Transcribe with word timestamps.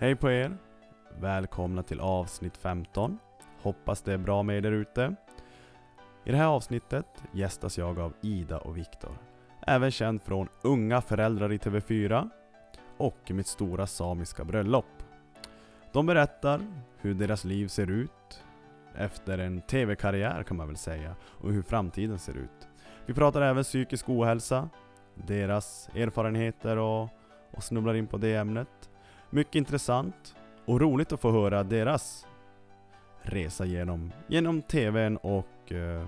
Hej 0.00 0.16
på 0.16 0.30
er! 0.30 0.56
Välkomna 1.18 1.82
till 1.82 2.00
avsnitt 2.00 2.56
15. 2.56 3.18
Hoppas 3.62 4.02
det 4.02 4.12
är 4.12 4.18
bra 4.18 4.42
med 4.42 4.56
er 4.56 4.60
där 4.60 4.72
ute. 4.72 5.14
I 6.24 6.30
det 6.30 6.36
här 6.36 6.46
avsnittet 6.46 7.06
gästas 7.32 7.78
jag 7.78 7.98
av 7.98 8.12
Ida 8.20 8.58
och 8.58 8.76
Viktor. 8.76 9.18
Även 9.66 9.90
känd 9.90 10.22
från 10.22 10.48
Unga 10.62 11.00
föräldrar 11.00 11.52
i 11.52 11.58
TV4 11.58 12.30
och 12.96 13.30
Mitt 13.30 13.46
stora 13.46 13.86
samiska 13.86 14.44
bröllop. 14.44 15.02
De 15.92 16.06
berättar 16.06 16.60
hur 16.96 17.14
deras 17.14 17.44
liv 17.44 17.68
ser 17.68 17.90
ut 17.90 18.44
efter 18.94 19.38
en 19.38 19.60
TV-karriär 19.60 20.42
kan 20.42 20.56
man 20.56 20.66
väl 20.66 20.76
säga 20.76 21.14
och 21.22 21.52
hur 21.52 21.62
framtiden 21.62 22.18
ser 22.18 22.36
ut. 22.36 22.68
Vi 23.06 23.14
pratar 23.14 23.42
även 23.42 23.64
psykisk 23.64 24.08
ohälsa, 24.08 24.68
deras 25.14 25.88
erfarenheter 25.94 26.76
och, 26.76 27.08
och 27.50 27.62
snubblar 27.62 27.94
in 27.94 28.06
på 28.06 28.16
det 28.16 28.34
ämnet. 28.34 28.79
Mycket 29.30 29.54
intressant 29.54 30.34
och 30.64 30.80
roligt 30.80 31.12
att 31.12 31.20
få 31.20 31.30
höra 31.32 31.62
deras 31.62 32.26
resa 33.22 33.64
genom, 33.64 34.12
genom 34.26 34.62
TVn 34.62 35.16
och 35.16 35.72
eh, 35.72 36.06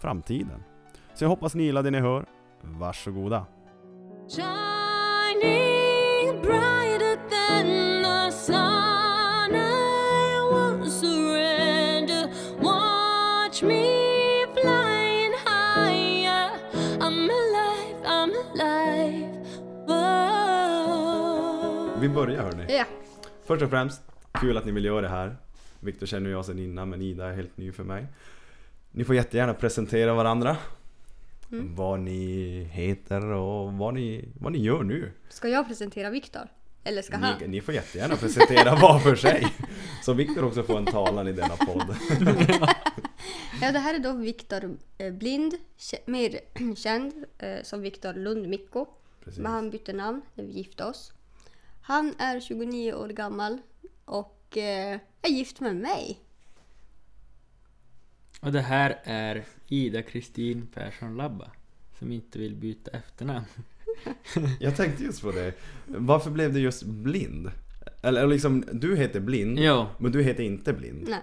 framtiden. 0.00 0.62
Så 1.14 1.24
jag 1.24 1.28
hoppas 1.28 1.54
ni 1.54 1.62
gillar 1.62 1.82
det 1.82 1.90
ni 1.90 2.00
hör. 2.00 2.26
Varsågoda! 2.62 3.46
Shining 4.28 5.42
bright. 6.42 6.83
Vi 22.04 22.08
börjar 22.08 22.42
hörni. 22.42 22.64
Ja. 22.68 22.84
Först 23.44 23.62
och 23.62 23.70
främst, 23.70 24.02
kul 24.32 24.56
att 24.56 24.64
ni 24.64 24.72
vill 24.72 24.84
göra 24.84 25.00
det 25.00 25.08
här. 25.08 25.36
Viktor 25.80 26.06
känner 26.06 26.30
jag 26.30 26.44
sedan 26.44 26.58
innan 26.58 26.90
men 26.90 27.02
Ida 27.02 27.26
är 27.26 27.32
helt 27.32 27.56
ny 27.56 27.72
för 27.72 27.84
mig. 27.84 28.06
Ni 28.92 29.04
får 29.04 29.14
jättegärna 29.14 29.54
presentera 29.54 30.14
varandra. 30.14 30.56
Mm. 31.52 31.74
Vad 31.74 32.00
ni 32.00 32.68
heter 32.72 33.26
och 33.26 33.72
vad 33.72 33.94
ni, 33.94 34.28
vad 34.40 34.52
ni 34.52 34.58
gör 34.58 34.82
nu. 34.82 35.12
Ska 35.28 35.48
jag 35.48 35.68
presentera 35.68 36.10
Viktor? 36.10 36.42
Eller 36.84 37.02
ska 37.02 37.16
han? 37.16 37.38
Ni, 37.40 37.48
ni 37.48 37.60
får 37.60 37.74
jättegärna 37.74 38.16
presentera 38.16 38.74
var 38.80 38.98
för 38.98 39.16
sig. 39.16 39.46
Så 40.02 40.12
Viktor 40.12 40.44
också 40.44 40.62
får 40.62 40.78
en 40.78 40.86
talan 40.86 41.28
i 41.28 41.32
denna 41.32 41.56
podd. 41.56 41.96
Ja, 43.62 43.72
det 43.72 43.78
här 43.78 43.94
är 43.94 43.98
då 43.98 44.12
Viktor 44.12 44.76
eh, 44.98 45.12
Blind, 45.12 45.54
mer 46.06 46.40
känd 46.76 47.24
eh, 47.38 47.62
som 47.62 47.80
Viktor 47.80 48.14
Lund 48.14 48.48
Mikko. 48.48 48.86
Precis. 49.24 49.40
Men 49.40 49.52
han 49.52 49.70
bytte 49.70 49.92
namn 49.92 50.22
när 50.34 50.44
vi 50.44 50.52
gifte 50.52 50.84
oss. 50.84 51.12
Han 51.86 52.14
är 52.18 52.40
29 52.40 52.92
år 52.92 53.08
gammal 53.08 53.58
och 54.04 54.56
eh, 54.56 55.00
är 55.22 55.28
gift 55.28 55.60
med 55.60 55.76
mig. 55.76 56.20
Och 58.40 58.52
det 58.52 58.60
här 58.60 59.00
är 59.04 59.44
Ida 59.68 60.02
Kristin 60.02 60.66
Persson 60.74 61.16
Labba 61.16 61.50
som 61.98 62.12
inte 62.12 62.38
vill 62.38 62.54
byta 62.56 62.90
efternamn. 62.90 63.44
Jag 64.60 64.76
tänkte 64.76 65.04
just 65.04 65.22
på 65.22 65.32
det. 65.32 65.54
Varför 65.86 66.30
blev 66.30 66.52
det 66.52 66.60
just 66.60 66.82
blind? 66.82 67.50
Eller 68.02 68.26
liksom, 68.26 68.64
du 68.72 68.96
heter 68.96 69.20
blind, 69.20 69.58
Jo, 69.58 69.86
men 69.98 70.12
du 70.12 70.22
heter 70.22 70.42
inte 70.42 70.72
blind. 70.72 71.08
Nej. 71.08 71.22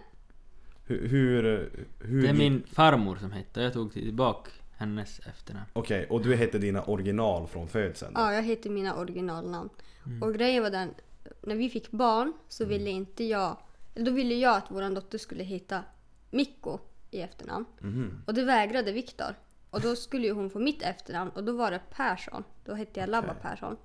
Hur... 0.85 1.07
hur, 1.07 1.69
hur 1.99 2.21
det 2.21 2.29
är 2.29 2.33
min 2.33 2.63
farmor 2.71 3.15
som 3.15 3.31
hette 3.31 3.61
jag 3.61 3.73
tog 3.73 3.93
tillbaka 3.93 4.51
hennes 4.81 5.19
efternamn. 5.19 5.65
Okej, 5.73 6.07
och 6.09 6.21
du 6.21 6.35
heter 6.35 6.59
dina 6.59 6.83
original 6.83 7.47
från 7.47 7.67
födseln? 7.67 8.13
då? 8.13 8.21
Ja, 8.21 8.33
jag 8.33 8.43
heter 8.43 8.69
mina 8.69 8.95
originalnamn. 8.95 9.69
Mm. 10.05 10.23
Och 10.23 10.33
grejen 10.33 10.63
var 10.63 10.69
den, 10.69 10.93
när 11.41 11.55
vi 11.55 11.69
fick 11.69 11.91
barn 11.91 12.33
så 12.47 12.65
ville 12.65 12.89
inte 12.89 13.23
jag, 13.23 13.57
eller 13.95 14.06
då 14.06 14.11
ville 14.11 14.35
jag 14.35 14.57
att 14.57 14.66
vår 14.69 14.95
dotter 14.95 15.17
skulle 15.17 15.44
heta 15.44 15.83
Mikko 16.31 16.79
i 17.11 17.22
efternamn. 17.22 17.66
Mhm. 17.79 18.23
Och 18.28 18.33
det 18.33 18.44
vägrade 18.44 18.91
Viktor. 18.91 19.35
Och 19.69 19.81
då 19.81 19.95
skulle 19.95 20.28
ju 20.28 20.33
hon 20.33 20.50
få 20.50 20.59
mitt 20.59 20.81
efternamn 20.81 21.31
och 21.31 21.44
då 21.44 21.51
var 21.51 21.72
det 21.72 21.81
Persson. 21.89 22.44
Då 22.66 22.73
hette 22.73 23.00
jag 23.00 23.09
Labba 23.09 23.31
Okej. 23.31 23.41
Persson. 23.41 23.77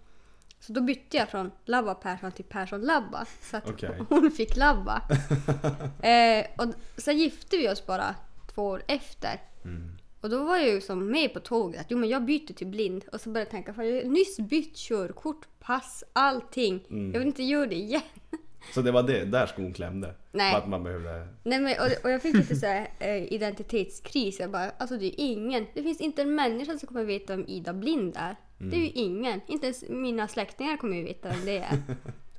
Så 0.60 0.72
då 0.72 0.80
bytte 0.80 1.16
jag 1.16 1.28
från 1.28 1.50
Labba 1.64 1.94
Persson 1.94 2.32
till 2.32 2.44
Persson 2.44 2.80
Labba. 2.80 3.24
Så 3.40 3.56
att 3.56 3.70
Okej. 3.70 4.00
hon 4.08 4.30
fick 4.30 4.56
Labba. 4.56 5.02
eh, 6.02 6.46
och 6.58 6.74
sen 6.96 7.18
gifte 7.18 7.56
vi 7.56 7.68
oss 7.68 7.86
bara 7.86 8.14
två 8.54 8.66
år 8.66 8.82
efter. 8.88 9.42
Mm. 9.64 9.98
Och 10.26 10.30
då 10.30 10.44
var 10.44 10.56
jag 10.56 10.68
ju 10.68 10.80
som 10.80 11.10
med 11.10 11.34
på 11.34 11.40
tåget 11.40 11.80
att 11.80 11.86
jo 11.90 11.98
men 11.98 12.08
jag 12.08 12.24
byter 12.24 12.52
till 12.52 12.66
blind. 12.66 13.04
Och 13.12 13.20
så 13.20 13.30
började 13.30 13.46
jag 13.46 13.50
tänka, 13.50 13.74
fan 13.74 13.88
jag 13.88 14.04
har 14.04 14.10
nyss 14.10 14.36
bytt 14.38 14.76
körkort, 14.76 15.48
pass, 15.58 16.04
allting. 16.12 16.86
Mm. 16.90 17.12
Jag 17.12 17.18
vill 17.18 17.28
inte 17.28 17.42
göra 17.42 17.66
det 17.66 17.74
igen. 17.74 18.02
Så 18.74 18.82
det 18.82 18.92
var 18.92 19.02
det, 19.02 19.24
där 19.24 19.46
skon 19.46 19.72
klämde? 19.72 20.14
Nej. 20.32 20.54
Att 20.54 20.68
man 20.68 20.84
behövde... 20.84 21.28
Nej, 21.42 21.60
men, 21.60 21.74
och, 21.80 22.04
och 22.04 22.10
jag 22.10 22.22
fick 22.22 22.34
lite 22.34 22.56
så 22.56 22.66
här, 22.66 22.88
eh, 22.98 23.32
identitetskris. 23.32 24.40
Jag 24.40 24.50
bara, 24.50 24.70
alltså 24.78 24.96
det 24.96 25.06
är 25.06 25.24
ingen. 25.24 25.66
Det 25.74 25.82
finns 25.82 26.00
inte 26.00 26.22
en 26.22 26.34
människa 26.34 26.78
som 26.78 26.86
kommer 26.86 27.04
veta 27.04 27.36
vem 27.36 27.44
Ida 27.48 27.72
Blind 27.72 28.16
är. 28.16 28.36
Det 28.58 28.76
är 28.76 28.80
ju 28.80 28.90
ingen. 28.90 29.40
Inte 29.46 29.66
ens 29.66 29.84
mina 29.88 30.28
släktingar 30.28 30.76
kommer 30.76 30.96
ju 30.96 31.04
veta 31.04 31.28
vem 31.28 31.44
det 31.44 31.58
är. 31.58 31.82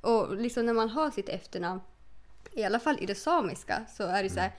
och 0.00 0.36
liksom 0.36 0.66
när 0.66 0.74
man 0.74 0.88
har 0.88 1.10
sitt 1.10 1.28
efternamn, 1.28 1.80
i 2.52 2.64
alla 2.64 2.80
fall 2.80 2.98
i 3.00 3.06
det 3.06 3.14
samiska, 3.14 3.82
så 3.96 4.02
är 4.02 4.22
det 4.22 4.30
så 4.30 4.40
här. 4.40 4.52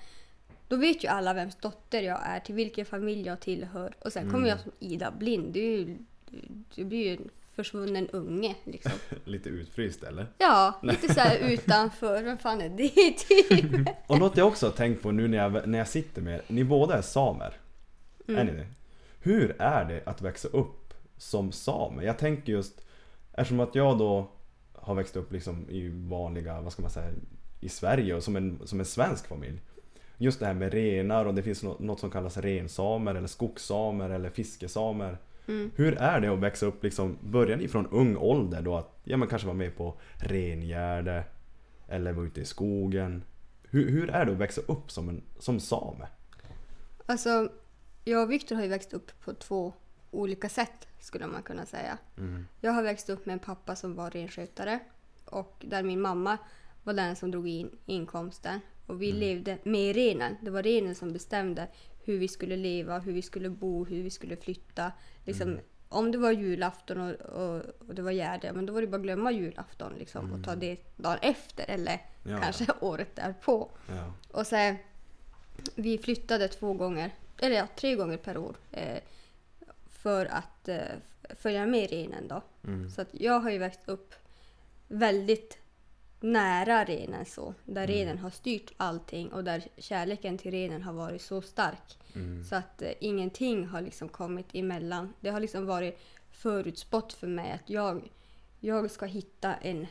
Då 0.69 0.75
vet 0.75 1.03
ju 1.03 1.07
alla 1.07 1.33
vems 1.33 1.55
dotter 1.55 2.01
jag 2.01 2.19
är, 2.23 2.39
till 2.39 2.55
vilken 2.55 2.85
familj 2.85 3.27
jag 3.27 3.39
tillhör. 3.39 3.95
Och 3.99 4.13
sen 4.13 4.31
kommer 4.31 4.49
jag 4.49 4.59
som 4.59 4.71
Ida 4.79 5.11
Blind. 5.11 5.53
Det, 5.53 5.59
är 5.59 5.77
ju, 5.77 5.97
det 6.75 6.83
blir 6.83 7.07
ju 7.07 7.13
en 7.15 7.29
försvunnen 7.55 8.07
unge 8.09 8.55
liksom. 8.63 8.91
Lite 9.23 9.49
utfryst 9.49 10.03
eller? 10.03 10.27
Ja, 10.37 10.79
lite 10.83 11.13
så 11.13 11.33
utanför. 11.41 12.23
Vem 12.23 12.37
fan 12.37 12.61
är 12.61 12.69
det 12.69 13.11
typ? 13.17 13.87
Och 14.07 14.19
något 14.19 14.37
jag 14.37 14.47
också 14.47 14.65
har 14.65 14.71
tänkt 14.71 15.01
på 15.01 15.11
nu 15.11 15.27
när 15.27 15.37
jag, 15.37 15.67
när 15.67 15.77
jag 15.77 15.87
sitter 15.87 16.21
med 16.21 16.33
er, 16.33 16.41
ni 16.47 16.63
båda 16.63 16.97
är 16.97 17.01
samer. 17.01 17.53
Mm. 18.27 18.39
Är 18.39 18.51
ni 18.51 18.59
det? 18.59 18.67
Hur 19.19 19.55
är 19.61 19.85
det 19.85 20.01
att 20.05 20.21
växa 20.21 20.47
upp 20.47 20.93
som 21.17 21.51
same? 21.51 22.03
Jag 22.03 22.17
tänker 22.17 22.51
just, 22.53 22.81
eftersom 23.33 23.59
att 23.59 23.75
jag 23.75 23.97
då 23.97 24.31
har 24.73 24.95
växt 24.95 25.15
upp 25.15 25.31
liksom 25.31 25.69
i 25.69 25.89
vanliga, 25.89 26.61
vad 26.61 26.73
ska 26.73 26.81
man 26.81 26.91
säga, 26.91 27.11
i 27.59 27.69
Sverige 27.69 28.15
och 28.15 28.23
som 28.23 28.35
en, 28.35 28.67
som 28.67 28.79
en 28.79 28.85
svensk 28.85 29.27
familj. 29.27 29.61
Just 30.21 30.39
det 30.39 30.45
här 30.45 30.53
med 30.53 30.73
renar 30.73 31.25
och 31.25 31.33
det 31.33 31.43
finns 31.43 31.63
nå- 31.63 31.77
något 31.79 31.99
som 31.99 32.11
kallas 32.11 32.37
rensamer 32.37 33.15
eller 33.15 33.27
skogssamer 33.27 34.09
eller 34.09 34.29
fiskesamer. 34.29 35.17
Mm. 35.47 35.71
Hur 35.75 35.97
är 35.97 36.19
det 36.19 36.27
att 36.27 36.39
växa 36.39 36.65
upp 36.65 36.83
liksom, 36.83 37.17
börjar 37.21 37.57
ni 37.57 37.67
från 37.67 37.87
ung 37.87 38.17
ålder 38.17 38.61
då 38.61 38.75
att, 38.75 38.99
ja 39.03 39.17
men 39.17 39.27
kanske 39.27 39.45
vara 39.47 39.57
med 39.57 39.77
på 39.77 39.99
rengärde 40.15 41.23
eller 41.87 42.11
vara 42.13 42.25
ute 42.25 42.41
i 42.41 42.45
skogen. 42.45 43.23
Hur, 43.69 43.89
hur 43.89 44.09
är 44.09 44.25
det 44.25 44.31
att 44.31 44.37
växa 44.37 44.61
upp 44.61 44.91
som, 44.91 45.09
en, 45.09 45.21
som 45.39 45.59
same? 45.59 46.07
Alltså, 47.05 47.51
jag 48.05 48.23
och 48.23 48.31
Viktor 48.31 48.55
har 48.55 48.63
ju 48.63 48.69
växt 48.69 48.93
upp 48.93 49.11
på 49.25 49.33
två 49.33 49.73
olika 50.11 50.49
sätt 50.49 50.87
skulle 50.99 51.27
man 51.27 51.43
kunna 51.43 51.65
säga. 51.65 51.97
Mm. 52.17 52.47
Jag 52.61 52.71
har 52.71 52.83
växt 52.83 53.09
upp 53.09 53.25
med 53.25 53.33
en 53.33 53.39
pappa 53.39 53.75
som 53.75 53.95
var 53.95 54.09
renskötare 54.09 54.79
och 55.25 55.65
där 55.67 55.83
min 55.83 56.01
mamma 56.01 56.37
var 56.83 56.93
den 56.93 57.15
som 57.15 57.31
drog 57.31 57.47
in 57.47 57.69
inkomsten. 57.85 58.59
Och 58.89 59.01
vi 59.01 59.11
levde 59.11 59.57
med 59.63 59.95
renen. 59.95 60.37
Det 60.41 60.51
var 60.51 60.63
renen 60.63 60.95
som 60.95 61.13
bestämde 61.13 61.67
hur 62.03 62.17
vi 62.19 62.27
skulle 62.27 62.55
leva, 62.57 62.99
hur 62.99 63.13
vi 63.13 63.21
skulle 63.21 63.49
bo, 63.49 63.85
hur 63.85 64.03
vi 64.03 64.09
skulle 64.09 64.35
flytta. 64.37 64.91
Liksom, 65.25 65.59
Om 65.89 66.11
det 66.11 66.17
var 66.17 66.31
julafton 66.31 66.99
och, 67.01 67.15
och, 67.21 67.61
och 67.87 67.95
det 67.95 68.01
var 68.01 68.11
gärde, 68.11 68.53
men 68.53 68.65
då 68.65 68.73
var 68.73 68.81
det 68.81 68.87
bara 68.87 68.97
att 68.97 69.03
glömma 69.03 69.31
julafton 69.31 69.93
liksom, 69.99 70.31
och 70.33 70.43
ta 70.43 70.55
det 70.55 70.77
dagen 70.95 71.17
efter 71.21 71.65
eller 71.69 72.01
Ja. 72.23 72.37
kanske 72.41 72.65
året 72.79 73.15
därpå. 73.15 73.69
Ja. 73.87 74.13
Och 74.31 74.47
så, 74.47 74.75
vi 75.75 75.97
flyttade 75.97 76.47
två 76.47 76.73
gånger, 76.73 77.11
eller 77.37 77.55
ja, 77.55 77.67
tre 77.75 77.95
gånger 77.95 78.17
per 78.17 78.37
år. 78.37 78.55
Eh, 78.71 78.99
för 79.89 80.25
att 80.25 80.67
eh, 80.67 80.77
följa 81.35 81.65
med 81.65 81.89
renen 81.89 82.27
då. 82.27 82.41
Mm. 82.63 82.89
Så 82.91 83.01
att 83.01 83.07
jag 83.11 83.39
har 83.39 83.51
ju 83.51 83.57
växt 83.57 83.81
upp 83.85 84.15
väldigt 84.87 85.57
nära 86.19 86.85
renen 86.85 87.25
så. 87.25 87.53
Där 87.65 87.87
renen 87.87 88.17
har 88.17 88.29
styrt 88.29 88.71
allting 88.77 89.31
och 89.33 89.43
där 89.43 89.63
kärleken 89.77 90.37
till 90.37 90.51
renen 90.51 90.83
har 90.83 90.93
varit 90.93 91.21
så 91.21 91.41
stark. 91.41 91.97
Mm. 92.15 92.43
Så 92.43 92.55
att 92.55 92.81
eh, 92.81 92.91
ingenting 92.99 93.67
har 93.67 93.81
liksom 93.81 94.09
kommit 94.09 94.47
emellan. 94.53 95.13
Det 95.19 95.29
har 95.29 95.39
liksom 95.39 95.65
varit 95.65 95.99
förutspått 96.31 97.13
för 97.13 97.27
mig 97.27 97.51
att 97.51 97.69
jag, 97.69 98.09
jag 98.59 98.91
ska 98.91 99.05
hitta 99.05 99.55
en, 99.55 99.87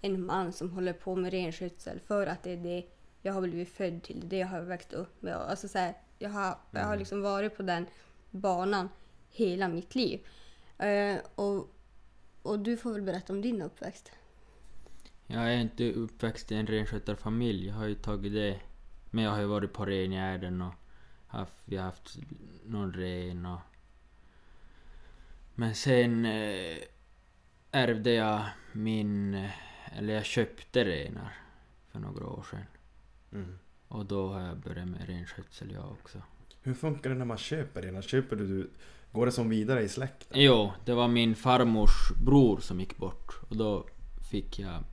en 0.00 0.26
man 0.26 0.52
som 0.52 0.70
håller 0.70 0.92
på 0.92 1.16
med 1.16 1.30
renskötsel 1.30 2.00
för 2.00 2.26
att 2.26 2.42
det 2.42 2.50
är 2.50 2.56
det 2.56 2.86
jag 3.22 3.32
har 3.32 3.40
blivit 3.40 3.68
född 3.68 4.02
till. 4.02 4.28
Det 4.28 4.36
jag 4.36 4.46
har 4.46 4.60
växt 4.60 4.92
upp 4.92 5.22
med. 5.22 5.34
Alltså 5.34 5.68
så 5.68 5.78
här, 5.78 5.94
jag, 6.18 6.30
har, 6.30 6.58
jag 6.70 6.84
har 6.84 6.96
liksom 6.96 7.22
varit 7.22 7.56
på 7.56 7.62
den 7.62 7.86
banan 8.30 8.88
hela 9.30 9.68
mitt 9.68 9.94
liv. 9.94 10.26
Eh, 10.78 11.16
och, 11.34 11.68
och 12.42 12.58
du 12.58 12.76
får 12.76 12.92
väl 12.92 13.02
berätta 13.02 13.32
om 13.32 13.42
din 13.42 13.62
uppväxt. 13.62 14.12
Jag 15.32 15.54
är 15.54 15.60
inte 15.60 15.92
uppväxt 15.92 16.52
i 16.52 16.54
en 16.54 16.66
renskötarfamilj, 16.66 17.66
jag 17.66 17.74
har 17.74 17.86
ju 17.86 17.94
tagit 17.94 18.32
det. 18.32 18.60
Men 19.10 19.24
jag 19.24 19.30
har 19.30 19.40
ju 19.40 19.46
varit 19.46 19.72
på 19.72 19.86
rengärden 19.86 20.62
och 20.62 20.74
haft, 21.26 21.54
vi 21.64 21.76
har 21.76 21.84
haft 21.84 22.18
någon 22.64 22.92
ren 22.92 23.46
och... 23.46 23.60
Men 25.54 25.74
sen 25.74 26.24
eh, 26.24 26.76
ärvde 27.70 28.12
jag 28.12 28.44
min 28.72 29.48
eller 29.96 30.14
jag 30.14 30.24
köpte 30.24 30.84
renar 30.84 31.34
för 31.90 31.98
några 31.98 32.26
år 32.26 32.46
sedan. 32.50 32.66
Mm. 33.32 33.58
Och 33.88 34.06
då 34.06 34.32
har 34.32 34.40
jag 34.40 34.56
börjat 34.56 34.88
med 34.88 35.06
renskötsel 35.06 35.72
jag 35.72 35.92
också. 35.92 36.22
Hur 36.62 36.74
funkar 36.74 37.10
det 37.10 37.16
när 37.16 37.24
man 37.24 37.38
köper 37.38 37.82
renar? 37.82 38.02
Köper 38.02 38.36
du, 38.36 38.70
går 39.12 39.26
det 39.26 39.32
som 39.32 39.48
vidare 39.48 39.82
i 39.82 39.88
släkten? 39.88 40.40
Jo, 40.40 40.72
det 40.84 40.94
var 40.94 41.08
min 41.08 41.34
farmors 41.34 42.10
bror 42.24 42.60
som 42.60 42.80
gick 42.80 42.96
bort 42.96 43.40
och 43.48 43.56
då 43.56 43.86
fick 44.30 44.58
jag 44.58 44.84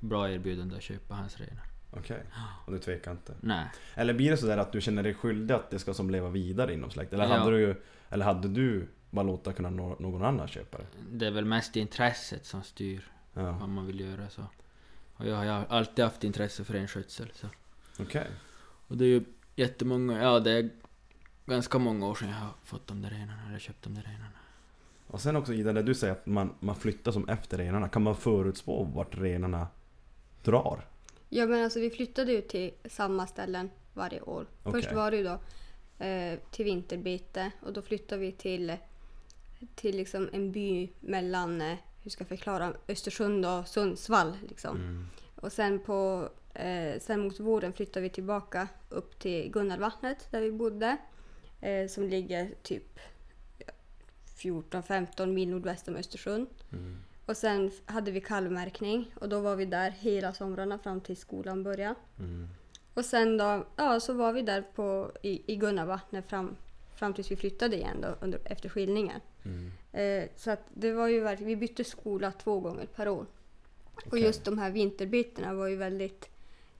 bra 0.00 0.30
erbjudande 0.30 0.76
att 0.76 0.82
köpa 0.82 1.14
hans 1.14 1.36
renar. 1.36 1.64
Okej, 1.90 2.22
och 2.66 2.72
du 2.72 2.78
tvekar 2.78 3.10
inte? 3.10 3.34
Nej, 3.40 3.66
Eller 3.94 4.14
blir 4.14 4.30
det 4.30 4.36
sådär 4.36 4.58
att 4.58 4.72
du 4.72 4.80
känner 4.80 5.02
dig 5.02 5.14
skyldig 5.14 5.54
att 5.54 5.70
det 5.70 5.78
ska 5.78 5.94
som 5.94 6.10
leva 6.10 6.28
vidare 6.28 6.74
inom 6.74 6.90
släkten? 6.90 7.20
Eller, 7.20 7.34
Ja. 7.34 7.40
hade, 7.40 7.56
du, 7.56 7.82
eller 8.08 8.24
hade 8.24 8.48
du 8.48 8.88
bara 9.10 9.22
låta 9.22 9.52
kunna 9.52 9.70
nå- 9.70 9.96
någon 9.98 10.24
annan 10.24 10.48
köpa 10.48 10.78
det? 10.78 10.84
det 11.10 11.26
är 11.26 11.30
väl 11.30 11.44
mest 11.44 11.76
intresset 11.76 12.46
som 12.46 12.62
styr 12.62 13.10
Ja, 13.34 13.52
vad 13.60 13.68
man 13.68 13.86
vill 13.86 14.00
göra 14.00 14.28
så. 14.28 14.44
Och 15.16 15.26
jag 15.26 15.36
har 15.36 15.66
alltid 15.68 16.04
haft 16.04 16.24
intresse 16.24 16.64
för 16.64 16.72
renskötsel 16.74 17.32
okej. 18.00 18.26
Och 18.88 18.96
det 18.96 19.04
är 19.04 19.08
ju 19.08 19.24
jättemånga, 19.56 20.22
ja 20.22 20.40
det 20.40 20.50
är 20.52 20.70
ganska 21.46 21.78
många 21.78 22.06
år 22.06 22.14
sedan 22.14 22.28
jag 22.28 22.36
har 22.36 22.50
fått 22.64 22.86
de 22.86 23.02
där 23.02 23.10
renarna, 23.10 23.42
eller 23.48 23.58
köpt 23.58 23.82
de 23.82 23.94
där 23.94 24.02
renarna. 24.02 24.28
Och 25.06 25.20
sen 25.20 25.36
också 25.36 25.52
Ida, 25.52 25.72
när 25.72 25.82
du 25.82 25.94
säger 25.94 26.12
att 26.12 26.26
man, 26.26 26.54
man 26.60 26.76
flyttar 26.76 27.12
som 27.12 27.28
efter 27.28 27.58
renarna, 27.58 27.88
kan 27.88 28.02
man 28.02 28.16
förutspå 28.16 28.84
vart 28.84 29.18
renarna 29.18 29.66
drar? 30.42 30.86
Ja 31.28 31.46
men 31.46 31.64
alltså 31.64 31.80
vi 31.80 31.90
flyttade 31.90 32.32
ju 32.32 32.40
till 32.40 32.72
samma 32.84 33.26
ställen 33.26 33.70
varje 33.94 34.20
år. 34.20 34.46
Först 34.62 34.86
Okej. 34.86 34.94
var 34.94 35.10
det 35.10 35.16
ju 35.16 35.24
då 35.24 35.38
eh, 36.04 36.38
till 36.50 36.64
vinterbete 36.64 37.50
och 37.60 37.72
då 37.72 37.82
flyttade 37.82 38.20
vi 38.20 38.32
till, 38.32 38.76
till 39.74 39.96
liksom 39.96 40.28
en 40.32 40.52
by 40.52 40.88
mellan, 41.00 41.60
eh, 41.60 41.76
hur 42.02 42.10
ska 42.10 42.22
jag 42.22 42.28
förklara, 42.28 42.72
Östersund 42.88 43.46
och 43.46 43.68
Sundsvall. 43.68 44.36
Liksom. 44.48 44.76
Mm. 44.76 45.06
Och 45.34 45.52
sen, 45.52 45.78
på, 45.78 46.28
eh, 46.54 47.00
sen 47.00 47.20
mot 47.20 47.40
våren 47.40 47.72
flyttade 47.72 48.00
vi 48.00 48.10
tillbaka 48.10 48.68
upp 48.88 49.18
till 49.18 49.50
Gunnarvattnet 49.50 50.28
där 50.30 50.40
vi 50.40 50.52
bodde. 50.52 50.96
Eh, 51.60 51.88
som 51.88 52.04
ligger 52.04 52.54
typ 52.62 52.98
14-15 54.38 55.26
mil 55.26 55.48
nordväst 55.48 55.88
om 55.88 55.96
Östersund. 55.96 56.46
Mm. 56.72 56.96
Och 57.28 57.36
sen 57.36 57.70
hade 57.86 58.10
vi 58.10 58.20
kalvmärkning 58.20 59.14
och 59.14 59.28
då 59.28 59.40
var 59.40 59.56
vi 59.56 59.64
där 59.64 59.90
hela 59.90 60.32
somrarna 60.32 60.78
fram 60.78 61.00
till 61.00 61.16
skolan 61.16 61.62
började. 61.62 61.94
Mm. 62.18 62.48
Och 62.94 63.04
sen 63.04 63.36
då, 63.36 63.66
ja 63.76 64.00
så 64.00 64.12
var 64.12 64.32
vi 64.32 64.42
där 64.42 64.62
på, 64.62 65.12
i, 65.22 65.52
i 65.52 65.56
Gunnarvattnet 65.56 66.28
fram, 66.28 66.56
fram 66.96 67.14
tills 67.14 67.30
vi 67.30 67.36
flyttade 67.36 67.76
igen 67.76 67.96
då, 68.00 68.08
under, 68.20 68.40
efter 68.44 68.68
skilningen. 68.68 69.20
Mm. 69.44 69.72
Eh, 69.92 70.28
så 70.36 70.50
att 70.50 70.62
det 70.74 70.92
var 70.92 71.08
ju 71.08 71.20
verkligen, 71.20 71.48
vi 71.48 71.56
bytte 71.56 71.84
skola 71.84 72.32
två 72.32 72.60
gånger 72.60 72.86
per 72.86 73.08
år. 73.08 73.26
Och 73.94 74.06
Okej. 74.06 74.22
just 74.22 74.44
de 74.44 74.58
här 74.58 74.70
vinterbytena 74.70 75.54
var 75.54 75.66
ju 75.66 75.76
väldigt, 75.76 76.28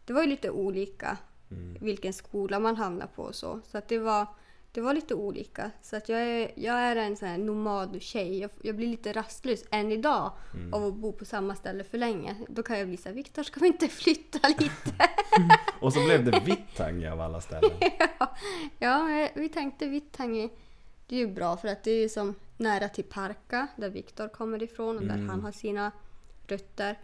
det 0.05 0.13
var 0.13 0.23
ju 0.23 0.29
lite 0.29 0.51
olika 0.51 1.19
Mm. 1.51 1.77
vilken 1.81 2.13
skola 2.13 2.59
man 2.61 2.77
hamnade 2.77 3.11
på 3.15 3.23
och 3.23 3.35
så. 3.35 3.61
Så 3.65 3.79
att 3.79 3.89
det 3.89 3.99
var, 3.99 4.27
det 4.73 4.81
var 4.81 4.95
lite 4.95 5.15
olika. 5.15 5.71
Så 5.83 5.97
att 5.97 6.09
jag 6.09 6.21
är, 6.21 6.51
jag 6.57 6.75
är 6.77 6.97
en 6.97 7.17
sån 7.17 7.29
här 7.29 7.39
nomadtjej. 7.39 8.39
Jag, 8.39 8.51
jag 8.63 8.77
blir 8.77 8.87
lite 8.89 9.13
rastlös 9.13 9.65
än 9.71 9.93
idag 9.93 10.33
Mm. 10.55 10.75
av 10.75 10.85
att 10.87 10.95
bo 10.95 11.13
på 11.13 11.25
samma 11.25 11.55
ställe 11.55 11.85
för 11.85 11.99
länge. 11.99 12.37
Då 12.49 12.63
kan 12.63 12.79
jag 12.79 12.89
bli 12.89 12.97
såhär, 12.97 13.17
Viktor 13.17 13.43
ska 13.43 13.61
vi 13.61 13.67
inte 13.67 13.89
flytta 14.03 14.49
lite? 14.49 15.09
Och 15.81 15.93
så 15.93 16.05
blev 16.05 16.25
det 16.25 16.41
Vittangi 16.45 17.07
av 17.09 17.21
alla 17.21 17.41
ställen. 17.41 17.71
ja, 18.79 19.11
eh, 19.21 19.31
vi 19.35 19.49
tänkte 19.49 19.87
Vittangi, 19.87 20.51
det 21.07 21.17
är 21.17 21.21
ju 21.21 21.27
bra 21.35 21.57
för 21.57 21.69
att 21.69 21.85
det 21.85 21.91
är 21.91 22.01
ju 22.03 22.09
som 22.09 22.35
nära 22.57 22.89
till 22.89 23.05
Parka 23.05 23.67
där 23.77 23.91
Viktor 23.91 24.29
kommer 24.29 24.63
ifrån 24.63 24.97
och 24.99 25.05
där 25.05 25.15
Mm. 25.15 25.29
han 25.29 25.41
har 25.41 25.53
sina 25.53 25.93
rötter. 26.47 26.99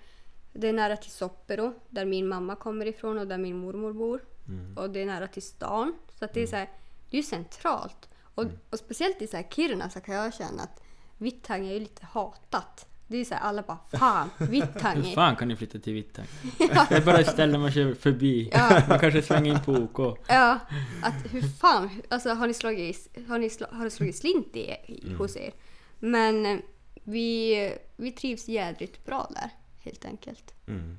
Det 0.53 0.69
är 0.69 0.73
nära 0.73 0.97
till 0.97 1.11
Soppero 1.11 1.73
där 1.91 2.05
min 2.05 2.29
mamma 2.29 2.57
kommer 2.57 2.87
ifrån 2.87 3.19
och 3.19 3.27
där 3.27 3.39
min 3.39 3.57
mormor 3.59 3.93
bor. 3.93 4.25
Mm. 4.49 4.77
Och 4.79 4.91
det 4.91 5.03
är 5.03 5.07
nära 5.07 5.27
till 5.27 5.43
stan. 5.43 5.95
Så 6.19 6.25
att 6.25 6.35
det 6.35 6.43
är 6.43 6.47
så 6.47 6.57
här, 6.57 6.69
det 7.11 7.17
är 7.17 7.19
ju 7.19 7.27
centralt. 7.27 8.09
Och, 8.35 8.45
och 8.71 8.79
speciellt 8.79 9.23
i 9.23 9.27
så 9.27 9.37
här 9.37 9.47
Kiruna 9.51 9.91
så 9.91 10.01
kan 10.01 10.15
jag 10.15 10.35
känna 10.35 10.63
att 10.63 10.83
Vittangi 11.19 11.69
är 11.69 11.73
ju 11.75 11.81
lite 11.81 12.07
hatat. 12.07 12.87
Det 13.07 13.17
är 13.17 13.25
så 13.25 13.35
här, 13.35 13.41
alla 13.41 13.63
bara 13.63 13.79
fan, 13.99 14.31
Hur 14.39 14.47
Vittangi. 14.47 15.15
fan 15.15 15.37
kan 15.37 15.49
ni 15.49 15.57
flytta 15.57 15.79
till 15.79 15.93
Vittangi? 15.93 16.29
Det 16.89 16.97
är 16.97 17.05
bara 17.05 17.19
ett 17.19 17.31
ställe 17.33 17.59
man 17.59 17.73
kör 17.73 17.95
förbi. 17.95 18.51
Ja. 18.53 18.83
Man 18.89 18.99
kanske 18.99 19.23
svänger 19.23 19.53
in 19.53 19.61
på 19.61 19.73
OK. 19.73 20.19
Ja, 20.29 20.59
att 21.03 21.33
hur 21.33 21.43
fan, 21.43 21.91
alltså 22.09 22.31
har 22.31 22.47
ni 22.47 22.55
slagit, 22.55 23.19
har 23.29 23.39
ni 23.39 23.51
sla, 23.51 23.67
har 23.73 23.85
det 23.85 23.91
slagit 23.91 24.17
slint 24.17 24.57
i, 24.57 24.77
i, 24.87 25.15
hos 25.19 25.37
er? 25.37 25.53
Men 25.99 26.47
eh, 26.47 26.59
vi, 27.05 27.73
vi 27.97 28.13
trivs 28.13 28.49
jädrigt 28.49 29.05
bra 29.05 29.31
där, 29.31 29.51
helt 29.83 30.05
enkelt. 30.05 30.55
Mm. 30.67 30.99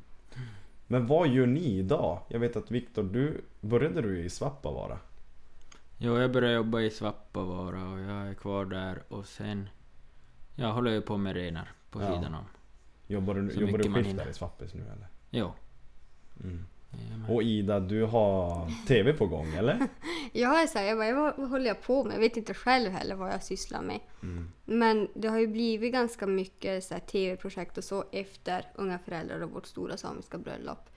Men 0.88 1.08
vad 1.08 1.28
gör 1.28 1.46
ni 1.46 1.78
idag? 1.78 2.22
Jag 2.28 2.40
vet 2.40 2.56
att 2.56 2.72
Viktor, 2.72 3.04
du 3.04 3.42
började 3.62 4.02
du 4.02 4.24
i 4.24 4.30
Svappavaara? 4.30 5.00
Jo, 5.98 6.18
jag 6.18 6.32
började 6.32 6.56
jobba 6.56 6.82
i 6.82 6.90
Svappavaara 6.90 7.90
och 7.90 8.00
jag 8.00 8.28
är 8.30 8.34
kvar 8.34 8.66
där 8.66 9.04
och 9.08 9.26
sen... 9.26 9.70
Jag 10.56 10.74
håller 10.74 10.92
ju 10.92 11.02
på 11.02 11.18
med 11.18 11.36
renar 11.36 11.72
på 11.92 12.02
Ja. 12.02 12.16
sidan 12.16 12.36
om. 12.36 12.46
Jobbar 13.08 13.34
du, 13.34 13.50
Så 13.52 13.60
jobbar 13.62 13.78
du 13.78 13.94
skift 13.94 14.18
där 14.18 14.30
i 14.30 14.34
Svappis 14.34 14.74
nu 14.74 14.82
eller? 14.82 15.08
Jo. 15.30 15.54
Mm. 16.44 16.66
Och 17.30 17.44
Ida, 17.44 17.80
du 17.80 18.04
har 18.04 18.68
TV 18.88 19.14
på 19.14 19.28
gång 19.28 19.54
eller? 19.56 19.88
Jag 20.34 20.62
är 20.62 20.68
så 20.68 20.80
här, 20.80 20.86
jag 20.86 20.98
bara, 20.98 21.14
vad, 21.14 21.34
vad 21.38 21.50
håller 21.50 21.66
jag 21.68 21.82
på 21.82 22.04
med? 22.04 22.14
Jag 22.16 22.20
vet 22.20 22.38
inte 22.38 22.54
själv 22.54 22.92
heller 22.92 23.16
vad 23.16 23.34
jag 23.34 23.44
sysslar 23.44 23.82
med. 23.82 24.00
Mm. 24.24 24.52
Men 24.66 25.08
det 25.14 25.28
har 25.28 25.40
ju 25.40 25.48
blivit 25.48 25.94
ganska 25.94 26.28
mycket 26.28 27.08
tv-projekt 27.08 27.78
och 27.78 27.84
så 27.84 28.04
efter 28.12 28.66
Unga 28.76 29.00
föräldrar 29.00 29.40
och 29.42 29.52
vårt 29.52 29.66
stora 29.66 29.98
samiska 29.98 30.38
bröllop. 30.38 30.90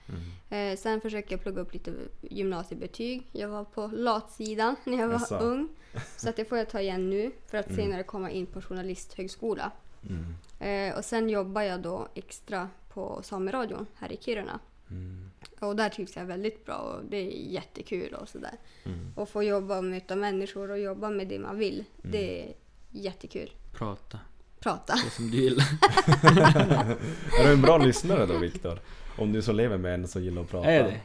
Mm. 0.49 0.71
Eh, 0.71 0.77
sen 0.77 1.01
försöker 1.01 1.31
jag 1.31 1.41
plugga 1.41 1.61
upp 1.61 1.73
lite 1.73 1.91
gymnasiebetyg. 2.21 3.27
Jag 3.31 3.49
var 3.49 3.63
på 3.63 3.87
latsidan 3.87 4.75
när 4.83 4.97
jag 4.99 5.07
var 5.07 5.13
Jaså? 5.13 5.37
ung. 5.37 5.69
Så 6.17 6.29
att 6.29 6.35
det 6.35 6.45
får 6.45 6.57
jag 6.57 6.69
ta 6.69 6.79
igen 6.81 7.09
nu 7.09 7.31
för 7.47 7.57
att 7.57 7.69
Mm. 7.69 7.77
senare 7.77 8.03
komma 8.03 8.31
in 8.31 8.45
på 8.45 8.61
journalisthögskola. 8.61 9.71
Mm. 10.09 10.33
Eh, 10.59 10.97
och 10.97 11.05
sen 11.05 11.29
jobbar 11.29 11.61
jag 11.61 11.81
då 11.81 12.07
extra 12.15 12.69
på 12.93 13.19
Sameradion 13.23 13.85
här 13.95 14.11
i 14.11 14.17
Kiruna. 14.17 14.59
Mm. 14.91 15.31
Och 15.59 15.75
där 15.75 15.89
trivs 15.89 16.15
jag 16.15 16.25
väldigt 16.25 16.65
bra 16.65 16.75
och 16.75 17.05
det 17.09 17.17
är 17.17 17.51
jättekul 17.51 18.13
och 18.13 18.29
sådär. 18.29 18.57
Mm. 18.83 19.13
Och 19.15 19.29
få 19.29 19.43
jobba 19.43 19.77
och 19.77 19.83
möta 19.83 20.15
människor 20.15 20.71
och 20.71 20.79
jobba 20.79 21.09
med 21.09 21.27
det 21.27 21.39
man 21.39 21.57
vill. 21.57 21.83
Mm. 22.03 22.11
Det 22.11 22.43
är 22.43 22.53
jättekul. 22.89 23.51
Prata. 23.73 24.19
Prata. 24.59 24.93
Det 25.05 25.09
som 25.09 25.31
du 25.31 25.37
gillar. 25.37 25.65
Är 27.39 27.43
du 27.43 27.53
en 27.53 27.61
bra 27.61 27.77
lyssnare 27.77 28.25
då 28.25 28.37
Viktor? 28.37 28.79
Om 29.17 29.33
du 29.33 29.41
så 29.41 29.51
lever 29.51 29.77
med 29.77 29.93
en 29.93 30.07
som 30.07 30.23
gillar 30.23 30.41
att 30.41 30.49
prata? 30.49 30.71
Är 30.71 30.83
det? 30.83 31.01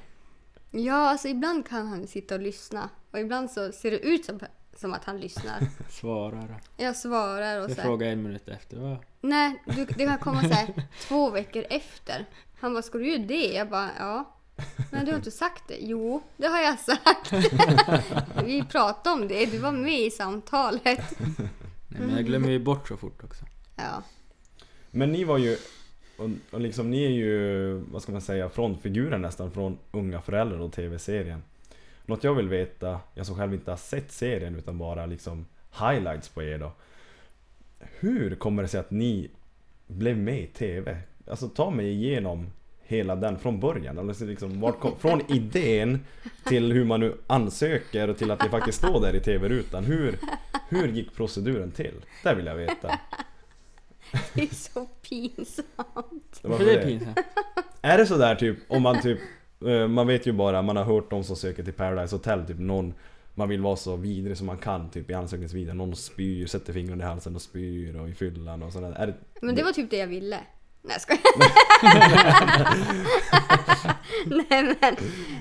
Ja, 0.79 1.11
alltså 1.11 1.29
ibland 1.29 1.69
kan 1.69 1.87
han 1.87 2.07
sitta 2.07 2.35
och 2.35 2.41
lyssna. 2.41 2.89
Och 3.11 3.19
ibland 3.19 3.51
så 3.51 3.73
ser 3.73 3.91
det 3.91 3.99
ut 3.99 4.25
som, 4.25 4.41
som 4.77 4.93
att 4.93 5.05
han 5.05 5.19
lyssnar. 5.21 5.67
Svarar. 5.91 6.61
Jag 6.77 6.97
svarar 6.97 7.59
och 7.59 7.71
Jag 7.71 7.77
så 7.77 7.83
frågar 7.83 8.09
en 8.09 8.23
minut 8.23 8.49
efter. 8.49 8.77
Va? 8.77 8.99
Nej, 9.25 9.63
du, 9.65 9.85
det 9.85 10.07
kan 10.07 10.19
komma 10.19 10.43
så 10.43 10.49
här 10.49 10.69
två 11.09 11.31
veckor 11.31 11.65
efter. 11.71 12.27
Han 12.61 12.73
bara, 12.73 12.83
ska 12.83 12.99
du 12.99 13.09
göra 13.09 13.23
det? 13.23 13.53
Jag 13.53 13.69
bara, 13.69 13.91
ja. 13.99 14.35
Men 14.91 15.05
du 15.05 15.11
har 15.11 15.19
inte 15.19 15.31
sagt 15.31 15.69
det? 15.69 15.77
Jo, 15.81 16.23
det 16.37 16.47
har 16.47 16.61
jag 16.61 16.79
sagt. 16.79 17.33
Vi 18.45 18.65
pratade 18.65 19.23
om 19.23 19.29
det, 19.29 19.47
du 19.47 19.59
var 19.59 19.73
med 19.73 20.01
i 20.01 20.11
samtalet. 20.11 20.85
Nej, 21.89 22.01
men 22.01 22.17
jag 22.17 22.25
glömmer 22.25 22.51
ju 22.51 22.59
bort 22.59 22.89
så 22.89 22.97
fort 22.97 23.25
också. 23.25 23.45
Ja, 23.77 24.03
Men 24.91 25.13
ni 25.13 25.25
var 25.25 25.39
ju, 25.39 25.57
och, 26.17 26.31
och 26.51 26.61
liksom 26.61 26.91
ni 26.91 27.05
är 27.05 27.11
ju, 27.11 27.73
vad 27.75 28.03
ska 28.03 28.13
man 28.13 28.21
säga, 28.21 28.49
frontfigurer 28.49 29.19
nästan 29.19 29.51
från 29.51 29.79
Unga 29.93 30.21
föräldrar 30.23 30.59
och 30.59 30.73
TV-serien. 30.73 31.43
Något 32.07 32.25
jag 32.25 32.35
vill 32.35 32.49
veta, 32.49 33.01
jag 33.15 33.27
som 33.27 33.37
själv 33.37 33.55
inte 33.55 33.71
har 33.71 33.79
sett 33.79 34.13
serien 34.13 34.57
utan 34.57 34.79
bara 34.79 35.07
liksom 35.07 35.47
highlights 35.81 36.29
på 36.29 36.43
er 36.43 36.59
då. 36.59 36.73
Hur 37.99 38.35
kommer 38.35 38.63
det 38.63 38.69
sig 38.69 38.81
att 38.81 38.91
ni 38.91 39.31
blev 39.87 40.17
med 40.19 40.41
i 40.41 40.47
TV? 40.47 40.97
Alltså 41.27 41.49
ta 41.49 41.71
mig 41.71 41.91
igenom 41.91 42.47
hela 42.87 43.17
den 43.17 43.39
från 43.39 43.61
början. 43.61 43.99
Alltså 43.99 44.25
liksom, 44.25 44.61
vart 44.61 44.81
kom, 44.81 44.99
från 44.99 45.21
idén 45.33 46.01
till 46.47 46.73
hur 46.73 46.85
man 46.85 47.01
nu 47.01 47.17
ansöker 47.27 48.09
och 48.11 48.19
till 48.19 48.31
att 48.31 48.43
ni 48.43 48.49
faktiskt 48.49 48.79
står 48.79 49.01
där 49.01 49.15
i 49.15 49.21
TV-rutan. 49.21 49.85
Hur, 49.85 50.19
hur 50.69 50.89
gick 50.89 51.15
proceduren 51.17 51.71
till? 51.71 51.95
Det 52.23 52.35
vill 52.35 52.47
jag 52.47 52.55
veta. 52.55 52.99
det 54.35 54.43
är 54.43 54.55
så 54.55 54.87
pinsamt. 55.09 56.39
Det 56.43 56.49
var 56.49 56.51
Varför 56.51 56.65
för 56.65 56.65
det 56.65 56.73
är 56.73 56.81
det. 56.81 56.87
pinsamt? 56.87 57.19
Är 57.83 57.99
det 57.99 58.07
sådär 58.07 58.35
typ, 58.35 58.59
om 58.69 58.83
man 58.83 59.01
typ, 59.03 59.19
eh, 59.67 59.89
man 59.89 60.07
vet 60.07 60.27
ju 60.27 60.33
bara, 60.33 60.63
man 60.63 60.77
har 60.77 60.85
hört 60.85 61.11
de 61.11 61.25
som 61.25 61.37
söker 61.37 61.63
till 61.65 61.73
Paradise 61.73 62.15
Hotel, 62.17 62.47
typ 62.47 62.59
någon 62.59 62.95
man 63.35 63.49
vill 63.49 63.61
vara 63.61 63.77
så 63.77 63.97
vidrig 63.97 64.37
som 64.37 64.47
man 64.47 64.59
kan 64.59 64.91
typ 64.91 65.11
i 65.11 65.15
ansökningsvideon. 65.15 65.79
Någon 65.79 65.97
spyr, 65.97 66.47
sätter 66.47 66.73
fingret 66.73 66.99
i 66.99 67.03
halsen 67.03 67.35
och 67.35 67.43
spyr 67.43 67.97
och 67.97 68.09
i 68.09 68.15
fyllan 68.15 68.63
och 68.63 68.73
sådär. 68.73 68.93
Är 68.93 69.07
det, 69.07 69.15
Men 69.41 69.55
det 69.55 69.63
var 69.63 69.73
typ 69.73 69.91
det 69.91 69.97
jag 69.97 70.07
ville. 70.07 70.41
Nej, 70.83 70.97
jag 71.09 71.19
Nej 74.51 74.77
men, 74.81 74.97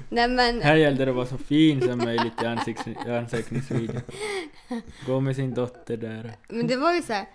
nej 0.10 0.28
men. 0.28 0.62
Här 0.62 0.76
gällde 0.76 1.06
det 1.06 1.12
att 1.12 1.16
vara 1.16 1.26
så 1.26 1.38
fin 1.38 1.82
som 1.82 1.98
möjligt 1.98 2.44
i 2.44 2.46
ansökningsvideon. 2.46 4.02
Gå 5.06 5.20
med 5.20 5.36
sin 5.36 5.54
dotter 5.54 5.98
där. 5.98 6.34
Men 6.50 6.68
det 6.68 6.76
var 6.76 6.94
ju 6.94 7.02
så 7.02 7.14
här. 7.14 7.26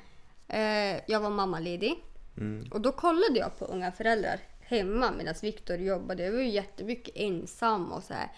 Eh, 0.49 1.01
jag 1.07 1.21
var 1.21 1.31
mammaledig 1.31 2.05
mm, 2.37 2.69
och 2.71 2.81
då 2.81 2.93
kollade 2.93 3.39
jag 3.39 3.59
på 3.59 3.65
Unga 3.65 3.93
föräldrar 3.93 4.41
hemma 4.61 5.13
medan 5.19 5.35
Viktor 5.43 5.77
jobbade. 5.77 6.25
Jag 6.25 6.33
var 6.33 6.41
ju 6.41 6.49
jättemycket 6.49 7.17
ensam 7.17 7.93
och 7.93 8.03
så 8.03 8.15
här. 8.15 8.29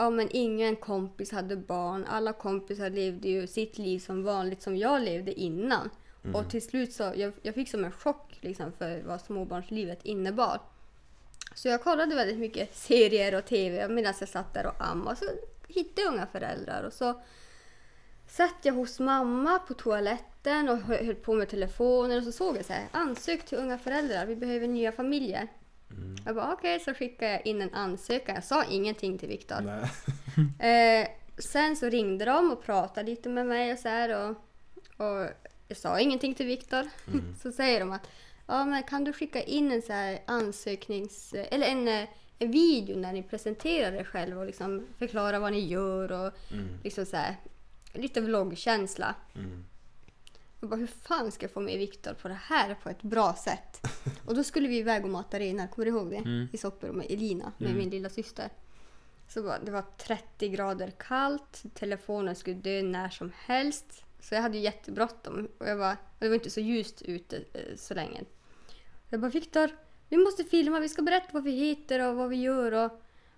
Ja 0.00 0.10
men 0.10 0.28
ingen 0.30 0.76
kompis 0.76 1.32
hade 1.32 1.56
barn. 1.56 2.04
Alla 2.08 2.32
kompisar 2.32 2.90
levde 2.90 3.28
ju 3.28 3.46
sitt 3.46 3.78
liv 3.78 3.98
som 3.98 4.24
vanligt 4.24 4.62
som 4.62 4.76
jag 4.76 5.02
levde 5.02 5.40
innan. 5.40 5.90
Och 6.34 6.50
till 6.50 6.62
slut 6.62 6.92
så, 6.92 7.12
jag, 7.16 7.32
jag 7.42 7.54
fick 7.54 7.70
som 7.70 7.84
en 7.84 7.92
chock 7.92 8.38
liksom 8.40 8.72
för 8.72 9.02
vad 9.02 9.20
småbarnslivet 9.20 10.04
innebar. 10.04 10.60
Så 11.54 11.68
jag 11.68 11.82
kollade 11.82 12.14
väldigt 12.14 12.38
mycket 12.38 12.76
serier 12.76 13.34
och 13.34 13.44
TV 13.44 13.88
medan 13.88 14.14
jag 14.20 14.28
satt 14.28 14.54
där 14.54 14.66
och 14.66 14.74
ammade. 14.90 15.16
Så 15.16 15.24
hittade 15.68 16.02
jag 16.02 16.12
unga 16.14 16.26
föräldrar 16.26 16.82
och 16.82 16.92
så 16.92 17.20
satt 18.28 18.54
jag 18.62 18.74
hos 18.74 19.00
mamma 19.00 19.58
på 19.58 19.74
toaletten 19.74 20.68
och 20.68 20.78
hö- 20.78 21.04
höll 21.04 21.14
på 21.14 21.34
med 21.34 21.48
telefonen 21.48 22.18
och 22.18 22.24
så 22.24 22.32
såg 22.32 22.56
jag 22.56 22.64
så 22.64 22.72
här, 22.72 22.86
ansök 22.92 23.46
till 23.46 23.58
unga 23.58 23.78
föräldrar, 23.78 24.26
vi 24.26 24.36
behöver 24.36 24.68
nya 24.68 24.92
familjer. 24.92 25.48
Jag 26.24 26.34
bara 26.34 26.52
okej, 26.52 26.80
så 26.80 26.94
skickade 26.94 27.32
jag 27.32 27.46
in 27.46 27.62
en 27.62 27.74
ansökan. 27.74 28.34
Jag 28.34 28.44
sa 28.44 28.64
ingenting 28.64 29.18
till 29.18 29.28
Viktor. 29.28 29.56
Eh, 30.58 31.08
sen 31.38 31.76
så 31.76 31.88
ringde 31.88 32.24
de 32.24 32.52
och 32.52 32.64
pratade 32.64 33.10
lite 33.10 33.28
med 33.28 33.46
mig 33.46 33.72
och 33.72 33.78
så 33.78 33.88
här 33.88 34.28
och, 34.28 34.36
och 35.06 35.28
jag 35.68 35.76
sa 35.76 36.00
ingenting 36.00 36.34
till 36.34 36.46
Viktor. 36.46 36.88
så 37.42 37.52
säger 37.52 37.80
de 37.80 37.92
att 37.92 38.08
ja, 38.46 38.64
men 38.64 38.82
kan 38.82 39.04
du 39.04 39.12
skicka 39.12 39.42
in 39.42 39.72
en 39.72 39.82
så 39.82 39.92
här 39.92 40.18
ansöknings... 40.26 41.34
Eller 41.34 41.66
en, 41.66 41.88
eh, 41.88 42.08
en 42.38 42.50
video 42.50 42.96
när 42.96 43.12
ni 43.12 43.22
presenterar 43.22 43.92
er 43.92 44.04
själva 44.04 44.40
och 44.40 44.46
liksom 44.46 44.86
förklarar 44.98 45.38
vad 45.38 45.52
ni 45.52 45.66
gör 45.66 46.12
och 46.12 46.32
liksom 46.84 47.06
så 47.06 47.16
här, 47.16 47.36
lite 47.92 48.20
vloggkänsla. 48.20 49.14
Mm. 49.34 49.64
Jag 50.60 50.70
bara, 50.70 50.76
hur 50.76 50.86
fan 50.86 51.32
ska 51.32 51.44
jag 51.44 51.50
få 51.50 51.60
med 51.60 51.78
Viktor 51.78 52.14
på 52.14 52.28
det 52.28 52.38
här 52.42 52.74
på 52.82 52.88
ett 52.88 53.02
bra 53.02 53.34
sätt? 53.34 53.80
och 54.26 54.34
då 54.34 54.44
skulle 54.44 54.68
vi 54.68 54.78
iväg 54.78 55.04
och 55.04 55.10
mata 55.10 55.38
renar, 55.38 55.66
kommer 55.66 55.86
du 55.86 55.90
ihåg 55.90 56.10
det? 56.10 56.16
Mm. 56.16 56.48
I 56.52 56.58
Soppero 56.58 56.92
med 56.92 57.06
Elina, 57.10 57.52
med 57.58 57.74
min 57.76 57.90
lilla 57.90 58.08
syster. 58.08 58.48
Så 59.28 59.42
bara, 59.42 59.58
det 59.58 59.70
var 59.70 59.84
30 59.98 60.48
grader 60.48 60.90
kallt, 60.98 61.62
telefonen 61.74 62.34
skulle 62.34 62.56
dö 62.56 62.82
när 62.82 63.08
som 63.08 63.32
helst. 63.36 64.04
Så 64.20 64.34
jag 64.34 64.42
hade 64.42 64.56
ju 64.56 64.62
jättebråttom. 64.64 65.48
Och 65.58 65.68
jag 65.68 65.78
bara, 65.78 65.92
och 65.92 66.18
det 66.18 66.28
var 66.28 66.34
inte 66.34 66.50
så 66.50 66.60
ljust 66.60 67.02
ute 67.02 67.36
eh, 67.36 67.76
så 67.76 67.94
länge. 67.94 68.24
Jag 69.08 69.20
bara, 69.20 69.30
Viktor, 69.30 69.70
vi 70.08 70.16
måste 70.16 70.44
filma, 70.44 70.80
vi 70.80 70.88
ska 70.88 71.02
berätta 71.02 71.28
vad 71.32 71.44
vi 71.44 71.50
heter 71.50 72.08
och 72.08 72.16
vad 72.16 72.28
vi 72.28 72.36
gör. 72.36 72.72
Och, 72.72 72.84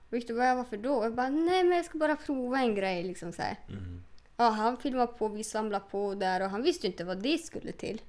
och 0.09 0.13
Viktor 0.13 0.35
bara, 0.35 0.47
"Ja, 0.47 0.55
varför 0.55 0.77
då? 0.77 1.05
Jag 1.05 1.15
bara, 1.15 1.29
nej 1.29 1.65
men 1.65 1.77
jag 1.77 1.85
ska 1.87 1.99
bara 1.99 2.17
prova 2.17 2.59
en 2.59 2.75
grej 2.75 3.03
liksom 3.03 3.33
så. 3.33 3.43
Mm. 3.69 4.03
Ja, 4.41 4.49
han 4.49 4.77
filmade 4.77 5.13
på, 5.13 5.29
vi 5.29 5.45
svamlade 5.45 5.85
på 5.91 6.15
där 6.15 6.41
och 6.41 6.51
han 6.51 6.63
visste 6.63 6.87
inte 6.87 7.05
vad 7.05 7.23
det 7.23 7.39
skulle 7.39 7.73
till. 7.73 8.01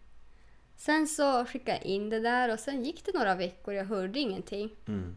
Sen 0.78 1.08
så 1.08 1.46
skickade 1.46 1.78
jag 1.78 1.86
in 1.86 2.10
det 2.10 2.20
där 2.20 2.54
och 2.54 2.60
sen 2.60 2.84
gick 2.84 3.06
det 3.06 3.12
några 3.14 3.36
veckor 3.36 3.74
jag 3.74 3.86
hörde 3.86 4.20
ingenting. 4.20 4.70
Mm. 4.88 5.16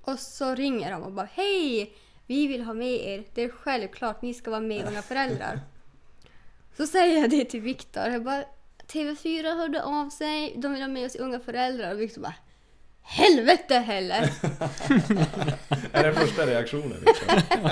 Och 0.00 0.18
så 0.18 0.54
ringer 0.54 0.90
de 0.90 1.02
och 1.02 1.12
bara 1.12 1.28
Hej! 1.32 1.92
Vi 2.26 2.46
vill 2.46 2.62
ha 2.62 2.74
med 2.74 2.94
er. 2.94 3.24
Det 3.34 3.42
är 3.42 3.48
självklart, 3.48 4.22
ni 4.22 4.34
ska 4.34 4.50
vara 4.50 4.60
med 4.60 4.88
Unga 4.88 5.02
föräldrar. 5.02 5.60
Så 6.76 6.86
säger 6.86 7.20
jag 7.20 7.30
det 7.30 7.44
till 7.44 7.60
Viktor. 7.60 8.02
Jag 8.02 8.24
bara 8.24 8.44
TV4 8.86 9.56
hörde 9.56 9.82
av 9.82 10.10
sig, 10.10 10.54
de 10.56 10.72
vill 10.72 10.82
ha 10.82 10.88
med 10.88 11.06
oss 11.06 11.16
Unga 11.16 11.40
föräldrar. 11.40 11.94
Och 11.94 12.00
Viktor 12.00 12.22
bara 12.22 12.34
Helvete 13.06 13.74
heller! 13.74 14.20
Är 15.92 16.02
det 16.04 16.12
första 16.12 16.46
reaktionen? 16.46 17.04
Liksom? 17.06 17.40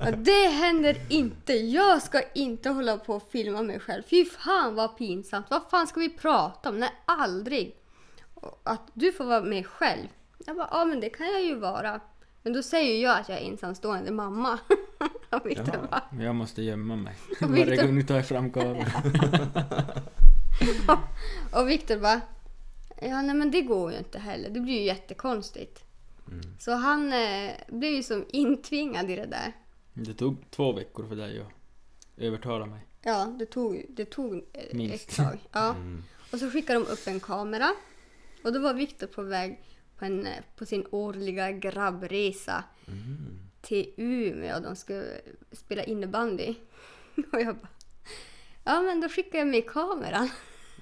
Ja, 0.00 0.10
det 0.10 0.48
händer 0.48 0.96
inte. 1.08 1.52
Jag 1.52 2.02
ska 2.02 2.22
inte 2.34 2.70
hålla 2.70 2.96
på 2.96 3.14
och 3.14 3.28
filma 3.32 3.62
mig 3.62 3.80
själv. 3.80 4.02
Fy 4.10 4.24
fan 4.24 4.74
vad 4.74 4.98
pinsamt. 4.98 5.46
Vad 5.50 5.62
fan 5.70 5.86
ska 5.86 6.00
vi 6.00 6.08
prata 6.08 6.68
om? 6.68 6.78
Nej, 6.78 6.90
aldrig. 7.04 7.76
Att 8.64 8.88
du 8.94 9.12
får 9.12 9.24
vara 9.24 9.42
med 9.42 9.66
själv. 9.66 10.06
Jag 10.46 10.56
bara, 10.56 10.68
ja 10.70 10.84
men 10.84 11.00
det 11.00 11.10
kan 11.10 11.26
jag 11.26 11.42
ju 11.42 11.54
vara. 11.54 12.00
Men 12.42 12.52
då 12.52 12.62
säger 12.62 13.02
jag 13.02 13.18
att 13.20 13.28
jag 13.28 13.38
är 13.38 13.42
ensamstående 13.50 14.10
mamma. 14.12 14.58
Bara, 15.30 16.02
Men 16.10 16.24
Jag 16.26 16.34
måste 16.34 16.62
gömma 16.62 16.96
mig. 16.96 17.14
Varje 17.40 17.64
Victor- 17.64 17.86
gång 17.86 17.96
du 17.96 18.02
tar 18.02 18.22
fram 18.22 18.52
kameran. 18.52 18.86
och 21.52 21.68
Viktor 21.70 21.96
bara, 21.96 22.20
ja 23.00 23.22
nej 23.22 23.34
men 23.34 23.50
det 23.50 23.62
går 23.62 23.92
ju 23.92 23.98
inte 23.98 24.18
heller. 24.18 24.50
Det 24.50 24.60
blir 24.60 24.74
ju 24.74 24.82
jättekonstigt. 24.84 25.84
Mm. 26.28 26.40
Så 26.58 26.72
han 26.72 27.12
eh, 27.12 27.50
blev 27.68 27.92
ju 27.92 28.02
som 28.02 28.24
intvingad 28.28 29.10
i 29.10 29.16
det 29.16 29.26
där. 29.26 29.52
Det 29.94 30.14
tog 30.14 30.50
två 30.50 30.72
veckor 30.72 31.08
för 31.08 31.16
dig 31.16 31.40
att 31.40 31.46
övertala 32.16 32.66
mig. 32.66 32.86
Ja, 33.02 33.36
det 33.38 33.46
tog, 33.46 33.84
det 33.88 34.04
tog 34.04 34.34
eh, 34.52 34.76
Minst. 34.76 35.08
ett 35.10 35.16
tag. 35.16 35.38
Ja. 35.52 35.70
Mm. 35.70 36.02
Och 36.32 36.38
så 36.38 36.50
skickade 36.50 36.78
de 36.78 36.86
upp 36.92 37.06
en 37.06 37.20
kamera. 37.20 37.70
Och 38.44 38.52
då 38.52 38.60
var 38.60 38.74
Viktor 38.74 39.06
på 39.06 39.22
väg 39.22 39.60
på, 39.98 40.04
en, 40.04 40.26
eh, 40.26 40.32
på 40.56 40.66
sin 40.66 40.86
årliga 40.90 41.52
grabbresa 41.52 42.64
Mm. 42.88 43.38
till 43.62 43.94
Umeå. 43.96 44.60
De 44.60 44.76
skulle 44.76 45.04
spela 45.52 45.84
innebandy. 45.84 46.54
Och 47.32 47.40
jag 47.40 47.56
bara... 47.56 47.68
Ja, 48.64 48.80
men 48.82 49.00
då 49.00 49.08
skickade 49.08 49.38
jag 49.38 49.46
med 49.48 49.70
kameran 49.70 50.30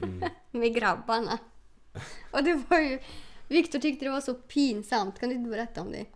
Mm. 0.03 0.25
med 0.51 0.75
grabbarna. 0.75 1.39
Och 2.31 2.45
det 2.45 2.55
var 2.69 2.78
ju... 2.81 2.99
Viktor 3.49 3.78
tyckte 3.78 4.05
det 4.05 4.11
var 4.11 4.21
så 4.21 4.35
pinsamt. 4.35 5.21
Kan 5.21 5.28
du 5.28 5.35
inte 5.35 5.50
berätta 5.50 5.81
om 5.81 5.93
det? 5.93 6.07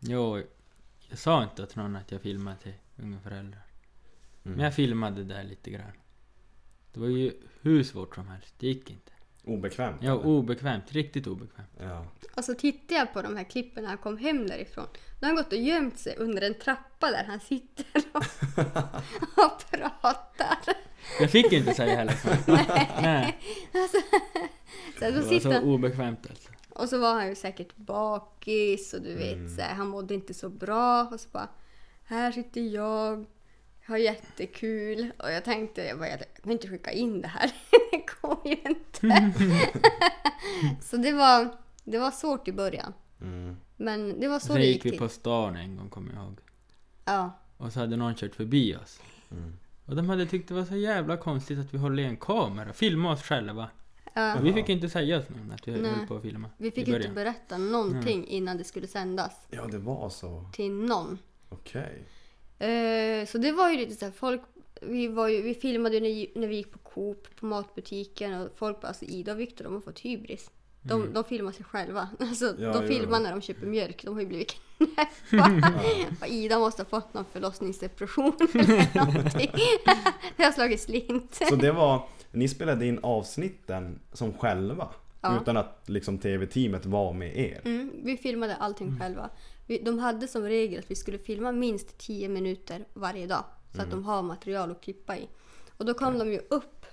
Jo, 0.00 0.42
jag 1.08 1.18
sa 1.18 1.42
inte 1.44 1.66
till 1.66 1.78
någon 1.78 1.96
att 1.96 2.12
jag 2.12 2.22
filmade 2.22 2.56
till 2.56 2.74
unga 2.96 3.20
föräldrar. 3.20 3.62
Men 4.42 4.52
Mm. 4.52 4.64
jag 4.64 4.74
filmade 4.74 5.24
där 5.24 5.44
lite 5.44 5.70
grann. 5.70 5.92
Det 6.92 7.00
var 7.00 7.06
ju 7.06 7.32
hur 7.60 7.82
svårt 7.84 8.14
som 8.14 8.28
helst. 8.28 8.54
Det 8.58 8.66
gick 8.66 8.90
inte. 8.90 9.12
Obekvämt? 9.48 9.96
Ja, 10.02 10.12
eller? 10.12 10.26
obekvämt. 10.26 10.92
Riktigt 10.92 11.26
obekvämt. 11.26 11.68
ja. 11.80 12.04
Och 12.36 12.44
så 12.44 12.54
tittade 12.54 12.94
jag 13.00 13.12
på 13.12 13.22
de 13.22 13.36
här 13.36 13.44
klippen 13.44 13.82
när 13.82 13.88
han 13.90 13.98
kom 13.98 14.16
hem 14.18 14.46
därifrån. 14.46 14.86
Då 15.20 15.26
har 15.26 15.28
han 15.28 15.36
gått 15.36 15.52
och 15.52 15.58
gömt 15.58 15.98
sig 15.98 16.16
under 16.16 16.42
en 16.42 16.54
trappa 16.54 17.10
där 17.10 17.24
han 17.24 17.40
sitter 17.40 18.02
och, 18.12 18.22
och 19.44 19.70
pratar. 19.70 20.58
Jag 21.20 21.30
fick 21.30 21.52
inte 21.52 21.74
säga 21.74 21.96
heller. 21.96 22.14
Nej. 23.02 23.38
Alltså, 23.74 23.98
så 24.98 25.04
Det 25.04 25.10
var 25.10 25.40
så 25.40 25.52
han, 25.52 25.62
obekvämt 25.64 26.26
alltså. 26.30 26.48
och 26.70 26.88
så 26.88 26.98
var 26.98 27.14
han 27.14 27.28
ju 27.28 27.34
säkert 27.34 27.76
bakis 27.76 28.94
och 28.94 29.02
du 29.02 29.14
vet, 29.14 29.32
Mm. 29.36 29.56
så 29.56 29.62
här, 29.62 29.74
han 29.74 29.88
mådde 29.88 30.14
inte 30.14 30.34
så 30.34 30.48
bra. 30.48 31.02
Och 31.12 31.20
så 31.20 31.28
bara, 31.28 31.48
här 32.04 32.32
sitter 32.32 32.60
jag, 32.60 33.24
har 33.86 33.96
jättekul. 33.96 35.12
Och 35.18 35.32
jag 35.32 35.44
tänkte, 35.44 35.82
jag, 35.84 35.98
bara, 35.98 36.08
jag 36.08 36.20
kan 36.42 36.52
inte 36.52 36.68
skicka 36.68 36.92
in 36.92 37.20
det 37.20 37.28
här. 37.28 37.50
det 37.92 38.04
går 38.22 38.38
ju 38.44 38.56
inte. 38.70 39.32
så 40.80 40.96
det 40.96 41.12
var, 41.12 41.48
det 41.84 41.98
var 41.98 42.10
svårt 42.10 42.48
i 42.48 42.52
början. 42.52 42.92
Mm. 43.20 43.56
Men 43.76 44.20
det 44.20 44.28
var 44.28 44.38
så 44.38 44.46
Sen 44.46 44.56
det 44.56 44.62
gick 44.66 44.74
gick 44.74 44.84
vi 44.84 44.90
till. 44.90 44.98
på 44.98 45.08
stan 45.08 45.56
en 45.56 45.76
gång, 45.76 45.88
kommer 45.90 46.12
jag 46.12 46.22
ihåg. 46.22 46.38
Ja. 47.04 47.30
Och 47.56 47.72
så 47.72 47.80
hade 47.80 47.96
någon 47.96 48.14
kört 48.14 48.34
förbi 48.34 48.76
oss. 48.76 49.00
Mm. 49.30 49.52
Och 49.86 49.96
de 49.96 50.08
hade 50.08 50.26
tyckt 50.26 50.48
det 50.48 50.54
var 50.54 50.64
så 50.64 50.76
jävla 50.76 51.16
konstigt 51.16 51.58
att 51.58 51.74
vi 51.74 51.78
håller 51.78 52.02
i 52.02 52.06
en 52.06 52.16
kamera, 52.16 52.72
filma 52.72 53.12
oss 53.12 53.22
själva. 53.22 53.70
ja. 54.14 54.38
Och 54.38 54.46
vi 54.46 54.52
fick 54.52 54.68
inte 54.68 54.88
säga 54.88 55.22
till 55.22 55.36
någon 55.36 55.50
att 55.52 55.68
vi 55.68 55.72
Nej. 55.72 55.90
höll 55.90 56.06
på 56.06 56.16
att 56.16 56.22
filma. 56.22 56.50
Vi 56.56 56.70
fick 56.70 56.88
inte 56.88 57.08
berätta 57.08 57.58
någonting 57.58 58.26
innan 58.26 58.56
det 58.56 58.64
skulle 58.64 58.86
sändas 58.86 59.32
Ja, 59.50 59.66
det 59.66 59.78
var 59.78 60.08
så. 60.10 60.44
till 60.52 60.72
någon. 60.72 61.18
Okej. 61.48 62.04
Eh, 62.58 63.26
så 63.26 63.38
det 63.38 63.52
var 63.52 63.70
ju 63.70 63.76
lite 63.76 63.94
så 63.94 64.04
här, 64.04 64.12
folk, 64.12 64.42
vi, 64.82 65.08
var 65.08 65.28
ju, 65.28 65.42
vi 65.42 65.54
filmade 65.54 65.96
ju 65.96 66.00
när, 66.00 66.40
när 66.40 66.48
vi 66.48 66.56
gick 66.56 66.72
på 66.72 66.78
Coop, 66.78 67.36
på 67.36 67.46
matbutiken 67.46 68.40
och 68.40 68.48
folk 68.56 68.80
bara 68.80 68.88
alltså 68.88 69.04
Ida 69.04 69.32
och 69.32 69.40
Viktor 69.40 69.64
de 69.64 69.74
har 69.74 69.80
fått 69.80 69.98
hybris. 69.98 70.50
De, 70.82 71.12
de 71.12 71.24
filmar 71.24 71.52
sig 71.52 71.64
själva. 71.64 72.08
Alltså, 72.20 72.54
Ja, 72.58 72.72
de 72.72 72.88
filmar 72.88 73.20
när 73.20 73.30
de 73.30 73.40
köper 73.40 73.66
mjölk. 73.66 74.04
De 74.04 74.14
har 74.14 74.20
ju 74.20 74.26
blivit 74.26 74.56
knäppa. 74.76 75.72
Och 76.20 76.26
Ida 76.28 76.58
måste 76.58 76.82
ha 76.82 76.88
fått 76.88 77.14
någon 77.14 77.24
förlossningsdepression 77.32 78.32
eller 78.54 78.96
någonting. 79.06 79.50
det 80.36 80.44
har 80.44 80.52
slagit 80.52 80.80
slint. 80.80 81.34
Så 81.48 81.56
det 81.56 81.72
var, 81.72 82.08
ni 82.32 82.48
spelade 82.48 82.86
in 82.86 82.98
avsnitten 83.02 84.00
som 84.12 84.32
själva? 84.32 84.88
Ja. 85.20 85.38
Utan 85.42 85.56
att 85.56 85.82
liksom 85.86 86.18
tv-teamet 86.18 86.86
var 86.86 87.12
med 87.12 87.36
er? 87.38 87.60
Mm, 87.64 87.90
vi 88.04 88.16
filmade 88.16 88.56
allting 88.56 88.98
själva. 89.00 89.30
Vi, 89.66 89.78
de 89.78 89.98
hade 89.98 90.28
som 90.28 90.42
regel 90.42 90.78
att 90.78 90.90
vi 90.90 90.94
skulle 90.94 91.18
filma 91.18 91.52
minst 91.52 91.98
10 91.98 92.28
minuter 92.28 92.84
varje 92.94 93.26
dag. 93.26 93.44
Så 93.78 93.84
att 93.84 93.90
de 93.90 94.04
har 94.04 94.22
material 94.22 94.70
att 94.70 94.80
klippa 94.80 95.16
i. 95.16 95.28
Och 95.76 95.84
då 95.84 95.94
kom 95.94 96.18
de 96.18 96.32
ju 96.32 96.38
upp 96.38 96.86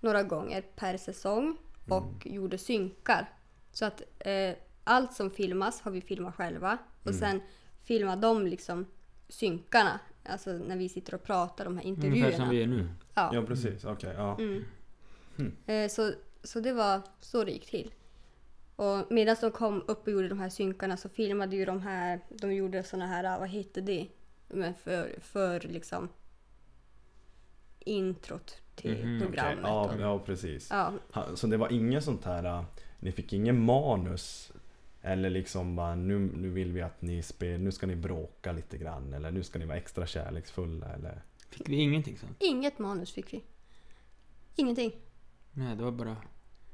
några 0.00 0.22
gånger 0.22 0.62
per 0.76 0.96
säsong 0.96 1.56
och 1.88 2.26
gjorde 2.26 2.58
synkar. 2.58 3.32
Så 3.72 3.84
att 3.84 4.02
eh, 4.18 4.54
allt 4.84 5.12
som 5.12 5.30
filmas 5.30 5.80
har 5.80 5.90
vi 5.90 6.00
filmat 6.00 6.34
själva. 6.34 6.78
Och 7.04 7.14
sen 7.14 7.40
filmar 7.82 8.16
de 8.16 8.46
liksom 8.46 8.86
synkarna. 9.28 10.00
Alltså 10.24 10.52
när 10.52 10.76
vi 10.76 10.88
sitter 10.88 11.14
och 11.14 11.22
pratar 11.22 11.64
de 11.64 11.78
här 11.78 11.84
Ungefär 11.86 12.02
som 12.02 12.14
intervjuerna. 12.14 12.50
vi 12.50 12.62
är 12.62 12.66
nu. 12.66 12.88
Ja. 13.14 13.30
Ja, 13.34 13.42
precis. 13.42 13.84
Okej, 13.84 14.14
ja. 14.16 14.38
Mm. 14.38 14.64
Eh, 15.66 15.88
så, 15.88 16.12
så 16.42 16.60
det 16.60 16.72
var 16.72 17.00
så 17.20 17.44
det 17.44 17.50
gick 17.50 17.70
till. 17.70 17.94
Och 18.76 19.12
medan 19.12 19.36
de 19.40 19.50
kom 19.50 19.82
upp 19.86 20.06
och 20.06 20.12
gjorde 20.12 20.28
de 20.28 20.38
här 20.38 20.48
synkarna 20.48 20.96
så 20.96 21.08
filmade 21.08 21.56
ju 21.56 21.64
de 21.64 21.80
här, 21.82 22.20
de 22.28 22.54
gjorde 22.54 22.82
såna 22.82 23.06
här, 23.06 23.38
vad 23.38 23.48
heter 23.48 23.82
det? 23.82 24.08
Men 24.48 24.74
för, 24.74 25.20
för 25.20 25.60
liksom 25.60 26.08
introt 27.80 28.56
till 28.74 28.92
Okej, 28.92 29.20
programmet. 29.20 29.64
ja, 29.64 29.94
och, 29.94 30.00
ja, 30.00 30.18
precis. 30.18 30.68
ja, 30.70 30.92
Så 31.34 31.46
det 31.46 31.56
var 31.56 31.72
inget 31.72 32.04
sånt 32.04 32.24
här 32.24 32.44
äh, 32.44 32.64
ni 32.98 33.12
fick 33.12 33.32
ingen 33.32 33.64
manus 33.64 34.52
eller 35.02 35.30
liksom 35.30 35.76
bara 35.76 35.94
nu, 35.94 36.18
nu 36.18 36.48
vill 36.50 36.72
vi 36.72 36.82
att 36.82 37.02
ni 37.02 37.22
spelar, 37.22 37.58
nu 37.58 37.72
ska 37.72 37.86
ni 37.86 37.96
bråka 37.96 38.52
lite 38.52 38.78
grann 38.78 39.12
eller 39.12 39.30
nu 39.30 39.42
ska 39.42 39.58
ni 39.58 39.64
vara 39.64 39.76
extra 39.78 40.06
kärleksfulla 40.06 40.86
eller? 40.86 41.22
Fick 41.50 41.68
vi 41.68 41.76
ingenting 41.76 42.18
sånt? 42.18 42.36
Inget 42.38 42.78
manus 42.78 43.12
fick 43.12 43.32
vi. 43.32 43.42
Ingenting. 44.56 44.92
Nej, 45.52 45.76
det 45.76 45.82
var 45.84 45.92
bara 45.92 46.16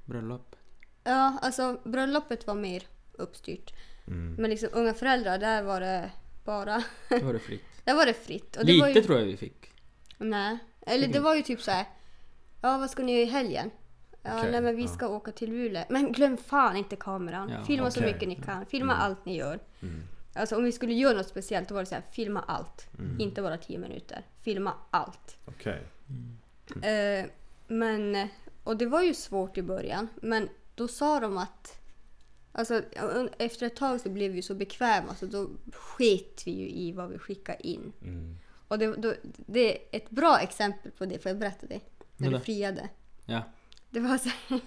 bröllop. 0.05 0.57
Ja, 1.05 1.39
alltså 1.43 1.81
bröllopet 1.85 2.47
var 2.47 2.55
mer 2.55 2.83
uppstyrt. 3.13 3.75
Mm. 4.07 4.35
Men 4.35 4.51
liksom 4.51 4.69
unga 4.73 4.95
föräldrar, 4.95 5.39
där 5.39 5.63
var 5.63 5.81
det 5.81 6.11
bara... 6.45 6.83
Då 7.09 7.27
var 7.27 7.33
det 7.33 7.39
fritt. 7.39 7.63
Där 7.85 7.95
var 7.95 8.07
det 8.07 8.15
fritt. 8.15 8.57
Och 8.57 8.67
det 8.67 8.73
Lite 8.73 8.83
var 8.83 8.89
ju, 8.89 9.03
tror 9.03 9.19
jag 9.19 9.27
vi 9.27 9.37
fick. 9.37 9.71
Nej. 10.19 10.59
Eller 10.87 11.09
det 11.09 11.21
var 11.21 11.35
ju 11.35 11.43
typ 11.43 11.63
så 11.63 11.71
här. 11.71 11.85
Ja, 12.61 12.79
vad 12.79 12.91
ska 12.91 13.03
ni 13.03 13.13
göra 13.13 13.23
i 13.23 13.31
helgen? 13.31 13.71
Ja, 14.23 14.39
Okej, 14.39 14.51
nej 14.53 14.61
men 14.61 14.77
vi 14.77 14.83
ja. 14.83 14.89
ska 14.89 15.09
åka 15.09 15.33
till 15.33 15.51
Luleå. 15.51 15.85
Men 15.89 16.13
glöm 16.13 16.37
fan 16.37 16.77
inte 16.77 16.97
kameran. 16.97 17.49
Ja, 17.49 17.65
filma 17.65 17.91
så 17.91 18.01
okej. 18.01 18.13
mycket 18.13 18.29
ni 18.29 18.37
kan. 18.37 18.67
Filma 18.67 18.93
Mm. 18.93 19.05
allt 19.05 19.25
ni 19.27 19.37
gör. 19.37 19.59
Mm. 19.83 20.03
Alltså 20.35 20.57
om 20.57 20.65
vi 20.65 20.73
skulle 20.73 20.95
göra 20.95 21.17
något 21.17 21.29
speciellt 21.29 21.69
då 21.69 21.75
var 21.75 21.83
det 21.83 21.87
så 21.87 21.95
här, 21.95 22.03
filma 22.13 22.41
allt. 22.41 22.87
Mm. 22.99 23.21
Inte 23.21 23.43
bara 23.43 23.57
10 23.59 23.79
minuter. 23.79 24.23
Filma 24.43 24.75
allt. 24.91 25.37
Okej. 25.45 25.83
Eh, 26.83 27.27
men, 27.67 28.29
och 28.65 28.77
det 28.77 28.87
var 28.87 29.03
ju 29.03 29.15
svårt 29.15 29.59
i 29.59 29.63
början. 29.63 30.09
Men 30.15 30.49
då 30.75 30.89
sa 30.89 31.21
de 31.21 31.39
att 31.39 31.81
Alltså, 32.57 32.83
efter 33.39 33.67
ett 33.67 33.77
tag 33.77 34.01
så 34.01 34.09
blev 34.11 34.33
vi 34.33 34.43
så 34.43 34.55
bekväma 34.55 35.15
så 35.15 35.27
då 35.27 35.49
sket 35.73 36.43
vi 36.47 36.51
ju 36.51 36.69
i 36.71 36.93
vad 36.93 37.11
vi 37.11 37.19
skickade 37.19 37.67
in. 37.67 37.93
Mm. 38.03 38.37
Och 38.69 38.79
det, 38.79 38.97
då, 38.97 39.15
det 39.37 39.75
är 39.75 39.97
ett 39.97 40.11
bra 40.11 40.39
exempel 40.39 40.93
på 40.93 41.07
det, 41.07 41.19
får 41.19 41.31
jag 41.31 41.39
berätta 41.39 41.67
det? 41.67 41.81
När 42.17 42.31
du 42.31 42.41
friade. 42.41 42.89
Ja. 43.25 43.43
Det 43.91 44.01
var 44.01 44.19
så 44.19 44.29
här, 44.29 44.61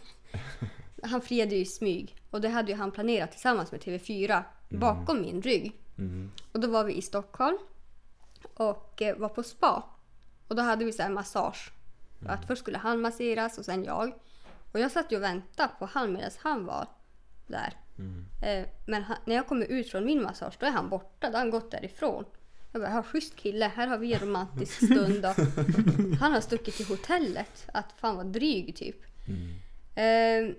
Han 1.04 1.22
friade 1.22 1.56
ju 1.56 1.62
i 1.62 1.66
smyg 1.66 2.16
och 2.30 2.42
det 2.42 2.50
hade 2.50 2.72
ju 2.72 2.78
han 2.78 2.92
planerat 2.92 3.32
tillsammans 3.32 3.72
med 3.72 3.82
TV4 3.82 4.44
bakom 4.70 5.22
min 5.22 5.42
rygg. 5.42 5.82
Mm. 5.98 6.32
Och 6.52 6.60
då 6.60 6.68
var 6.68 6.84
vi 6.84 6.94
i 6.94 7.02
Stockholm 7.02 7.58
och 8.54 9.02
eh, 9.02 9.18
var 9.18 9.30
på 9.30 9.44
spa. 9.44 9.84
Och 10.48 10.56
då 10.56 10.62
hade 10.62 10.86
vi 10.86 10.92
så 10.92 11.02
här 11.04 11.10
massage. 11.10 11.72
Att 12.28 12.48
först 12.48 12.62
skulle 12.62 12.78
han 12.78 13.02
masseras 13.02 13.58
och 13.58 13.66
sen 13.66 13.84
jag. 13.84 14.14
Och 14.72 14.80
jag 14.80 14.92
satt 14.92 15.12
ju 15.12 15.16
och 15.16 15.24
väntade 15.24 15.70
på 15.80 15.86
han 15.86 16.14
medan 16.14 16.32
han 16.38 16.66
var 16.66 16.88
där. 17.48 17.74
Mm. 17.98 18.26
Eh, 18.44 18.70
men 18.88 19.04
han, 19.04 19.18
när 19.26 19.36
jag 19.36 19.48
kommer 19.48 19.66
ut 19.66 19.92
från 19.92 20.06
min 20.06 20.24
massage 20.24 20.58
då 20.60 20.66
är 20.66 20.72
han 20.72 20.90
borta. 20.90 21.28
Då 21.28 21.34
har 21.34 21.40
han 21.40 21.52
gått 21.52 21.72
därifrån. 21.72 22.26
Jag 22.72 22.82
bara, 22.82 22.92
"Ja, 22.92 23.04
schysst 23.04 23.36
kille, 23.36 23.72
här 23.76 23.88
har 23.88 23.98
vi 23.98 24.14
en 24.14 24.20
romantisk 24.20 24.74
stund. 24.86 25.26
Och 25.26 25.36
han 26.20 26.32
har 26.32 26.42
stuckit 26.42 26.76
till 26.76 26.86
hotellet. 26.86 27.68
Att 27.74 27.94
fan 27.98 28.16
vad 28.16 28.26
dryg 28.26 28.76
typ. 28.76 28.98
Mm. 29.28 30.50
Eh, 30.50 30.56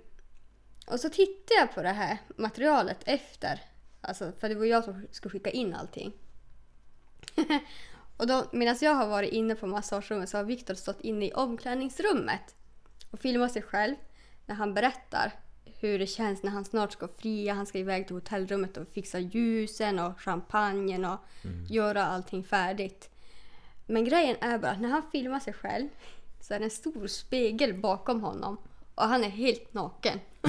och 0.86 1.00
så 1.00 1.08
tittade 1.08 1.60
jag 1.60 1.74
på 1.74 1.82
det 1.82 1.88
här 1.92 2.18
materialet 2.36 2.98
efter. 3.06 3.60
Alltså, 4.00 4.32
för 4.40 4.48
det 4.48 4.54
var 4.54 4.64
jag 4.64 4.84
som 4.84 5.06
skulle 5.10 5.32
skicka 5.32 5.50
in 5.50 5.74
allting. 5.74 6.12
och 8.16 8.26
då, 8.26 8.44
medan 8.52 8.76
jag 8.80 8.94
har 8.94 9.06
varit 9.08 9.32
inne 9.32 9.54
på 9.54 9.66
massagerummet 9.66 10.28
så 10.28 10.36
har 10.36 10.44
Viktor 10.44 10.74
stått 10.74 11.00
inne 11.00 11.26
i 11.26 11.32
omklädningsrummet 11.32 12.54
och 13.10 13.18
filmat 13.20 13.52
sig 13.52 13.62
själv 13.62 13.94
när 14.46 14.54
han 14.54 14.74
berättar 14.74 15.32
hur 15.80 15.98
det 15.98 16.06
känns 16.06 16.42
när 16.42 16.50
han 16.50 16.64
snart 16.64 16.92
ska 16.92 17.08
fria. 17.18 17.54
Han 17.54 17.66
ska 17.66 17.78
iväg 17.78 18.06
till 18.06 18.16
hotellrummet 18.16 18.76
och 18.76 18.88
fixa 18.92 19.18
ljusen 19.18 19.98
och 19.98 20.20
champagnen 20.20 21.04
och 21.04 21.18
göra 21.68 22.06
allting 22.06 22.44
färdigt. 22.44 23.10
Men 23.86 24.04
grejen 24.04 24.36
är 24.40 24.58
bara 24.58 24.70
att 24.70 24.80
när 24.80 24.88
han 24.88 25.02
filmar 25.12 25.40
sig 25.40 25.52
själv 25.52 25.88
så 26.40 26.54
är 26.54 26.58
det 26.58 26.64
en 26.64 26.70
stor 26.70 27.06
spegel 27.06 27.74
bakom 27.74 28.20
honom 28.20 28.56
och 28.94 29.04
han 29.04 29.24
är 29.24 29.28
helt 29.28 29.74
naken. 29.74 30.20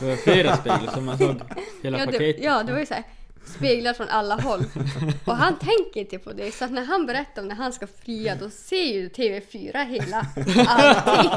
Det 0.00 0.04
var 0.06 0.16
flera 0.16 0.56
speglar 0.56 0.92
så 0.94 1.00
man 1.00 1.18
såg 1.18 1.36
hela 1.82 1.98
Ja 1.98 2.06
det, 2.06 2.12
paketet. 2.12 2.44
ja, 2.44 2.62
det 2.62 2.72
var 2.72 2.80
ju 2.80 2.86
så 2.86 2.94
här, 2.94 3.04
speglar 3.44 3.92
från 3.94 4.08
alla 4.08 4.34
håll. 4.34 4.64
Och 5.24 5.36
han 5.36 5.58
tänker 5.58 6.00
inte 6.00 6.18
på 6.18 6.32
det. 6.32 6.54
Så 6.54 6.64
att 6.64 6.70
när 6.70 6.84
han 6.84 7.06
berättar 7.06 7.42
om 7.42 7.48
när 7.48 7.54
han 7.54 7.72
ska 7.72 7.86
fria 7.86 8.34
då 8.34 8.50
ser 8.50 8.84
ju 8.94 9.08
TV4 9.08 9.84
hela 9.86 10.26
allting. 10.66 11.30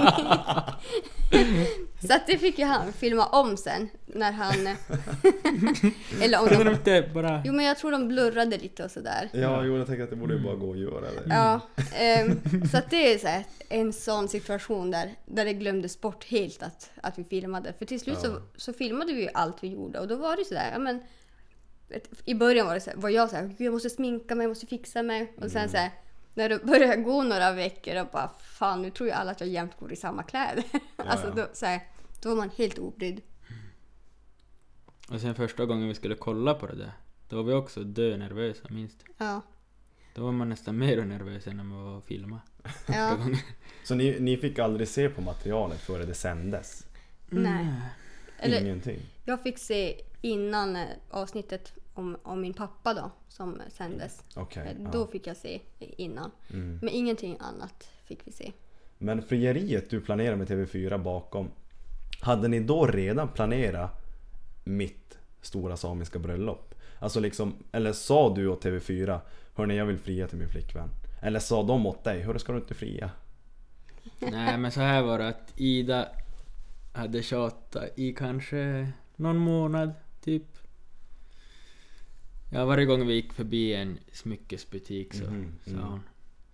Så 2.08 2.14
att 2.14 2.28
det 2.28 2.38
fick 2.38 2.60
ju 2.60 2.66
han 2.66 2.94
filma 2.94 3.26
om 3.26 3.58
sen 3.58 3.90
när 4.06 4.32
han... 4.32 4.68
Eller 6.22 6.40
om 6.42 6.48
Kunde 6.48 6.64
de 6.64 6.70
de, 6.70 6.76
inte 6.76 7.10
bara... 7.14 7.42
Jo 7.46 7.54
men 7.54 7.66
jag 7.66 7.78
tror 7.78 7.92
de 7.92 8.08
blurrade 8.08 8.58
lite 8.58 8.84
och 8.84 8.92
sådär. 8.92 9.30
Ja, 9.34 9.64
jo, 9.64 9.78
jag 9.78 9.88
tänker 9.88 10.04
att 10.04 10.10
det 10.10 10.16
borde 10.16 10.34
ju 10.34 10.40
bara 10.44 10.56
gå 10.56 10.72
att 10.72 10.80
göra 10.80 11.02
det. 11.02 11.24
Ja, 11.30 11.60
ehm, 11.96 12.40
så 12.72 12.78
att 12.78 12.90
det 12.90 13.14
är 13.14 13.18
så 13.18 13.28
här, 13.28 13.44
en 13.70 13.94
sån 13.94 14.28
situation 14.28 14.92
där, 14.92 15.10
där 15.26 15.46
det 15.46 15.54
glömdes 15.54 16.02
bort 16.02 16.26
helt 16.26 16.64
att, 16.64 16.92
att 17.04 17.20
vi 17.20 17.24
filmade. 17.24 17.74
För 17.78 17.86
till 17.86 18.00
slut 18.00 18.20
så, 18.20 18.28
Ja. 18.28 18.42
så 18.58 18.74
filmade 18.74 19.14
vi 19.14 19.22
ju 19.22 19.30
allt 19.34 19.58
vi 19.62 19.68
gjorde 19.68 20.00
och 20.00 20.08
då 20.08 20.16
var 20.16 20.38
det 20.38 20.46
sådär, 20.46 20.70
ja 20.74 20.80
men 20.80 21.00
I 22.26 22.36
början 22.36 22.68
var, 22.68 22.74
det 22.74 22.82
så 22.82 22.90
här, 22.90 22.98
var 22.98 23.10
jag 23.10 23.30
så 23.30 23.36
här, 23.36 23.48
"Gud, 23.48 23.62
jag 23.62 23.74
måste 23.74 23.90
sminka 23.90 24.36
mig, 24.36 24.44
jag 24.44 24.50
måste 24.50 24.68
fixa 24.68 25.04
mig. 25.04 25.34
Och 25.38 25.52
sen 25.52 25.70
så 25.70 25.78
här, 25.78 25.92
när 26.34 26.50
det 26.50 26.66
började 26.66 27.02
gå 27.02 27.24
några 27.24 27.52
veckor 27.52 28.02
och 28.02 28.08
bara 28.12 28.32
fan 28.40 28.82
nu 28.82 28.90
tror 28.90 29.10
ju 29.10 29.14
alla 29.16 29.32
att 29.32 29.40
jag 29.40 29.50
jämt 29.50 29.78
går 29.80 29.94
i 29.94 29.96
samma 29.96 30.24
kläder. 30.24 30.64
alltså 30.96 31.28
ja. 31.28 31.34
då, 31.36 31.48
så 31.54 31.66
här, 31.66 31.82
då 32.22 32.30
var 32.30 32.36
man 32.36 32.50
helt 32.58 32.78
obrydd. 32.78 33.22
Och 35.10 35.22
sen 35.22 35.36
första 35.36 35.66
gången 35.66 35.88
vi 35.88 35.94
skulle 35.96 36.16
kolla 36.16 36.54
på 36.54 36.68
det 36.68 36.76
där, 36.76 36.92
då 37.30 37.36
var 37.36 37.44
vi 37.44 37.54
också 37.54 37.84
dö 37.84 38.18
nervösa 38.18 38.68
minst. 38.70 39.04
Ja. 39.18 39.42
Då 40.16 40.24
var 40.24 40.32
man 40.32 40.50
nästan 40.50 40.78
mer 40.78 41.06
nervös 41.06 41.48
än 41.48 41.58
när 41.58 41.64
man 41.64 41.84
var 41.86 41.98
och 41.98 42.04
filmade. 42.04 42.42
Ja. 42.88 43.18
Så 43.84 43.96
ni, 43.96 44.20
ni 44.20 44.38
fick 44.38 44.60
aldrig 44.60 44.88
se 44.88 45.10
på 45.10 45.22
materialet 45.22 45.80
före 45.80 46.06
det 46.06 46.14
sändes? 46.14 46.88
Nej. 47.30 47.68
Eller, 48.38 48.62
Ingenting? 48.62 49.00
Jag 49.26 49.44
fick 49.44 49.58
se 49.58 50.02
innan 50.22 50.76
eh, 50.76 50.88
avsnittet 51.10 51.74
om, 51.94 52.18
om 52.24 52.42
min 52.42 52.54
pappa 52.54 52.94
då, 52.94 53.12
som 53.28 53.62
sändes. 53.70 54.24
Okej. 54.36 54.64
Eh, 54.68 54.84
ja. 54.84 54.90
Då 54.92 55.08
fick 55.08 55.28
jag 55.28 55.38
se 55.38 55.62
innan. 55.80 56.32
Mm. 56.50 56.80
Men 56.82 56.90
ingenting 56.90 57.38
annat 57.40 57.90
fick 58.06 58.28
vi 58.28 58.32
se. 58.32 58.52
Men 58.98 59.22
frieriet 59.22 59.90
du 59.90 60.02
planerade 60.02 60.38
med 60.38 60.48
TV4 60.50 61.04
bakom, 61.04 61.52
hade 62.22 62.48
ni 62.48 62.60
då 62.60 62.86
redan 62.86 63.28
planerat 63.28 63.92
mitt 64.64 65.18
stora 65.42 65.78
samiska 65.78 66.20
bröllop? 66.20 66.76
Alltså 67.00 67.20
liksom, 67.20 67.54
eller 67.72 67.94
sa 67.94 68.36
du 68.36 68.48
åt 68.48 68.66
TV4 68.66 69.20
Hörni 69.56 69.78
jag 69.78 69.86
vill 69.86 69.98
fria 69.98 70.28
till 70.28 70.38
min 70.38 70.50
flickvän? 70.50 70.90
Eller 71.22 71.40
sa 71.40 71.64
de 71.64 71.86
åt 71.86 72.04
dig, 72.04 72.22
hörru 72.22 72.40
ska 72.40 72.52
du 72.52 72.60
inte 72.60 72.74
fria? 72.74 73.12
Nej 74.20 74.58
men 74.58 74.72
så 74.72 74.82
här 74.82 75.02
var 75.02 75.20
det 75.20 75.28
att 75.28 75.54
Ida 75.56 76.08
hade 76.94 77.24
tjatat 77.24 77.90
i 77.96 78.14
kanske 78.14 78.92
någon 79.16 79.38
månad, 79.38 79.94
typ. 80.22 80.44
Ja, 82.54 82.66
varje 82.66 82.86
gång 82.86 83.08
vi 83.08 83.14
gick 83.14 83.34
förbi 83.34 83.74
en 83.74 84.00
smyckesbutik 84.12 85.14
så 85.14 85.24
Mhm, 85.24 85.60
sa 85.64 85.72
mm. 85.72 85.84
hon 85.84 86.00
Kan 86.00 86.04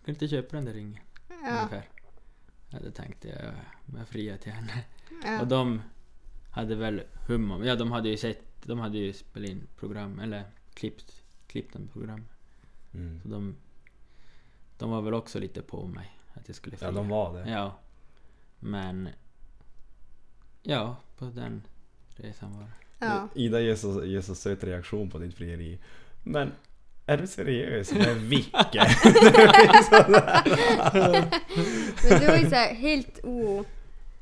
du 0.05 0.11
inte 0.11 0.27
köpa 0.27 0.55
den 0.55 0.65
där 0.65 0.73
ringen? 0.73 0.99
Ja, 1.29 1.35
Ungefär. 1.57 1.89
Ja, 2.69 2.79
då 2.83 2.91
tänkte 2.91 3.27
jag, 3.27 3.53
jag 3.99 4.07
friar 4.07 4.37
till 4.37 4.51
henne. 4.51 4.85
ja. 5.23 5.41
Och 5.41 5.47
de 5.47 5.81
hade 6.51 6.75
väl 6.75 7.03
hum 7.27 7.51
om, 7.51 7.63
ja 7.63 7.75
de 7.75 7.91
hade 7.91 8.09
ju 8.09 8.17
sett, 8.17 8.43
de 8.63 8.79
hade 8.79 8.97
ju 8.97 9.13
spelat 9.13 9.49
in 9.49 9.67
program, 9.79 10.19
eller 10.19 10.43
klippt, 10.73 11.23
klippt 11.47 11.75
en 11.75 11.87
program. 11.87 12.25
Mm. 12.93 13.21
Så 13.21 13.27
de, 13.27 13.55
de 14.77 14.89
var 14.89 15.01
väl 15.01 15.13
också 15.13 15.39
lite 15.39 15.61
på 15.61 15.87
mig 15.87 16.19
att 16.33 16.47
jag 16.47 16.55
skulle 16.55 16.77
fria. 16.77 16.89
Ja 16.89 16.95
de 16.95 17.09
var 17.09 17.33
det. 17.33 17.49
Ja. 17.49 17.79
Men... 18.59 19.09
Ja, 20.63 20.95
på 21.17 21.25
den 21.25 21.61
resan 22.15 22.53
var 22.53 22.61
det. 22.63 22.86
Ja. 22.99 23.27
Ida 23.35 23.59
ger 23.59 23.75
så, 23.75 24.05
ger 24.05 24.21
så 24.21 24.35
söt 24.35 24.63
reaktion 24.63 25.09
på 25.09 25.17
ditt 25.17 25.35
frieri. 25.35 25.79
Men 26.23 26.51
är 27.05 27.17
du 27.17 27.27
seriös? 27.27 27.91
Men 27.93 28.19
Vicke! 28.29 28.87
Men 32.03 32.19
det 32.19 32.27
var 32.27 32.37
ju 32.37 32.49
så 32.49 32.55
här 32.55 32.73
helt 32.73 33.19
o... 33.23 33.65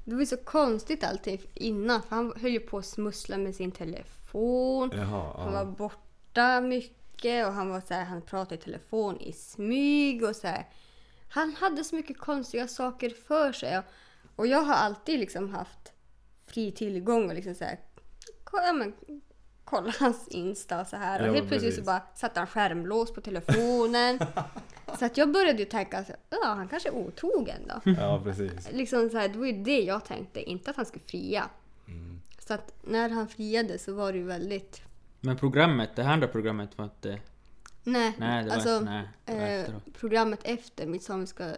Det 0.03 0.13
var 0.13 0.19
ju 0.19 0.25
så 0.25 0.37
konstigt 0.37 1.03
allting 1.03 1.41
innan. 1.53 2.01
För 2.01 2.15
han 2.15 2.33
höll 2.41 2.51
ju 2.51 2.59
på 2.59 2.77
att 2.77 2.85
smussla 2.85 3.37
med 3.37 3.55
sin 3.55 3.71
telefon. 3.71 4.91
Jaha, 4.93 5.43
Han 5.43 5.53
var 5.53 5.65
borta 5.65 6.61
mycket 6.61 7.47
och 7.47 7.53
han 7.53 7.69
var 7.69 7.81
så 7.81 7.93
här, 7.93 8.03
han 8.03 8.21
pratade 8.21 8.55
i 8.55 8.57
telefon 8.57 9.21
i 9.21 9.33
smyg 9.33 10.23
och 10.23 10.35
så 10.35 10.47
här. 10.47 10.65
Han 11.29 11.55
hade 11.59 11.83
så 11.83 11.95
mycket 11.95 12.19
konstiga 12.19 12.67
saker 12.67 13.09
för 13.09 13.51
sig. 13.51 13.81
Och, 14.35 14.47
jag 14.47 14.61
har 14.61 14.73
alltid 14.73 15.19
liksom 15.19 15.49
haft 15.49 15.93
fri 16.47 16.71
tillgång 16.71 17.29
och 17.29 17.35
liksom 17.35 17.55
så 17.55 17.63
här, 17.63 17.79
ja, 18.51 18.73
men, 18.73 18.93
kolla 19.65 19.93
hans 19.99 20.27
Insta 20.27 20.81
och 20.81 20.87
så 20.87 20.95
här. 20.95 21.21
Och 21.21 21.27
Ja, 21.27 21.33
helt 21.33 21.47
plötsligt 21.47 21.75
så 21.75 21.81
bara 21.81 22.01
satte 22.15 22.39
han 22.39 22.47
skärmlås 22.47 23.13
på 23.13 23.21
telefonen. 23.21 24.19
så 24.99 25.05
att 25.05 25.17
jag 25.17 25.31
började 25.31 25.59
ju 25.59 25.65
tänka, 25.65 26.03
så, 26.03 26.13
ja 26.29 26.47
han 26.47 26.67
kanske 26.67 26.89
är 26.89 26.95
otrogen 26.95 27.61
då. 27.67 27.91
ja 27.91 28.21
precis. 28.23 28.71
Liksom 28.71 29.09
så 29.09 29.17
här, 29.17 29.27
det 29.27 29.37
var 29.37 29.45
ju 29.45 29.63
det 29.63 29.79
jag 29.81 30.05
tänkte, 30.05 30.49
inte 30.49 30.69
att 30.69 30.75
han 30.75 30.85
skulle 30.85 31.05
fria. 31.05 31.49
Mm. 31.87 32.21
Så 32.39 32.53
att 32.53 32.73
när 32.83 33.09
han 33.09 33.27
friade 33.27 33.79
så 33.79 33.93
var 33.93 34.11
det 34.11 34.17
ju 34.17 34.23
väldigt... 34.23 34.81
Men 35.21 35.37
programmet, 35.37 35.89
det 35.95 36.03
här 36.03 36.13
andra 36.13 36.27
programmet 36.27 36.77
var 36.77 36.85
inte... 36.85 37.19
Nej, 37.83 38.13
Nej, 38.17 38.43
det 38.43 38.49
var, 38.49 38.55
alltså, 38.55 38.79
nej, 38.79 39.09
det 39.25 39.33
var 39.33 39.75
eh, 39.75 39.81
programmet 39.99 40.39
efter 40.43 40.87
mitt 40.87 41.03
samiska, 41.03 41.51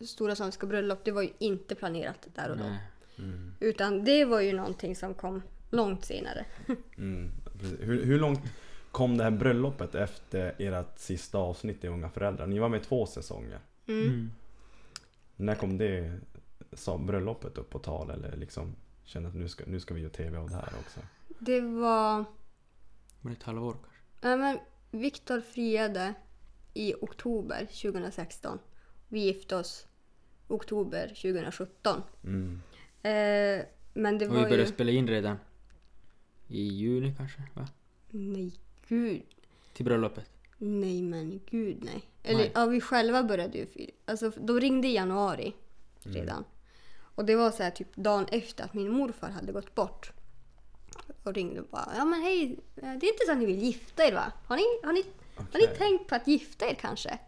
stora 0.00 0.36
samiska 0.36 0.66
bröllop, 0.66 1.04
det 1.04 1.12
var 1.12 1.22
ju 1.22 1.30
inte 1.38 1.74
planerat 1.74 2.28
där 2.34 2.50
och 2.50 2.56
då. 2.56 2.64
Nej. 2.64 2.78
Mm. 3.18 3.54
Utan 3.60 4.04
det 4.04 4.24
var 4.24 4.40
ju 4.40 4.52
någonting 4.52 4.96
som 4.96 5.14
kom 5.14 5.42
långt 5.72 6.04
senare. 6.04 6.44
Mm. 6.98 7.30
Hur, 7.80 8.04
hur 8.04 8.18
långt 8.18 8.40
kom 8.90 9.16
det 9.16 9.24
här 9.24 9.30
bröllopet 9.30 9.94
efter 9.94 10.54
ert 10.58 10.98
sista 10.98 11.38
avsnitt 11.38 11.84
i 11.84 11.88
Unga 11.88 12.10
Föräldrar? 12.10 12.46
Ni 12.46 12.58
var 12.58 12.68
med 12.68 12.82
två 12.82 13.06
säsonger. 13.06 13.60
Mm. 13.86 14.06
Mm. 14.06 14.30
När 15.36 15.54
kom 15.54 15.78
det 15.78 16.20
sa, 16.72 16.98
bröllopet 16.98 17.58
upp 17.58 17.70
på 17.70 17.78
tal? 17.78 18.10
Eller 18.10 18.36
liksom 18.36 18.74
kände 19.04 19.28
att 19.28 19.34
nu 19.34 19.48
ska, 19.48 19.64
nu 19.66 19.80
ska 19.80 19.94
vi 19.94 20.00
göra 20.00 20.12
TV 20.12 20.38
av 20.38 20.48
det 20.48 20.54
här 20.54 20.72
också? 20.80 21.00
Det 21.38 21.60
var... 21.60 22.24
Det 23.20 23.32
ett 23.32 23.42
halvår 23.42 23.72
kanske? 23.72 24.28
Ja, 24.28 24.36
men 24.36 24.58
Viktor 24.90 25.40
friade 25.40 26.14
i 26.74 26.94
oktober 27.00 27.66
2016. 27.82 28.58
Vi 29.08 29.20
gifte 29.20 29.56
oss 29.56 29.86
oktober 30.48 31.06
2017. 31.08 32.02
Mm. 32.24 32.62
Eh, 33.02 33.64
men 33.94 34.18
det 34.18 34.28
Och 34.28 34.36
vi 34.36 34.42
började 34.42 34.56
ju... 34.56 34.66
spela 34.66 34.90
in 34.90 35.08
redan 35.08 35.36
i 36.52 36.68
juni 36.68 37.14
kanske? 37.16 37.42
Va? 37.54 37.68
Nej, 38.10 38.52
gud. 38.88 39.22
Till 39.72 39.84
bröllopet? 39.84 40.30
Nej, 40.58 41.02
men 41.02 41.40
gud 41.50 41.84
nej. 41.84 42.02
Eller 42.22 42.38
Nej. 42.38 42.52
ja, 42.54 42.66
vi 42.66 42.80
själva 42.80 43.22
började 43.22 43.58
ju... 43.58 43.66
fira. 43.66 43.90
Alltså, 44.04 44.32
de 44.36 44.60
ringde 44.60 44.88
i 44.88 44.94
januari 44.94 45.54
redan. 46.02 46.44
Och 47.14 47.24
det 47.24 47.36
var 47.36 47.50
så 47.50 47.62
här 47.62 47.70
typ 47.70 47.96
dagen 47.96 48.26
efter 48.30 48.64
att 48.64 48.74
min 48.74 48.92
morfar 48.92 49.30
hade 49.30 49.52
gått 49.52 49.74
bort. 49.74 50.12
Och 51.22 51.34
ringde 51.34 51.60
och 51.60 51.66
bara, 51.70 51.92
ja 51.96 52.04
men 52.04 52.22
hej, 52.22 52.58
det 52.74 52.86
är 52.86 52.94
inte 52.94 53.26
så 53.26 53.32
att 53.32 53.38
ni 53.38 53.46
vill 53.46 53.62
gifta 53.62 54.04
er 54.04 54.12
va? 54.12 54.32
Har 54.46 54.56
ni, 54.56 54.62
har 54.82 54.92
ni, 54.92 55.04
har 55.36 55.60
ni 55.60 55.66
tänkt 55.66 56.08
på 56.08 56.14
att 56.14 56.28
gifta 56.28 56.66
er 56.66 56.74
kanske? 56.74 57.18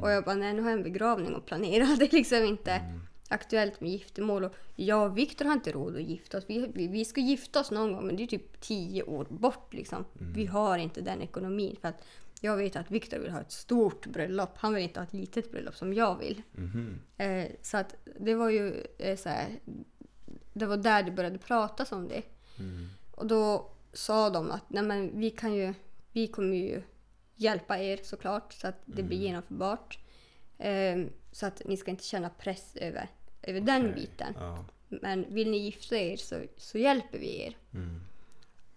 Och 0.00 0.10
jag 0.10 0.24
bara, 0.24 0.34
nej 0.34 0.54
nu 0.54 0.62
har 0.62 0.70
jag 0.70 0.78
en 0.78 0.82
begravning 0.82 1.34
att 1.34 1.46
planera. 1.46 1.84
Det 1.98 2.04
är 2.04 2.16
liksom 2.16 2.44
inte 2.44 2.80
aktuellt 3.28 3.80
med 3.80 3.90
giftermål. 3.90 4.44
Och 4.44 4.54
jag 4.76 5.10
och 5.10 5.18
Viktor 5.18 5.44
har 5.44 5.52
inte 5.52 5.72
råd 5.72 5.96
att 5.96 6.02
gifta 6.02 6.38
oss. 6.38 6.44
Vi, 6.48 6.70
vi, 6.74 6.88
vi 6.88 7.04
ska 7.04 7.20
gifta 7.20 7.60
oss 7.60 7.70
någon 7.70 7.92
gång 7.92 8.06
men 8.06 8.16
det 8.16 8.22
är 8.22 8.26
typ 8.26 8.60
tio 8.60 9.02
år 9.02 9.26
bort 9.30 9.74
liksom. 9.74 10.04
Vi 10.12 10.46
har 10.46 10.78
inte 10.78 11.00
den 11.00 11.22
ekonomin. 11.22 11.76
För 11.80 11.88
att 11.88 12.04
jag 12.40 12.56
vet 12.56 12.76
att 12.76 12.90
Viktor 12.90 13.18
vill 13.18 13.30
ha 13.30 13.40
ett 13.40 13.52
stort 13.52 14.06
bröllop. 14.06 14.50
Han 14.56 14.74
vill 14.74 14.82
inte 14.82 15.00
ha 15.00 15.06
ett 15.06 15.12
litet 15.12 15.50
bröllop 15.50 15.76
som 15.76 15.94
jag 15.94 16.18
vill. 16.18 16.42
Mhm. 16.52 17.00
Eh, 17.16 17.46
så 17.62 17.76
att 17.76 17.94
det 18.20 18.34
var 18.34 18.50
ju 18.50 18.86
eh, 18.98 19.16
så 19.16 19.28
här, 19.28 19.48
Det 20.52 20.66
var 20.66 20.76
där 20.76 21.02
det 21.02 21.10
började 21.10 21.38
pratas 21.38 21.92
om 21.92 22.08
det. 22.08 22.22
Mm. 22.58 22.88
Och 23.10 23.26
då 23.26 23.70
sa 23.92 24.30
de 24.30 24.50
att 24.50 24.70
nej 24.70 24.82
men 24.82 25.20
vi 25.20 25.30
kan 25.30 25.54
ju, 25.54 25.74
vi 26.12 26.26
kommer 26.26 26.56
ju 26.56 26.82
hjälpa 27.34 27.78
er 27.78 28.00
såklart 28.02 28.52
så 28.52 28.68
att 28.68 28.82
det 28.84 29.02
blir 29.02 29.18
genomförbart. 29.18 29.98
Eh, 30.58 31.06
så 31.34 31.46
att 31.46 31.62
ni 31.64 31.76
ska 31.76 31.90
inte 31.90 32.04
känna 32.04 32.30
press 32.30 32.76
över, 32.76 33.08
över 33.42 33.60
den 33.60 33.82
Okej. 33.82 33.94
biten. 33.94 34.34
Ja. 34.38 34.64
Men 34.88 35.34
vill 35.34 35.50
ni 35.50 35.56
gifta 35.58 35.96
er 35.96 36.16
så, 36.16 36.42
så 36.56 36.78
hjälper 36.78 37.18
vi 37.18 37.42
er. 37.42 37.56
Mm. 37.74 38.00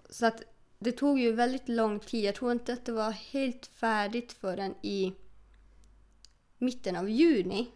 Så 0.09 0.25
att 0.25 0.41
det 0.79 0.91
tog 0.91 1.19
ju 1.19 1.31
väldigt 1.31 1.69
lång 1.69 1.99
tid. 1.99 2.23
Jag 2.25 2.35
tror 2.35 2.51
inte 2.51 2.73
att 2.73 2.85
det 2.85 2.91
var 2.91 3.11
helt 3.11 3.65
färdigt 3.65 4.33
förrän 4.33 4.75
i 4.81 5.13
mitten 6.57 6.95
av 6.95 7.09
juni 7.09 7.67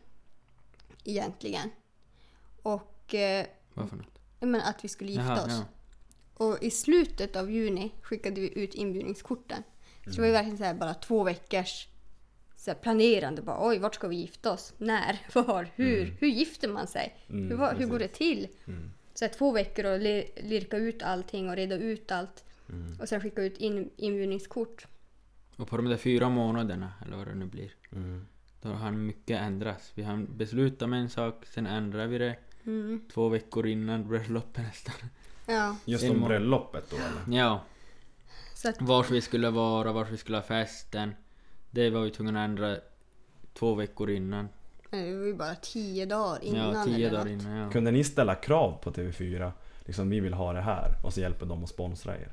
egentligen. 1.04 1.70
Och 2.62 3.16
eh, 3.16 3.46
Vad 3.74 3.90
för 3.90 3.96
något? 3.98 4.20
menar 4.40 4.70
att 4.70 4.84
vi 4.84 4.88
skulle 4.88 5.12
gifta 5.12 5.26
Jaha, 5.26 5.46
oss. 5.46 5.52
ja. 5.52 5.66
Och 6.46 6.64
i 6.64 6.72
slutet 6.72 7.36
av 7.36 7.52
juni 7.52 7.92
skickade 8.02 8.42
vi 8.42 8.60
ut 8.60 8.74
inbjudningskorten. 8.74 9.64
Så 10.04 10.10
det 10.10 10.20
var 10.20 10.26
ju 10.28 10.32
verkligen 10.32 10.58
så 10.58 10.80
bara 10.80 10.94
två 10.94 11.24
veckors 11.24 11.88
så 12.62 12.72
här 12.72 12.78
planerande. 12.78 13.42
Bara, 13.42 13.68
Oj, 13.68 13.80
vart 13.80 13.96
ska 13.96 14.08
vi 14.08 14.16
gifta 14.16 14.52
oss? 14.52 14.74
När? 14.78 15.20
Var? 15.34 15.68
Hur? 15.76 16.14
Hur 16.20 16.28
gifter 16.28 16.68
man 16.68 16.88
sig? 16.88 17.16
Mm, 17.30 17.60
hur, 17.60 17.76
hur 17.80 17.88
går 17.88 18.00
det 18.00 18.08
till? 18.08 18.48
Mm. 18.68 18.92
Så 19.14 19.26
här, 19.26 19.32
två 19.34 19.52
veckor 19.52 19.86
och 19.86 20.00
li- 20.00 20.32
lirka 20.44 20.78
ut 20.78 21.04
allting 21.04 21.50
och 21.50 21.56
reda 21.56 21.76
ut 21.76 22.12
allt. 22.12 22.44
Mm. 22.70 23.00
Och 23.00 23.10
sen 23.10 23.22
skicka 23.22 23.42
ut 23.42 23.58
in, 23.58 23.90
inbjudningskort. 23.98 24.88
Och 25.56 25.68
på 25.68 25.78
de 25.78 25.86
där 25.86 25.98
fyra 25.98 26.30
månaderna, 26.30 26.94
eller 27.06 27.18
vad 27.18 27.28
det 27.28 27.36
nu 27.36 27.46
blir, 27.46 27.72
Mm. 27.92 28.28
då 28.62 28.70
har 28.70 28.92
mycket 28.92 29.42
ändrats. 29.42 29.92
Vi 29.96 30.04
har 30.04 30.18
beslutat 30.18 30.90
med 30.90 31.00
en 31.02 31.10
sak, 31.10 31.46
sen 31.46 31.68
ändrar 31.68 32.08
vi 32.08 32.18
det 32.18 32.36
Mm. 32.66 33.02
två 33.14 33.30
veckor 33.30 33.68
innan 33.68 34.08
bröllopet 34.08 34.64
nästan. 34.64 34.96
Ja, 35.48 35.76
Just 35.86 36.04
En 36.04 36.12
om 36.12 36.22
bröllopet 36.28 36.90
då 36.90 36.96
eller? 36.98 37.38
Ja, 37.40 37.64
så 38.56 38.70
att, 38.70 38.82
vars 38.82 39.10
vi 39.12 39.22
skulle 39.22 39.50
vara, 39.50 39.92
vars 39.92 40.10
vi 40.10 40.18
skulle 40.18 40.38
ha 40.38 40.44
festen. 40.44 41.16
Det 41.72 41.90
var 41.90 42.02
vi 42.02 42.12
tvungna 42.12 42.44
att 42.44 42.50
ändra 42.50 42.78
två 43.54 43.74
veckor 43.76 44.10
innan. 44.10 44.46
eh, 44.92 45.00
det 45.04 45.16
var 45.18 45.26
ju 45.26 45.34
bara 45.34 45.56
tio 45.56 46.06
dagar 46.06 46.44
innan. 46.44 46.74
ja, 46.76 46.84
tio 46.86 46.96
eller 47.08 47.10
dagar 47.18 47.32
något. 47.32 47.44
innan. 47.44 47.58
Ja. 47.58 47.72
Kunde 47.72 47.92
ni 47.92 48.04
ställa 48.04 48.36
krav 48.36 48.78
på 48.84 48.92
TV4? 48.92 49.52
Liksom 49.86 50.10
vi 50.10 50.20
vill 50.20 50.34
ha 50.34 50.54
det 50.54 50.62
här 50.62 50.96
och 51.04 51.14
så 51.14 51.20
hjälper 51.20 51.46
de 51.46 51.64
att 51.64 51.70
sponsra 51.70 52.18
er. 52.18 52.32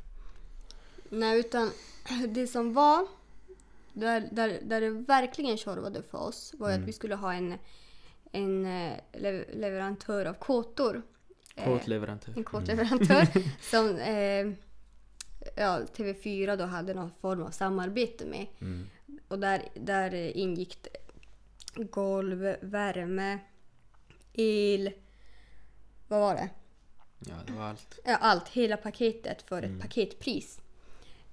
Nej, 1.09 1.41
utan 1.41 1.71
det 2.29 2.47
som 2.47 2.75
var 2.75 3.07
där, 3.93 4.29
där, 4.33 4.59
där 4.63 4.81
det 4.81 4.91
verkligen 4.91 5.57
tjorvade 5.57 6.03
för 6.03 6.19
oss 6.19 6.55
var 6.59 6.69
Mm. 6.71 6.83
att 6.83 6.89
vi 6.89 6.93
skulle 6.93 7.15
ha 7.15 7.35
en, 7.35 7.55
en 8.33 8.67
eh, 8.67 8.93
lev- 9.13 9.57
leverantör 9.57 10.27
av 10.27 10.35
kåtor. 10.35 11.03
Eh, 11.55 11.65
Kåtleverantör. 11.65 12.33
en 12.37 12.45
kåtleverantör 12.45 13.27
som 13.71 13.97
eh, 13.99 14.55
ja, 15.57 15.81
TV4 15.97 16.57
då 16.57 16.65
hade 16.65 16.95
någon 16.95 17.11
form 17.21 17.43
av 17.43 17.51
samarbete 17.51 18.27
med. 18.27 18.47
Mm. 18.61 18.87
Och 19.29 19.39
där, 19.39 19.63
där 19.75 20.37
ingick 20.37 20.87
golv, 21.75 22.57
värme, 22.63 23.39
el, 24.33 24.91
vad 26.09 26.21
var 26.21 26.35
det? 26.35 26.49
Ja, 27.19 27.35
det 27.47 27.53
var 27.53 27.65
allt. 27.65 27.99
Ja, 28.05 28.17
allt, 28.17 28.49
hela 28.49 28.77
paketet 28.77 29.43
för 29.43 29.59
ett 29.59 29.65
Mm. 29.69 29.81
paketpris. 29.81 30.61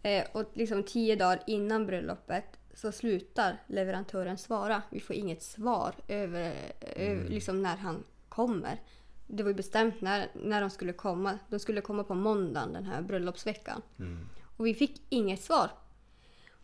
Eh, 0.04 0.26
och 0.32 0.44
liksom 0.54 0.84
tio 0.84 1.16
dagar 1.16 1.44
innan 1.48 1.86
bröllopet 1.86 2.46
så 2.74 2.92
slutar 2.92 3.58
leverantören 3.68 4.38
svara. 4.38 4.82
Vi 4.90 5.00
får 5.00 5.16
inget 5.16 5.44
svar 5.44 5.96
över, 6.08 6.54
över 6.82 7.12
Mm. 7.12 7.28
liksom 7.28 7.62
när 7.64 7.76
han 7.78 8.04
kommer. 8.30 8.82
Det 9.28 9.44
var 9.44 9.50
ju 9.50 9.56
bestämt 9.56 10.02
när, 10.02 10.28
när 10.34 10.62
de 10.62 10.70
skulle 10.70 10.94
komma. 10.94 11.40
De 11.50 11.60
skulle 11.60 11.82
komma 11.82 12.04
på 12.04 12.16
måndagen 12.16 12.74
den 12.74 12.86
här 12.86 13.02
bröllopsveckan. 13.02 13.82
Mm. 14.00 14.30
Och 14.58 14.66
vi 14.66 14.74
fick 14.74 15.02
inget 15.10 15.42
svar. 15.42 15.70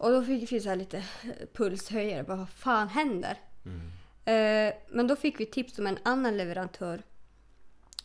Och 0.01 0.11
då 0.11 0.23
fick 0.23 0.51
vi 0.51 0.59
så 0.59 0.75
lite 0.75 1.03
pulshöjare. 1.53 2.23
Bara, 2.23 2.37
vad 2.37 2.49
fan 2.49 2.87
händer? 2.87 3.37
Mm. 3.65 3.81
Eh, 4.25 4.73
men 4.89 5.07
då 5.07 5.15
fick 5.15 5.39
vi 5.39 5.45
tips 5.45 5.79
om 5.79 5.87
en 5.87 5.97
annan 6.03 6.37
leverantör 6.37 7.01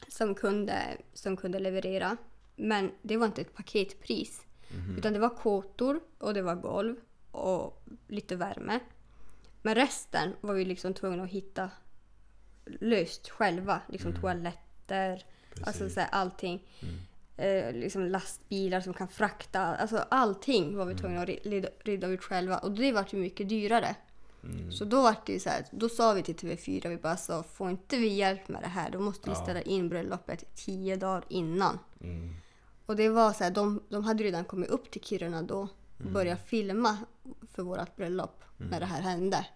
som 0.08 0.34
kunde, 0.34 0.96
som 1.14 1.36
kunde 1.36 1.58
leverera. 1.58 2.16
Men 2.56 2.90
det 3.02 3.16
var 3.16 3.26
inte 3.26 3.40
ett 3.40 3.54
paketpris. 3.54 4.40
Mhm. 4.68 4.98
Utan 4.98 5.12
det 5.12 5.18
var 5.18 5.28
kåtor 5.28 6.00
och 6.18 6.34
det 6.34 6.42
var 6.42 6.54
golv 6.54 6.96
och 7.30 7.82
lite 8.08 8.36
värme. 8.36 8.80
Men 9.62 9.74
resten 9.74 10.32
var 10.40 10.54
vi 10.54 10.64
liksom 10.64 10.94
tvungna 10.94 11.22
att 11.22 11.30
hitta 11.30 11.70
löst 12.64 13.28
själva. 13.28 13.80
Liksom 13.88 14.12
toaletter, 14.20 15.24
alltså 15.62 15.90
så 15.90 16.00
här, 16.00 16.08
allting. 16.12 16.68
Mm. 16.82 16.94
Eh, 17.36 17.72
liksom 17.72 18.02
lastbilar 18.06 18.80
som 18.80 18.94
kan 18.94 19.08
frakta. 19.08 19.60
Alltså 19.60 20.04
allting 20.08 20.76
var 20.76 20.86
vi 20.86 20.94
tvungna 20.94 21.22
att 21.22 21.28
reda 21.84 22.06
ut 22.06 22.22
själva. 22.22 22.58
Och 22.58 22.70
det 22.72 22.92
var 22.92 23.06
ju 23.10 23.18
mycket 23.18 23.48
dyrare. 23.48 23.96
Mm. 24.44 24.72
Så 24.72 24.84
då 24.84 25.02
var 25.02 25.14
det 25.26 25.40
så 25.40 25.48
här, 25.48 25.64
då 25.70 25.88
sa 25.88 26.12
vi 26.12 26.22
till 26.22 26.36
TV4, 26.36 26.88
vi 26.88 26.96
bara 26.96 27.16
så 27.16 27.42
får 27.42 27.70
inte 27.70 27.96
vi 27.96 28.08
hjälp 28.08 28.48
med 28.48 28.62
det 28.62 28.68
här 28.68 28.90
då 28.90 29.00
måste 29.00 29.30
vi 29.30 29.36
Ja. 29.36 29.42
ställa 29.42 29.62
in 29.62 29.88
bröllopet 29.88 30.54
tio 30.54 30.96
dagar 30.96 31.24
innan. 31.28 31.78
Mm. 32.00 32.34
Och 32.86 32.96
det 32.96 33.08
var 33.08 33.32
så 33.32 33.44
här, 33.44 33.50
de, 33.50 33.82
de 33.88 34.04
hade 34.04 34.24
redan 34.24 34.44
kommit 34.44 34.70
upp 34.70 34.90
till 34.90 35.02
Kiruna 35.02 35.42
då 35.42 35.68
och 36.04 36.10
börjat 36.10 36.48
filma 36.48 36.96
för 37.52 37.62
vårt 37.62 37.96
bröllop 37.96 38.44
när 38.56 38.80
det 38.80 38.86
här 38.86 39.00
hände. 39.00 39.46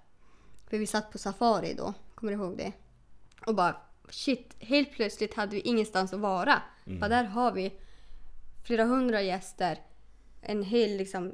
För 0.70 0.78
vi 0.78 0.86
satt 0.86 1.12
på 1.12 1.18
safari 1.18 1.74
då, 1.74 1.94
kommer 2.14 2.32
du 2.32 2.38
ihåg 2.38 2.56
det? 2.56 2.72
Och 3.46 3.54
bara 3.54 3.76
shit, 4.10 4.54
helt 4.58 4.92
plötsligt 4.92 5.34
hade 5.34 5.56
vi 5.56 5.60
ingenstans 5.60 6.12
att 6.12 6.20
vara. 6.20 6.62
Bara 6.98 7.08
där 7.08 7.24
har 7.24 7.52
vi 7.52 7.72
flera 8.64 8.84
hundra 8.84 9.22
gäster, 9.22 9.78
en 10.40 10.62
hel 10.62 10.96
liksom 10.96 11.32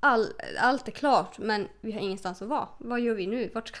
all, 0.00 0.26
allt 0.58 0.88
är 0.88 0.92
klart 0.92 1.38
men 1.38 1.68
vi 1.80 1.92
har 1.92 2.00
ingenstans 2.00 2.42
att 2.42 2.48
vara. 2.48 2.68
Vad 2.78 3.00
gör 3.00 3.14
vi 3.14 3.26
nu? 3.26 3.50
Vart 3.54 3.68
ska, 3.68 3.78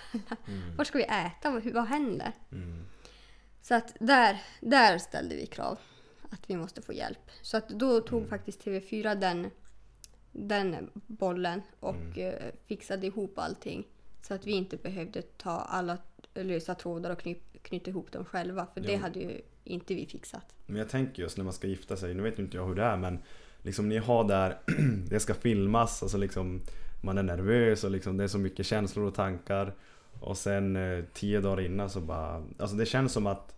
vart 0.76 0.86
ska 0.86 0.98
vi 0.98 1.04
äta? 1.04 1.50
Vad, 1.50 1.66
vad 1.66 1.84
händer? 1.86 2.32
Mm. 2.52 2.84
Så 3.62 3.74
att 3.74 3.96
där, 4.00 4.42
där 4.60 4.98
ställde 4.98 5.34
vi 5.36 5.46
krav. 5.46 5.78
Att 6.30 6.50
vi 6.50 6.56
måste 6.56 6.82
få 6.82 6.92
hjälp. 6.92 7.30
Så 7.42 7.56
att 7.56 7.68
då 7.68 8.00
tog 8.00 8.18
Mm. 8.18 8.30
faktiskt 8.30 8.64
TV4 8.64 9.14
den, 9.14 9.50
den 10.32 10.90
bollen 11.06 11.62
och 11.80 11.94
Mm. 11.94 12.12
eh, 12.18 12.52
fixade 12.66 13.06
ihop 13.06 13.38
allting. 13.38 13.86
Så 14.22 14.34
att 14.34 14.46
vi 14.46 14.52
inte 14.52 14.76
behövde 14.76 15.22
ta 15.22 15.50
alla 15.50 15.98
lösa 16.34 16.74
trådar 16.74 17.10
och 17.10 17.18
knyt, 17.18 17.42
knyta 17.62 17.90
ihop 17.90 18.12
dem 18.12 18.24
själva. 18.24 18.66
För 18.74 18.80
det 18.80 18.92
Jo. 18.92 18.98
hade 18.98 19.18
ju 19.18 19.40
inte 19.66 19.94
vi 19.94 20.06
fixat. 20.06 20.54
Men 20.66 20.76
jag 20.76 20.88
tänker 20.88 21.22
just 21.22 21.36
när 21.36 21.44
man 21.44 21.52
ska 21.52 21.66
gifta 21.66 21.96
sig, 21.96 22.14
nu 22.14 22.22
vet 22.22 22.38
ju 22.38 22.42
inte 22.42 22.56
jag 22.56 22.66
hur 22.66 22.74
det 22.74 22.82
är 22.82 22.96
men 22.96 23.18
liksom 23.62 23.88
ni 23.88 23.98
har 23.98 24.24
där, 24.24 24.58
det 25.08 25.20
ska 25.20 25.34
filmas, 25.34 26.02
alltså 26.02 26.18
liksom 26.18 26.60
man 27.00 27.18
är 27.18 27.22
nervös 27.22 27.84
och 27.84 27.90
liksom 27.90 28.16
det 28.16 28.24
är 28.24 28.28
så 28.28 28.38
mycket 28.38 28.66
känslor 28.66 29.06
och 29.06 29.14
tankar. 29.14 29.74
Och 30.20 30.36
sen 30.36 30.76
eh, 30.76 31.04
tio 31.12 31.40
dagar 31.40 31.64
innan 31.64 31.90
så 31.90 32.00
bara, 32.00 32.44
alltså 32.58 32.76
det 32.76 32.86
känns 32.86 33.12
som 33.12 33.26
att 33.26 33.54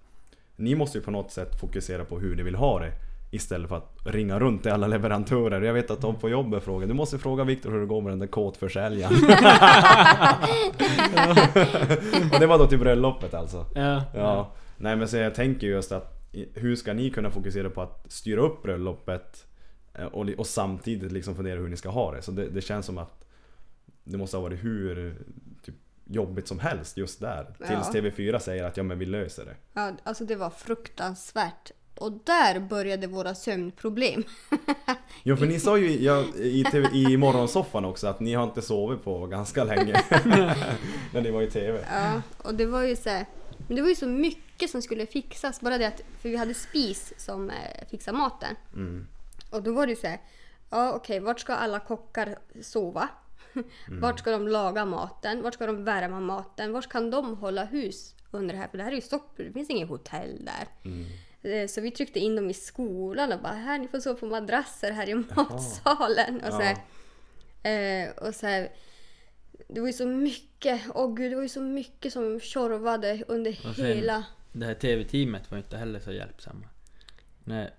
ni 0.56 0.74
måste 0.74 0.98
ju 0.98 1.04
på 1.04 1.10
något 1.10 1.32
sätt 1.32 1.60
fokusera 1.60 2.04
på 2.04 2.18
hur 2.18 2.36
ni 2.36 2.42
vill 2.42 2.54
ha 2.54 2.78
det. 2.80 2.92
Istället 3.30 3.68
för 3.68 3.76
att 3.76 3.96
ringa 4.04 4.38
runt 4.38 4.62
till 4.62 4.72
alla 4.72 4.86
leverantörer. 4.86 5.62
Jag 5.62 5.74
vet 5.74 5.90
att 5.90 6.00
de 6.00 6.16
på 6.16 6.28
jobbet 6.28 6.64
frågar, 6.64 6.86
du 6.86 6.94
måste 6.94 7.18
fråga 7.18 7.44
Viktor 7.44 7.70
hur 7.70 7.80
det 7.80 7.86
går 7.86 8.02
med 8.02 8.12
den 8.12 8.18
där 8.18 8.26
kåtförsäljaren. 8.26 9.14
och 12.32 12.40
det 12.40 12.46
var 12.46 12.58
då 12.58 12.66
till 12.66 12.78
bröllopet 12.78 13.34
alltså? 13.34 13.66
Ja. 13.74 14.02
Ja. 14.14 14.52
Nej 14.76 14.96
men 14.96 15.08
så 15.08 15.16
jag 15.16 15.34
tänker 15.34 15.66
just 15.66 15.92
att 15.92 16.14
hur 16.54 16.76
ska 16.76 16.92
ni 16.92 17.10
kunna 17.10 17.30
fokusera 17.30 17.70
på 17.70 17.82
att 17.82 18.12
styra 18.12 18.40
upp 18.40 18.62
bröllopet 18.62 19.46
eh, 19.94 20.04
och, 20.06 20.28
och 20.28 20.46
samtidigt 20.46 21.12
liksom 21.12 21.36
fundera 21.36 21.60
hur 21.60 21.68
ni 21.68 21.76
ska 21.76 21.88
ha 21.88 22.12
det? 22.12 22.22
Så 22.22 22.30
det, 22.30 22.48
det 22.48 22.60
känns 22.60 22.86
som 22.86 22.98
att 22.98 23.24
det 24.04 24.18
måste 24.18 24.36
ha 24.36 24.42
varit 24.42 24.64
hur 24.64 25.16
typ, 25.64 25.74
jobbigt 26.04 26.48
som 26.48 26.58
helst 26.58 26.96
just 26.96 27.20
där. 27.20 27.44
Tills 27.58 27.94
Ja. 27.94 28.00
TV4 28.00 28.38
säger 28.38 28.64
att 28.64 28.76
ja 28.76 28.82
men 28.82 28.98
vi 28.98 29.06
löser 29.06 29.44
det. 29.44 29.54
Ja, 29.72 29.92
alltså 30.02 30.24
det 30.24 30.36
var 30.36 30.50
fruktansvärt. 30.50 31.70
Och 32.00 32.12
där 32.24 32.61
började 32.61 33.06
våra 33.06 33.34
sömnproblem. 33.34 34.24
Jo 35.22 35.37
för 35.37 35.46
ni 35.46 35.61
sa 35.61 35.78
ju 35.78 36.02
ja, 36.02 36.24
i, 36.37 36.64
TV, 36.70 36.88
i 36.92 37.16
morgonsoffan 37.16 37.84
också 37.84 38.06
att 38.06 38.20
ni 38.20 38.34
har 38.34 38.44
inte 38.44 38.62
sovit 38.62 39.04
på 39.04 39.26
ganska 39.26 39.64
länge. 39.64 39.92
När 41.12 41.20
ni 41.20 41.30
var 41.30 41.42
i 41.42 41.50
TV. 41.50 41.84
Ja, 41.90 42.22
och 42.38 42.54
det 42.54 42.66
var 42.66 42.82
ju 42.82 42.96
så 42.96 43.11
här, 43.11 43.26
men 43.66 43.76
det 43.76 43.82
var 43.82 43.88
ju 43.88 43.94
så 43.94 44.06
mycket 44.06 44.70
som 44.70 44.82
skulle 44.82 45.06
fixas. 45.06 45.61
Bara 45.61 45.78
det 45.78 45.87
att, 45.87 46.00
för 46.20 46.28
vi 46.28 46.37
hade 46.37 46.54
spis 46.54 47.12
som 47.16 47.50
eh, 47.50 47.88
fixar 47.90 48.12
maten. 48.12 48.56
Mm. 48.74 49.06
Och 49.50 49.62
då 49.62 49.72
var 49.72 49.87
det 49.87 49.92
ju 49.92 49.96
så 49.96 50.06
här, 50.06 50.20
ja 50.70 50.92
okej, 50.92 51.20
vart 51.20 51.40
ska 51.40 51.54
alla 51.54 51.80
kockar 51.80 52.38
sova? 52.62 53.08
Vart 54.00 54.18
ska 54.18 54.30
de 54.30 54.48
laga 54.48 54.84
maten? 54.84 55.42
Vart 55.42 55.54
ska 55.54 55.66
de 55.66 55.84
värma 55.84 56.20
maten? 56.20 56.72
Vart 56.72 56.88
kan 56.88 57.11
de 57.11 57.37
hålla 57.37 57.64
hus 57.64 58.14
under 58.30 58.54
det 58.54 58.61
här? 58.61 58.68
För 58.68 58.78
det 58.78 58.84
här 58.84 58.90
är 58.90 58.96
ju 58.96 59.00
Stockholm, 59.00 59.48
det 59.48 59.52
finns 59.52 59.70
inget 59.70 59.88
hotell 59.88 60.44
där. 60.44 60.90
Eh, 60.90 61.06
Så 61.68 61.81
vi 61.81 61.90
tryckte 61.90 62.20
in 62.20 62.37
dem 62.37 62.51
i 62.51 62.55
skolan 62.55 63.33
och 63.33 63.40
bara 63.40 63.53
här, 63.53 63.79
ni 63.79 63.88
får 63.88 64.01
sova 64.01 64.18
på 64.18 64.27
madrasser 64.27 64.90
här 64.92 65.09
i 65.09 65.14
matsalen. 65.14 66.40
Och 66.40 66.53
så, 66.53 66.61
här, 66.61 66.77
eh, 67.62 68.11
och 68.11 68.35
så 68.35 68.46
här, 68.46 68.68
det 69.68 69.81
var 69.81 69.87
ju 69.87 69.92
så 69.92 70.07
mycket, 70.07 70.83
åh 70.94 71.14
gud, 71.14 71.33
det 71.33 71.37
var 71.37 71.42
ju 71.42 71.48
så 71.48 71.61
mycket 71.61 72.12
som 72.12 72.40
tjorvade 72.40 73.24
under 73.29 73.53
sen- 73.53 73.87
hela... 73.87 74.24
Det 74.53 74.66
här 74.66 74.74
TV-teamet 74.74 75.51
var 75.51 75.59
inte 75.59 75.77
heller 75.77 76.01
så 76.01 76.12
hjälpsamma. 76.12 76.64
När 77.44 77.70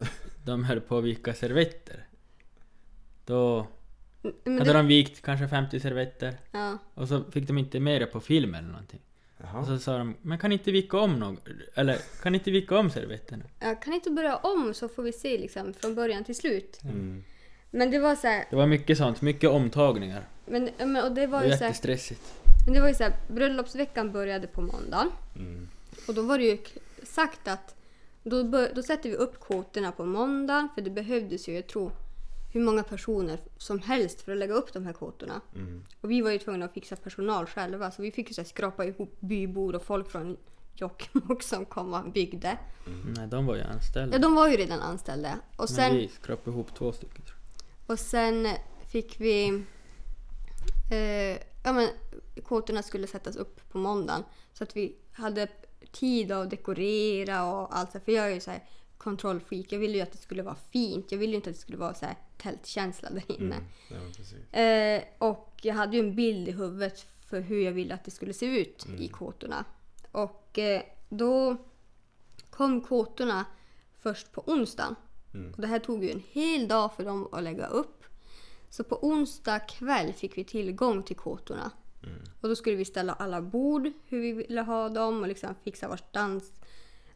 de 0.46 0.64
höll 0.64 0.82
på 0.82 0.98
att 0.98 1.04
vika 1.04 1.34
servetter. 1.34 2.08
Då 3.26 3.68
Men 4.44 4.58
hade 4.58 4.74
det, 4.74 4.78
de 4.78 4.88
vikt 4.88 5.22
kanske 5.22 5.48
50 5.48 5.80
servetter. 5.80 6.38
ja, 6.52 6.78
Och 6.94 7.08
så 7.08 7.24
fick 7.32 7.48
de 7.48 7.58
inte 7.58 7.80
med 7.80 8.02
det 8.02 8.06
på 8.06 8.20
film 8.20 8.54
eller 8.56 8.68
någonting. 8.68 9.02
Och 9.40 9.46
Jaha. 9.54 9.66
så 9.66 9.80
sa 9.80 9.98
de, 9.98 10.16
men 10.22 10.38
kan 10.38 10.52
inte 10.52 10.72
vika 10.72 10.98
om 10.98 11.20
något? 11.20 11.48
Eller 11.76 11.98
kan 12.24 12.36
inte 12.36 12.52
vika 12.52 12.78
om 12.78 12.90
servetterna? 12.90 13.44
jag 13.60 13.82
kan 13.82 13.94
inte 13.94 14.10
börja 14.12 14.36
om 14.38 14.74
så 14.74 14.88
får 14.90 15.04
vi 15.04 15.12
se 15.14 15.38
liksom 15.38 15.74
från 15.74 15.96
början 15.96 16.24
till 16.24 16.36
slut. 16.36 16.80
Mm. 16.84 17.24
Men 17.72 17.92
det 17.92 18.00
var 18.00 18.16
så 18.16 18.28
här, 18.28 18.46
Det 18.50 18.56
var 18.56 18.68
mycket 18.68 18.98
sånt, 18.98 19.22
mycket 19.22 19.50
omtagningar. 19.50 20.24
men, 20.46 20.70
men, 20.78 20.96
och 21.04 21.12
det 21.12 21.22
Det 21.22 21.28
var 21.28 21.40
var 21.40 21.46
ju 21.46 21.52
så 21.52 21.58
här, 21.58 21.66
jättestressigt. 21.66 22.22
men 22.66 22.74
det 22.74 22.82
var 22.82 22.88
ju 22.88 22.94
så 22.94 23.04
här, 23.04 23.14
bröllopsveckan 23.28 24.12
började 24.12 24.48
på 24.48 24.62
måndagen. 24.62 25.12
Mm. 25.36 25.70
Och 26.08 26.14
då 26.14 26.22
var 26.22 26.38
det 26.38 26.44
ju 26.44 26.58
k- 26.58 26.80
sagt 27.04 27.48
att 27.48 27.76
då, 28.24 28.44
bör, 28.44 28.72
då 28.76 28.84
sätter 28.84 29.10
vi 29.10 29.16
upp 29.16 29.40
kvoterna 29.40 29.92
på 29.92 30.06
måndagen 30.06 30.70
för 30.76 30.82
det 30.82 30.90
behövdes 30.90 31.50
ju, 31.50 31.54
jag 31.56 31.68
tror, 31.68 31.92
hur 32.52 32.62
många 32.62 32.84
personer 32.84 33.40
som 33.58 33.80
helst 33.80 34.22
för 34.22 34.32
att 34.32 34.38
lägga 34.38 34.54
upp 34.54 34.74
de 34.74 34.86
här 34.86 34.94
kvoterna. 34.94 35.42
Mm. 35.56 35.84
Och 36.02 36.12
vi 36.12 36.22
var 36.22 36.32
ju 36.32 36.40
tvungna 36.40 36.66
att 36.66 36.74
fixa 36.74 36.96
personal 36.96 37.46
själva 37.46 37.92
så 37.92 38.02
vi 38.02 38.12
fick 38.12 38.28
ju 38.28 38.34
så 38.34 38.42
här 38.42 38.48
skrapa 38.48 38.86
ihop 38.86 39.16
bybor 39.20 39.76
och 39.76 39.84
folk 39.84 40.12
från 40.12 40.38
Jokkmokk 40.76 41.44
som 41.44 41.66
kom 41.66 41.94
och 41.94 42.12
byggde. 42.12 42.58
Nej, 43.16 43.28
de 43.28 43.46
var 43.46 43.56
ju 43.56 43.62
anställda. 43.62 44.16
Ja, 44.16 44.22
de 44.22 44.36
var 44.36 44.48
ju 44.48 44.58
redan 44.58 44.80
anställda. 44.80 45.40
Och 45.52 45.58
Men 45.58 45.68
sen, 45.68 45.96
vi 45.96 46.08
skrapade 46.08 46.52
ihop 46.56 46.76
två 46.76 46.92
stycken 46.92 47.24
och 47.90 48.00
sen 48.00 48.48
fick 48.88 49.20
vi... 49.20 49.64
Eh, 50.92 51.38
ja, 51.64 51.74
men, 51.74 51.90
kvoterna 52.46 52.84
skulle 52.84 53.08
sättas 53.08 53.36
upp 53.36 53.70
på 53.72 53.78
måndagen 53.78 54.24
så 54.54 54.64
att 54.64 54.76
vi 54.76 54.96
hade 55.12 55.48
tid 55.92 56.32
att 56.32 56.50
dekorera 56.50 57.44
och 57.44 57.78
allt. 57.78 57.92
För 57.92 58.12
jag 58.12 58.26
är 58.26 58.34
ju 58.34 58.40
så 58.40 58.52
här 58.52 58.64
kontrollfreak. 59.00 59.66
Jag 59.70 59.80
ville 59.80 59.98
ju 59.98 60.04
att 60.04 60.12
det 60.12 60.18
skulle 60.18 60.44
vara 60.44 60.56
fint. 60.56 61.12
Jag 61.12 61.20
ville 61.20 61.32
ju 61.32 61.36
inte 61.36 61.50
att 61.50 61.56
det 61.56 61.62
skulle 61.62 61.78
vara 61.78 61.94
så 61.94 62.06
här 62.06 62.16
tältkänsla 62.38 63.10
där 63.10 63.24
inne. 63.32 63.56
Mm. 63.56 64.12
Ja. 64.52 64.60
Eh, 64.60 65.04
och 65.18 65.60
jag 65.62 65.76
hade 65.76 65.98
ju 65.98 66.04
en 66.04 66.16
bild 66.16 66.48
i 66.48 66.52
huvudet 66.52 67.06
för 67.30 67.42
hur 67.42 67.62
jag 67.62 67.72
ville 67.72 67.94
att 67.94 68.04
det 68.04 68.12
skulle 68.12 68.34
se 68.34 68.46
ut 68.46 68.88
i 69.00 69.08
kvotorna. 69.08 69.66
Och 70.12 70.60
eh, 70.60 70.82
då 71.10 71.58
kom 72.50 72.82
kvotorna 72.82 73.46
först 74.02 74.32
på 74.32 74.44
onsdagen. 74.48 74.96
Mm. 75.34 75.54
Och 75.54 75.62
det 75.62 75.68
här 75.68 75.80
tog 75.80 76.04
ju 76.04 76.12
en 76.12 76.24
hel 76.32 76.68
dag 76.68 76.96
för 76.96 77.06
dem 77.06 77.28
att 77.32 77.44
lägga 77.44 77.68
upp. 77.68 78.04
Så 78.70 78.84
på 78.84 79.08
onsdag 79.08 79.60
kväll 79.60 80.14
fick 80.14 80.38
vi 80.38 80.44
tillgång 80.44 81.04
till 81.04 81.16
kvotorna. 81.16 81.72
Och 82.42 82.50
då 82.50 82.56
skulle 82.56 82.76
vi 82.76 82.86
ställa 82.86 83.14
alla 83.14 83.42
bord, 83.42 83.92
hur 84.06 84.22
vi 84.22 84.32
ville 84.32 84.62
ha 84.62 84.90
dem 84.90 85.22
och 85.22 85.28
liksom 85.28 85.56
fixa 85.64 85.88
varstans. 85.88 86.52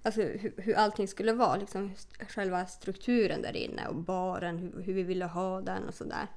Alltså 0.03 0.21
hur, 0.21 0.53
hur 0.57 0.75
allting 0.75 1.07
skulle 1.07 1.33
vara. 1.33 1.55
Liksom 1.55 1.91
själva 2.29 2.65
strukturen 2.65 3.41
där 3.41 3.55
inne 3.55 3.87
och 3.87 3.95
baren, 3.95 4.57
hur, 4.57 4.81
hur 4.81 4.93
vi 4.93 5.03
ville 5.03 5.25
ha 5.25 5.61
den 5.61 5.87
och 5.87 5.93
sådär. 5.93 6.27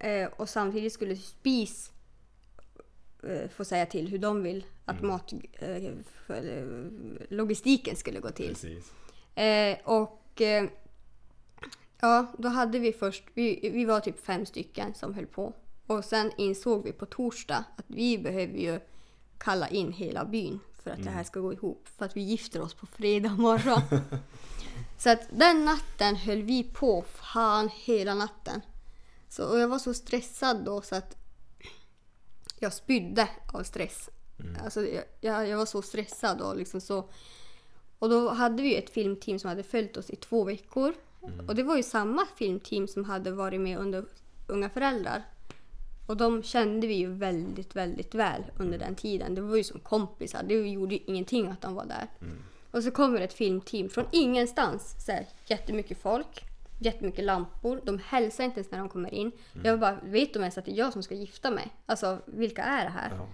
Eh, 0.00 0.28
och 0.36 0.48
samtidigt 0.48 0.92
skulle 0.92 1.16
SPIS 1.16 1.92
eh, 3.22 3.48
få 3.48 3.64
säga 3.64 3.86
till 3.86 4.08
hur 4.08 4.18
de 4.18 4.42
vill 4.42 4.64
att 4.84 5.02
mat, 5.02 5.32
eh, 5.52 5.92
för, 6.26 6.90
logistiken 7.34 7.96
skulle 7.96 8.20
gå 8.20 8.30
till. 8.30 8.48
Precis. 8.48 8.92
Eh, 9.34 9.78
och 9.84 10.40
eh, 10.40 10.64
ja, 12.00 12.26
då 12.38 12.48
hade 12.48 12.78
vi 12.78 12.92
först, 12.92 13.24
vi, 13.34 13.70
vi 13.70 13.84
var 13.84 14.00
typ 14.00 14.20
fem 14.20 14.46
stycken 14.46 14.94
som 14.94 15.14
höll 15.14 15.26
på. 15.26 15.52
Och 15.86 16.04
sen 16.04 16.32
insåg 16.36 16.84
vi 16.84 16.92
på 16.92 17.06
torsdag 17.06 17.64
att 17.76 17.84
vi 17.86 18.18
behöver 18.18 18.58
ju 18.58 18.80
kalla 19.38 19.68
in 19.68 19.92
hela 19.92 20.24
byn 20.24 20.60
för 20.88 20.94
att 20.94 21.04
det 21.04 21.10
här 21.10 21.24
ska 21.24 21.40
gå 21.40 21.52
ihop. 21.52 21.88
För 21.98 22.04
att 22.04 22.16
vi 22.16 22.20
gifter 22.20 22.60
oss 22.60 22.74
på 22.74 22.86
fredag 22.86 23.30
morgon. 23.30 23.80
så 24.98 25.10
att 25.10 25.22
den 25.30 25.64
natten 25.64 26.16
höll 26.16 26.42
vi 26.42 26.64
på 26.64 27.04
fan 27.08 27.70
hela 27.74 28.14
natten. 28.14 28.60
Så, 29.28 29.44
och 29.44 29.58
jag 29.58 29.68
var 29.68 29.78
så 29.78 29.94
stressad 29.94 30.64
då 30.64 30.82
så 30.82 30.96
att 30.96 31.16
jag 32.58 32.72
spydde 32.72 33.28
av 33.52 33.62
stress. 33.62 34.10
Alltså, 34.64 34.86
jag, 35.20 35.48
jag, 35.48 35.58
var 35.58 35.66
så 35.66 35.82
stressad 35.82 36.40
och 36.40 36.56
liksom 36.56 36.80
så 36.80 37.08
och 37.98 38.08
då 38.08 38.28
hade 38.28 38.62
vi 38.62 38.76
ett 38.76 38.90
filmteam 38.90 39.38
som 39.38 39.48
hade 39.48 39.62
följt 39.62 39.96
oss 39.96 40.10
i 40.10 40.16
två 40.16 40.44
veckor. 40.44 40.94
Och 41.48 41.54
det 41.54 41.62
var 41.62 41.76
ju 41.76 41.82
samma 41.82 42.26
filmteam 42.36 42.88
som 42.88 43.04
hade 43.04 43.30
varit 43.30 43.60
med 43.60 43.78
under 43.78 44.04
Unga 44.46 44.70
föräldrar. 44.70 45.24
Och 46.08 46.16
de 46.16 46.42
kände 46.42 46.86
vi 46.86 46.94
ju 46.94 47.12
väldigt, 47.12 47.76
väldigt 47.76 48.14
väl 48.14 48.42
under 48.58 48.78
den 48.78 48.94
tiden. 48.94 49.34
Det 49.34 49.40
var 49.40 49.56
ju 49.56 49.64
som 49.64 49.80
kompisar. 49.80 50.42
Det 50.42 50.54
gjorde 50.54 50.94
ju 50.94 51.00
ingenting 51.06 51.48
att 51.48 51.60
de 51.60 51.74
var 51.74 51.84
där. 51.84 52.06
Och 52.70 52.82
så 52.82 52.90
kommer 52.90 53.20
ett 53.20 53.32
filmteam 53.32 53.88
från 53.88 54.04
ingenstans. 54.12 54.94
Så 55.06 55.12
här, 55.12 55.26
jättemycket 55.46 56.02
folk, 56.02 56.44
jättemycket 56.80 57.24
lampor. 57.24 57.80
De 57.84 57.98
hälsar 57.98 58.44
inte 58.44 58.60
ens 58.60 58.70
när 58.70 58.78
de 58.78 58.88
kommer 58.88 59.14
in. 59.14 59.32
Jag 59.64 59.80
bara, 59.80 59.98
vet 60.02 60.32
de 60.34 60.38
ens 60.38 60.58
att 60.58 60.64
det 60.64 60.70
är 60.70 60.76
jag 60.76 60.92
som 60.92 61.02
ska 61.02 61.14
gifta 61.14 61.50
mig? 61.50 61.68
Alltså, 61.86 62.18
vilka 62.26 62.62
är 62.62 62.84
det 62.84 62.90
här? 62.90 63.10
Ja. 63.18 63.26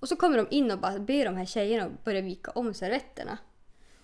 Och 0.00 0.08
så 0.08 0.16
kommer 0.16 0.36
de 0.36 0.46
in 0.50 0.70
och 0.70 0.78
bara 0.78 0.98
ber 0.98 1.24
de 1.24 1.36
här 1.36 1.46
tjejerna 1.46 1.86
att 1.86 2.04
börja 2.04 2.20
vika 2.20 2.50
om 2.50 2.74
servetterna. 2.74 3.38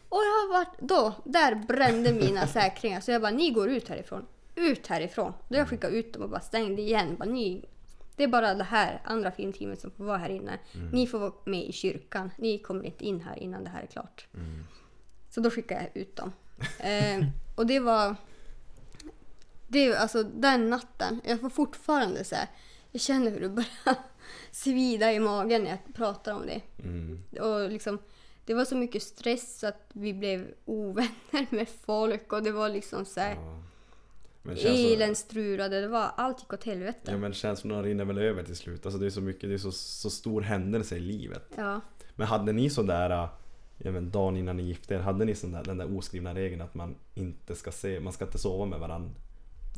Och 0.09 0.21
jag 0.21 0.49
har 0.49 0.53
varit 0.53 0.79
då, 0.79 1.13
där 1.25 1.55
brände 1.55 2.13
mina 2.13 2.47
säkringar. 2.47 3.01
Så 3.01 3.11
jag 3.11 3.23
bara, 3.23 3.33
ni 3.33 3.51
går 3.51 3.71
ut 3.71 3.89
härifrån. 3.89 4.27
Ut 4.55 4.87
härifrån. 4.87 5.33
Då 5.49 5.57
jag 5.57 5.69
skickade 5.69 5.97
ut 5.97 6.13
dem 6.13 6.23
och 6.23 6.31
bara 6.31 6.41
stängde 6.41 6.83
igen. 6.83 7.17
Bara, 7.17 7.29
ni, 7.29 7.65
det 8.17 8.25
är 8.25 8.29
bara 8.29 8.55
det 8.55 8.65
här 8.65 9.01
andra 9.05 9.31
filmteamet 9.31 9.81
som 9.81 9.91
får 9.91 10.05
vara 10.05 10.17
här 10.19 10.29
inne. 10.29 10.59
Ni 10.93 11.07
får 11.07 11.19
vara 11.19 11.33
med 11.45 11.65
i 11.65 11.73
kyrkan. 11.73 12.31
Ni 12.39 12.59
kommer 12.59 12.85
inte 12.85 13.05
in 13.07 13.21
här 13.21 13.37
innan 13.39 13.65
det 13.65 13.71
här 13.71 13.83
är 13.83 13.87
klart. 13.87 14.27
Så 15.31 15.41
då 15.41 15.51
skickade 15.51 15.81
jag 15.83 16.03
ut 16.03 16.17
dem. 16.17 16.33
Eh, 16.79 17.25
och 17.57 17.67
det 17.67 17.81
var... 17.81 18.17
Det, 19.69 19.97
alltså 19.97 20.23
den 20.23 20.71
natten, 20.71 21.21
jag 21.25 21.41
får 21.41 21.51
fortfarande 21.51 22.25
så 22.25 22.35
här, 22.35 22.49
Jag 22.91 23.01
känner 23.01 23.31
hur 23.31 23.41
det 23.41 23.49
börjar 23.49 23.97
svida 24.51 25.13
i 25.13 25.21
magen 25.21 25.63
när 25.65 25.71
jag 25.71 25.95
pratar 25.95 26.35
om 26.35 26.47
det. 26.47 26.61
Mm. 26.83 27.23
Och 27.41 27.71
liksom, 27.71 27.99
det 28.45 28.55
var 28.55 28.65
så 28.65 28.77
mycket 28.77 29.03
stress 29.03 29.65
att 29.65 29.91
vi 29.93 30.15
blev 30.15 30.55
ovänner 30.65 31.47
med 31.55 31.69
folk 31.69 32.33
och 32.33 32.43
det 32.43 32.53
var 32.53 32.69
liksom 32.69 33.05
så 33.05 33.21
här, 33.21 33.35
Ja. 33.35 33.41
Men 33.41 33.53
det 33.53 33.53
känns 33.53 33.63
som- 33.63 33.63
elen 34.53 35.17
strulade, 35.17 35.81
det 35.81 35.89
var, 35.89 36.11
allt 36.17 36.41
gick 36.41 36.53
åt 36.53 36.65
helvete. 36.65 37.11
Ja 37.11 37.17
men 37.17 37.33
känslorna 37.33 37.83
rinner 37.83 38.05
väl 38.05 38.19
över 38.19 38.43
till 38.43 38.57
slut. 38.57 38.87
Alltså 38.87 39.01
det 39.01 39.07
är 39.07 39.11
så 39.11 39.21
mycket, 39.21 39.49
det 39.49 39.55
är 39.55 39.59
så, 39.59 39.73
så 39.73 40.11
stor 40.11 40.41
händelse 40.41 40.97
i 40.97 41.01
livet. 41.01 41.51
Ja. 41.57 41.81
Men 42.15 42.27
hade 42.27 42.53
ni 42.53 42.71
sådär, 42.71 43.29
vet, 43.79 44.13
dagen 44.13 44.37
innan 44.37 44.57
ni 44.57 44.63
gifte 44.63 44.95
er, 44.95 44.99
hade 44.99 45.25
ni 45.25 45.35
sån 45.35 45.53
där, 45.53 45.65
den 45.65 45.79
där 45.79 45.97
oskrivna 45.97 46.35
regeln 46.35 46.61
att 46.61 46.75
man 46.75 46.95
inte 47.15 47.55
ska 47.55 47.73
se, 47.73 48.01
man 48.01 48.13
ska 48.13 48.25
inte 48.25 48.39
sova 48.39 48.67
med 48.67 48.81
varandra 48.81 49.11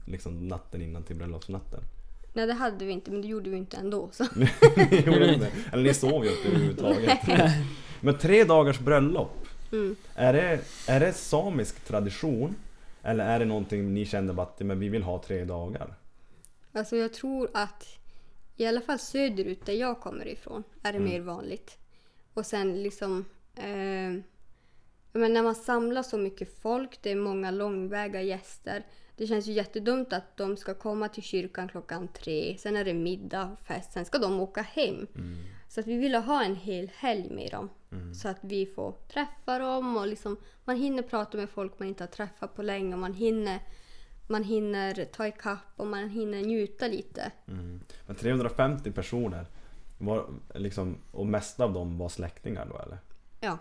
liksom 0.06 0.48
natten 0.48 0.82
innan 0.82 1.02
till 1.02 1.16
bröllopsnatten? 1.16 1.80
Nej 2.32 2.46
det 2.46 2.52
hade 2.52 2.84
vi 2.84 2.92
inte 2.92 3.10
men 3.10 3.22
det 3.22 3.28
gjorde 3.28 3.50
vi 3.50 3.56
inte 3.56 3.76
ändå. 3.76 4.08
Så. 4.12 4.24
Ni 4.90 5.02
gjorde 5.06 5.34
inte. 5.34 5.50
Eller 5.72 5.82
ni 5.82 5.94
sov 5.94 6.24
ju 6.24 6.30
inte 6.30 6.48
överhuvudtaget. 6.48 7.18
Men 8.00 8.18
tre 8.18 8.44
dagars 8.44 8.78
bröllop. 8.78 9.46
Mm. 9.72 9.96
Är 10.14 10.32
det, 10.32 10.60
är 10.86 11.00
det 11.00 11.12
samisk 11.12 11.84
tradition? 11.84 12.54
Eller 13.06 13.24
är 13.24 13.38
det 13.38 13.44
någonting 13.44 13.94
ni 13.94 14.04
kände 14.04 14.32
bara 14.32 14.46
att 14.46 14.60
men 14.60 14.80
vi 14.80 14.88
vill 14.88 15.02
ha 15.02 15.22
tre 15.22 15.44
dagar? 15.44 15.94
Alltså 16.72 16.96
jag 16.96 17.12
tror 17.12 17.50
att 17.54 17.98
i 18.56 18.66
alla 18.66 18.80
fall 18.80 18.98
söderut 18.98 19.66
där 19.66 19.72
jag 19.72 20.00
kommer 20.00 20.28
ifrån 20.28 20.62
är 20.82 20.92
det 20.92 20.98
mer 20.98 21.20
vanligt. 21.20 21.78
Och 22.34 22.46
sen 22.46 22.82
liksom 22.82 23.24
eh, 23.54 24.22
men 25.12 25.32
när 25.32 25.42
man 25.42 25.54
samlar 25.54 26.02
så 26.02 26.18
mycket 26.18 26.58
folk, 26.58 26.98
det 27.02 27.10
är 27.10 27.16
många 27.16 27.50
långväga 27.50 28.22
gäster. 28.22 28.86
Det 29.16 29.26
känns 29.26 29.46
ju 29.46 29.52
jättedumt 29.52 30.12
att 30.12 30.36
de 30.36 30.56
ska 30.56 30.74
komma 30.74 31.08
till 31.08 31.22
kyrkan 31.22 31.68
klockan 31.68 32.08
tre, 32.08 32.56
sen 32.58 32.76
är 32.76 32.84
det 32.84 32.94
middag 32.94 33.44
och 33.52 33.66
fest, 33.66 33.92
sen 33.92 34.04
ska 34.04 34.18
de 34.18 34.40
åka 34.40 34.62
hem. 34.62 35.06
Så 35.76 35.80
att 35.80 35.86
vi 35.86 35.96
ville 35.96 36.18
ha 36.18 36.44
en 36.44 36.56
hel 36.56 36.90
helg 36.96 37.30
med 37.30 37.50
dem. 37.50 37.70
Så 38.14 38.28
att 38.28 38.38
vi 38.40 38.66
får 38.66 38.92
träffa 38.92 39.58
dem 39.58 39.96
och 39.96 40.06
liksom, 40.06 40.36
man 40.64 40.76
hinner 40.76 41.02
prata 41.02 41.36
med 41.36 41.50
folk 41.50 41.78
man 41.78 41.88
inte 41.88 42.02
har 42.02 42.08
träffat 42.08 42.54
på 42.54 42.62
länge 42.62 42.94
och 42.94 43.00
man 43.00 43.14
hinner, 43.14 43.60
man 44.26 44.44
hinner 44.44 45.04
ta 45.04 45.26
ikapp 45.26 45.72
och 45.76 45.86
man 45.86 46.08
hinner 46.08 46.42
njuta 46.42 46.86
lite. 46.86 47.32
Mm. 47.48 47.80
Men 48.06 48.16
350 48.16 48.92
personer, 48.92 49.46
var, 49.98 50.26
liksom, 50.54 50.98
och 51.10 51.26
mest 51.26 51.60
av 51.60 51.72
dem 51.72 51.98
var 51.98 52.08
släktingar 52.08 52.66
då 52.66 52.78
eller? 52.78 52.98
Ja. 53.40 53.58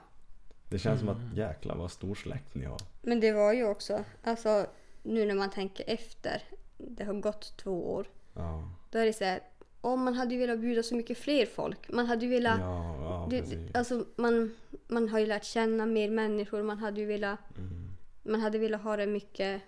Det 0.70 0.80
känns 0.80 1.00
som 1.00 1.10
att 1.10 1.38
jäklar 1.38 1.76
vad 1.76 1.92
stor 1.92 2.16
släkt 2.16 2.56
ni 2.56 2.66
har. 2.66 2.80
Men 3.02 3.20
det 3.20 3.32
var 3.32 3.54
ju 3.54 3.66
också, 3.66 4.04
alltså 4.24 4.66
nu 5.04 5.26
när 5.26 5.36
man 5.36 5.50
tänker 5.50 5.84
efter, 5.88 6.44
det 6.78 7.04
har 7.04 7.14
gått 7.14 7.58
två 7.58 7.94
år. 7.94 8.08
Ja, 8.34 8.70
Då 8.92 9.00
är 9.00 9.06
det 9.06 9.14
så 9.14 9.24
här, 9.24 9.40
om 9.86 10.04
man 10.04 10.14
hade 10.14 10.34
ju 10.34 10.40
velat 10.40 10.60
bjuda 10.60 10.84
så 10.84 10.96
mycket 10.96 11.18
fler 11.18 11.46
folk. 11.46 11.90
Man 11.90 12.06
hade 12.06 12.26
ju 12.26 12.32
velat, 12.32 12.60
ja, 12.60 12.96
ja 13.00 13.28
det, 13.30 13.76
alltså 13.78 14.06
man, 14.16 14.56
man 14.88 15.10
har 15.10 15.20
ju 15.20 15.26
lärt 15.26 15.44
känna 15.46 15.86
mer 15.86 16.10
människor. 16.10 16.64
Man 16.64 16.78
hade 16.78 17.00
ju 17.00 17.06
velat, 17.06 17.40
Mm. 17.58 17.90
man 18.24 18.42
hade 18.42 18.58
velat 18.60 18.82
ha 18.82 18.98
det 18.98 19.08
mycket 19.08 19.62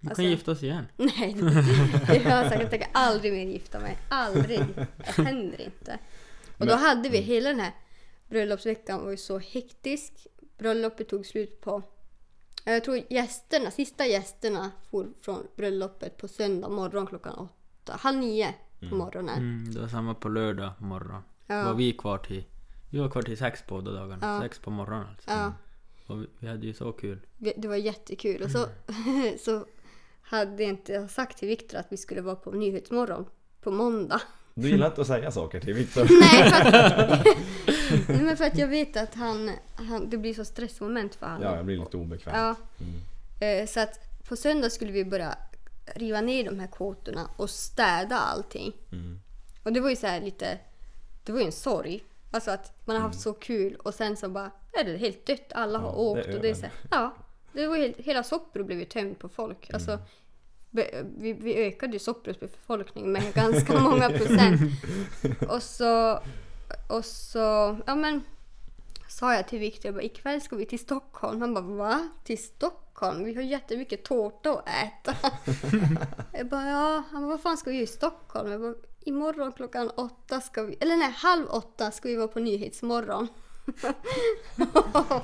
Vi 0.00 0.08
Alltså- 0.08 0.22
kan 0.22 0.30
gifta 0.30 0.50
oss 0.50 0.62
igen. 0.62 0.84
Nej, 0.96 1.34
det 2.06 2.16
jag 2.16 2.30
har 2.30 2.48
sagt. 2.48 2.60
Jag 2.60 2.70
tänker 2.70 2.88
aldrig 2.92 3.32
mer 3.32 3.46
gifta 3.46 3.80
mig. 3.80 3.96
Aldrig. 4.08 4.60
Det 4.96 5.22
händer 5.22 5.60
inte. 5.60 5.98
Och 6.58 6.66
då 6.66 6.74
hade 6.74 7.08
vi 7.08 7.18
hela 7.18 7.48
den 7.48 7.60
här 7.60 7.72
bröllopsveckan 8.28 9.04
var 9.04 9.10
ju 9.10 9.16
så 9.16 9.38
hektisk. 9.38 10.26
Bröllopet 10.58 11.08
tog 11.08 11.26
slut 11.26 11.60
på... 11.60 11.82
Jag 12.64 12.84
tror 12.84 13.00
gästerna, 13.10 13.70
sista 13.70 14.06
gästerna 14.06 14.70
for 14.90 15.08
från 15.20 15.46
bröllopet 15.56 16.16
på 16.16 16.28
söndag 16.28 16.68
morgon 16.68 17.06
klockan 17.06 17.34
åtta. 17.34 17.96
Halv 18.00 18.18
nio 18.18 18.54
på 18.90 18.96
morgonen. 18.96 19.38
Mm, 19.38 19.74
det 19.74 19.80
var 19.80 19.88
samma 19.88 20.14
på 20.14 20.28
lördag 20.28 20.72
morgon. 20.78 21.22
Ja. 21.46 21.64
Var 21.64 21.74
vi 21.74 21.92
kvar 21.92 22.18
till... 22.18 22.44
Vi 22.90 22.98
var 22.98 23.08
kvar 23.10 23.22
till 23.22 23.38
sex 23.38 23.64
båda 23.68 23.92
dagarna. 23.92 24.18
Ja. 24.22 24.40
Sex 24.42 24.58
på 24.58 24.70
morgonen 24.70 25.06
alltså. 25.10 25.30
Ja, 25.30 25.52
Och 26.06 26.22
vi, 26.22 26.26
vi 26.38 26.48
hade 26.48 26.66
ju 26.66 26.74
så 26.74 26.92
kul. 26.92 27.18
det 27.38 27.68
var 27.68 27.76
jättekul. 27.76 28.42
Och 28.42 28.50
så, 28.50 28.66
så 29.44 29.66
hade 30.22 30.62
jag 30.62 30.70
inte 30.70 31.08
sagt 31.08 31.38
till 31.38 31.48
Viktor 31.48 31.78
att 31.78 31.86
vi 31.90 31.96
skulle 31.96 32.20
vara 32.20 32.36
på 32.36 32.50
Nyhetsmorgon 32.50 33.24
på 33.62 33.70
måndag. 33.70 34.20
Du 34.54 34.68
gillar 34.68 34.86
inte 34.86 35.00
att 35.00 35.06
säga 35.06 35.30
saker 35.30 35.60
till 35.60 35.74
Viktor. 35.74 36.02
Nej, 36.20 36.50
för 36.50 36.56
att, 37.14 37.24
Nej, 38.08 38.22
men 38.22 38.36
för 38.36 38.44
att 38.44 38.58
jag 38.58 38.68
vet 38.68 38.96
att 38.96 39.14
han, 39.14 39.50
han, 39.74 40.10
det 40.10 40.18
blir 40.18 40.34
så 40.34 40.44
stressmoment 40.44 41.14
för 41.14 41.26
honom. 41.26 41.42
Ja, 41.42 41.56
jag 41.56 41.64
blir 41.66 41.78
lite 41.78 41.96
obekväm. 41.96 42.34
Ja. 42.36 42.54
Mm. 43.40 43.60
Eh, 43.62 43.66
Så 43.66 43.80
att 43.80 43.98
på 44.28 44.36
söndag 44.36 44.70
skulle 44.70 44.92
vi 44.92 45.04
börja 45.04 45.34
riva 45.86 46.20
ner 46.20 46.44
de 46.44 46.58
här 46.60 46.66
kåtorna 46.66 47.30
och 47.36 47.50
städa 47.50 48.16
allting. 48.18 48.72
Mm. 48.92 49.20
Och 49.62 49.72
det 49.72 49.80
var 49.80 49.90
ju 49.90 49.96
så 49.96 50.06
här 50.06 50.20
lite, 50.20 50.58
det 51.24 51.32
var 51.32 51.40
ju 51.40 51.46
en 51.46 51.52
sorg. 51.52 52.04
Alltså 52.30 52.50
att 52.50 52.86
man 52.86 52.96
har 52.96 53.02
haft 53.02 53.14
Mm. 53.14 53.22
så 53.22 53.32
kul 53.32 53.74
och 53.76 53.94
sen 53.94 54.16
så 54.16 54.28
bara 54.28 54.50
är 54.72 54.84
det 54.84 54.96
helt 54.96 55.26
dött. 55.26 55.52
Alla 55.52 55.78
har 55.78 55.88
Ja, 55.88 55.94
åkt 55.96 56.26
det 56.26 56.34
och 56.36 56.42
det 56.42 56.50
är 56.50 56.54
så 56.54 56.62
här, 56.62 56.72
ja. 56.90 57.14
Det 57.52 57.66
var 57.66 57.76
helt, 57.76 57.96
hela 57.96 58.22
Soppro 58.22 58.64
blev 58.64 58.78
ju 58.78 58.84
tömd 58.84 59.18
på 59.18 59.28
folk. 59.28 59.68
Mm. 59.68 59.74
Alltså, 59.74 59.98
vi, 60.70 61.32
vi 61.32 61.54
ökade 61.66 61.92
ju 61.92 61.98
Soppros 61.98 62.40
befolkning 62.40 63.12
med 63.12 63.22
ganska 63.34 63.80
många 63.80 64.08
procent. 64.10 64.60
Och 65.48 65.62
så, 65.62 66.20
och 66.88 67.04
så, 67.04 67.78
ja 67.86 67.94
men 67.94 68.22
sa 69.08 69.34
jag 69.34 69.48
till 69.48 69.58
Viktor, 69.58 70.02
ikväll 70.02 70.40
ska 70.40 70.56
vi 70.56 70.66
till 70.66 70.78
Stockholm. 70.78 71.40
Han 71.40 71.54
bara, 71.54 71.64
va? 71.64 72.08
Till 72.24 72.44
Stockholm? 72.44 72.81
Vi 73.10 73.34
har 73.34 73.42
jättemycket 73.42 74.04
tårta 74.04 74.52
att 74.52 74.68
äta. 74.68 75.16
jag 76.32 76.46
bara, 76.48 76.68
ja. 76.68 77.02
Bara, 77.12 77.26
vad 77.26 77.40
fan 77.40 77.56
ska 77.56 77.70
vi 77.70 77.76
göra 77.76 77.84
i 77.84 77.86
Stockholm? 77.86 78.50
Jag 78.50 78.60
bara, 78.60 78.74
imorgon 79.00 79.52
klockan 79.52 79.90
åtta 79.90 80.40
ska 80.40 80.62
vi, 80.62 80.76
eller 80.80 80.96
nej, 80.96 81.12
halv 81.16 81.46
åtta 81.48 81.90
ska 81.90 82.08
vi 82.08 82.16
vara 82.16 82.28
på 82.28 82.40
Nyhetsmorgon. 82.40 83.28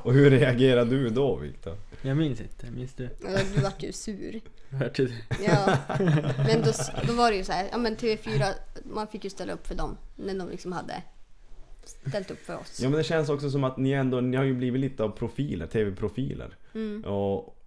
Och 0.02 0.12
hur 0.12 0.30
reagerar 0.30 0.84
du 0.84 1.08
då 1.08 1.36
Viktor? 1.36 1.76
Jag 2.02 2.16
minns 2.16 2.40
inte. 2.40 2.70
Minns 2.70 2.94
du? 2.94 3.08
Ja, 3.24 3.38
Du 3.54 3.60
vart 3.60 3.82
ju 3.82 3.92
sur. 3.92 4.40
Hörde 4.70 4.92
du? 4.94 5.12
Ja. 5.44 5.78
Men 6.36 6.62
då, 6.62 6.72
då 7.06 7.12
var 7.12 7.30
det 7.30 7.36
ju 7.36 7.44
så 7.44 7.52
här, 7.52 7.68
ja 7.72 7.78
men 7.78 7.96
TV4, 7.96 8.52
man 8.84 9.06
fick 9.06 9.24
ju 9.24 9.30
ställa 9.30 9.52
upp 9.52 9.66
för 9.66 9.74
dem 9.74 9.96
när 10.16 10.34
de 10.34 10.48
liksom 10.48 10.72
hade 10.72 11.02
ställt 12.08 12.30
upp 12.30 12.44
för 12.46 12.56
oss. 12.56 12.80
Ja 12.82 12.88
men 12.88 12.98
det 12.98 13.04
känns 13.04 13.28
också 13.28 13.50
som 13.50 13.64
att 13.64 13.76
ni 13.76 13.90
ändå, 13.90 14.20
ni 14.20 14.36
har 14.36 14.44
ju 14.44 14.54
blivit 14.54 14.80
lite 14.80 15.04
av 15.04 15.08
profiler, 15.08 15.66
TV-profiler. 15.66 16.56
Mm. 16.74 17.04
Och, 17.04 17.57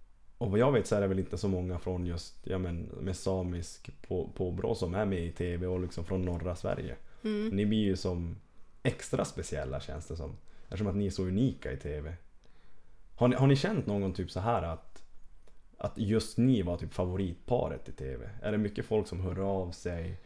och 0.42 0.50
vad 0.50 0.60
jag 0.60 0.72
vet 0.72 0.86
så 0.86 0.96
är 0.96 1.00
det 1.00 1.06
väl 1.06 1.18
inte 1.18 1.38
så 1.38 1.48
många 1.48 1.78
från 1.78 2.06
just, 2.06 2.34
ja 2.42 2.58
men 2.58 2.82
med 2.82 3.16
samisk 3.16 3.90
på, 4.08 4.30
påbrå 4.34 4.74
som 4.74 4.94
är 4.94 5.04
med 5.04 5.24
i 5.24 5.32
TV 5.32 5.66
och 5.66 5.80
liksom 5.80 6.04
från 6.04 6.22
norra 6.22 6.56
Sverige. 6.56 6.96
Mm. 7.24 7.48
Ni 7.48 7.66
blir 7.66 7.78
ju 7.78 7.96
som 7.96 8.36
extra 8.82 9.24
speciella 9.24 9.80
känns 9.80 10.06
det 10.06 10.16
som. 10.16 10.36
Eftersom 10.62 10.86
att 10.86 10.96
ni 10.96 11.06
är 11.06 11.10
så 11.10 11.22
unika 11.22 11.72
i 11.72 11.76
TV. 11.76 12.14
Har 13.14 13.28
ni, 13.28 13.36
har 13.36 13.46
ni 13.46 13.56
känt 13.56 13.86
någon 13.86 14.12
typ 14.12 14.30
så 14.30 14.40
här 14.40 14.62
att, 14.62 15.02
att 15.78 15.98
just 15.98 16.38
ni 16.38 16.62
var 16.62 16.76
typ 16.76 16.94
favoritparet 16.94 17.88
i 17.88 17.92
TV? 17.92 18.30
Är 18.42 18.52
det 18.52 18.58
mycket 18.58 18.84
folk 18.84 19.08
som 19.08 19.20
hör 19.20 19.38
av 19.38 19.70
sig? 19.70 20.20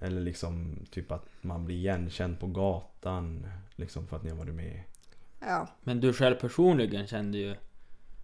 Eller 0.00 0.20
liksom 0.20 0.78
typ 0.90 1.12
att 1.12 1.26
man 1.40 1.64
blir 1.64 1.76
igenkänd 1.76 2.40
på 2.40 2.46
gatan 2.46 3.46
liksom 3.76 4.06
för 4.06 4.16
att 4.16 4.22
ni 4.22 4.30
har 4.30 4.36
varit 4.36 4.54
med? 4.54 4.82
Ja. 5.40 5.68
Men 5.82 6.00
du 6.00 6.12
själv 6.12 6.34
personligen 6.34 7.06
kände 7.06 7.38
ju 7.38 7.54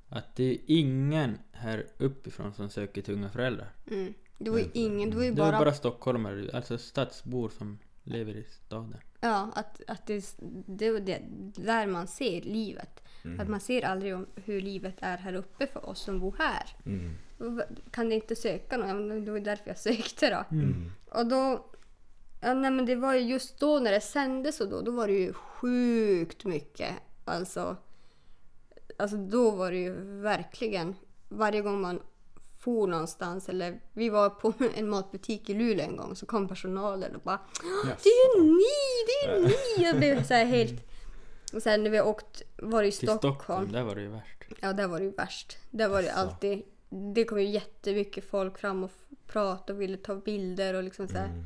att 0.09 0.37
det 0.37 0.45
är 0.45 0.59
ingen 0.67 1.39
här 1.53 1.87
uppifrån 1.99 2.55
som 2.55 2.71
söker 2.71 3.03
tunga 3.03 3.29
föräldrar. 3.29 3.73
Mm. 3.91 4.15
Det 4.39 4.51
var 4.51 4.59
ju 4.59 4.69
ingen, 4.73 5.11
det 5.11 5.17
var 5.17 5.25
ju 5.25 5.31
Det 5.31 5.43
är 5.43 5.53
bara, 5.53 5.59
bara 5.59 5.73
stockholmare, 5.75 6.51
alltså 6.53 6.79
stadsbor 6.79 7.49
som 7.49 7.79
lever 8.03 8.37
i 8.37 8.45
staden. 8.45 8.97
ja, 9.21 9.51
att, 9.55 9.81
att 9.87 10.07
det, 10.07 10.37
det 10.67 10.91
var 10.91 11.01
det 11.01 11.21
där 11.57 11.87
man 11.87 12.07
ser 12.07 12.41
livet. 12.43 13.03
Att 13.39 13.49
man 13.49 13.61
ser 13.61 13.83
aldrig 13.85 14.15
om 14.15 14.27
hur 14.35 14.61
livet 14.61 14.95
är 15.01 15.17
här 15.17 15.35
uppe 15.35 15.67
för 15.67 15.87
oss 15.87 16.01
som 16.01 16.21
bor 16.21 16.35
här. 16.39 16.77
Mm. 16.87 17.63
Kan 17.91 18.09
det 18.09 18.15
inte 18.15 18.37
söka 18.37 18.77
någon? 18.77 19.25
Det 19.25 19.33
var 19.33 19.41
därför 19.41 19.69
jag 19.69 19.79
sökte 19.97 20.31
då. 20.31 20.57
Mm. 20.57 20.91
Och 21.11 21.27
då... 21.27 21.67
Ja, 22.41 22.55
nej, 22.55 22.71
men 22.71 22.87
det 22.87 22.95
var 22.95 23.15
ju 23.15 23.21
just 23.21 23.61
då 23.61 23.79
när 23.79 23.93
det 23.93 24.01
sändes 24.01 24.61
och 24.61 24.69
då, 24.69 24.81
då 24.81 24.91
var 24.91 25.07
det 25.07 25.13
ju 25.13 25.33
sjukt 25.33 26.45
mycket. 26.45 26.95
Alltså, 27.25 27.77
alltså 28.97 29.17
då 29.17 29.51
var 29.51 29.71
det 29.71 29.77
ju 29.79 29.93
verkligen 30.21 30.95
varje 31.29 31.61
gång 31.63 31.81
man 31.81 32.01
for 32.59 32.87
någonstans 32.87 33.49
eller 33.49 33.81
vi 33.93 34.09
var 34.09 34.31
på 34.31 34.53
en 34.77 34.89
matbutik 34.89 35.51
i 35.51 35.55
Luleå 35.55 35.87
en 35.87 35.97
gång 35.97 36.17
så 36.17 36.27
kom 36.27 36.49
personalen 36.49 37.17
och 37.17 37.23
bara 37.23 37.41
Yes. 37.89 38.03
Det 38.03 38.09
är 38.09 38.37
ju 38.39 38.45
ni! 38.45 38.63
Det 39.07 39.31
är 39.31 39.37
ju 39.37 39.43
ni! 39.47 39.85
Jag 39.85 39.97
blev 39.97 40.23
så 40.25 40.35
här 40.35 40.45
helt... 40.45 40.83
Och 41.53 41.63
sen 41.63 41.83
när 41.83 41.91
vi 41.91 42.01
åkt, 42.01 42.43
var 42.57 42.83
i 42.83 42.93
Till 42.93 43.09
Stockholm. 43.09 43.35
Stockholm, 43.35 43.73
där 43.73 43.83
var 43.83 43.95
det 43.95 44.03
ju 44.03 44.09
värst. 44.09 44.45
Ja, 44.61 44.73
där 44.73 44.87
var 44.89 44.99
det 44.99 45.05
ju 45.05 45.11
värst. 45.11 45.59
Där 45.71 45.89
var 45.89 46.03
det 46.03 46.13
Asså. 46.13 46.21
alltid... 46.21 46.63
Det 47.15 47.25
kom 47.25 47.41
ju 47.41 47.47
jättemycket 47.47 48.25
folk 48.31 48.59
fram 48.59 48.85
och 48.85 48.91
pratade 49.27 49.73
och 49.73 49.81
ville 49.81 49.97
ta 49.97 50.15
bilder 50.15 50.75
och 50.75 50.83
liksom 50.83 51.09
så 51.09 51.15
här. 51.19 51.27
Mm. 51.27 51.45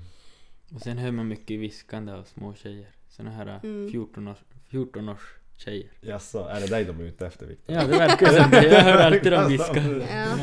Och 0.74 0.81
sen 0.81 0.99
hör 0.99 1.11
man 1.11 1.29
mycket 1.29 1.61
viskande 1.61 2.12
av 2.12 2.24
små 2.24 2.55
tjejer. 2.55 2.89
Såna 3.09 3.31
här 3.31 3.61
Mm. 3.62 3.91
14 3.91 4.29
års, 4.29 4.39
14 4.70 5.09
års 5.09 5.35
tjejer. 5.61 5.91
Jaså, 6.01 6.39
är 6.49 6.61
det 6.61 6.67
dig 6.67 6.85
de 6.85 7.01
är 7.01 7.05
ute 7.05 7.27
efter 7.27 7.47
Viktor? 7.47 7.75
Ja, 7.75 7.81
det 7.87 7.99
verkar 7.99 8.27
som 8.43 8.51
det. 8.51 8.67
Jag 8.67 8.81
hör 8.81 8.99
alltid 8.99 9.33
dem 9.33 9.49
viska. 9.49 9.83
Ja. 10.11 10.37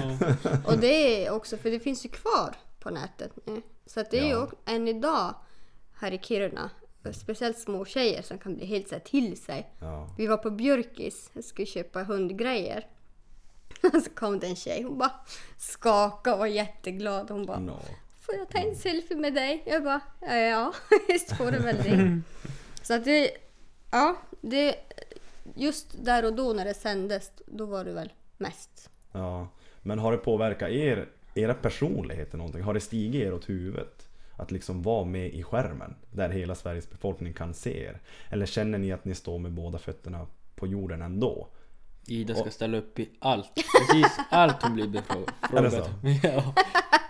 Och 0.66 0.78
det 0.78 1.26
är 1.26 1.32
också, 1.32 1.58
för 1.58 1.72
det 1.72 1.80
finns 1.80 2.06
ju 2.06 2.10
kvar 2.10 2.56
på 2.80 2.90
nätet 2.90 3.32
nu. 3.46 3.62
Så 3.86 4.00
att 4.00 4.12
det 4.12 4.20
är 4.20 4.24
ju 4.26 4.30
Ja. 4.32 4.44
också, 4.44 4.56
än 4.66 4.88
idag 4.88 5.36
här 6.00 6.12
i 6.12 6.20
Kiruna, 6.20 6.70
speciellt 7.14 7.60
små 7.60 7.86
tjejer 7.86 8.22
som 8.22 8.38
kan 8.38 8.56
bli 8.56 8.66
helt 8.66 8.88
så 8.90 8.96
här 8.96 9.00
till 9.00 9.38
sig. 9.42 9.70
Ja. 9.80 10.10
Vi 10.18 10.28
var 10.28 10.38
på 10.38 10.52
Björkis 10.52 11.30
och 11.34 11.44
skulle 11.44 11.66
köpa 11.66 12.04
hundgrejer. 12.04 12.88
Och 13.94 14.02
så 14.04 14.10
kom 14.10 14.40
det 14.40 14.48
en 14.48 14.56
tjej, 14.56 14.84
hon 14.84 14.98
bara 14.98 15.12
skakade 15.58 16.34
och 16.34 16.40
var 16.40 16.48
jätteglad. 16.48 17.32
Hon 17.32 17.46
bara 17.46 17.60
No. 17.60 17.80
Får 18.22 18.36
jag 18.36 18.50
ta 18.50 18.58
en 18.58 18.76
selfie 18.76 19.18
med 19.18 19.34
dig? 19.34 19.64
Jag 19.66 19.84
bara, 19.84 20.02
"Ja, 20.22 20.36
ja, 20.36 20.74
visst 21.08 21.38
får 21.38 21.52
du 21.52 21.58
väl 21.60 21.76
det. 21.84 22.22
Så 22.82 22.94
att 22.94 23.06
det, 23.06 23.32
ja, 23.92 24.16
det, 24.42 24.76
just 25.56 26.06
där 26.06 26.26
och 26.26 26.34
då 26.34 26.54
när 26.54 26.66
det 26.66 26.74
sändes, 26.74 27.32
då 27.46 27.66
var 27.66 27.84
det 27.86 27.92
väl 27.94 28.12
mest. 28.38 28.90
Ja. 29.12 29.48
Men 29.82 30.00
har 30.00 30.12
det 30.12 30.18
påverkat 30.18 30.70
er, 30.70 31.08
era 31.36 31.54
personligheter 31.54 32.38
någonting? 32.38 32.62
Har 32.62 32.74
det 32.74 32.80
stigit 32.80 33.22
er 33.24 33.34
åt 33.34 33.50
huvudet? 33.50 34.08
Att 34.40 34.52
liksom 34.52 34.82
vara 34.82 35.06
med 35.06 35.34
i 35.34 35.44
skärmen 35.44 35.96
där 36.12 36.30
hela 36.30 36.56
Sveriges 36.56 36.90
befolkning 36.90 37.34
kan 37.34 37.54
se 37.54 37.84
er? 37.84 38.00
Eller 38.30 38.46
känner 38.46 38.78
ni 38.78 38.92
att 38.92 39.06
ni 39.06 39.16
står 39.16 39.40
med 39.40 39.52
båda 39.52 39.78
fötterna 39.78 40.28
på 40.56 40.68
jorden 40.68 41.02
ändå? 41.02 41.48
Ida 42.08 42.34
ska 42.36 42.44
Och- 42.44 42.54
ställa 42.54 42.78
upp 42.78 43.00
i 43.00 43.10
allt. 43.20 43.52
Precis 43.56 44.18
allt 44.30 44.64
hon 44.64 44.74
blir 44.74 44.86
Är 44.86 44.92
det 45.62 45.72
så? 45.72 45.78
befrågad. 45.78 46.20
Ja. 46.24 46.54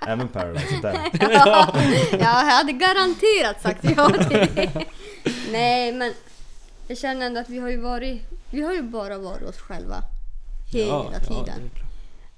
Även 0.07 0.27
Paradise 0.27 0.75
Hotel. 0.75 0.95
ja, 1.19 1.75
jag 2.11 2.25
hade 2.25 2.71
garanterat 2.71 3.61
sagt 3.61 3.83
ja 3.83 4.09
till 4.09 4.55
det. 4.55 4.85
Nej, 5.51 5.91
men 5.93 6.13
jag 6.87 6.97
känner 6.97 7.25
ändå 7.25 7.39
att 7.39 7.49
vi 7.49 7.57
har 7.59 7.69
ju 7.69 7.77
varit, 7.77 8.21
vi 8.51 8.61
har 8.61 8.73
ju 8.73 8.81
bara 8.81 9.17
varit 9.17 9.43
oss 9.49 9.57
själva. 9.57 10.03
Hela 10.73 10.87
Ja, 10.87 11.09
ja, 11.13 11.19
det 11.19 11.25
tiden. 11.25 11.65
är 11.65 11.69
klart. 11.69 11.83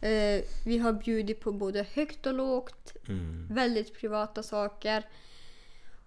Eh, 0.01 0.45
vi 0.65 0.77
har 0.77 0.93
bjudit 0.93 1.39
på 1.41 1.51
både 1.51 1.85
högt 1.93 2.25
och 2.25 2.33
lågt, 2.33 2.93
Mm. 3.07 3.47
väldigt 3.51 3.93
privata 3.99 4.43
saker 4.43 5.03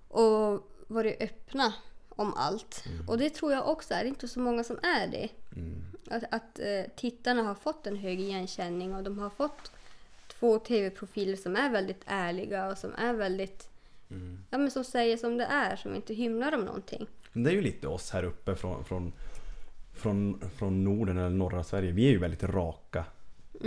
och 0.08 0.68
varit 0.86 1.22
öppna 1.22 1.72
om 2.08 2.34
allt. 2.34 2.84
Och 3.08 3.18
det 3.18 3.30
tror 3.30 3.52
jag 3.52 3.68
också 3.68 3.94
är 3.94 4.04
inte 4.04 4.28
så 4.28 4.40
många 4.40 4.64
som 4.64 4.78
är 4.82 5.06
det. 5.06 5.28
Mm. 5.56 5.82
Att, 6.10 6.24
att 6.34 6.58
eh, 6.58 6.90
tittarna 6.96 7.42
har 7.42 7.54
fått 7.54 7.86
en 7.86 7.96
hög 7.96 8.20
igenkänning 8.20 8.94
och 8.94 9.02
de 9.02 9.18
har 9.18 9.30
fått 9.30 9.72
två 10.38 10.58
tv-profiler 10.58 11.36
som 11.36 11.56
är 11.56 11.70
väldigt 11.70 12.02
ärliga 12.06 12.66
och 12.66 12.78
som 12.78 12.94
är 12.98 13.12
väldigt 13.12 13.68
Mm. 14.10 14.44
Ja 14.50 14.58
men 14.58 14.70
som 14.70 14.84
säger 14.84 15.16
som 15.16 15.36
det 15.36 15.44
är, 15.44 15.76
som 15.76 15.94
inte 15.94 16.14
hymlar 16.14 16.52
om 16.54 16.60
någonting. 16.64 17.06
Men 17.32 17.42
Det 17.42 17.50
är 17.50 17.54
ju 17.54 17.60
lite 17.60 17.88
oss 17.88 18.10
här 18.10 18.22
uppe 18.24 18.54
från, 18.54 18.84
från, 18.84 19.12
från, 19.92 20.40
från 20.56 20.84
Norden 20.84 21.18
eller 21.18 21.30
norra 21.30 21.64
Sverige. 21.64 21.92
Vi 21.92 22.06
är 22.06 22.10
ju 22.10 22.18
väldigt 22.18 22.42
raka. 22.42 23.04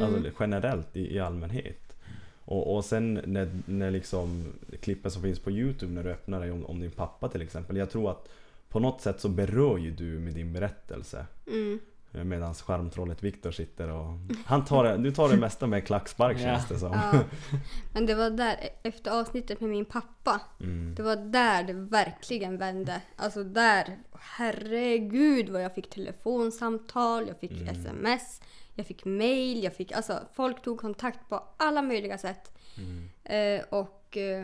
Alltså 0.01 0.31
generellt 0.39 0.95
i, 0.95 1.15
i 1.15 1.19
allmänhet. 1.19 1.97
Och, 2.45 2.75
och 2.75 2.85
sen 2.85 3.21
när, 3.25 3.59
när 3.65 3.91
liksom 3.91 4.53
klippen 4.81 5.11
som 5.11 5.21
finns 5.21 5.39
på 5.39 5.51
Youtube 5.51 5.93
när 5.93 6.03
du 6.03 6.11
öppnar 6.11 6.39
dig 6.39 6.51
om, 6.51 6.65
om 6.65 6.79
din 6.79 6.91
pappa 6.91 7.29
till 7.29 7.41
exempel. 7.41 7.77
Jag 7.77 7.89
tror 7.89 8.11
att 8.11 8.29
på 8.69 8.79
något 8.79 9.01
sätt 9.01 9.19
så 9.19 9.29
berör 9.29 9.77
ju 9.77 9.91
du 9.91 10.19
med 10.19 10.33
din 10.33 10.53
berättelse. 10.53 11.25
Mm. 11.47 11.79
Medan 12.23 12.53
skärmtrollet 12.53 13.23
Viktor 13.23 13.51
sitter 13.51 13.89
och... 13.91 14.05
Han 14.45 14.65
tar 14.65 14.83
det, 14.83 14.97
du 14.97 15.11
tar 15.11 15.29
det 15.29 15.37
mesta 15.37 15.67
med 15.67 15.85
klackspark 15.87 16.37
Ja. 16.37 16.41
känns 16.43 16.67
det 16.67 16.79
som. 16.79 16.91
Ja. 16.91 17.19
Men 17.93 18.05
det 18.05 18.15
var 18.15 18.29
där, 18.29 18.55
efter 18.83 19.19
avsnittet 19.19 19.61
med 19.61 19.69
min 19.69 19.85
pappa, 19.85 20.41
Mm. 20.59 20.95
det 20.95 21.03
var 21.03 21.15
där 21.15 21.63
det 21.63 21.73
verkligen 21.73 22.57
vände. 22.57 23.01
Alltså 23.15 23.43
där, 23.43 23.97
herregud 24.19 25.49
vad 25.49 25.63
jag 25.63 25.73
fick 25.75 25.89
telefonsamtal, 25.89 27.27
jag 27.27 27.39
fick 27.39 27.51
sms, 27.69 28.41
jag 28.73 28.85
fick 28.87 29.05
mail, 29.05 29.63
jag 29.63 29.75
fick, 29.75 29.91
alltså 29.91 30.19
folk 30.33 30.61
tog 30.61 30.79
kontakt 30.79 31.29
på 31.29 31.43
alla 31.57 31.81
möjliga 31.81 32.17
sätt. 32.17 32.51
Eh, 33.23 33.61
och 33.69 34.17
eh, 34.17 34.43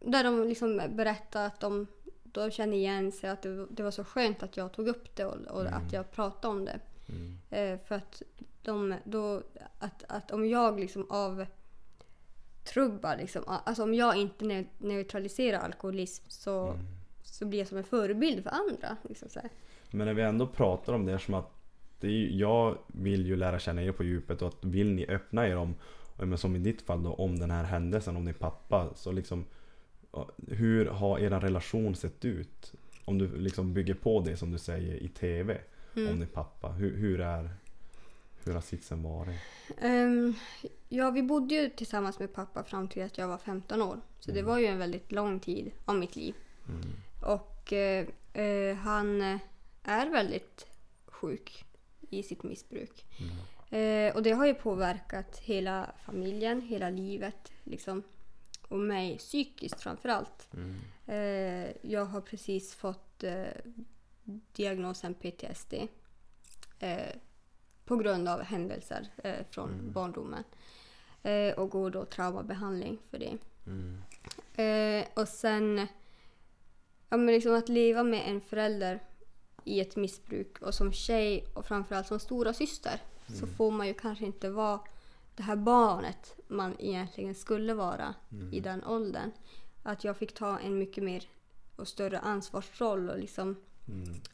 där 0.00 0.24
de 0.24 0.44
liksom 0.48 0.82
berättade 0.90 1.46
att 1.46 1.60
de, 1.60 1.86
de 2.24 2.50
kände 2.50 2.76
igen 2.76 3.12
sig, 3.12 3.30
att 3.30 3.42
det, 3.42 3.66
det 3.70 3.82
var 3.82 3.90
så 3.90 4.04
skönt 4.04 4.42
att 4.42 4.56
jag 4.56 4.72
tog 4.72 4.88
upp 4.88 5.16
det 5.16 5.24
och, 5.24 5.46
och 5.46 5.66
att 5.66 5.92
jag 5.92 6.10
pratade 6.12 6.48
om 6.54 6.64
det. 6.64 6.78
Eh, 7.50 7.78
för 7.86 7.94
att, 7.94 8.22
de, 8.62 8.94
då, 9.04 9.42
att, 9.78 10.04
att 10.08 10.30
om 10.30 10.48
jag 10.48 10.80
liksom 10.80 11.06
avtrubbar, 11.10 13.16
liksom, 13.16 13.42
alltså 13.46 13.82
om 13.82 13.94
jag 13.94 14.16
inte 14.16 14.44
neu- 14.44 14.66
neutraliserar 14.78 15.58
alkoholism 15.58 16.24
så, 16.28 16.74
så 17.22 17.46
blir 17.46 17.58
jag 17.58 17.68
som 17.68 17.78
en 17.78 17.84
förebild 17.84 18.42
för 18.42 18.50
andra. 18.50 18.96
Liksom. 19.08 19.28
Men 19.90 20.06
när 20.06 20.14
vi 20.14 20.22
ändå 20.22 20.46
pratar 20.46 20.92
om 20.92 21.06
det 21.06 21.18
som 21.18 21.34
att 21.34 21.50
det 22.00 22.08
är, 22.08 22.28
jag 22.30 22.78
vill 22.86 23.26
ju 23.26 23.36
lära 23.36 23.58
känna 23.58 23.82
er 23.82 23.92
på 23.92 24.04
djupet 24.04 24.42
och 24.42 24.48
att 24.48 24.64
vill 24.64 24.92
ni 24.92 25.06
öppna 25.06 25.48
er 25.48 25.56
om, 25.56 25.74
men 26.18 26.38
som 26.38 26.56
i 26.56 26.58
ditt 26.58 26.82
fall 26.82 27.02
då, 27.02 27.14
om 27.14 27.38
den 27.38 27.50
här 27.50 27.64
händelsen, 27.64 28.16
om 28.16 28.24
din 28.24 28.34
pappa. 28.34 28.94
Så 28.94 29.12
liksom, 29.12 29.44
hur 30.48 30.86
har 30.86 31.18
er 31.18 31.30
relation 31.30 31.94
sett 31.94 32.24
ut? 32.24 32.74
Om 33.04 33.18
du 33.18 33.36
liksom 33.36 33.74
bygger 33.74 33.94
på 33.94 34.20
det 34.20 34.36
som 34.36 34.50
du 34.50 34.58
säger 34.58 34.94
i 34.94 35.08
TV 35.08 35.60
om 35.94 36.18
din 36.18 36.28
pappa. 36.28 36.68
Hur, 36.68 36.96
hur, 36.96 37.20
är, 37.20 37.50
hur 38.44 38.54
har 38.54 38.60
sitsen 38.60 39.02
varit? 39.02 39.40
Ehm, 39.78 40.34
ja, 40.88 41.10
vi 41.10 41.22
bodde 41.22 41.54
ju 41.54 41.68
tillsammans 41.68 42.18
med 42.18 42.34
pappa 42.34 42.64
fram 42.64 42.88
till 42.88 43.02
att 43.02 43.18
jag 43.18 43.28
var 43.28 43.38
15 43.38 43.82
år. 43.82 44.00
Så 44.20 44.32
det 44.32 44.42
var 44.42 44.58
ju 44.58 44.66
en 44.66 44.78
väldigt 44.78 45.12
lång 45.12 45.40
tid 45.40 45.70
av 45.84 45.96
mitt 45.96 46.16
liv. 46.16 46.34
Och 47.22 47.72
eh, 47.72 48.06
eh, 48.32 48.76
han 48.76 49.38
är 49.82 50.10
väldigt 50.10 50.66
sjuk 51.06 51.64
i 52.10 52.22
sitt 52.22 52.42
missbruk. 52.42 53.04
Eh, 53.70 54.14
och 54.14 54.22
det 54.22 54.30
har 54.30 54.46
ju 54.46 54.54
påverkat 54.54 55.38
hela 55.38 55.90
familjen, 56.04 56.60
hela 56.60 56.90
livet. 56.90 57.52
Liksom. 57.64 58.02
Och 58.68 58.78
mig 58.78 59.18
psykiskt 59.18 59.80
framför 59.80 60.08
allt. 60.08 60.48
Eh, 61.06 61.90
jag 61.90 62.04
har 62.04 62.20
precis 62.20 62.74
fått 62.74 63.24
eh, 63.24 63.44
diagnosen 64.52 65.14
PTSD. 65.14 65.74
Eh, 66.78 67.16
på 67.84 67.96
grund 67.96 68.28
av 68.28 68.42
händelser 68.42 69.08
eh, 69.24 69.46
från 69.50 69.92
barndomen. 69.92 70.44
Eh, 71.22 71.54
och 71.54 71.70
går 71.70 71.90
då 71.90 72.04
traumabehandling 72.04 72.98
för 73.10 73.18
det. 73.18 73.38
Eh, 74.62 75.06
och 75.14 75.28
sen 75.28 75.86
ja, 77.08 77.16
men 77.16 77.26
liksom 77.26 77.54
att 77.54 77.68
leva 77.68 78.02
med 78.02 78.22
en 78.26 78.40
förälder 78.40 79.02
i 79.64 79.80
ett 79.80 79.96
missbruk 79.96 80.58
och 80.62 80.74
som 80.74 80.92
tjej 80.92 81.44
och 81.54 81.66
framförallt 81.66 82.06
som 82.06 82.20
stora 82.20 82.52
syster 82.52 83.00
så 83.40 83.46
får 83.46 83.70
man 83.70 83.86
ju 83.86 83.94
kanske 83.94 84.24
inte 84.24 84.50
vara 84.50 84.80
det 85.36 85.42
här 85.42 85.56
barnet 85.56 86.36
man 86.48 86.76
egentligen 86.78 87.34
skulle 87.34 87.74
vara 87.74 88.14
i 88.52 88.60
den 88.60 88.84
åldern. 88.84 89.30
Att 89.82 90.04
jag 90.04 90.16
fick 90.16 90.34
ta 90.34 90.58
en 90.58 90.78
mycket 90.78 91.04
mer 91.04 91.24
och 91.76 91.88
större 91.88 92.18
ansvarsroll 92.18 93.10
och 93.10 93.18
liksom, 93.18 93.56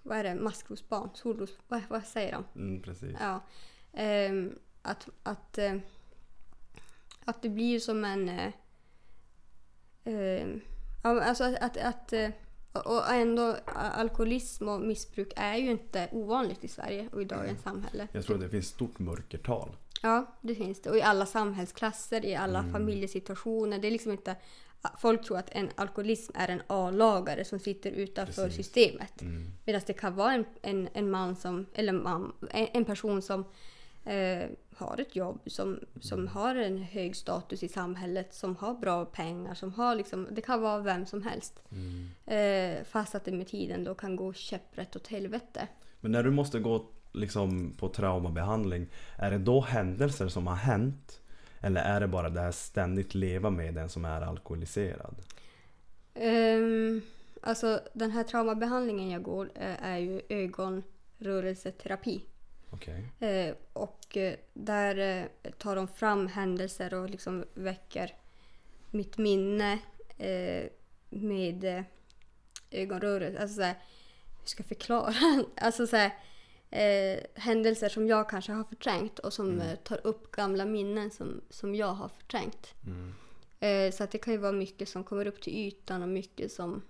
vad 0.03 0.19
är 0.19 0.25
det, 0.25 0.35
maskrosbarn, 0.35 1.11
solros, 1.15 1.51
vad, 1.69 1.83
vad 1.89 2.05
säger 2.05 2.33
de? 2.33 2.45
Mm, 2.61 2.83
precis. 2.83 3.17
Ja. 3.21 3.41
Ehm, 3.93 4.59
att, 4.83 5.09
att, 5.23 5.59
eh, 5.59 5.75
att 7.25 7.43
det 7.43 7.49
blir 7.49 7.81
som 7.81 8.05
en... 8.05 8.29
ehm, 10.05 10.61
ja, 11.03 11.23
alltså 11.23 11.45
att... 11.45 11.57
att, 11.63 11.77
att 11.77 12.13
eh, 12.13 12.31
och 12.85 13.11
ändå, 13.13 13.57
alkoholism 13.75 14.69
och 14.69 14.81
missbruk 14.81 15.33
är 15.37 15.57
ju 15.57 15.71
inte 15.71 16.09
ovanligt 16.13 16.65
i 16.65 16.69
Sverige 16.69 17.09
och 17.13 17.23
i 17.23 17.25
dagens 17.25 17.63
samhälle. 17.63 18.09
Jag 18.13 18.25
tror 18.25 18.37
att 18.37 18.43
det 18.43 18.49
finns 18.49 18.67
stort 18.69 18.99
mörkertal. 18.99 19.77
Ja, 20.03 20.39
det 20.41 20.55
finns 20.55 20.83
det. 20.83 20.91
Och 20.91 20.97
i 20.97 21.03
alla 21.03 21.27
samhällsklasser, 21.27 22.25
i 22.25 22.35
alla 22.35 22.59
Mm. 22.59 22.73
familjesituationer. 22.73 23.79
Det 23.79 23.89
är 23.89 23.91
liksom 23.91 24.13
inte... 24.13 24.37
Folk 24.99 25.25
tror 25.25 25.39
att 25.39 25.51
en 25.53 25.69
alkoholism 25.75 26.33
är 26.35 26.49
en 26.49 26.63
A-lagare 26.67 27.45
som 27.45 27.59
sitter 27.59 27.91
utanför 27.91 28.45
Precis. 28.45 28.57
systemet. 28.67 29.23
Mm. 29.23 29.51
Medan 29.65 29.81
det 29.87 29.93
kan 29.93 30.15
vara 30.15 30.33
en, 30.35 30.45
en, 30.63 30.89
en 30.93 31.11
man 31.11 31.37
som, 31.37 31.67
eller 31.75 31.93
man, 31.93 32.33
en, 32.51 32.67
en 32.73 32.85
person 32.85 33.23
som 33.23 33.45
eh, 34.05 34.49
har 34.77 35.01
ett 35.01 35.17
jobb, 35.17 35.41
som, 35.47 35.81
som 36.01 36.19
Mm. 36.19 36.29
har 36.29 36.55
en 36.57 36.79
hög 36.79 37.17
status 37.17 37.63
i 37.63 37.69
samhället, 37.69 38.35
som 38.35 38.57
har 38.57 38.75
bra 38.75 39.05
pengar, 39.05 39.55
som 39.55 39.73
har 39.73 39.95
liksom, 39.95 40.29
det 40.31 40.41
kan 40.41 40.61
vara 40.61 40.79
vem 40.83 41.07
som 41.07 41.23
helst. 41.23 41.63
Mm. 41.73 42.09
Eh, 42.27 42.85
fast 42.85 43.15
att 43.15 43.25
det 43.25 43.33
med 43.33 43.47
tiden 43.49 43.85
då 43.85 43.95
kan 43.95 44.17
gå 44.17 44.33
käpprätt 44.33 44.97
åt 44.97 45.07
helvete. 45.07 45.69
Men 46.01 46.13
när 46.13 46.23
du 46.23 46.31
måste 46.31 46.59
gå 46.59 46.87
liksom 47.13 47.73
på 47.79 47.89
traumabehandling, 47.89 48.87
är 49.19 49.31
det 49.31 49.39
då 49.39 49.61
händelser 49.61 50.29
som 50.29 50.47
har 50.47 50.55
hänt? 50.57 51.18
Eller 51.61 51.83
är 51.83 52.01
det 52.01 52.09
bara 52.09 52.29
det 52.29 52.41
här 52.41 52.53
ständigt 52.53 53.15
leva 53.15 53.51
med 53.51 53.75
den 53.75 53.89
som 53.89 54.05
är 54.05 54.21
alkoholiserad? 54.21 55.15
Ehm, 56.15 57.03
alltså 57.43 57.81
den 57.93 58.11
här 58.11 58.25
traumabehandlingen 58.25 59.11
jag 59.11 59.23
går 59.23 59.51
eh, 59.55 59.85
är 59.85 59.99
ju 59.99 60.21
ögonrörelseterapi. 60.29 62.25
Okej. 62.71 63.05
Eh, 63.21 63.55
och 63.73 64.17
eh, 64.17 64.35
där 64.55 65.29
tar 65.59 65.77
de 65.77 65.89
fram 65.89 66.27
händelser 66.27 66.95
och 66.95 67.11
liksom 67.11 67.45
väcker 67.55 68.15
mitt 68.91 69.19
minne 69.19 69.79
eh, 70.19 70.65
med 71.09 71.85
ögonrörelse. 72.71 73.41
Alltså 73.41 73.57
såhär, 73.57 73.75
hur 74.41 74.47
ska 74.47 74.61
jag 74.61 74.69
förklara? 74.69 75.15
alltså 75.57 75.87
såhär, 75.87 76.13
eh, 76.71 77.21
händelser 77.35 77.89
som 77.89 78.07
jag 78.07 78.31
kanske 78.31 78.53
har 78.53 78.65
förträngt 78.65 79.19
och 79.19 79.33
som 79.33 79.61
eh, 79.61 79.77
tar 79.77 80.07
upp 80.07 80.31
gamla 80.31 80.65
minnen 80.65 81.11
som, 81.11 81.41
som 81.51 81.75
jag 81.75 81.93
har 81.93 82.09
förträngt. 82.09 82.75
Mm. 82.87 83.15
Eh, 83.61 83.93
så 83.93 84.05
att 84.05 84.11
det 84.11 84.19
kan 84.19 84.33
ju 84.33 84.39
vara 84.39 84.53
mycket 84.53 84.89
som 84.89 85.05
kommer 85.05 85.27
upp 85.27 85.43
till 85.43 85.57
ytan 85.57 86.03
och 86.03 86.09
mycket 86.09 86.53
som... 86.53 86.83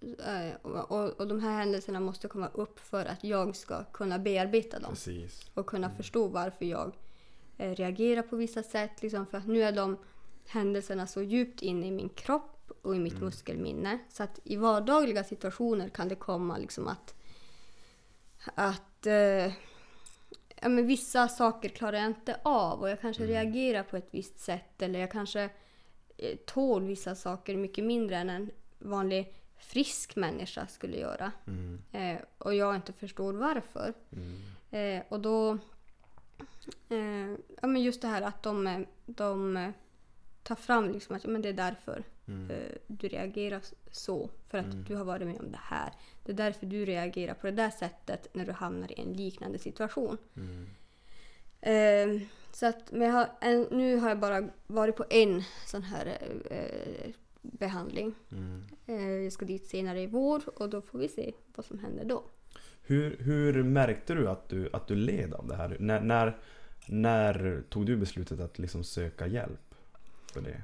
Eh, 0.00 0.56
och, 0.62 0.90
och, 0.90 1.20
och 1.20 1.28
de 1.28 1.40
här 1.40 1.58
händelserna 1.58 2.00
måste 2.00 2.28
komma 2.28 2.48
upp 2.54 2.80
för 2.80 3.04
att 3.04 3.24
jag 3.24 3.56
ska 3.56 3.84
kunna 3.84 4.18
bearbeta 4.18 4.78
dem 4.78 4.90
Precis. 4.90 5.50
och 5.54 5.66
kunna 5.66 5.90
förstå 5.90 6.28
varför 6.28 6.64
jag 6.64 6.92
eh, 7.58 7.74
reagerar 7.74 8.22
på 8.22 8.36
vissa 8.36 8.62
sätt. 8.62 9.02
Liksom, 9.02 9.26
för 9.26 9.38
att 9.38 9.46
nu 9.46 9.62
är 9.62 9.72
de 9.72 9.96
händelserna 10.46 11.06
så 11.06 11.22
djupt 11.22 11.62
inne 11.62 11.86
i 11.86 11.90
min 11.90 12.08
kropp 12.08 12.70
och 12.82 12.96
i 12.96 12.98
mitt 12.98 13.20
muskelminne. 13.20 13.98
Så 14.08 14.22
att 14.22 14.40
i 14.44 14.56
vardagliga 14.56 15.24
situationer 15.24 15.88
kan 15.88 16.08
det 16.08 16.14
komma 16.14 16.58
liksom 16.58 16.88
att, 16.88 17.14
att 18.54 18.95
eh, 19.06 19.52
ja, 20.60 20.68
men 20.68 20.86
vissa 20.86 21.28
saker 21.28 21.68
klarar 21.68 21.98
jag 21.98 22.06
inte 22.06 22.40
av 22.42 22.80
och 22.80 22.90
jag 22.90 23.00
kanske 23.00 23.26
reagerar 23.26 23.82
på 23.82 23.96
ett 23.96 24.08
visst 24.10 24.38
sätt 24.38 24.82
eller 24.82 25.00
jag 25.00 25.10
kanske 25.10 25.50
eh, 26.16 26.36
tål 26.46 26.86
vissa 26.86 27.14
saker 27.14 27.56
mycket 27.56 27.84
mindre 27.84 28.16
än 28.16 28.30
en 28.30 28.50
vanlig 28.78 29.34
frisk 29.58 30.16
människa 30.16 30.66
skulle 30.66 30.96
göra. 30.96 31.32
Mm. 31.46 31.82
Eh, 31.92 32.22
och 32.38 32.54
jag 32.54 32.74
inte 32.74 32.92
förstår 32.92 33.32
varför. 33.32 33.94
Mm. 34.12 34.40
Eh, 34.70 35.02
och 35.08 35.20
då 35.20 35.58
Eh, 36.88 37.30
ja, 37.60 37.66
men 37.66 37.82
just 37.82 38.02
det 38.02 38.08
här 38.08 38.22
att 38.22 38.42
de, 38.42 38.86
de 39.06 39.72
tar 40.42 40.54
fram 40.54 40.90
liksom 40.90 41.16
att 41.16 41.24
ja, 41.24 41.30
men 41.30 41.42
det 41.42 41.48
är 41.48 41.52
därför 41.52 42.04
Mm. 42.28 42.50
eh, 42.50 42.72
du 42.86 43.08
reagerar 43.08 43.60
så. 43.90 44.30
För 44.48 44.58
att 44.58 44.64
Mm. 44.64 44.84
du 44.88 44.94
har 44.96 45.04
varit 45.04 45.26
med 45.26 45.40
om 45.40 45.50
det 45.50 45.60
här. 45.62 45.92
Det 46.24 46.32
är 46.32 46.36
därför 46.36 46.66
du 46.66 46.84
reagerar 46.84 47.34
på 47.34 47.46
det 47.46 47.52
där 47.52 47.70
sättet 47.70 48.28
när 48.34 48.46
du 48.46 48.52
hamnar 48.52 48.98
i 48.98 49.02
en 49.02 49.12
liknande 49.12 49.58
situation. 49.58 50.18
Mm. 50.36 50.66
Eh, 51.60 52.22
så 52.52 52.66
att, 52.66 52.92
men 52.92 53.10
har, 53.10 53.28
en, 53.40 53.62
nu 53.70 53.96
har 53.96 54.08
jag 54.08 54.18
bara 54.18 54.48
varit 54.66 54.96
på 54.96 55.04
en 55.10 55.42
sån 55.66 55.82
här 55.82 56.18
eh, 56.50 57.10
behandling. 57.42 58.14
Mm. 58.32 58.62
Eh, 58.86 59.10
jag 59.24 59.32
ska 59.32 59.44
dit 59.46 59.66
senare 59.66 60.00
i 60.00 60.06
vår 60.06 60.42
och 60.58 60.70
då 60.70 60.82
får 60.82 60.98
vi 60.98 61.08
se 61.08 61.32
vad 61.54 61.66
som 61.66 61.78
händer 61.78 62.04
då. 62.04 62.24
Hur, 62.82 63.16
hur 63.18 63.62
märkte 63.62 64.14
du 64.14 64.28
att, 64.28 64.48
du 64.48 64.70
att 64.72 64.86
du 64.86 64.94
led 64.94 65.34
av 65.34 65.46
det 65.48 65.56
här? 65.56 65.76
När, 65.80 66.00
när, 66.00 66.36
när 66.86 67.62
tog 67.68 67.86
du 67.86 67.96
beslutet 67.96 68.40
att 68.40 68.58
liksom 68.58 68.84
söka 68.84 69.26
hjälp 69.26 69.74
för 70.32 70.40
det? 70.40 70.62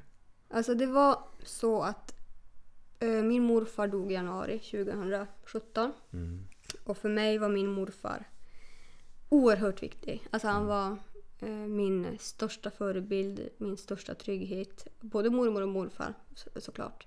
Alltså 0.52 0.74
det 0.74 0.86
var 0.86 1.18
så 1.44 1.82
att 1.82 2.14
eh, 2.98 3.08
min 3.08 3.42
morfar 3.42 3.88
dog 3.88 4.10
i 4.10 4.14
januari 4.14 4.58
2017. 4.58 5.92
Mm. 6.12 6.44
Och 6.84 6.96
för 6.96 7.08
mig 7.08 7.38
var 7.38 7.48
min 7.48 7.66
morfar 7.66 8.24
oerhört 9.28 9.82
viktig. 9.82 10.26
Alltså 10.30 10.48
han 10.48 10.66
var 10.66 10.96
eh, 11.38 11.48
min 11.48 12.18
största 12.20 12.70
förebild, 12.70 13.48
min 13.58 13.76
största 13.76 14.14
trygghet. 14.14 14.86
Både 15.00 15.30
mormor 15.30 15.62
och 15.62 15.68
morfar 15.68 16.14
så, 16.34 16.60
såklart. 16.60 17.06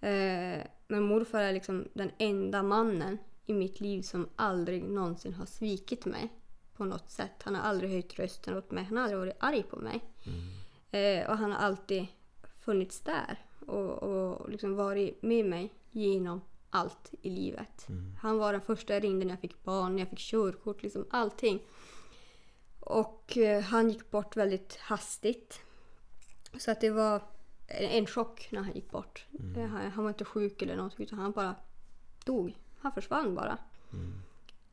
Eh, 0.00 0.60
men 0.88 1.02
morfar 1.02 1.40
är 1.40 1.52
liksom 1.52 1.88
den 1.92 2.10
enda 2.18 2.62
mannen 2.62 3.18
i 3.46 3.54
mitt 3.54 3.80
liv 3.80 4.02
som 4.02 4.28
aldrig 4.36 4.84
någonsin 4.84 5.34
har 5.34 5.46
svikit 5.46 6.04
mig 6.04 6.32
på 6.76 6.84
något 6.84 7.10
sätt. 7.10 7.42
Han 7.42 7.54
har 7.54 7.62
aldrig 7.62 7.90
höjt 7.90 8.18
rösten 8.18 8.56
åt 8.56 8.70
mig. 8.70 8.84
Han 8.84 8.96
har 8.96 9.04
aldrig 9.04 9.18
varit 9.18 9.36
arg 9.40 9.62
på 9.62 9.76
mig. 9.76 10.04
Eh, 10.90 11.30
och 11.30 11.38
han 11.38 11.52
har 11.52 11.58
alltid 11.58 12.06
funnits 12.66 13.00
där 13.00 13.38
och, 13.66 14.02
och 14.02 14.50
liksom 14.50 14.76
varit 14.76 15.22
med 15.22 15.44
mig 15.46 15.72
genom 15.90 16.40
allt 16.70 17.14
i 17.22 17.30
livet. 17.30 17.86
Han 18.20 18.38
var 18.38 18.52
den 18.52 18.60
första 18.62 18.94
jag 18.94 19.04
ringde 19.04 19.24
när 19.24 19.32
jag 19.32 19.40
fick 19.40 19.64
barn, 19.64 19.92
när 19.92 20.02
jag 20.02 20.10
fick 20.10 20.18
körkort, 20.18 20.82
liksom 20.82 21.06
allting. 21.10 21.62
Och 22.80 23.36
eh, 23.36 23.62
han 23.62 23.90
gick 23.90 24.10
bort 24.10 24.36
väldigt 24.36 24.76
hastigt. 24.76 25.60
Så 26.58 26.70
att 26.70 26.80
det 26.80 26.90
var 26.90 27.22
en, 27.66 27.90
en 27.90 28.06
chock 28.06 28.48
när 28.50 28.60
han 28.60 28.72
gick 28.74 28.90
bort. 28.90 29.26
Eh, 29.56 29.66
Han, 29.66 29.90
han 29.90 30.04
var 30.04 30.10
inte 30.10 30.24
sjuk 30.24 30.62
eller 30.62 30.76
något 30.76 31.00
utan 31.00 31.18
han 31.18 31.32
bara 31.32 31.54
dog. 32.24 32.56
Han 32.78 32.92
försvann 32.92 33.34
bara. 33.34 33.58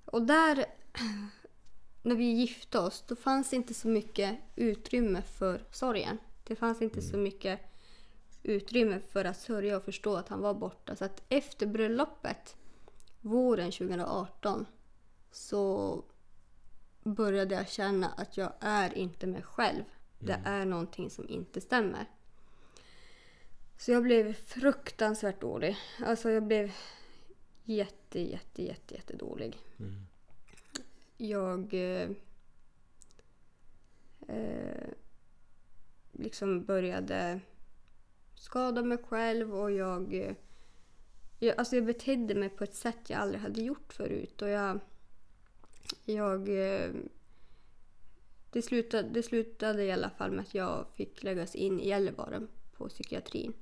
Och 0.06 0.22
där, 0.22 0.66
när 2.02 2.16
vi 2.16 2.24
gifte 2.24 2.80
oss, 2.80 3.04
då 3.08 3.16
fanns 3.16 3.50
det 3.50 3.56
inte 3.56 3.74
så 3.74 3.88
mycket 3.88 4.38
utrymme 4.56 5.22
för 5.22 5.62
sorgen. 5.72 6.18
Det 6.44 6.56
fanns 6.56 6.82
inte 6.82 7.02
så 7.02 7.18
mycket 7.18 7.60
utrymme 8.44 9.00
för 9.00 9.26
att 9.26 9.38
sörja 9.38 9.78
och 9.78 9.84
förstå 9.84 10.16
att 10.16 10.30
han 10.30 10.42
var 10.42 10.54
borta. 10.54 10.96
Så 10.96 11.06
att 11.06 11.24
efter 11.30 11.68
bröllopet, 11.68 12.56
våren 13.22 13.72
2018, 13.72 14.66
så 15.32 16.04
började 17.04 17.56
jag 17.56 17.70
känna 17.70 18.10
att 18.10 18.38
jag 18.38 18.54
är 18.60 18.98
inte 18.98 19.28
mig 19.28 19.42
själv. 19.42 19.84
Det 20.20 20.42
är 20.46 20.66
någonting 20.66 21.10
som 21.10 21.30
inte 21.30 21.62
stämmer. 21.62 22.06
Så 23.78 23.92
jag 23.92 24.04
blev 24.04 24.34
fruktansvärt 24.34 25.42
dålig. 25.42 25.78
Alltså 26.06 26.30
jag 26.30 26.44
blev 26.44 26.72
jätte, 27.64 28.20
jätte, 28.20 28.64
jätte, 28.64 28.96
jätte 28.96 29.16
dålig. 29.16 29.58
Jag 31.18 31.74
eh, 31.74 32.10
eh, 34.28 34.88
liksom 36.12 36.66
började 36.66 37.40
skada 38.44 38.84
mig 38.84 38.98
själv 38.98 39.56
och 39.56 39.72
jag, 39.72 40.14
eh, 40.14 40.36
jag, 41.40 41.58
alltså 41.58 41.76
jag 41.76 41.86
betedde 41.86 42.36
mig 42.36 42.50
på 42.50 42.64
ett 42.64 42.76
sätt 42.76 43.10
jag 43.10 43.20
aldrig 43.20 43.42
hade 43.42 43.62
gjort 43.62 43.94
förut. 43.94 44.42
Och 44.42 44.50
jag, 44.50 44.80
jag 46.06 46.50
eh, 46.50 46.90
det, 48.52 48.62
slutade, 48.62 49.10
det 49.10 49.24
slutade 49.24 49.84
i 49.84 49.92
alla 49.92 50.10
fall 50.10 50.32
med 50.32 50.42
att 50.42 50.54
jag 50.54 50.86
fick 50.96 51.24
läggas 51.24 51.56
in 51.56 51.80
i 51.80 51.88
Gällivare 51.88 52.48
på 52.78 52.90
psykiatrin. 52.90 53.54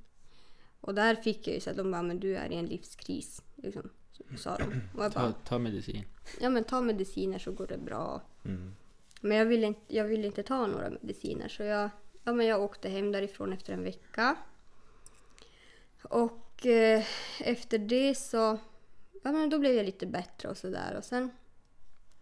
Och 0.80 0.94
där 0.94 1.14
fick 1.14 1.46
jag 1.46 1.54
ju 1.54 1.60
så 1.60 1.70
att 1.70 1.76
de 1.76 1.90
bara, 1.90 2.02
men 2.02 2.20
du 2.20 2.36
är 2.36 2.52
i 2.52 2.56
en 2.56 2.66
livskris. 2.66 3.42
Liksom, 3.56 3.90
sa 4.38 4.56
de. 4.56 4.64
Och 4.96 5.04
jag 5.04 5.12
Ta, 5.12 5.20
bara, 5.20 5.32
ta 5.32 5.58
medicin. 5.58 6.04
ja 6.40 6.50
men 6.50 6.64
ta 6.64 6.80
mediciner 6.80 7.38
så 7.38 7.52
går 7.52 7.66
det 7.66 7.78
bra. 7.78 8.22
Mm. 8.44 8.74
Men 9.20 9.36
jag 9.36 9.46
ville 9.46 9.66
inte, 9.66 9.96
jag 9.96 10.04
ville 10.04 10.26
inte 10.26 10.42
ta 10.42 10.66
några 10.66 10.90
mediciner 10.90 11.48
så 11.48 11.62
jag, 11.62 11.90
ja, 12.24 12.32
men 12.32 12.46
jag 12.46 12.62
åkte 12.62 12.88
hem 12.88 13.12
därifrån 13.12 13.52
efter 13.52 13.72
en 13.72 13.82
vecka. 13.84 14.36
Och 16.02 16.66
eh, 16.66 17.04
efter 17.40 17.78
det 17.78 18.14
så, 18.14 18.58
ja 19.22 19.32
men 19.32 19.50
då 19.50 19.58
blev 19.58 19.74
jag 19.74 19.86
lite 19.86 20.06
bättre 20.06 20.48
och 20.48 20.56
sådär. 20.56 20.94
Och 20.96 21.04
sen 21.04 21.30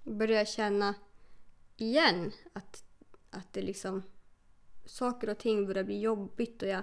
började 0.02 0.38
jag 0.38 0.48
känna 0.48 0.94
igen 1.76 2.32
att, 2.52 2.84
att 3.30 3.52
det 3.52 3.62
liksom, 3.62 4.02
saker 4.84 5.30
och 5.30 5.38
ting 5.38 5.66
börjar 5.66 5.84
bli 5.84 6.00
jobbigt 6.00 6.62
och 6.62 6.68
jag, 6.68 6.82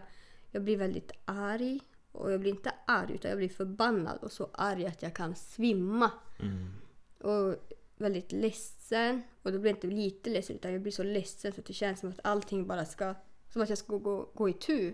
jag 0.52 0.64
blir 0.64 0.78
väldigt 0.78 1.12
arg. 1.26 1.80
Och 2.12 2.32
jag 2.32 2.40
blir 2.40 2.52
inte 2.52 2.74
arg 2.88 3.14
utan 3.14 3.30
jag 3.30 3.38
blir 3.38 3.50
förbannad 3.50 4.18
och 4.22 4.32
så 4.32 4.50
arg 4.54 4.86
att 4.86 5.02
jag 5.02 5.14
kan 5.14 5.36
svimma. 5.36 6.12
Och 7.20 7.56
väldigt 7.98 8.32
ledsen. 8.32 9.22
Och 9.42 9.52
då 9.52 9.60
blir 9.60 9.72
jag 9.72 9.78
inte 9.78 9.88
lite 9.88 10.30
ledsen 10.30 10.56
utan 10.56 10.72
jag 10.72 10.82
blir 10.82 10.92
så 10.92 11.04
ledsen 11.04 11.54
så 11.54 11.60
att 11.62 11.66
det 11.66 11.74
känns 11.74 12.00
som 12.00 12.10
att 12.10 12.20
allting 12.24 12.68
bara 12.68 12.86
ska... 12.86 13.16
Som 13.50 13.62
att 13.62 13.70
jag 13.70 13.78
ska 13.78 13.98
gå, 13.98 14.30
gå 14.34 14.50
i 14.50 14.54
tu. 14.54 14.94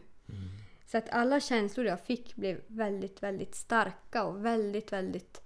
Så 0.86 0.98
att 0.98 1.10
alla 1.10 1.40
känslor 1.40 1.86
jag 1.86 2.00
fick 2.00 2.36
blev 2.36 2.62
väldigt, 2.68 3.24
väldigt 3.24 3.56
starka 3.56 4.24
och 4.24 4.46
väldigt, 4.46 4.92
väldigt 4.92 5.42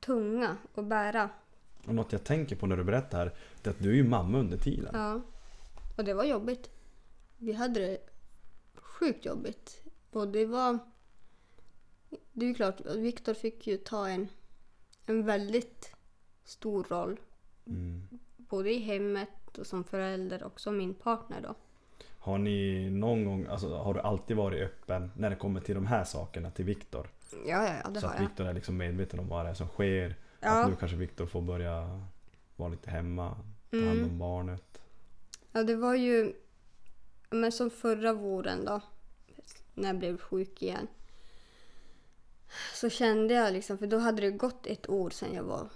tunga 0.00 0.56
att 0.74 0.84
bära. 0.84 1.30
Och 1.86 1.94
något 1.94 2.12
jag 2.12 2.24
tänker 2.24 2.56
på 2.56 2.66
när 2.66 2.76
du 2.76 2.84
berättar 2.84 3.18
här, 3.18 3.34
det 3.62 3.70
är 3.70 3.74
att 3.74 3.82
du 3.82 3.90
är 3.90 3.94
ju 3.94 4.04
mamma 4.04 4.38
under 4.38 4.58
tiden. 4.58 4.90
Ja. 4.94 5.20
Och 5.96 6.04
det 6.04 6.14
var 6.14 6.24
jobbigt. 6.24 6.70
Vi 7.36 7.52
hade 7.52 7.80
det 7.80 7.98
sjukt 8.74 9.24
jobbigt. 9.24 9.82
Och 10.10 10.28
det 10.28 10.46
var... 10.46 10.78
Det 12.32 12.44
är 12.44 12.48
ju 12.48 12.54
klart, 12.54 12.80
Viktor 12.86 13.34
fick 13.34 13.66
ju 13.66 13.76
ta 13.76 14.08
en, 14.08 14.28
en 15.06 15.24
väldigt 15.24 15.94
stor 16.44 16.84
roll. 16.84 17.20
Mm. 17.66 18.08
Både 18.36 18.70
i 18.70 18.78
hemmet 18.78 19.58
och 19.58 19.66
som 19.66 19.84
förälder 19.84 20.42
och 20.42 20.60
som 20.60 20.76
min 20.76 20.94
partner 20.94 21.40
då. 21.40 21.54
Har 22.18 22.38
ni 22.38 22.90
någon 22.90 23.24
gång, 23.24 23.46
alltså 23.46 23.76
har 23.76 23.94
du 23.94 24.00
alltid 24.00 24.36
varit 24.36 24.62
öppen 24.62 25.10
när 25.16 25.30
det 25.30 25.36
kommer 25.36 25.60
till 25.60 25.74
de 25.74 25.86
här 25.86 26.04
sakerna 26.04 26.50
till 26.50 26.64
Viktor? 26.64 27.10
Ja, 27.32 27.38
ja, 27.66 27.74
ja 27.84 27.90
det 27.90 28.00
Så 28.00 28.06
har 28.06 28.14
att 28.14 28.20
jag. 28.20 28.28
Viktor 28.28 28.46
är 28.46 28.52
liksom 28.54 28.76
medveten 28.76 29.20
om 29.20 29.28
vad 29.28 29.44
det 29.44 29.50
är 29.50 29.54
som 29.54 29.68
sker. 29.68 30.16
Ja. 30.40 30.62
Att 30.62 30.70
nu 30.70 30.76
kanske 30.76 30.96
Viktor 30.96 31.26
får 31.26 31.40
börja 31.42 32.00
vara 32.56 32.68
lite 32.68 32.90
hemma, 32.90 33.36
ta 33.70 33.76
hand 33.76 33.90
om 33.90 33.98
Mm. 34.04 34.18
barnet. 34.18 34.78
Ja, 35.52 35.62
det 35.62 35.76
var 35.76 35.94
ju... 35.94 36.32
Men 37.30 37.52
som 37.52 37.70
förra 37.70 38.12
våren 38.12 38.64
då, 38.64 38.80
när 39.74 39.88
jag 39.88 39.98
blev 39.98 40.18
sjuk 40.18 40.62
igen. 40.62 40.86
Så 42.74 42.90
kände 42.90 43.34
jag 43.34 43.52
liksom, 43.52 43.78
för 43.78 43.86
då 43.86 43.98
hade 43.98 44.22
det 44.22 44.30
gått 44.30 44.66
ett 44.66 44.88
år 44.88 45.10
sedan 45.10 45.34
jag 45.34 45.42
var 45.42 45.68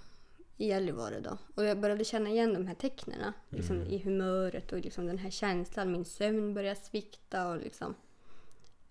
i 0.57 0.67
Gällivare 0.67 1.19
då. 1.19 1.37
Och 1.55 1.65
jag 1.65 1.79
började 1.79 2.03
känna 2.03 2.29
igen 2.29 2.53
de 2.53 2.67
här 2.67 2.75
tecknen 2.75 3.33
liksom, 3.49 3.81
i 3.81 3.97
humöret 3.97 4.71
och 4.71 4.79
liksom 4.79 5.05
den 5.05 5.17
här 5.17 5.29
känslan. 5.29 5.91
Min 5.91 6.05
sömn 6.05 6.53
började 6.53 6.79
svikta 6.79 7.49
och 7.49 7.57
liksom... 7.57 7.95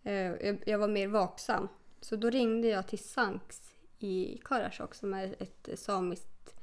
Eh, 0.02 0.14
jag, 0.14 0.62
jag 0.66 0.78
var 0.78 0.88
mer 0.88 1.08
vaksam. 1.08 1.68
Så 2.00 2.16
då 2.16 2.30
ringde 2.30 2.68
jag 2.68 2.86
till 2.88 2.98
Sanks 2.98 3.60
i 3.98 4.40
Karasjok 4.44 4.94
som 4.94 5.14
är 5.14 5.36
ett 5.38 5.68
samiskt... 5.78 6.54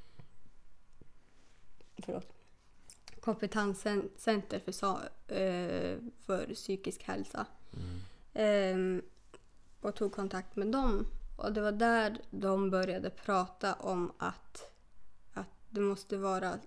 Förlåt 1.98 2.40
kompetenscenter 3.20 4.58
för, 4.58 4.72
sa- 4.72 5.02
eh, 5.34 5.98
för 6.26 6.54
psykisk 6.54 7.02
hälsa. 7.02 7.46
Ehm, 8.34 9.02
och 9.80 9.94
tog 9.94 10.12
kontakt 10.12 10.56
med 10.56 10.66
dem. 10.68 11.06
Och 11.38 11.52
det 11.52 11.60
var 11.60 11.72
där 11.72 12.20
de 12.30 12.70
började 12.70 13.10
prata 13.10 13.74
om 13.74 14.12
att 14.18 14.72
det 15.70 15.80
måste 15.80 16.16
vara 16.16 16.58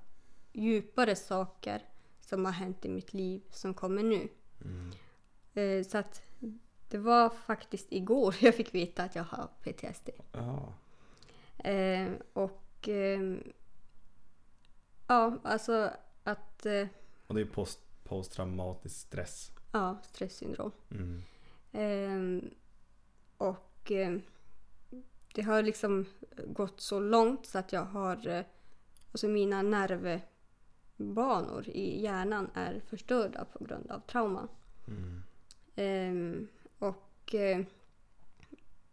djupare 0.53 1.15
saker 1.15 1.81
som 2.21 2.45
har 2.45 2.51
hänt 2.51 2.85
i 2.85 2.89
mitt 2.89 3.13
liv 3.13 3.41
som 3.51 3.73
kommer 3.73 4.03
nu. 4.03 4.29
Eh, 5.53 5.83
så 5.85 5.97
att 5.97 6.21
det 6.87 6.97
var 6.97 7.29
faktiskt 7.29 7.91
igår 7.91 8.35
jag 8.41 8.55
fick 8.55 8.75
veta 8.75 9.03
att 9.03 9.15
jag 9.15 9.23
har 9.23 9.47
PTSD. 9.61 10.09
Ja. 10.31 10.73
Eh, 11.69 12.11
och 12.33 12.87
ehm, 12.87 13.43
ja, 15.07 15.37
alltså 15.43 15.91
att 16.23 16.65
eh, 16.65 16.87
Och 17.27 17.35
det 17.35 17.41
är 17.41 17.45
post, 17.45 17.79
posttraumatisk 18.03 18.95
stress. 18.95 19.51
ja, 19.71 19.97
stresssyndrom. 20.03 20.71
Mm. 20.91 21.21
Ehm, 21.71 22.49
och 23.37 23.91
ehm, 23.91 24.21
det 25.35 25.41
har 25.41 25.63
liksom 25.63 26.05
gått 26.47 26.81
så 26.81 26.99
långt 26.99 27.45
så 27.45 27.57
att 27.57 27.73
jag 27.73 27.85
har, 27.85 28.45
alltså 29.13 29.27
mina 29.27 29.61
nervbanor 29.61 30.19
i 31.69 32.01
hjärnan 32.01 32.49
är 32.53 32.81
förstörda 32.87 33.45
på 33.45 33.63
grund 33.63 33.91
av 33.91 33.99
trauman. 33.99 34.47
Mm. 34.87 35.23
Ehm, 35.75 36.47
och 36.79 37.35
eh, 37.35 37.65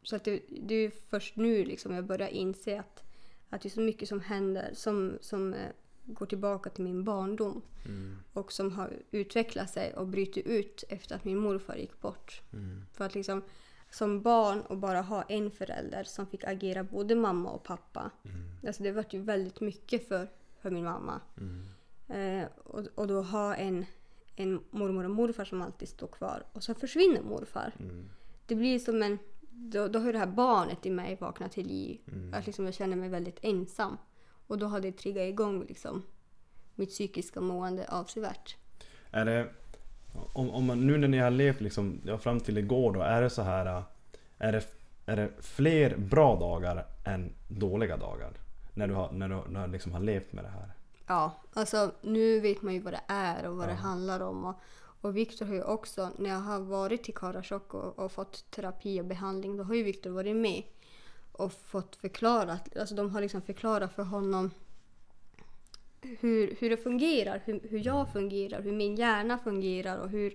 så 0.02 0.16
att 0.16 0.24
det, 0.24 0.42
det 0.62 0.74
är 0.74 0.92
först 1.08 1.36
nu 1.36 1.64
liksom 1.64 1.94
jag 1.94 2.04
börjar 2.04 2.28
inse 2.28 2.80
att, 2.80 3.02
att 3.48 3.62
det 3.62 3.68
är 3.68 3.70
så 3.70 3.80
mycket 3.80 4.08
som 4.08 4.20
händer 4.20 4.70
som, 4.74 5.18
som 5.20 5.54
eh, 5.54 5.68
går 6.04 6.26
tillbaka 6.26 6.70
till 6.70 6.84
min 6.84 7.04
barndom 7.04 7.62
Mm. 7.84 8.16
och 8.32 8.52
som 8.52 8.72
har 8.72 9.02
utvecklat 9.10 9.70
sig 9.70 9.94
och 9.94 10.06
brutit 10.06 10.46
ut 10.46 10.84
efter 10.88 11.16
att 11.16 11.24
min 11.24 11.38
morfar 11.38 11.76
gick 11.76 12.00
bort. 12.00 12.42
Mm. 12.52 12.82
För 12.92 13.04
att 13.04 13.14
liksom 13.14 13.42
som 13.90 14.22
barn 14.22 14.60
och 14.60 14.78
bara 14.78 15.00
ha 15.00 15.22
en 15.22 15.50
förälder 15.50 16.04
som 16.04 16.26
fick 16.26 16.44
agera 16.44 16.84
både 16.84 17.14
mamma 17.14 17.50
och 17.50 17.62
pappa. 17.62 18.10
Mm. 18.24 18.66
Alltså 18.66 18.82
det 18.82 18.92
var 18.92 19.04
ju 19.10 19.22
väldigt 19.22 19.60
mycket 19.60 20.08
för, 20.08 20.28
för 20.60 20.70
min 20.70 20.84
mamma. 20.84 21.20
Mm. 21.36 21.66
Eh, 22.08 22.48
och, 22.64 22.86
och 22.94 23.06
då 23.06 23.22
ha 23.22 23.54
en, 23.54 23.86
en 24.36 24.60
mormor 24.70 25.04
och 25.04 25.10
morfar 25.10 25.44
som 25.44 25.62
alltid 25.62 25.88
står 25.88 26.06
kvar 26.06 26.44
och 26.52 26.62
så 26.62 26.74
försvinner 26.74 27.22
morfar. 27.22 27.72
Mm. 27.78 28.08
Det 28.46 28.54
blir 28.54 28.78
som 28.78 29.02
en... 29.02 29.18
Då, 29.52 29.88
då 29.88 29.98
har 29.98 30.12
det 30.12 30.18
här 30.18 30.26
barnet 30.26 30.86
i 30.86 30.90
mig 30.90 31.16
vaknat 31.20 31.52
till 31.52 31.66
liv. 31.66 32.00
Mm. 32.12 32.34
Att 32.34 32.46
liksom 32.46 32.64
jag 32.64 32.74
känner 32.74 32.96
mig 32.96 33.08
väldigt 33.08 33.38
ensam. 33.42 33.96
Och 34.46 34.58
då 34.58 34.66
har 34.66 34.80
det 34.80 34.92
triggat 34.92 35.28
igång 35.28 35.64
liksom 35.64 36.02
mitt 36.74 36.88
psykiska 36.88 37.40
mående 37.40 37.86
avsevärt. 37.88 38.56
Är 39.10 39.24
det, 39.24 39.54
om, 40.32 40.50
om 40.50 40.64
man, 40.66 40.86
nu 40.86 40.98
när 40.98 41.08
ni 41.08 41.18
har 41.18 41.30
levt 41.30 41.60
liksom, 41.60 42.00
ja, 42.04 42.18
fram 42.18 42.40
till 42.40 42.58
igår 42.58 42.92
då, 42.92 43.00
är 43.00 43.22
det 43.22 43.30
så 43.30 43.42
här, 43.42 43.66
äh, 43.66 43.82
är 44.38 44.52
det, 44.52 44.64
är 45.06 45.16
det 45.16 45.30
fler 45.40 45.96
bra 45.96 46.36
dagar 46.36 46.86
än 47.04 47.32
dåliga 47.48 47.96
dagar? 47.96 48.32
När 48.74 48.86
du 48.88 48.94
har, 48.94 49.12
när 49.12 49.28
du, 49.28 49.40
när 49.48 49.66
du 49.66 49.72
liksom 49.72 49.92
har 49.92 50.00
levt 50.00 50.32
med 50.32 50.44
det 50.44 50.48
här? 50.50 50.72
Ja, 51.06 51.32
alltså 51.52 51.92
nu 52.02 52.40
vet 52.40 52.62
man 52.62 52.74
ju 52.74 52.80
vad 52.80 52.92
det 52.92 53.00
är 53.06 53.48
och 53.48 53.56
vad 53.56 53.68
det 53.68 53.72
Ja. 53.72 53.78
handlar 53.78 54.20
om. 54.20 54.44
Och, 54.44 54.54
och 55.00 55.16
Viktor 55.16 55.46
har 55.46 55.54
ju 55.54 55.62
också, 55.62 56.10
när 56.18 56.30
jag 56.30 56.38
har 56.40 56.58
varit 56.60 57.04
till 57.04 57.14
Karasjok 57.14 57.74
och, 57.74 57.98
och 57.98 58.12
fått 58.12 58.50
terapi 58.50 59.00
och 59.00 59.04
behandling, 59.04 59.56
då 59.56 59.64
har 59.64 59.74
ju 59.74 59.82
Viktor 59.82 60.10
varit 60.10 60.36
med 60.36 60.62
och 61.32 61.52
fått 61.52 61.96
förklarat, 61.96 62.76
alltså 62.76 62.94
de 62.94 63.10
har 63.10 63.20
liksom 63.20 63.42
förklarat 63.42 63.92
för 63.92 64.02
honom 64.02 64.50
hur, 66.20 66.54
hur 66.58 66.70
det 66.70 66.76
fungerar, 66.76 67.42
hur, 67.44 67.60
hur 67.70 67.86
jag 67.86 68.12
fungerar, 68.12 68.62
hur 68.62 68.72
min 68.72 68.96
hjärna 68.96 69.38
fungerar 69.38 69.98
och 69.98 70.08
hur... 70.08 70.34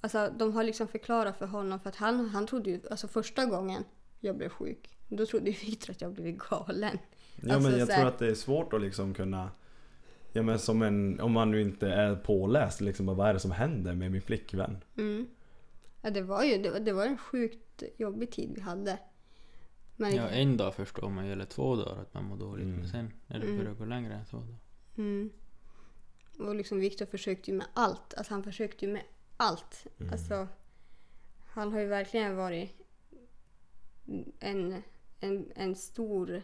Alltså 0.00 0.32
de 0.38 0.52
har 0.52 0.64
liksom 0.64 0.88
förklarat 0.88 1.38
för 1.38 1.46
honom 1.46 1.80
för 1.80 1.88
att 1.88 1.96
han, 1.96 2.28
han 2.28 2.46
trodde 2.46 2.70
ju, 2.70 2.80
alltså 2.90 3.08
första 3.08 3.46
gången 3.46 3.84
jag 4.20 4.36
blev 4.36 4.48
sjuk, 4.48 4.90
då 5.08 5.26
trodde 5.26 5.50
ju 5.50 5.56
Viktor 5.66 5.90
att 5.90 6.00
jag 6.00 6.12
blivit 6.12 6.38
galen. 6.38 6.98
Ja 7.42 7.54
Alltså, 7.54 7.70
men 7.70 7.78
jag 7.78 7.90
tror 7.90 8.06
att 8.06 8.18
det 8.18 8.26
är 8.26 8.34
svårt 8.34 8.72
att 8.72 8.80
liksom 8.80 9.14
kunna 9.14 9.50
Ja 10.32 10.42
men 10.42 10.58
som 10.58 10.82
en, 10.82 11.20
om 11.20 11.32
man 11.32 11.50
nu 11.50 11.60
inte 11.60 11.88
är 11.88 12.16
påläst 12.16 12.80
liksom, 12.80 13.06
vad 13.06 13.28
är 13.28 13.34
det 13.34 13.40
som 13.40 13.50
händer 13.50 13.94
med 13.94 14.10
min 14.12 14.22
flickvän? 14.22 14.78
Mm. 14.96 15.26
Ja, 16.02 16.10
det 16.10 16.22
var 16.22 16.44
ju 16.44 16.62
det 16.62 16.70
var, 16.70 16.80
det 16.80 16.92
var 16.92 17.06
en 17.06 17.18
sjukt 17.18 17.82
jobbig 17.96 18.30
tid 18.30 18.52
vi 18.54 18.60
hade. 18.60 18.98
Men, 19.96 20.14
Ja, 20.14 20.28
en 20.28 20.56
dag 20.56 20.74
förstår 20.74 21.08
man 21.08 21.26
ju, 21.26 21.32
eller 21.32 21.44
två 21.44 21.76
dagar 21.76 22.02
att 22.02 22.14
man 22.14 22.24
mår 22.24 22.36
dåligt. 22.36 22.64
Mm. 22.64 22.78
Men 22.78 22.88
sen 22.88 23.12
när 23.26 23.38
det 23.38 23.46
Mm. 23.46 23.58
börjar 23.58 23.74
gå 23.74 23.84
längre 23.84 24.14
än 24.14 24.26
så 24.26 24.36
då. 24.36 24.54
Mm. 24.98 25.30
Och 26.38 26.54
liksom 26.54 26.78
Viktor 26.78 27.06
försökte 27.06 27.50
ju 27.50 27.56
med 27.56 27.66
allt. 27.74 28.14
Alltså 28.14 28.34
han 28.34 28.42
försökte 28.42 28.86
ju 28.86 28.92
med 28.92 29.02
allt. 29.36 29.86
Mm. 29.98 30.12
Alltså, 30.12 30.48
han 31.46 31.72
har 31.72 31.80
ju 31.80 31.86
verkligen 31.86 32.36
varit 32.36 32.70
en, 34.40 34.82
en, 35.20 35.52
en 35.54 35.74
stor, 35.74 36.42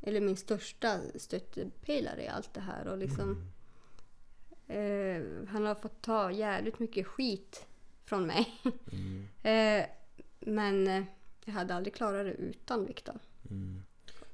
eller 0.00 0.20
min 0.20 0.36
största 0.36 1.00
stöttepelare 1.14 2.22
i 2.22 2.28
allt 2.28 2.54
det 2.54 2.60
här. 2.60 2.86
Och 2.86 2.98
liksom, 2.98 3.52
eh, 4.66 5.22
han 5.48 5.64
har 5.64 5.74
fått 5.74 6.02
ta 6.02 6.30
jävligt 6.30 6.78
mycket 6.78 7.06
skit 7.06 7.66
från 8.04 8.26
mig. 8.26 8.60
Mm. 8.92 9.28
Eh, 9.42 9.86
men 10.40 10.88
eh, 10.88 11.04
jag 11.44 11.52
hade 11.52 11.74
aldrig 11.74 11.94
klarat 11.94 12.26
det 12.26 12.32
utan 12.32 12.86
Viktor. 12.86 13.18
Mm. 13.50 13.82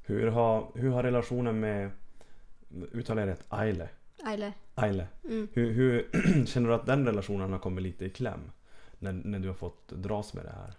Hur, 0.03 0.27
har, 0.27 0.73
hur 0.75 0.91
har 0.91 1.03
relationen 1.03 1.61
med, 1.61 1.91
uttalar 2.93 3.23
jag 3.23 3.29
rätt, 3.29 3.45
Aile? 3.49 3.89
Eller, 4.27 4.53
Aile. 4.75 5.07
mm. 5.25 5.49
Hur, 5.53 5.71
hur 5.73 6.11
känner 6.47 6.69
du 6.69 6.75
att 6.75 6.87
den 6.87 7.07
relationen 7.07 7.53
har 7.53 7.59
kommit 7.59 7.83
lite 7.83 8.05
i 8.05 8.11
kläm? 8.11 8.51
När, 8.99 9.13
när 9.13 9.39
du 9.39 9.49
har 9.49 9.55
fått 9.55 9.89
dras 9.89 10.35
med 10.35 10.45
det 10.45 10.51
här? 10.51 10.73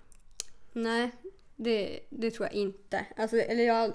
Nej, 0.73 1.11
det, 1.55 1.99
det 2.09 2.31
tror 2.31 2.45
jag 2.47 2.53
inte. 2.53 3.05
Alltså, 3.17 3.37
eller 3.37 3.63
jag, 3.63 3.93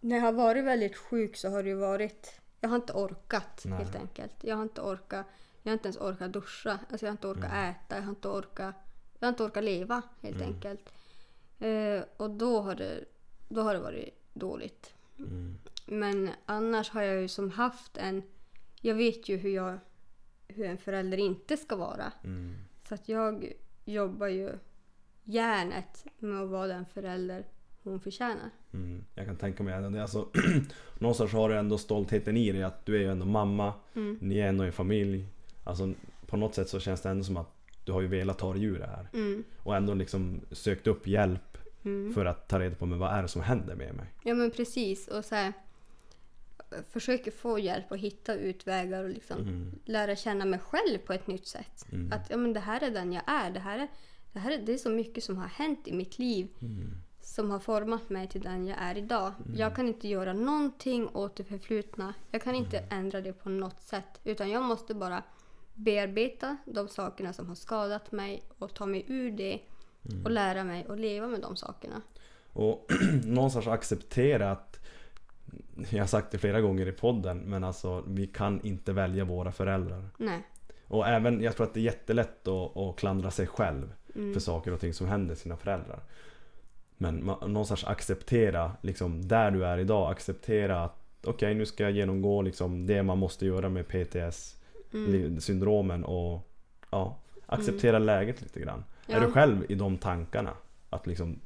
när 0.00 0.16
jag 0.16 0.22
har 0.22 0.32
varit 0.32 0.64
väldigt 0.64 0.96
sjuk 0.96 1.36
så 1.36 1.48
har 1.50 1.62
det 1.62 1.68
ju 1.68 1.74
varit... 1.74 2.40
Jag 2.60 2.68
har 2.68 2.76
inte 2.76 2.92
orkat 2.92 3.62
Nej. 3.64 3.78
helt 3.78 3.96
enkelt. 3.96 4.32
Jag 4.40 4.56
har 4.56 4.62
inte 4.62 4.80
orkat, 4.80 5.26
jag 5.62 5.70
har 5.70 5.72
inte 5.72 5.86
ens 5.88 5.96
orkat 5.96 6.32
duscha. 6.32 6.78
Alltså, 6.90 7.06
jag 7.06 7.10
har 7.10 7.16
inte 7.16 7.28
orkat 7.28 7.44
Mm. 7.52 7.70
äta. 7.70 7.96
Jag 7.96 8.02
har 8.02 8.10
inte 8.10 8.28
orkat, 8.28 8.74
jag 9.18 9.26
har 9.26 9.32
inte 9.32 9.42
orkat 9.44 9.64
leva 9.64 10.02
helt 10.22 10.36
Mm. 10.36 10.48
enkelt. 10.48 10.92
Eh, 11.58 12.02
och 12.16 12.30
då 12.30 12.60
har, 12.60 12.74
det, 12.74 13.04
då 13.48 13.62
har 13.62 13.74
det 13.74 13.80
varit 13.80 14.14
dåligt. 14.34 14.94
Mm. 15.18 15.58
Men 15.88 16.30
annars 16.46 16.90
har 16.90 17.02
jag 17.02 17.20
ju 17.20 17.28
som 17.28 17.50
haft 17.50 17.96
en... 17.96 18.22
Jag 18.80 18.94
vet 18.94 19.28
ju 19.28 19.36
hur, 19.36 19.50
jag, 19.50 19.78
hur 20.48 20.64
en 20.66 20.78
förälder 20.78 21.18
inte 21.18 21.56
ska 21.56 21.76
vara. 21.76 22.12
Mm. 22.24 22.56
Så 22.88 22.94
att 22.94 23.08
jag 23.08 23.52
jobbar 23.84 24.26
ju 24.26 24.50
järnet 25.24 26.06
med 26.18 26.40
att 26.42 26.48
vara 26.48 26.66
den 26.66 26.86
förälder 26.86 27.44
hon 27.82 28.00
förtjänar. 28.00 28.50
Mm. 28.72 29.04
Jag 29.14 29.26
kan 29.26 29.36
tänka 29.36 29.62
mig 29.62 29.82
det 29.90 29.98
är 29.98 30.02
alltså, 30.02 30.28
någonstans 30.98 31.32
har 31.32 31.48
du 31.48 31.56
ändå 31.56 31.78
stoltheten 31.78 32.36
i 32.36 32.52
dig 32.52 32.62
att 32.62 32.86
du 32.86 32.96
är 32.96 33.00
ju 33.00 33.10
ändå 33.10 33.26
mamma, 33.26 33.72
Mm. 33.94 34.18
ni 34.20 34.38
är 34.38 34.48
ändå 34.48 34.64
en 34.64 34.72
familj. 34.72 35.26
Alltså 35.64 35.92
på 36.26 36.36
något 36.36 36.54
sätt 36.54 36.68
så 36.68 36.80
känns 36.80 37.00
det 37.02 37.08
ändå 37.10 37.24
som 37.24 37.36
att 37.36 37.54
du 37.84 37.92
har 37.92 38.00
ju 38.00 38.06
velat 38.06 38.38
ta 38.38 38.52
dig 38.52 38.64
ur 38.64 38.78
det 38.78 38.86
här. 38.86 39.08
Mm. 39.12 39.44
Och 39.62 39.76
ändå 39.76 39.94
liksom 39.94 40.40
sökt 40.50 40.86
upp 40.86 41.06
hjälp 41.06 41.58
Mm. 41.84 42.14
för 42.14 42.24
att 42.24 42.48
ta 42.48 42.60
reda 42.60 42.74
på 42.76 42.86
men 42.86 42.98
vad 42.98 43.12
är 43.12 43.22
det 43.22 43.28
som 43.28 43.42
händer 43.42 43.74
med 43.74 43.94
mig. 43.94 44.06
Ja 44.24 44.34
men 44.34 44.50
precis. 44.50 45.08
Och 45.08 45.24
så 45.24 45.34
här, 45.34 45.52
försöker 46.90 47.30
få 47.30 47.58
hjälp 47.58 47.90
och 47.90 47.98
hitta 47.98 48.34
utvägar 48.34 49.04
och 49.04 49.10
liksom 49.10 49.38
Mm. 49.40 49.70
lära 49.84 50.16
känna 50.16 50.44
mig 50.44 50.58
själv 50.60 50.98
på 50.98 51.12
ett 51.12 51.26
nytt 51.26 51.46
sätt. 51.46 51.86
Mm. 51.92 52.12
Att 52.12 52.30
ja, 52.30 52.36
men 52.36 52.52
det 52.52 52.60
här 52.60 52.82
är 52.82 52.90
den 52.90 53.12
jag 53.12 53.22
är. 53.26 53.50
Det 53.50 53.60
här 53.60 53.78
är, 53.78 53.88
det 54.32 54.38
här 54.38 54.50
är, 54.50 54.58
det 54.58 54.72
är 54.72 54.78
så 54.78 54.90
mycket 54.90 55.24
som 55.24 55.36
har 55.36 55.48
hänt 55.48 55.88
i 55.88 55.92
mitt 55.92 56.18
liv 56.18 56.48
Mm. 56.62 56.94
som 57.20 57.50
har 57.50 57.58
format 57.58 58.10
mig 58.10 58.28
till 58.28 58.40
den 58.40 58.66
jag 58.66 58.78
är 58.80 58.98
idag. 58.98 59.32
Jag 59.56 59.76
kan 59.76 59.88
inte 59.88 60.08
göra 60.08 60.32
någonting 60.32 61.08
åt 61.08 61.36
det 61.36 61.44
förflutna. 61.44 62.14
Jag 62.30 62.42
kan 62.42 62.54
inte 62.54 62.78
ändra 62.90 63.20
det 63.20 63.32
på 63.32 63.48
något 63.48 63.82
sätt. 63.82 64.20
Utan 64.24 64.50
jag 64.50 64.62
måste 64.62 64.94
bara 64.94 65.22
bearbeta 65.74 66.56
de 66.64 66.88
sakerna 66.88 67.32
som 67.32 67.48
har 67.48 67.54
skadat 67.54 68.12
mig 68.12 68.42
och 68.58 68.74
ta 68.74 68.86
mig 68.86 69.04
ur 69.08 69.30
det 69.30 69.60
och 70.24 70.30
lära 70.30 70.64
mig 70.64 70.86
att 70.88 71.00
leva 71.00 71.26
med 71.26 71.40
de 71.40 71.56
sakerna. 71.56 72.02
Och 72.52 72.86
någonstans 73.24 73.66
acceptera 73.66 74.50
att 74.50 74.77
jag 75.90 75.98
har 76.02 76.06
sagt 76.06 76.30
det 76.30 76.38
flera 76.38 76.60
gånger 76.60 76.86
i 76.88 76.92
podden 76.92 77.38
men 77.38 77.64
alltså 77.64 78.04
vi 78.06 78.26
kan 78.26 78.60
inte 78.64 78.92
välja 78.92 79.24
våra 79.24 79.52
föräldrar. 79.52 80.04
Nej. 80.16 80.42
Och 80.86 81.08
även, 81.08 81.40
jag 81.42 81.56
tror 81.56 81.66
att 81.66 81.74
det 81.74 81.80
är 81.80 81.84
jättelätt 81.84 82.48
att, 82.48 82.76
att 82.76 82.96
klandra 82.96 83.30
sig 83.30 83.46
själv 83.46 83.92
Mm. 84.14 84.32
för 84.32 84.40
saker 84.40 84.72
och 84.72 84.80
ting 84.80 84.94
som 84.94 85.06
händer 85.08 85.34
sina 85.34 85.56
föräldrar. 85.56 86.00
Men 86.96 87.24
man, 87.26 87.52
någonstans 87.52 87.84
acceptera 87.84 88.72
liksom 88.82 89.28
där 89.28 89.50
du 89.50 89.64
är 89.66 89.78
idag, 89.78 90.10
acceptera 90.10 90.84
att 90.84 90.96
okej 91.24 91.54
nu 91.54 91.66
ska 91.66 91.82
jag 91.82 91.92
genomgå 91.92 92.42
liksom 92.42 92.86
det 92.86 93.02
man 93.02 93.18
måste 93.18 93.46
göra 93.46 93.68
med 93.68 93.88
PTS 93.88 94.54
Mm. 94.94 95.40
syndromen 95.40 96.04
och 96.04 96.48
ja, 96.90 97.16
acceptera 97.46 97.98
läget 97.98 98.42
lite 98.42 98.60
grann. 98.60 98.84
Är 99.06 99.12
Ja. 99.14 99.20
du 99.20 99.32
själv 99.32 99.64
i 99.68 99.74
de 99.74 99.98
tankarna? 99.98 100.50
Att 100.90 101.06
liksom, 101.06 101.40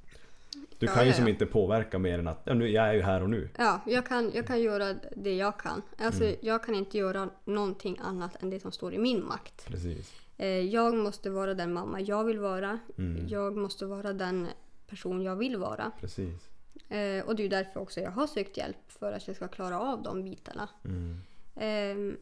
du 0.82 0.86
Ja, 0.86 0.92
kan 0.94 1.02
ju 1.04 1.10
ja, 1.10 1.16
som 1.16 1.24
ja. 1.24 1.30
inte 1.30 1.46
påverka 1.46 1.98
mer 1.98 2.18
än 2.18 2.28
att 2.28 2.42
ja, 2.44 2.54
nu, 2.54 2.68
jag 2.68 2.88
är 2.88 2.92
ju 2.92 3.02
här 3.02 3.22
och 3.22 3.30
nu. 3.30 3.48
Ja, 3.58 3.80
jag 3.86 4.06
kan, 4.06 4.30
jag 4.34 4.46
kan 4.46 4.62
göra 4.62 4.94
det 5.16 5.34
jag 5.36 5.58
kan. 5.58 5.82
Alltså, 5.98 6.24
Mm. 6.24 6.36
Jag 6.42 6.64
kan 6.64 6.74
inte 6.74 6.98
göra 6.98 7.28
någonting 7.44 7.98
annat 8.00 8.42
än 8.42 8.50
det 8.50 8.60
som 8.60 8.72
står 8.72 8.94
i 8.94 8.98
min 8.98 9.24
makt. 9.24 9.66
Precis. 9.66 10.12
Eh, 10.38 10.46
Jag 10.48 10.94
måste 10.94 11.30
vara 11.30 11.54
den 11.54 11.72
mamma 11.72 12.00
jag 12.00 12.24
vill 12.24 12.38
vara. 12.38 12.78
Mm. 12.98 13.28
Jag 13.28 13.56
måste 13.56 13.86
vara 13.86 14.12
den 14.12 14.46
person 14.88 15.22
jag 15.22 15.36
vill 15.36 15.56
vara. 15.56 15.90
Precis. 16.00 16.48
Eh, 16.88 17.24
och 17.24 17.36
det 17.36 17.42
är 17.44 17.48
därför 17.48 17.80
också 17.80 18.00
jag 18.00 18.10
har 18.10 18.26
sökt 18.26 18.56
hjälp 18.56 18.76
för 18.88 19.12
att 19.12 19.26
jag 19.26 19.36
ska 19.36 19.48
klara 19.48 19.80
av 19.80 20.02
de 20.02 20.24
bitarna. 20.24 20.68
Mm. 20.84 21.20
Eh, 21.56 22.16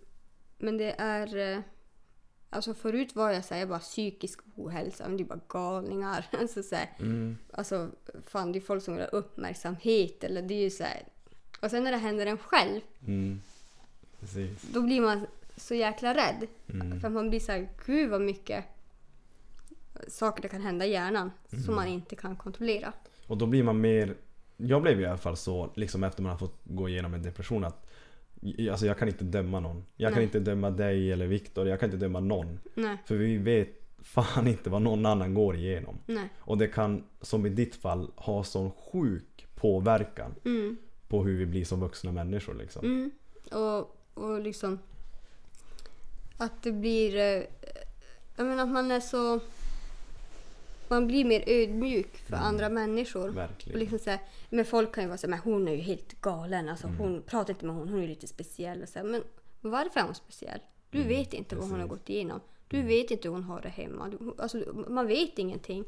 men 0.59 0.77
det 0.79 0.95
är... 1.01 1.63
Alltså 2.53 2.75
förut 2.75 3.17
var 3.17 3.31
jag 3.31 3.45
såhär, 3.45 3.67
bara 3.67 3.79
psykisk 3.79 4.41
ohälsa, 4.57 5.05
men 5.09 5.17
det 5.17 5.23
är 5.23 5.25
bara 5.25 5.41
galningar. 5.49 6.27
alltså, 6.41 6.63
så 6.63 6.75
här, 6.75 6.91
Mm. 6.99 7.37
alltså 7.53 7.89
fan 8.27 8.53
det 8.53 8.59
är 8.59 8.61
folk 8.61 8.83
som 8.85 8.95
vill 8.95 9.03
ha 9.03 9.09
uppmärksamhet 9.09 10.25
eller 10.25 10.43
det 10.43 10.55
är 10.55 10.61
ju 10.63 10.71
så 10.71 10.85
här. 10.85 11.03
Och 11.61 11.71
sen 11.71 11.85
när 11.85 11.91
det 11.93 11.99
händer 11.99 12.27
en 12.27 12.39
själv, 12.39 12.81
Mm. 13.07 13.41
Då 14.73 14.83
blir 14.83 15.01
man 15.01 15.27
så 15.57 15.75
jäkla 15.75 16.15
rädd. 16.15 16.47
Mm. 16.73 17.01
För 17.01 17.09
man 17.09 17.31
blir 17.31 17.41
så 17.41 17.53
här, 17.53 17.69
gud 17.87 18.11
vad 18.11 18.21
mycket 18.21 18.65
saker 20.09 20.43
det 20.43 20.49
kan 20.49 20.63
hända 20.63 20.87
i 20.87 20.91
hjärnan 20.93 21.31
Mm. 21.53 21.65
som 21.65 21.75
man 21.75 21.87
inte 21.89 22.17
kan 22.17 22.37
kontrollera. 22.37 22.93
Och 23.27 23.37
då 23.39 23.47
blir 23.47 23.63
man 23.63 23.81
mer... 23.81 24.15
Jag 24.57 24.83
blev 24.83 25.01
i 25.01 25.07
alla 25.07 25.19
fall 25.19 25.37
så, 25.37 25.71
liksom 25.75 26.05
efter 26.05 26.23
man 26.23 26.31
har 26.33 26.39
fått 26.39 26.61
gå 26.65 26.89
igenom 26.89 27.15
en 27.15 27.23
depression 27.23 27.65
att 27.65 27.90
Alltså 28.71 28.87
jag 28.87 28.99
kan 28.99 29.09
inte 29.09 29.25
döma 29.25 29.61
någon. 29.61 29.85
Jag 29.97 30.11
kan 30.11 30.17
Nej. 30.17 30.25
inte 30.25 30.41
döma 30.41 30.71
dig 30.71 31.13
eller 31.13 31.27
Viktor. 31.27 31.69
Jag 31.69 31.81
kan 31.81 31.87
inte 31.87 31.97
döma 32.07 32.21
någon. 32.21 32.61
Nej, 32.75 32.97
För 33.07 33.15
vi 33.15 33.37
vet 33.37 33.69
fan 34.03 34.47
inte 34.49 34.71
vad 34.71 34.83
någon 34.83 35.07
annan 35.07 35.35
går 35.35 35.57
igenom. 35.57 35.99
nej. 36.07 36.29
Och 36.39 36.59
det 36.59 36.69
kan, 36.69 37.05
som 37.21 37.47
i 37.47 37.49
ditt 37.49 37.75
fall, 37.77 38.11
ha 38.17 38.45
sån 38.45 38.71
sjuk 38.73 39.47
påverkan 39.55 40.35
Mm, 40.45 40.77
på 41.09 41.25
hur 41.25 41.39
vi 41.39 41.47
blir 41.47 41.65
som 41.65 41.81
vuxna 41.81 42.13
människor 42.13 42.55
liksom. 42.55 42.85
mm. 42.85 43.11
Och, 43.53 43.97
och 44.15 44.41
liksom 44.41 44.79
att 46.37 46.63
det 46.63 46.73
blir... 46.73 47.17
eh, 47.17 47.43
Jag 48.37 48.47
menar 48.47 48.63
att 48.63 48.69
man 48.69 48.91
är 48.91 49.01
så... 49.01 49.41
Man 50.91 51.07
blir 51.07 51.25
mer 51.25 51.45
ödmjuk 51.47 52.17
för 52.17 52.35
Mm. 52.35 52.47
andra 52.47 52.69
människor. 52.69 53.29
Och 53.29 53.37
Verkligen. 53.37 53.79
liksom 53.81 53.99
så 53.99 54.11
här, 54.11 54.19
men 54.51 54.65
folk 54.65 54.95
kan 54.95 55.05
ju 55.05 55.09
vara 55.09 55.19
så 55.19 55.27
här, 55.27 55.31
men 55.31 55.39
hon 55.39 55.69
är 55.69 55.73
ju 55.73 55.81
helt 55.81 56.21
galen. 56.21 56.69
Alltså, 56.69 56.87
Mm. 56.87 56.99
hon 56.99 57.23
pratar 57.23 57.53
inte 57.55 57.67
med 57.67 57.75
hon, 57.75 57.89
hon 57.89 58.03
är 58.03 58.09
lite 58.09 58.27
speciell. 58.27 58.83
Och 58.83 58.89
så 58.89 58.99
här, 58.99 59.07
men 59.07 59.23
varför 59.61 60.01
är 60.01 60.05
hon 60.05 60.15
speciell? 60.15 60.61
Du 60.91 60.99
Mm, 60.99 61.09
vet 61.09 61.35
inte 61.35 61.57
vad 61.57 61.65
hon 61.65 61.71
har 61.73 61.79
precis. 61.79 61.91
Mm. 61.91 61.99
gått 61.99 62.09
igenom. 62.11 62.41
Du 62.69 62.83
vet 62.83 63.11
inte 63.11 63.29
hur 63.29 63.33
hon 63.35 63.45
har 63.45 63.61
det 63.61 63.69
hemma. 63.69 64.09
Du, 64.09 64.35
alltså, 64.39 64.59
man 64.89 65.07
vet 65.07 65.39
ingenting. 65.39 65.85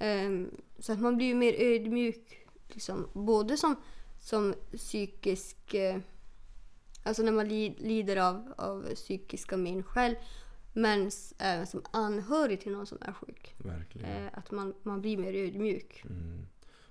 Ehm, 0.00 0.50
så 0.78 0.92
att 0.92 1.00
man 1.00 1.16
blir 1.16 1.26
ju 1.26 1.34
mer 1.34 1.54
ödmjuk. 1.58 2.38
Liksom, 2.68 3.08
både 3.12 3.56
som, 3.56 3.76
som 4.20 4.54
psykisk... 4.76 5.74
Eh, 5.74 5.96
alltså 7.02 7.22
när 7.22 7.32
man 7.32 7.48
li, 7.48 7.74
lider 7.78 8.16
av, 8.16 8.52
av 8.56 8.94
psykiska 8.94 9.56
men 9.56 9.82
själv. 9.82 10.14
Men 10.76 11.10
även 11.38 11.66
som 11.66 11.82
anhörig 11.90 12.60
till 12.60 12.72
någon 12.72 12.86
som 12.86 12.98
är 13.00 13.12
sjuk. 13.12 13.54
Verkligen. 13.58 14.10
Eh, 14.10 14.28
att 14.32 14.50
man, 14.50 14.74
man 14.82 15.00
blir 15.00 15.16
mer 15.16 15.34
ödmjuk. 15.34 16.02
Mm. 16.04 16.46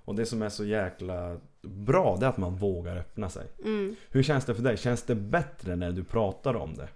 Och 0.05 0.15
det 0.15 0.25
som 0.25 0.41
är 0.41 0.49
så 0.49 0.65
jäkla 0.65 1.39
bra, 1.61 2.17
det 2.19 2.25
är 2.25 2.29
att 2.29 2.37
man 2.37 2.55
vågar 2.55 2.97
öppna 2.97 3.29
sig. 3.29 3.47
Mm. 3.63 3.95
Hur 4.09 4.23
känns 4.23 4.45
det 4.45 4.55
för 4.55 4.63
dig? 4.63 4.77
Känns 4.77 5.03
det 5.03 5.15
bättre 5.15 5.75
när 5.75 5.91
du 5.91 6.03
pratar 6.03 6.55
om 6.55 6.75
det? 6.75 6.87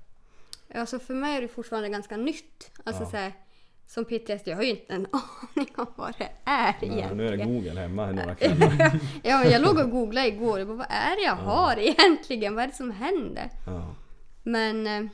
Alltså 0.79 0.99
för 0.99 1.13
mig 1.13 1.38
är 1.38 1.41
det 1.41 1.47
fortfarande 1.47 1.89
ganska 1.89 2.17
nytt. 2.17 2.71
Alltså 2.83 3.03
Ja. 3.03 3.09
så 3.09 3.17
här, 3.17 3.33
som 3.88 4.05
PTSD, 4.05 4.47
jag 4.47 4.55
har 4.55 4.63
ju 4.63 4.69
inte 4.69 4.93
en 4.93 5.07
aning 5.55 5.69
om 5.75 5.85
vad 5.95 6.13
det 6.17 6.29
är 6.43 6.63
Nej, 6.63 6.75
egentligen. 6.81 7.17
nu 7.17 7.27
är 7.27 7.38
det 7.38 7.45
Google 7.45 7.79
hemma 7.81 8.09
i 8.09 8.13
några 8.13 8.35
kvällar. 8.35 8.99
ja, 9.23 9.39
men 9.39 9.51
jag 9.51 9.61
låg 9.61 9.77
och 9.77 9.91
googlade 9.91 10.27
igår. 10.27 10.59
Jag 10.59 10.67
bara, 10.67 10.77
vad 10.77 10.88
är 10.89 11.15
det 11.15 11.21
jag 11.23 11.35
har 11.35 11.77
egentligen? 11.79 12.55
Vad 12.55 12.63
är 12.63 12.67
det 12.67 12.73
som 12.73 12.91
händer? 12.91 13.49
Ja. 13.65 13.95
Men... 14.43 15.09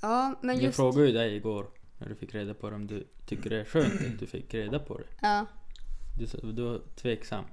Ja, 0.00 0.34
men 0.40 0.56
Jag 0.56 0.64
just... 0.64 0.76
frågade 0.76 1.06
ju 1.06 1.12
dig 1.12 1.36
igår 1.36 1.66
när 1.98 2.08
du 2.08 2.14
fick 2.14 2.34
reda 2.34 2.54
på 2.54 2.70
det 2.70 2.76
om 2.76 2.86
du 2.86 3.06
tycker 3.26 3.50
det 3.50 3.60
är 3.60 3.64
skönt 3.64 3.92
att 3.92 4.18
du 4.18 4.26
fick 4.26 4.54
reda 4.54 4.78
på 4.78 4.98
det. 4.98 5.04
Ja, 5.22 5.46
Du, 6.18 6.26
sa- 6.26 6.38
du 6.42 6.62
var 6.62 6.80
tveksam 6.96 7.44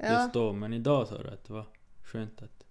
ja, 0.00 0.12
just 0.22 0.34
då, 0.34 0.52
men 0.52 0.72
idag 0.72 1.08
sa 1.08 1.22
du 1.22 1.28
att 1.28 1.44
det 1.44 1.52
var 1.52 1.66
skönt 2.04 2.42
att... 2.42 2.64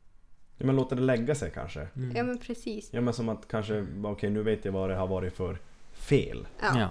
ja, 0.58 0.66
men 0.66 0.76
låter 0.76 0.96
det 0.96 1.02
lägga 1.02 1.36
sig 1.36 1.52
kanske? 1.52 1.88
Mm. 1.96 2.16
ja, 2.16 2.24
men 2.24 2.38
precis. 2.38 2.90
Ja 2.94 3.02
men 3.02 3.14
som 3.14 3.30
att 3.30 3.48
kanske, 3.48 3.86
okej 4.04 4.30
nu 4.30 4.44
vet 4.44 4.66
jag 4.66 4.72
vad 4.72 4.90
det 4.90 4.96
har 4.96 5.08
varit 5.08 5.34
för 5.34 5.58
fel. 5.94 6.48
Ja. 6.62 6.80
ja. 6.80 6.90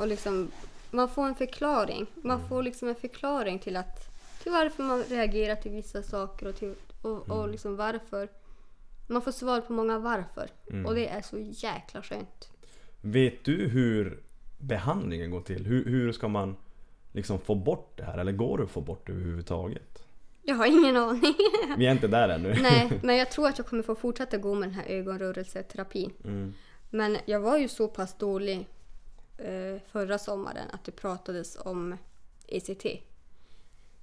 Och 0.00 0.06
liksom, 0.08 0.50
man 0.90 1.08
får 1.08 1.26
en 1.26 1.34
förklaring. 1.34 2.06
Man 2.14 2.48
får 2.48 2.62
liksom 2.62 2.88
en 2.88 2.94
förklaring 2.94 3.58
till 3.58 3.76
att 3.76 4.16
till 4.42 4.52
varför 4.52 4.82
man 4.82 5.02
reagerar 5.02 5.56
till 5.56 5.72
vissa 5.72 6.02
saker 6.02 6.46
och, 6.48 6.56
till, 6.56 6.74
och, 7.02 7.30
och 7.30 7.48
liksom 7.48 7.76
varför. 7.76 8.28
Man 9.06 9.22
får 9.22 9.32
svar 9.32 9.60
på 9.60 9.72
många 9.72 9.98
varför. 9.98 10.50
Mm. 10.70 10.86
Och 10.86 10.94
det 10.94 11.08
är 11.08 11.22
så 11.22 11.38
jäkla 11.38 12.02
skönt. 12.02 12.50
Vet 13.00 13.44
du 13.44 13.68
hur 13.68 14.22
behandlingen 14.58 15.30
går 15.30 15.40
till? 15.40 15.66
Hur, 15.66 15.84
hur 15.84 16.12
ska 16.12 16.28
man 16.28 16.56
liksom 17.12 17.38
få 17.38 17.54
bort 17.54 17.92
det 17.96 18.04
här? 18.04 18.18
Eller 18.18 18.32
går 18.32 18.58
det 18.58 18.64
att 18.64 18.70
få 18.70 18.80
bort 18.80 19.06
det 19.06 19.12
överhuvudtaget? 19.12 20.02
Jag 20.42 20.54
har 20.54 20.66
ingen 20.66 20.96
aning. 20.96 21.34
Vi 21.76 21.86
är 21.86 21.92
inte 21.92 22.08
där 22.08 22.28
ännu. 22.28 22.54
Nej, 22.62 22.90
men 23.02 23.16
jag 23.16 23.30
tror 23.30 23.48
att 23.48 23.58
jag 23.58 23.66
kommer 23.66 23.82
få 23.82 23.94
fortsätta 23.94 24.36
gå 24.36 24.54
med 24.54 24.68
den 24.68 24.74
här 24.74 24.84
ögonrörelseterapin. 24.84 26.12
Mm. 26.24 26.54
Men 26.90 27.16
jag 27.24 27.40
var 27.40 27.58
ju 27.58 27.68
så 27.68 27.88
pass 27.88 28.18
dålig 28.18 28.68
eh, 29.38 29.80
förra 29.92 30.18
sommaren 30.18 30.70
att 30.72 30.84
det 30.84 30.92
pratades 30.92 31.56
om 31.60 31.96
ECT. 32.48 32.86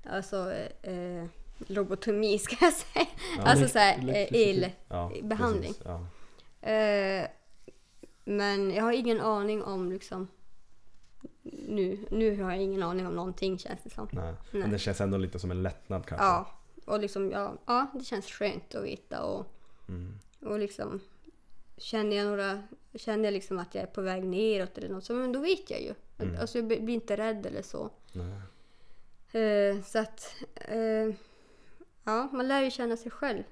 Alltså 0.04 0.54
eh, 0.82 1.26
lobotomi 1.68 2.39
ska 2.39 2.55
jag 2.66 2.74
säga. 2.74 3.05
Ja, 3.38 3.43
alltså 3.43 3.66
elek- 3.66 3.70
så 3.72 3.80
här, 3.80 3.97
eh, 3.97 4.03
elektricitet. 4.03 4.47
el. 4.47 4.72
Ja. 4.88 5.11
Ja. 5.86 6.70
Eh, 6.72 7.28
men 8.26 8.72
jag 8.74 8.84
har 8.84 8.91
ingen 8.93 9.22
aning 9.22 9.64
om 9.64 9.91
liksom 9.91 10.28
nu, 11.68 12.05
nu 12.11 12.41
har 12.43 12.51
jag 12.51 12.61
ingen 12.61 12.84
aning 12.84 13.07
om 13.07 13.14
någonting 13.16 13.57
känns 13.59 13.80
det 13.84 13.89
som. 13.89 14.07
Nej. 14.11 14.24
Nej. 14.24 14.61
Men 14.61 14.72
det 14.72 14.80
känns 14.80 15.01
ändå 15.01 15.18
lite 15.18 15.39
som 15.39 15.51
en 15.51 15.64
lättnad 15.64 16.05
kanske. 16.05 16.26
Ja, 16.26 16.47
och 16.86 16.99
liksom 16.99 17.32
ja, 17.32 17.53
ja, 17.66 17.88
det 17.93 18.03
känns 18.05 18.26
skönt 18.26 18.76
att 18.76 18.84
veta 18.84 19.24
och, 19.24 19.45
Mm. 19.89 20.20
och 20.45 20.59
liksom 20.59 20.99
känner 21.78 22.16
jag 22.18 22.26
några, 22.28 22.64
känner 22.95 23.24
jag 23.24 23.34
liksom 23.34 23.59
att 23.59 23.76
jag 23.76 23.82
är 23.82 23.88
på 23.88 24.01
väg 24.01 24.24
neråt 24.24 24.78
eller 24.78 24.89
något 24.89 25.03
så 25.03 25.14
men 25.14 25.32
då 25.32 25.39
vet 25.39 25.70
jag 25.70 25.82
ju. 25.82 25.93
Mm. 26.20 26.39
Alltså 26.41 26.57
jag 26.57 26.68
blir 26.68 26.82
blir 26.82 26.95
inte 26.95 27.18
rädd 27.18 27.45
eller 27.45 27.61
så. 27.61 27.89
Nej. 28.11 28.41
Eh, 29.43 29.82
så 29.84 29.99
att 29.99 30.36
eh, 30.55 31.16
ja, 32.04 32.30
man 32.34 32.47
lär 32.47 32.62
ju 32.62 32.72
känna 32.72 32.97
sig 32.97 33.12
själv. 33.12 33.43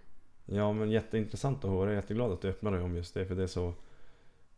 Ja 0.45 0.73
men 0.73 0.91
jätteintressant 0.91 1.65
att 1.65 1.71
höra. 1.71 1.83
Jag 1.83 1.91
är 1.91 1.95
jätteglad 1.95 2.31
att 2.31 2.41
du 2.41 2.49
öppnar 2.49 2.71
dig 2.71 2.81
om 2.81 2.95
just 2.95 3.13
det. 3.13 3.25
För 3.25 3.35
det 3.35 3.43
är 3.43 3.47
så 3.47 3.73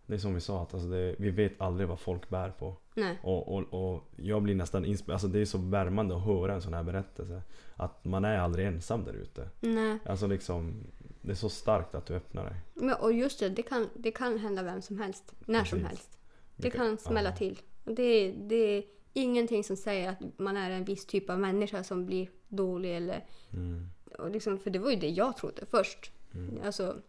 Det 0.06 0.14
är 0.14 0.18
som 0.18 0.34
vi 0.34 0.42
sa 0.42 0.62
att 0.64 0.74
alltså 0.74 0.90
det, 0.90 1.16
vi 1.20 1.30
vet 1.30 1.62
aldrig 1.62 1.90
vad 1.90 2.00
folk 2.00 2.30
bär 2.30 2.50
på. 2.50 2.76
Nej. 2.96 3.20
Och, 3.24 3.56
och, 3.56 3.94
och 3.94 4.04
jag 4.16 4.42
blir 4.44 4.56
nästan 4.56 4.86
inspirerad. 4.86 5.16
Alltså 5.16 5.28
det 5.28 5.40
är 5.40 5.46
så 5.46 5.58
värmande 5.58 6.16
att 6.16 6.26
höra 6.26 6.54
en 6.54 6.62
sån 6.62 6.74
här 6.74 6.84
berättelse. 6.84 7.42
Att 7.76 8.06
man 8.06 8.26
är 8.26 8.38
aldrig 8.38 8.68
ensam 8.68 9.04
där 9.04 9.14
ute. 9.14 9.50
Nej. 9.60 9.98
Alltså 10.06 10.28
liksom 10.28 10.84
Det 11.22 11.32
är 11.32 11.36
så 11.36 11.50
starkt 11.50 11.96
att 11.96 12.06
du 12.06 12.14
öppnar 12.14 12.46
dig. 12.46 12.56
Men, 12.74 12.96
och 12.96 13.14
just 13.14 13.40
det, 13.40 13.50
det 13.50 13.64
kan, 13.64 13.90
det 13.94 14.12
kan 14.12 14.38
hända 14.38 14.64
vem 14.64 14.82
som 14.82 15.00
helst. 15.00 15.34
När 15.46 15.64
som 15.64 15.80
Precis. 15.80 15.88
helst. 15.88 16.18
Det 16.56 16.70
kan 16.70 16.98
smälla 16.98 17.30
ja. 17.30 17.36
till. 17.36 17.62
Det, 17.84 18.32
det 18.32 18.56
är 18.56 18.84
ingenting 19.14 19.64
som 19.64 19.76
säger 19.76 20.10
att 20.10 20.40
man 20.40 20.58
är 20.58 20.72
en 20.72 20.86
viss 20.86 21.06
typ 21.06 21.30
av 21.30 21.40
människa 21.40 21.84
som 21.84 22.06
blir 22.06 22.30
dålig 22.54 22.98
eller... 22.98 23.26
Mm. 23.54 23.90
Och 24.18 24.32
liksom, 24.32 24.60
för 24.60 24.70
det 24.70 24.80
var 24.80 24.90
ju 24.90 24.96
det 24.96 25.10
jag 25.10 25.38
trodde 25.38 25.66
först. 25.66 26.12
Mm. 26.34 26.62
Alltså, 26.66 27.02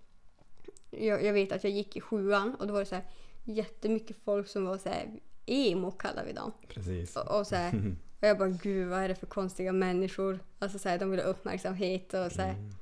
jag, 0.91 1.25
jag 1.25 1.33
vet 1.33 1.53
att 1.53 1.65
jag 1.65 1.73
gick 1.73 1.97
i 1.97 2.01
sjuan 2.01 2.55
och 2.55 2.67
då 2.67 2.73
var 2.73 2.81
det 2.81 2.87
så 2.87 2.95
här 2.95 3.05
jättemycket 3.45 4.17
folk 4.25 4.49
som 4.49 4.65
var 4.65 4.79
så 4.79 4.89
här 4.89 5.21
emo 5.47 5.91
kallar 5.91 6.25
vi 6.25 6.33
dem. 6.33 6.53
Precis. 6.69 7.17
Och, 7.17 7.39
och, 7.39 7.47
så 7.47 7.57
här, 7.57 7.73
och 8.21 8.29
jag 8.29 8.39
bara 8.39 8.49
gud 8.49 8.89
vad 8.89 8.99
är 8.99 9.09
det 9.09 9.15
för 9.15 9.27
konstiga 9.27 9.73
människor. 9.73 10.39
Alltså 10.59 10.79
så 10.79 10.89
här, 10.89 10.99
de 10.99 11.11
ville 11.11 11.23
ha 11.23 11.31
uppmärksamhet 11.31 12.15
och 12.15 12.33
så 12.33 12.43
här. 12.43 12.55
Mm. 12.55 12.75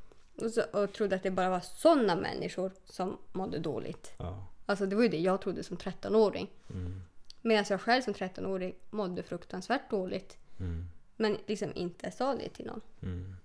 Och, 0.42 0.50
så, 0.50 0.62
och 0.62 0.92
trodde 0.92 1.16
att 1.16 1.22
det 1.22 1.30
bara 1.30 1.50
var 1.50 1.60
sådana 1.60 2.16
människor 2.16 2.72
som 2.84 3.18
mådde 3.32 3.58
dåligt. 3.58 4.12
Ja. 4.18 4.46
Alltså 4.66 4.86
det 4.86 4.96
var 4.96 5.02
ju 5.02 5.08
det 5.08 5.20
jag 5.20 5.40
trodde 5.40 5.62
som 5.62 5.76
13-åring. 5.76 6.50
Mm. 6.70 7.02
Medan 7.42 7.64
jag 7.68 7.80
själv 7.80 8.02
som 8.02 8.14
13-åring 8.14 8.74
mådde 8.90 9.22
fruktansvärt 9.22 9.90
dåligt. 9.90 10.36
Mm. 10.60 10.84
Men 11.16 11.38
liksom 11.46 11.72
inte 11.74 12.10
sa 12.10 12.34
det 12.34 12.48
till 12.48 12.66
någon. 12.66 12.80
Mm. 13.02 13.36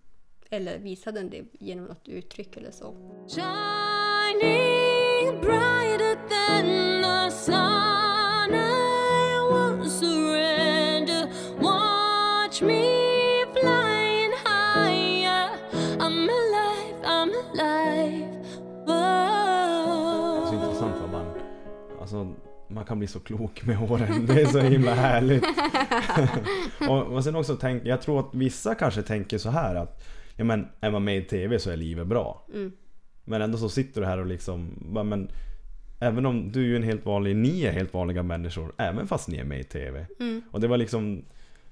Eller 0.50 0.80
visade 0.80 1.24
det 1.24 1.46
genom 1.52 1.86
något 1.86 2.08
uttryck 2.08 2.58
eller 2.58 2.72
så. 2.72 2.94
Shining 3.28 5.42
brighter 5.42 6.16
than 6.30 7.02
the 7.02 7.32
sun, 7.32 7.87
kan 22.88 23.00
bli 23.00 23.08
så 23.08 23.20
klok 23.20 23.66
med 23.66 23.92
åren. 23.92 24.26
Det 24.26 24.42
är 24.42 24.46
så 24.46 24.60
himla 24.60 24.94
härligt. 24.94 25.44
och, 26.90 27.04
och 27.04 27.24
sen 27.24 27.36
också 27.36 27.56
tänk, 27.56 27.86
jag 27.86 28.02
tror 28.02 28.20
att 28.20 28.36
vissa 28.36 28.76
kanske 28.76 29.02
tänker 29.02 29.38
så 29.38 29.50
här 29.50 29.76
att 29.76 30.04
ja 30.36 30.44
men 30.44 30.68
är 30.82 30.92
man 30.92 31.04
med 31.04 31.18
i 31.18 31.22
TV 31.22 31.60
så 31.60 31.70
är 31.70 31.76
livet 31.76 32.08
bra. 32.08 32.46
Mm. 32.54 32.72
Men 33.26 33.42
ändå 33.42 33.58
så 33.58 33.70
sitter 33.70 34.02
du 34.02 34.08
här 34.08 34.18
och 34.18 34.26
liksom, 34.26 34.70
men 35.04 35.30
Även 36.00 36.26
om 36.26 36.52
du 36.52 36.72
är 36.72 36.76
en 36.76 36.84
helt 36.84 37.06
vanlig, 37.06 37.36
ni 37.36 37.64
är 37.64 37.72
helt 37.72 37.94
vanliga 37.94 38.24
människor, 38.24 38.74
även 38.78 39.08
fast 39.08 39.28
ni 39.28 39.38
är 39.38 39.44
med 39.44 39.60
i 39.60 39.64
TV. 39.64 40.06
Mm. 40.20 40.42
Och 40.52 40.62
det 40.62 40.68
var 40.68 40.78
liksom 40.78 41.26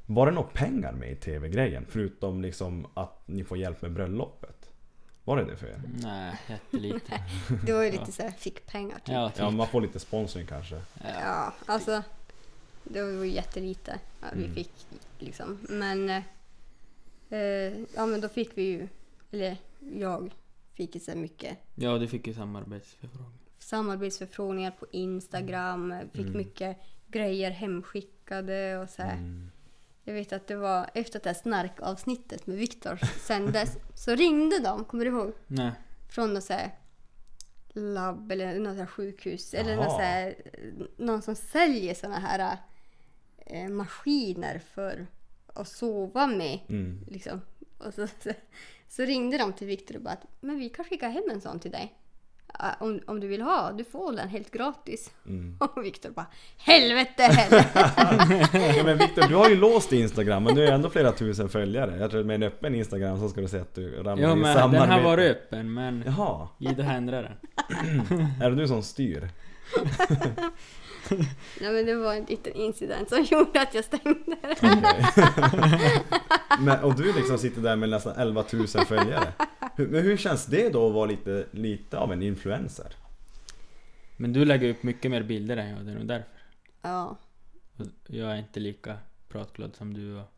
Var 0.06 0.26
det 0.26 0.32
några 0.32 0.48
pengar 0.48 0.94
med 0.94 1.12
i 1.12 1.16
TV-grejen? 1.16 1.86
Förutom 1.90 2.42
liksom 2.42 2.88
att 2.94 3.24
ni 3.26 3.44
får 3.44 3.58
hjälp 3.58 3.82
med 3.82 3.92
bröllopet? 3.92 4.65
Var 5.26 5.38
det 5.38 5.46
det 5.46 5.58
för 5.58 5.68
er? 5.68 5.82
Nej, 6.02 6.40
jättelite. 6.50 7.24
Det 7.66 7.74
var 7.74 7.84
ju 7.84 7.92
lite 7.92 8.12
så 8.12 8.24
här 8.24 8.32
fick 8.32 8.66
pengar 8.66 8.96
typ. 8.96 9.08
Ja, 9.08 9.30
typ. 9.30 9.40
Ja, 9.40 9.50
man 9.52 9.68
får 9.68 9.82
lite 9.82 10.00
sponsring 10.00 10.48
kanske. 10.48 10.76
Ja. 10.76 11.10
Ja, 11.22 11.54
alltså. 11.66 12.04
Det 12.84 13.02
var 13.04 13.10
ju 13.10 13.32
jättelite 13.32 14.00
ja, 14.22 14.28
vi 14.34 14.44
Mm. 14.44 14.56
fick 14.56 14.72
liksom. 15.20 15.58
Men. 15.70 16.10
eh, 16.10 17.80
ja 17.96 18.06
men 18.06 18.22
då 18.22 18.30
fick 18.30 18.58
vi 18.58 18.64
ju, 18.64 18.88
eller 19.32 19.58
jag 19.96 20.34
fick 20.74 20.96
ju 20.96 21.02
så 21.02 21.16
mycket 21.16 21.58
ja, 21.76 21.98
du 21.98 22.08
fick 22.08 22.28
ju 22.28 22.34
samarbetsförfrågan. 22.34 23.34
samarbetsförfrågningar 23.60 24.72
på 24.72 24.86
Instagram. 24.92 25.94
Fick 26.14 26.26
Mm. 26.26 26.38
mycket 26.38 26.78
grejer 27.08 27.52
hemskickade 27.52 28.78
och 28.78 28.90
så 28.90 29.02
här. 29.02 29.14
Mm. 29.18 29.52
Jag 30.08 30.14
vet 30.14 30.34
att 30.34 30.48
det 30.48 30.56
var 30.56 30.90
efter 30.94 31.20
att 31.20 31.24
det 31.24 31.30
här 31.30 31.38
snarkavsnittet 31.38 32.48
med 32.48 32.58
Viktor 32.58 33.00
sändes 33.20 33.78
så 33.96 34.16
ringde 34.16 34.60
de, 34.60 34.86
kommer 34.86 35.06
du 35.06 35.12
ihåg? 35.12 35.34
Nej. 35.48 35.72
Från 36.10 36.34
något 36.34 36.44
så 36.44 36.54
här 36.54 36.72
labb 37.74 38.32
eller 38.32 38.60
något 38.60 38.74
så 38.74 38.80
här 38.80 38.86
sjukhus 38.86 39.54
eller 39.54 39.72
Jaha. 39.72 39.84
något 39.84 39.92
så 39.92 40.02
här, 40.02 40.36
någon 40.98 41.22
som 41.22 41.36
säljer 41.36 41.94
såna 41.94 42.20
här 42.20 42.58
eh, 43.38 43.70
maskiner 43.70 44.60
för 44.60 45.08
att 45.48 45.68
sova 45.68 46.28
med. 46.28 46.60
Mm. 46.70 47.06
Liksom. 47.08 47.42
Och 47.78 47.94
så, 47.94 48.08
så, 48.08 48.32
så 48.88 49.04
ringde 49.04 49.38
de 49.38 49.54
till 49.54 49.68
Viktor 49.68 49.96
och 49.96 50.02
bara 50.02 50.14
att, 50.14 50.26
men 50.40 50.60
vi 50.60 50.70
kan 50.70 50.86
skicka 50.86 51.08
hem 51.08 51.24
en 51.32 51.42
sån 51.42 51.60
till 51.60 51.72
dig. 51.72 51.96
Ja, 52.60 52.76
Om, 52.80 53.00
om 53.08 53.20
du 53.20 53.28
vill 53.28 53.42
ha, 53.42 53.72
du 53.72 53.84
får 53.84 54.12
den 54.12 54.30
helt 54.30 54.52
gratis. 54.52 55.12
Mm. 55.28 55.58
Och 55.76 55.86
Viktor 55.86 56.10
bara 56.10 56.26
helvete 56.58 57.24
heller. 57.24 57.66
Ja, 58.78 58.84
men 58.84 58.98
Viktor, 58.98 59.28
du 59.28 59.36
har 59.36 59.50
ju 59.50 59.56
låst 59.56 59.92
Instagram 59.92 60.44
men 60.44 60.56
du 60.56 60.62
har 60.62 60.68
ju 60.68 60.74
ändå 60.74 60.90
flera 60.90 61.12
tusen 61.12 61.50
följare. 61.50 61.98
Jag 62.00 62.10
tror 62.12 62.20
att 62.20 62.26
med 62.26 62.36
en 62.36 62.44
öppen 62.44 62.76
Instagram 62.76 63.20
så 63.20 63.30
ska 63.30 63.42
du 63.42 63.48
se 63.48 63.60
att 63.60 63.76
du 63.76 64.04
ramlar 64.04 64.28
Jo 64.30 64.34
i 64.34 64.36
men 64.36 64.54
samarbete. 64.54 64.84
den 64.84 64.92
har 64.92 65.02
varit 65.02 65.32
öppen 65.32 65.74
men 65.74 66.04
Jaha, 66.06 66.48
Ida 66.60 66.84
ändrade 66.84 67.32
den. 67.68 68.28
är 68.42 68.50
det 68.50 68.56
du 68.56 68.68
som 68.68 68.84
styr? 68.84 69.30
Nej 71.62 71.74
men 71.74 71.86
det 71.86 71.96
var 71.96 72.14
en 72.14 72.24
liten 72.24 72.54
incident 72.54 73.10
som 73.10 73.24
gjorde 73.24 73.62
att 73.62 73.74
jag 73.74 73.84
stängde 73.84 74.16
det. 74.26 74.56
Men, 76.60 76.80
och 76.84 76.96
du 76.96 77.14
liksom 77.14 77.38
sitter 77.38 77.62
där 77.62 77.76
med 77.76 77.90
nästan 77.90 78.14
11 78.18 78.44
000 78.54 78.68
följare. 78.68 79.28
Hur, 79.78 79.88
men 79.88 80.04
hur 80.04 80.18
känns 80.18 80.46
det 80.46 80.70
då 80.70 80.88
att 80.88 80.94
vara 80.94 81.06
lite, 81.06 81.46
lite 81.52 81.98
av 81.98 82.14
en 82.14 82.24
influencer? 82.24 82.96
Men 84.18 84.34
du 84.34 84.46
lägger 84.46 84.70
upp 84.70 84.84
mycket 84.84 85.12
mer 85.12 85.24
bilder 85.24 85.58
än 85.58 85.70
jag, 85.70 85.86
det 85.86 85.92
är 85.92 85.96
nog 85.96 86.08
därför. 86.08 86.30
Ja. 86.82 87.18
Och 87.78 87.86
jag 88.08 88.32
är 88.32 88.36
inte 88.38 88.60
lika 88.60 88.98
pratglad 89.28 89.76
som 89.76 89.94
du 89.94 90.16
och 90.20 90.32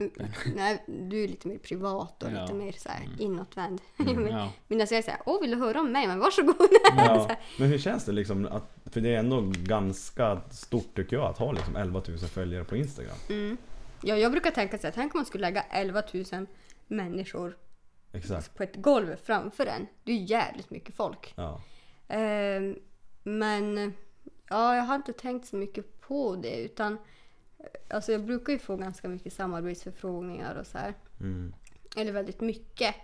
öppen. 0.00 0.32
Nej, 0.56 0.84
du 0.86 1.24
är 1.24 1.28
lite 1.28 1.48
mer 1.48 1.58
privat 1.58 2.22
och 2.22 2.30
Ja. 2.32 2.40
lite 2.42 2.54
mer 2.54 2.72
så 2.72 2.88
här 2.88 3.04
Mm. 3.04 3.20
inåtvänd. 3.20 3.80
Mm, 3.98 4.16
Men 4.22 4.32
Ja. 4.32 4.52
Mina 4.68 4.86
säger 4.86 5.02
såhär, 5.02 5.20
åh 5.26 5.40
vill 5.40 5.50
du 5.50 5.56
höra 5.56 5.80
om 5.80 5.92
mig? 5.92 6.06
Men 6.06 6.18
varsågod. 6.18 6.56
Ja, 6.96 7.30
men 7.58 7.68
hur 7.68 7.78
känns 7.78 8.04
det 8.04 8.12
liksom 8.12 8.46
att, 8.46 8.76
för 8.86 9.00
det 9.00 9.14
är 9.14 9.18
ändå 9.18 9.52
ganska 9.56 10.40
stort 10.50 10.96
tycker 10.96 11.16
jag 11.16 11.24
att 11.30 11.38
ha 11.38 11.52
liksom 11.52 11.76
11 11.76 12.02
000 12.08 12.18
följare 12.18 12.64
på 12.64 12.76
Instagram. 12.76 13.16
Mm. 13.28 13.56
Ja, 14.02 14.16
jag 14.16 14.32
brukar 14.32 14.50
tänka 14.50 14.78
så 14.78 14.86
här, 14.86 14.92
tänk 14.94 15.14
om 15.14 15.18
man 15.18 15.26
skulle 15.26 15.42
lägga 15.42 15.62
11 15.62 16.02
000 16.32 16.46
människor 16.86 17.56
Exakt. 18.12 18.54
på 18.54 18.62
ett 18.62 18.76
golv 18.76 19.16
framför 19.16 19.66
en. 19.66 19.86
Det 20.04 20.12
är 20.12 20.16
jävligt 20.16 20.70
mycket 20.70 20.94
folk. 20.94 21.34
Ja. 21.36 21.60
Ehm, 22.08 22.78
men 23.22 23.92
ja, 24.48 24.76
jag 24.76 24.82
har 24.82 24.94
inte 24.94 25.12
tänkt 25.12 25.48
så 25.48 25.56
mycket 25.56 26.00
på 26.00 26.36
det 26.36 26.64
utan 26.64 26.98
eh, 27.58 27.96
alltså 27.96 28.12
jag 28.12 28.24
brukar 28.24 28.52
ju 28.52 28.58
få 28.58 28.76
ganska 28.76 29.08
mycket 29.08 29.32
samarbetsförfrågningar 29.32 30.54
och 30.54 30.66
så 30.66 30.78
här. 30.78 30.94
Mm. 31.20 31.54
Eller 31.96 32.12
väldigt 32.12 32.40
mycket. 32.40 32.94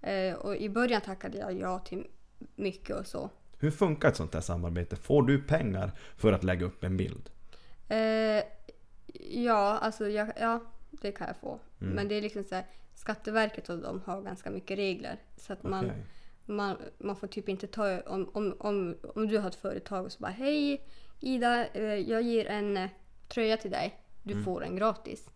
Eh, 0.00 0.34
och 0.34 0.56
i 0.56 0.68
början 0.68 1.00
tackade 1.00 1.38
jag 1.38 1.58
ja 1.58 1.78
till 1.78 2.06
mycket 2.54 2.96
och 2.96 3.06
så. 3.06 3.30
Hur 3.58 3.70
funkar 3.70 4.08
ett 4.08 4.16
sånt 4.16 4.34
här 4.34 4.40
samarbete? 4.40 4.96
Får 4.96 5.22
du 5.22 5.42
pengar 5.42 5.92
för 6.16 6.32
att 6.32 6.44
lägga 6.44 6.66
upp 6.66 6.84
en 6.84 6.96
bild? 6.96 7.30
Eh, 7.88 8.42
ja, 9.30 9.78
alltså 9.78 10.08
jag, 10.08 10.32
ja, 10.40 10.60
det 10.90 11.12
kan 11.12 11.26
jag 11.26 11.36
få. 11.36 11.58
Mm. 11.80 11.94
Men 11.94 12.08
det 12.08 12.14
är 12.14 12.22
liksom 12.22 12.44
så 12.44 12.54
här, 12.54 12.66
Skatteverket 13.06 13.68
och 13.68 13.78
de 13.78 14.00
har 14.06 14.22
ganska 14.22 14.50
mycket 14.50 14.78
regler. 14.78 15.16
Så 15.36 15.52
att 15.52 15.62
man, 15.62 15.84
Okej. 15.84 16.02
man, 16.44 16.76
man 16.98 17.16
får 17.16 17.26
typ 17.26 17.48
inte 17.48 17.66
ta... 17.66 18.00
Om, 18.00 18.30
om, 18.34 18.56
om, 18.60 18.96
om 19.14 19.28
du 19.28 19.38
har 19.38 19.48
ett 19.48 19.54
företag 19.54 20.04
och 20.04 20.12
så 20.12 20.18
bara 20.20 20.32
Hej 20.32 20.84
Ida, 21.20 21.66
eh, 21.66 21.82
jag 21.94 22.22
ger 22.22 22.46
en 22.46 22.76
eh, 22.76 22.90
tröja 23.28 23.56
till 23.56 23.70
dig. 23.70 24.00
Du 24.22 24.32
Mm. 24.32 24.44
får 24.44 24.60
den 24.60 24.76
gratis. 24.76 25.28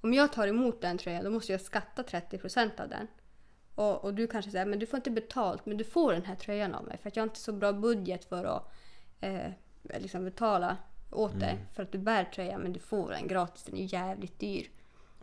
Om 0.00 0.14
jag 0.14 0.32
tar 0.32 0.46
emot 0.48 0.80
den 0.80 0.98
tröjan 0.98 1.24
då 1.24 1.30
måste 1.30 1.52
jag 1.52 1.60
skatta 1.60 2.02
30% 2.02 2.80
av 2.82 2.88
den. 2.88 3.06
Och, 3.74 4.04
och 4.04 4.14
du 4.14 4.26
kanske 4.26 4.50
säger 4.50 4.66
men 4.66 4.78
du 4.78 4.86
får 4.86 4.96
inte 4.96 5.10
betalt 5.10 5.66
men 5.66 5.76
du 5.76 5.84
får 5.84 6.12
den 6.12 6.24
här 6.24 6.34
tröjan 6.36 6.74
av 6.74 6.84
mig 6.84 6.98
för 7.02 7.08
att 7.08 7.16
jag 7.16 7.22
har 7.22 7.28
inte 7.28 7.40
så 7.40 7.52
bra 7.52 7.72
budget 7.72 8.24
för 8.24 8.44
att 8.44 8.72
eh, 9.20 9.50
liksom 9.82 10.24
betala 10.24 10.76
åt 11.10 11.40
dig 11.40 11.50
Mm. 11.52 11.64
för 11.74 11.82
att 11.82 11.92
du 11.92 11.98
bär 11.98 12.24
tröjan 12.24 12.60
men 12.60 12.72
du 12.72 12.80
får 12.80 13.10
den 13.10 13.28
gratis. 13.28 13.62
Den 13.64 13.76
är 13.76 13.92
jävligt 13.94 14.38
dyr. 14.38 14.68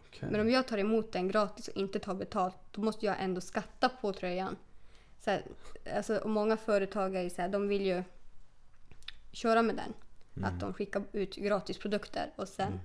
Okej. 0.10 0.30
Men 0.32 0.42
om 0.42 0.50
jag 0.50 0.68
tar 0.68 0.78
emot 0.78 1.12
den 1.12 1.28
gratis 1.28 1.68
och 1.68 1.78
inte 1.78 2.00
tar 2.00 2.16
betalt, 2.16 2.56
då 2.72 2.82
måste 2.82 3.06
jag 3.06 3.16
ändå 3.20 3.42
skatta 3.42 3.90
på 3.90 4.14
tröjan. 4.14 4.56
Så 5.20 5.32
här, 5.32 5.44
alltså, 5.96 6.18
och 6.18 6.30
många 6.30 6.58
företagare 6.58 7.30
så 7.30 7.42
här, 7.42 7.50
de 7.50 7.68
vill 7.68 7.86
ju 7.86 8.04
köra 9.32 9.62
med 9.62 9.76
den. 9.76 9.94
Att 10.46 10.60
de 10.60 10.74
skickar 10.74 11.04
ut 11.12 11.36
gratisprodukter 11.36 12.32
och 12.36 12.48
sen... 12.48 12.80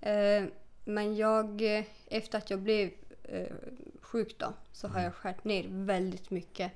Eh, 0.00 0.44
men 0.84 1.16
jag, 1.16 1.62
efter 2.06 2.38
att 2.38 2.50
jag 2.50 2.60
blev 2.60 2.90
eh, 3.22 3.52
sjuk 4.00 4.38
då, 4.38 4.52
så 4.72 4.88
har 4.88 5.00
jag 5.00 5.14
skärt 5.14 5.44
ner 5.44 5.66
väldigt 5.68 6.30
mycket 6.30 6.72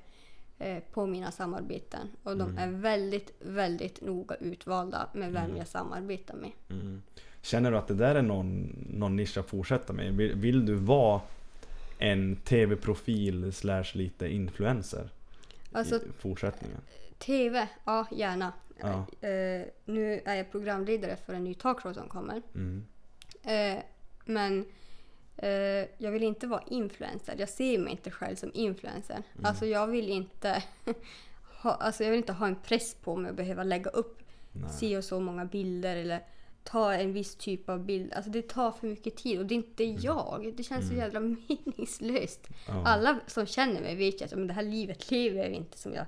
eh, 0.59 0.83
på 0.91 1.05
mina 1.05 1.31
samarbeten. 1.31 2.07
Och 2.23 2.37
de 2.37 2.57
är 2.57 2.67
väldigt, 2.67 3.31
väldigt 3.39 4.01
noga 4.01 4.35
utvalda 4.35 5.09
med 5.13 5.31
vem 5.31 5.57
jag 5.57 5.67
samarbetar 5.67 6.35
med. 6.35 6.51
Känner 7.43 7.71
du 7.71 7.77
att 7.77 7.87
det 7.87 7.93
där 7.93 8.15
är 8.15 8.21
någon, 8.21 8.75
någon 8.89 9.15
nisch 9.15 9.37
att 9.37 9.49
fortsätta 9.49 9.93
med? 9.93 10.13
Vill, 10.13 10.35
vill 10.35 10.65
du 10.65 10.73
vara 10.73 11.21
en 11.97 12.35
TV-profil 12.35 13.53
slash 13.53 13.85
lite 13.93 14.27
influencer 14.27 15.09
Alltså 15.71 15.95
i 15.95 15.99
fortsättningen? 16.19 16.77
TV, 17.17 17.67
ja 17.85 18.07
gärna. 18.11 18.53
Ja. 18.77 19.05
Eh, 19.27 19.65
nu 19.85 20.21
är 20.25 20.35
jag 20.35 20.51
programledare 20.51 21.17
för 21.25 21.33
en 21.33 21.43
ny 21.43 21.53
talkshow 21.53 21.93
som 21.93 22.09
kommer. 22.09 22.41
Mm. 22.55 22.85
Eh, 23.43 23.83
men 24.25 24.65
eh, 25.37 25.49
jag 25.97 26.11
vill 26.11 26.23
inte 26.23 26.47
vara 26.47 26.63
influencer. 26.67 27.35
Jag 27.37 27.49
ser 27.49 27.77
mig 27.77 27.91
inte 27.91 28.11
själv 28.11 28.35
som 28.35 28.51
influencer. 28.53 29.23
Mm. 29.33 29.45
Alltså 29.45 29.65
jag 29.65 29.87
vill 29.87 30.09
inte 30.09 30.63
ha, 31.61 31.71
alltså 31.75 32.03
jag 32.03 32.11
vill 32.11 32.19
inte 32.19 32.33
ha 32.33 32.47
en 32.47 32.55
press 32.55 32.95
på 32.95 33.15
mig 33.15 33.29
att 33.29 33.37
behöva 33.37 33.63
lägga 33.63 33.89
upp 33.89 34.19
Nej. 34.51 34.69
si 34.69 34.97
och 34.97 35.03
så 35.03 35.19
många 35.19 35.45
bilder 35.45 35.95
eller 35.95 36.21
ta 36.63 36.93
en 36.93 37.13
viss 37.13 37.35
typ 37.35 37.69
av 37.69 37.85
bild. 37.85 38.13
Alltså 38.13 38.31
det 38.31 38.41
tar 38.47 38.71
för 38.71 38.87
mycket 38.87 39.15
tid 39.15 39.39
och 39.39 39.45
det 39.45 39.53
är 39.53 39.57
inte 39.57 39.83
jag. 39.83 40.53
Det 40.57 40.63
känns 40.63 40.87
så 40.87 40.93
jävla 40.93 41.19
meningslöst. 41.77 42.47
Mm. 42.67 42.79
Ja. 42.81 42.87
Alla 42.87 43.19
som 43.27 43.45
känner 43.45 43.81
mig 43.81 43.95
vet 43.95 44.21
ju 44.21 44.25
att 44.25 44.31
men 44.31 44.47
det 44.47 44.53
här 44.53 44.63
livet 44.63 45.11
lever 45.11 45.37
jag 45.37 45.49
inte 45.51 45.77
som 45.77 45.93
jag 45.93 46.05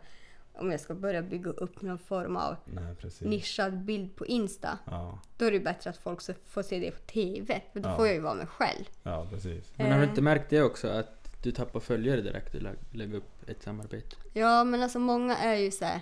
om 0.58 0.72
jag 0.72 0.80
ska 0.80 0.93
börja 0.95 1.22
bygga 1.22 1.49
upp 1.51 1.82
någon 1.82 1.97
form 1.99 2.38
av 2.38 2.56
Nej, 2.66 2.95
nischad 3.22 3.78
bild 3.78 4.16
på 4.16 4.26
Insta. 4.26 4.78
Ja, 4.86 5.20
Då 5.38 5.45
är 5.45 5.51
det 5.51 5.60
bättre 5.60 5.89
att 5.89 5.97
folk 5.97 6.22
får 6.47 6.62
se 6.64 6.80
det 6.80 6.91
på 6.91 7.01
TV. 7.12 7.62
För 7.74 7.80
då 7.80 7.89
Ja. 7.89 7.95
får 7.95 8.06
jag 8.06 8.16
ju 8.16 8.22
vara 8.22 8.34
mig 8.34 8.47
själv. 8.47 8.84
ja, 9.03 9.28
precis. 9.32 9.74
Men 9.76 9.91
har 9.91 9.97
du 9.99 10.03
Eh. 10.03 10.10
inte 10.10 10.22
märkt 10.22 10.49
det 10.49 10.62
också? 10.62 10.88
Att 10.88 11.43
du 11.43 11.51
tappar 11.51 11.80
följare 11.80 12.22
direkt 12.22 12.51
du 12.51 12.60
lä- 12.60 12.76
lägger 12.91 13.16
upp 13.18 13.49
ett 13.49 13.64
samarbete? 13.64 14.16
Ja, 14.34 14.64
men 14.64 14.84
alltså 14.84 14.99
många 14.99 15.38
är 15.38 15.56
ju 15.56 15.72
så 15.72 15.86
här 15.86 15.99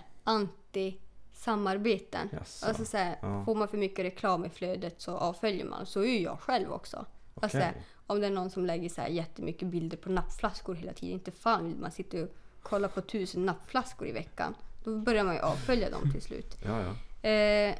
anti-samarbeten. 1.48 2.30
Jaså. 2.32 2.66
Alltså 2.66 2.86
så 2.86 2.98
här, 2.98 3.16
Ja. 3.22 3.46
får 3.46 3.56
man 3.56 3.68
för 3.68 3.78
mycket 3.78 4.06
reklam 4.06 4.46
i 4.46 4.50
flödet 4.50 5.02
så 5.02 5.18
avföljer 5.18 5.66
man. 5.66 5.86
Så 5.86 6.04
är 6.04 6.20
jag 6.24 6.40
själv 6.40 6.72
också. 6.72 6.98
Alltså, 7.36 7.58
så 7.58 7.58
Okej. 7.58 7.62
här, 7.62 7.74
om 8.08 8.20
det 8.22 8.28
är 8.28 8.32
någon 8.32 8.50
som 8.50 8.66
lägger 8.66 8.90
så 8.90 9.02
här 9.02 9.08
jättemycket 9.10 9.68
bilder 9.68 9.98
på 9.98 10.10
nappflaskor 10.10 10.76
hela 10.76 10.94
tiden. 10.94 11.14
Inte 11.14 11.32
fan 11.32 11.68
vill 11.68 11.78
man 11.78 11.92
sitta 11.92 12.24
och 12.24 12.30
kolla 12.62 12.88
på 12.88 13.02
tusen 13.02 13.46
nappflaskor 13.46 14.08
i 14.08 14.12
veckan. 14.12 14.56
Då 14.84 14.98
börjar 14.98 15.24
man 15.24 15.36
ju 15.36 15.42
avfölja 15.42 15.90
dem 15.90 16.12
till 16.12 16.22
slut. 16.22 16.58
Ja, 16.66 16.82
ja. 16.82 17.30
Eh, 17.30 17.76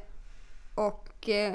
och 0.74 1.28
eh, 1.28 1.54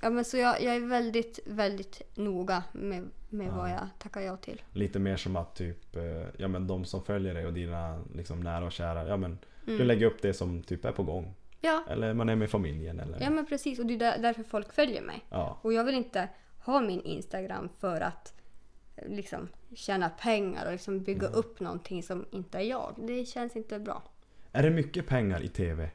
ja, 0.00 0.10
men 0.10 0.24
så 0.24 0.36
jag, 0.36 0.62
jag 0.62 0.76
är 0.76 0.80
väldigt, 0.88 1.38
väldigt 1.46 2.02
noga 2.14 2.62
med, 2.72 3.10
med 3.28 3.52
vad 3.52 3.70
jag 3.70 3.88
tackar 3.98 4.20
ja 4.20 4.36
till. 4.36 4.62
Lite 4.72 4.98
mer 4.98 5.16
som 5.16 5.36
att 5.36 5.54
typ, 5.54 5.96
eh, 5.96 6.02
ja 6.36 6.48
men 6.48 6.66
de 6.66 6.84
som 6.84 7.04
följer 7.04 7.34
dig 7.34 7.46
och 7.46 7.52
dina 7.52 8.02
liksom 8.14 8.40
nära 8.40 8.64
och 8.64 8.72
kära, 8.72 9.08
ja 9.08 9.16
men 9.16 9.38
Mm. 9.66 9.78
du 9.78 9.84
lägger 9.84 10.06
upp 10.06 10.22
det 10.22 10.34
som 10.34 10.62
typ 10.62 10.84
är 10.84 10.92
på 10.92 11.02
gång. 11.02 11.34
Ja, 11.60 11.84
Eller 11.88 12.14
man 12.14 12.28
är 12.28 12.36
med 12.36 12.50
familjen 12.50 13.00
eller... 13.00 13.20
ja 13.20 13.30
men 13.30 13.46
precis. 13.46 13.78
Och 13.78 13.86
det 13.86 13.94
är 13.94 13.98
där, 13.98 14.18
därför 14.18 14.42
folk 14.42 14.72
följer 14.72 15.02
mig. 15.02 15.24
Ja. 15.30 15.58
Och 15.62 15.72
jag 15.72 15.84
vill 15.84 15.94
inte 15.94 16.28
ha 16.64 16.80
min 16.80 17.00
Instagram 17.00 17.68
för 17.78 18.00
att 18.00 18.34
eh, 18.96 19.08
liksom 19.08 19.48
tjäna 19.74 20.08
pengar 20.08 20.66
och 20.66 20.72
liksom 20.72 21.02
bygga 21.02 21.28
upp 21.28 21.60
någonting 21.60 22.02
som 22.02 22.26
inte 22.30 22.58
är 22.58 22.62
jag. 22.62 22.94
Det 22.98 23.24
känns 23.24 23.56
inte 23.56 23.78
bra. 23.78 24.02
Är 24.52 24.62
det 24.62 24.70
mycket 24.70 25.06
pengar 25.06 25.42
i 25.42 25.48
TV? 25.48 25.90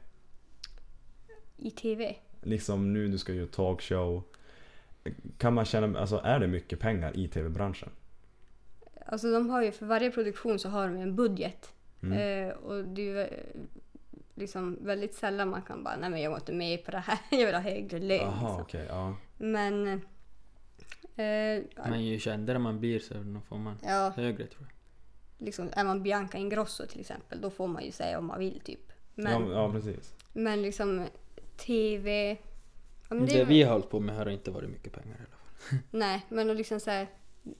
I 1.56 1.70
TV. 1.70 2.16
Liksom 2.42 2.92
nu 2.92 3.08
du 3.08 3.18
ska 3.18 3.32
göra 3.32 3.46
talkshow. 3.46 4.22
Kan 5.38 5.54
man 5.54 5.64
känna, 5.64 6.00
alltså 6.00 6.20
är 6.24 6.40
det 6.40 6.46
mycket 6.46 6.80
pengar 6.80 7.16
i 7.16 7.28
TV-branschen? 7.28 7.88
Alltså 9.06 9.32
de 9.32 9.50
har 9.50 9.62
ju, 9.62 9.72
för 9.72 9.86
varje 9.86 10.10
produktion 10.10 10.58
så 10.58 10.68
har 10.68 10.88
de 10.88 10.96
en 10.96 11.16
budget. 11.16 11.72
Mm. 12.02 12.48
Eh, 12.48 12.54
och 12.54 12.84
det 12.84 13.10
är 13.10 13.20
eh, 13.20 13.60
liksom 14.34 14.78
väldigt 14.80 15.14
sällan 15.14 15.48
man 15.50 15.62
kan 15.62 15.84
bara, 15.84 15.96
nej 15.96 16.10
men 16.10 16.20
jag 16.20 16.30
går 16.30 16.38
inte 16.38 16.52
med 16.52 16.84
på 16.84 16.90
det 16.90 16.98
här, 16.98 17.18
jag 17.30 17.46
vill 17.46 17.54
ha 17.54 17.62
högre 17.62 17.98
lön. 17.98 18.18
Jaha, 18.18 18.32
liksom. 18.32 18.60
okej. 18.60 18.86
ja. 18.88 19.16
Men... 19.38 19.86
Eh, 21.16 21.62
Men 21.88 22.04
ju 22.04 22.18
kändare 22.18 22.58
man 22.58 22.80
blir 22.80 22.98
så 22.98 23.14
får 23.48 23.58
man 23.58 23.78
ja, 23.82 24.12
högre 24.16 24.46
tror 24.46 24.66
jag. 24.68 25.44
liksom, 25.44 25.68
är 25.72 25.84
man 25.84 26.02
Bianca 26.02 26.38
Ingrosso 26.38 26.86
till 26.86 27.00
exempel, 27.00 27.40
då 27.40 27.50
får 27.50 27.66
man 27.66 27.84
ju 27.84 27.90
säga 27.92 28.18
om 28.18 28.26
man 28.26 28.38
vill 28.38 28.60
typ. 28.60 28.92
Men, 29.14 29.48
ja. 29.48 29.52
Ja, 29.52 29.72
precis. 29.72 30.14
men 30.32 30.62
liksom 30.62 31.06
TV... 31.56 32.36
Ja, 33.08 33.14
men 33.14 33.26
det 33.26 33.32
det 33.38 33.44
vi 33.44 33.62
har 33.62 33.72
hållit 33.72 33.90
på 33.90 34.00
med 34.00 34.16
har 34.16 34.28
inte 34.28 34.50
varit 34.50 34.70
mycket 34.70 34.92
pengar 34.92 35.14
i 35.14 35.18
alla 35.18 35.26
fall. 35.26 35.78
Nej, 35.90 36.26
men 36.28 36.50
och 36.50 36.56
liksom 36.56 36.80
så 36.80 36.90
här, 36.90 37.06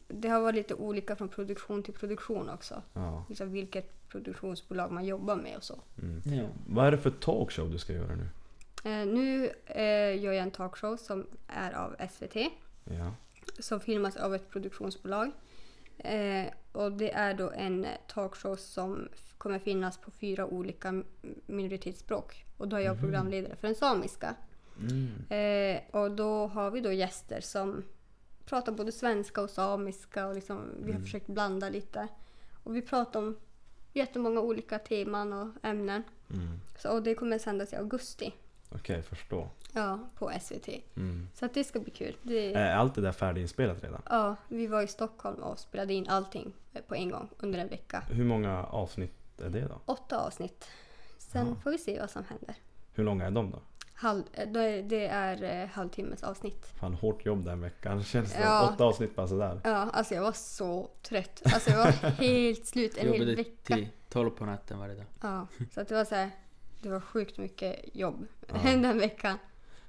det 0.08 0.28
har 0.28 0.40
varit 0.40 0.54
lite 0.54 0.74
olika 0.74 1.16
från 1.16 1.28
produktion 1.28 1.82
till 1.82 1.94
produktion 1.94 2.48
också. 2.48 2.82
Ja. 2.92 3.24
Liksom 3.28 3.52
vilket 3.52 4.08
produktionsbolag 4.08 4.92
man 4.92 5.04
jobbar 5.04 5.36
med 5.36 5.56
och 5.56 5.64
så. 5.64 5.78
Mm. 6.02 6.38
Ja. 6.38 6.48
Vad 6.66 6.86
är 6.86 6.90
det 6.90 6.98
för 6.98 7.10
talkshow 7.10 7.70
du 7.70 7.78
ska 7.78 7.92
göra 7.92 8.16
nu? 8.16 8.28
Eh, 8.84 9.06
nu 9.06 9.50
eh, 9.66 10.22
gör 10.22 10.32
jag 10.32 10.42
en 10.42 10.50
talkshow 10.50 10.96
som 10.96 11.26
är 11.46 11.72
av 11.72 11.96
SVT. 12.10 12.36
Ja. 12.84 13.14
Som 13.58 13.80
filmas 13.80 14.16
av 14.16 14.34
ett 14.34 14.50
produktionsbolag. 14.50 15.30
Eh, 15.98 16.46
och 16.72 16.92
det 16.92 17.12
är 17.12 17.34
då 17.34 17.50
en 17.50 17.86
talkshow 18.08 18.56
som 18.56 19.08
kommer 19.38 19.58
finnas 19.58 19.98
på 19.98 20.10
fyra 20.10 20.46
olika 20.46 21.02
minoritetsspråk. 21.46 22.44
Och 22.56 22.68
då 22.68 22.76
är 22.76 22.80
jag 22.80 23.00
programledare 23.00 23.56
för 23.56 23.68
den 23.68 23.74
samiska. 23.74 24.34
Mm. 24.80 25.30
Eh, 25.30 26.00
och 26.00 26.10
då 26.10 26.46
har 26.46 26.70
vi 26.70 26.80
då 26.80 26.92
gäster 26.92 27.40
som 27.40 27.82
pratar 28.50 28.72
både 28.72 28.92
svenska 28.92 29.42
och 29.42 29.50
samiska 29.50 30.26
och 30.26 30.34
liksom, 30.34 30.70
vi 30.82 30.92
har 30.92 31.00
försökt 31.00 31.26
blanda 31.26 31.68
lite. 31.68 32.08
Och 32.64 32.76
vi 32.76 32.82
pratar 32.82 33.20
om 33.20 33.36
jättemånga 33.92 34.40
olika 34.40 34.78
teman 34.78 35.32
och 35.32 35.48
ämnen. 35.62 36.02
Mm. 36.30 36.60
Så, 36.78 36.90
och 36.90 37.02
det 37.02 37.14
kommer 37.14 37.38
sändas 37.38 37.72
i 37.72 37.76
augusti 37.76 38.34
Okej, 38.74 39.02
förstå. 39.02 39.48
ja, 39.72 39.98
på 40.14 40.32
SVT. 40.40 40.68
Mm. 40.96 41.28
Så 41.34 41.44
att 41.46 41.54
det 41.54 41.64
ska 41.64 41.80
bli 41.80 41.90
kul. 41.90 42.16
Det, 42.22 42.54
Är 42.54 42.76
allt 42.76 42.94
det 42.94 43.00
där 43.00 43.12
färdiginspelat 43.12 43.82
redan? 43.82 44.02
ja, 44.10 44.36
vi 44.48 44.66
var 44.66 44.82
i 44.82 44.86
Stockholm 44.86 45.42
och 45.42 45.58
spelade 45.58 45.94
in 45.94 46.08
allting 46.08 46.52
på 46.88 46.94
en 46.94 47.10
gång 47.10 47.28
under 47.38 47.58
en 47.58 47.68
vecka. 47.68 48.02
Hur 48.10 48.24
många 48.24 48.64
avsnitt 48.64 49.40
är 49.40 49.48
det 49.50 49.60
då? 49.68 49.80
Åtta 49.84 50.18
avsnitt. 50.26 50.68
Sen 51.18 51.46
Ja. 51.48 51.54
får 51.62 51.70
vi 51.70 51.78
se 51.78 52.00
vad 52.00 52.10
som 52.10 52.24
händer. 52.24 52.54
Hur 52.94 53.04
långa 53.04 53.26
är 53.26 53.30
de 53.30 53.50
då? 53.50 53.58
Halv, 54.00 54.22
eh, 54.32 54.48
då 54.48 54.60
är, 54.60 54.82
det 54.82 55.06
är 55.06 55.62
eh, 55.62 55.68
halvtimmes 55.68 56.22
avsnitt. 56.22 56.66
Fan, 56.80 56.94
hårt 56.94 57.26
jobb 57.26 57.44
den 57.44 57.60
veckan 57.60 58.04
känns 58.04 58.32
det. 58.32 58.40
Ja. 58.40 58.70
Åtta 58.74 58.84
avsnitt 58.84 59.16
bara 59.16 59.28
sådär. 59.28 59.60
Ja, 59.64 59.70
alltså 59.70 60.14
jag 60.14 60.22
var 60.22 60.32
så 60.32 60.90
trött. 61.02 61.42
Alltså 61.44 61.70
jag 61.70 61.78
var 61.78 61.90
helt 62.10 62.66
slut 62.66 62.96
en 62.96 63.06
hel 63.08 63.14
Jobbade 63.14 63.34
vecka. 63.36 63.74
till 63.74 63.88
12 64.08 64.30
på 64.30 64.44
natten 64.46 64.78
varje 64.78 64.94
dag. 64.94 65.06
Ja, 65.20 65.46
så 65.74 65.80
att 65.80 65.88
det 65.88 65.94
var 65.94 66.04
så 66.04 66.14
här, 66.14 66.30
det 66.82 66.90
var 66.90 67.00
sjukt 67.00 67.38
mycket 67.38 67.96
jobb 67.96 68.26
Ja. 68.48 68.54
den 68.62 68.98
veckan. 68.98 69.38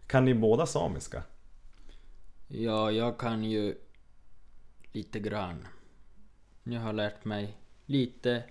Kan 0.08 0.26
ni 0.26 0.34
båda 0.34 0.66
samiska? 0.66 1.24
Ja, 2.48 2.92
jag 2.92 3.18
kan 3.18 3.44
ju 3.44 3.76
lite 4.92 5.20
grann. 5.20 5.68
Jag 6.64 6.82
har 6.82 6.94
lärt 6.94 7.26
mig 7.26 7.58
lite 7.86 8.44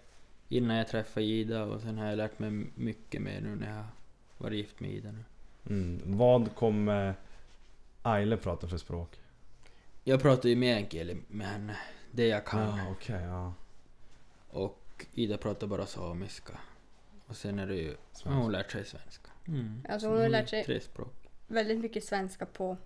innan 0.49 0.77
jag 0.77 0.89
träffade 0.89 1.27
Ida 1.27 1.65
och 1.65 1.81
sen 1.81 1.99
har 1.99 2.07
jag 2.07 2.17
lärt 2.17 2.39
mig 2.39 2.51
mycket 2.75 3.23
mer 3.23 3.41
nu 3.41 3.57
när 3.57 3.77
jag 3.77 3.85
varit 4.39 4.57
gift 4.57 4.81
med 4.81 4.91
Ida 4.91 5.13
nu. 5.13 5.25
Mm. 5.69 6.01
Vad 6.05 6.55
kommer 6.55 7.15
Aile 8.03 8.37
prata 8.37 8.69
för 8.69 8.77
språk? 8.79 9.21
Jag 10.05 10.23
pratar 10.23 10.49
ju 10.49 10.57
meänkieli 10.57 11.17
henne, 11.43 11.77
det 12.11 12.27
jag 12.27 12.45
kan. 12.47 12.61
Ja, 12.79 12.79
okej, 12.93 13.21
ja. 13.23 13.53
Och 14.51 15.07
Ida 15.15 15.37
pratar 15.39 15.67
bara 15.67 15.87
samiska. 15.87 16.53
Och 17.27 17.37
sen 17.37 17.59
är 17.59 17.67
det 17.67 17.75
ju, 17.77 17.95
har 18.25 18.33
hon 18.35 18.53
lärt 18.53 18.71
sig 18.73 18.85
svenska. 18.85 19.31
Mm. 19.49 19.83
Alltså 19.89 20.07
Så 20.07 20.13
hon 20.13 20.21
har 20.23 20.29
lärt 20.29 20.49
sig 20.49 20.65
Tre 20.65 20.81
språk. 20.81 21.15
väldigt 21.47 21.79
mycket 21.81 22.05
svenska 22.05 22.47
på, 22.47 22.77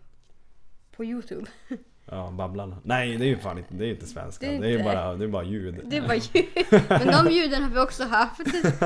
på 0.97 1.05
Youtube. 1.05 1.47
Ja, 2.11 2.31
Babblarna. 2.31 2.79
Nej, 2.83 3.16
det 3.16 3.25
är 3.25 3.29
ju 3.29 3.37
fan 3.39 3.59
inte, 3.59 3.75
det 3.75 3.87
är 3.87 3.91
inte 3.91 4.07
svenska. 4.07 4.47
Det 4.51 4.53
Det 4.53 4.59
är 4.59 4.62
är, 4.64 4.68
ju 4.68 4.79
inte- 4.79 4.85
bara, 4.85 5.14
det 5.14 5.25
är 5.25 5.29
bara 5.29 5.45
ljud. 5.45 5.81
Det 5.85 6.01
var 6.01 6.14
ljud. 6.14 6.47
Men 6.89 7.07
de 7.27 7.31
ljuden 7.35 7.62
har 7.62 7.70
vi 7.70 7.79
också 7.79 8.05
haft. 8.05 8.41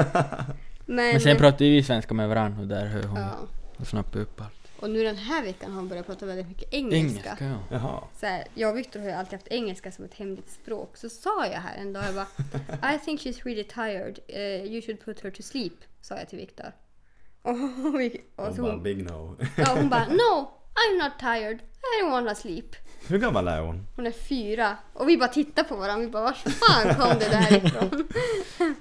Men, 0.86 0.96
Men 0.96 1.20
sen 1.20 1.36
pratar 1.36 1.64
ju 1.64 1.70
vi 1.70 1.82
svenska 1.82 2.14
med 2.14 2.28
varandra 2.28 2.60
och 2.60 2.66
där 2.68 2.86
hör 2.86 3.02
hon 3.02 3.20
ja. 3.20 3.36
Och 3.80 3.86
snappar 3.86 4.20
upp 4.20 4.40
allt. 4.40 4.52
Och 4.80 4.90
nu 4.90 5.02
den 5.02 5.16
här 5.16 5.42
veckan 5.42 5.70
har 5.70 5.78
hon 5.78 5.88
börjat 5.88 6.06
prata 6.06 6.26
väldigt 6.26 6.48
mycket 6.48 6.74
engelska. 6.74 6.96
Engelska 6.98 7.36
ja. 7.40 7.58
Jaha. 7.70 8.02
Så 8.20 8.26
här, 8.26 8.44
jag 8.54 8.70
och 8.70 8.76
Victor 8.76 9.00
har 9.00 9.06
ju 9.06 9.12
alltid 9.12 9.32
haft 9.32 9.48
engelska 9.48 9.92
som 9.92 10.04
ett 10.04 10.14
hemligt 10.14 10.50
språk. 10.50 10.96
Så 10.96 11.08
sa 11.08 11.46
jag 11.46 11.60
här 11.60 11.76
en 11.76 11.92
dag, 11.92 12.04
jag 12.04 12.14
bara 12.14 12.94
I 12.94 12.98
think 12.98 13.20
she's 13.20 13.44
really 13.44 13.64
tired. 13.64 14.18
Eh, 14.28 14.72
you 14.72 14.82
should 14.82 15.04
put 15.04 15.20
her 15.20 15.30
to 15.30 15.42
sleep. 15.42 15.72
Sa 16.00 16.16
jag 16.16 16.28
till 16.28 16.38
Victor. 16.38 16.72
Och, 17.42 17.54
vi, 18.00 18.20
och 18.36 18.54
så 18.54 18.62
bara 18.62 18.72
hon, 18.72 18.82
big 18.82 19.10
no. 19.10 19.36
ja, 19.56 19.74
hon 19.74 19.88
bara 19.88 20.06
No, 20.06 20.50
I'm 20.74 21.04
not 21.04 21.18
tired. 21.18 21.58
I 21.60 22.02
don't 22.02 22.10
wanna 22.10 22.34
sleep. 22.34 22.76
Hur 23.06 23.18
gammal 23.18 23.48
är 23.48 23.60
hon? 23.60 23.86
Hon 23.96 24.06
är 24.06 24.10
fyra. 24.10 24.76
Och 24.92 25.08
vi 25.08 25.16
bara 25.16 25.28
tittar 25.28 25.64
på 25.64 25.76
varandra. 25.76 26.06
Vi 26.06 26.12
bara 26.12 26.22
var 26.22 26.32
fan 26.32 26.94
kom 26.94 27.18
det 27.18 27.28
där 27.28 27.66
ifrån? 27.66 28.08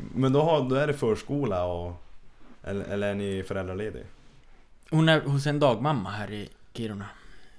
Men 0.15 0.33
då, 0.33 0.41
har, 0.41 0.69
då 0.69 0.75
är 0.75 0.87
det 0.87 0.93
förskola 0.93 1.65
och... 1.65 1.93
Eller, 2.63 2.85
eller 2.85 3.07
är 3.07 3.15
ni 3.15 3.43
föräldraledig? 3.43 4.05
Hon 4.91 5.09
är 5.09 5.21
hos 5.21 5.47
en 5.47 5.59
dagmamma 5.59 6.09
här 6.09 6.31
i 6.31 6.49
Kiruna. 6.73 7.05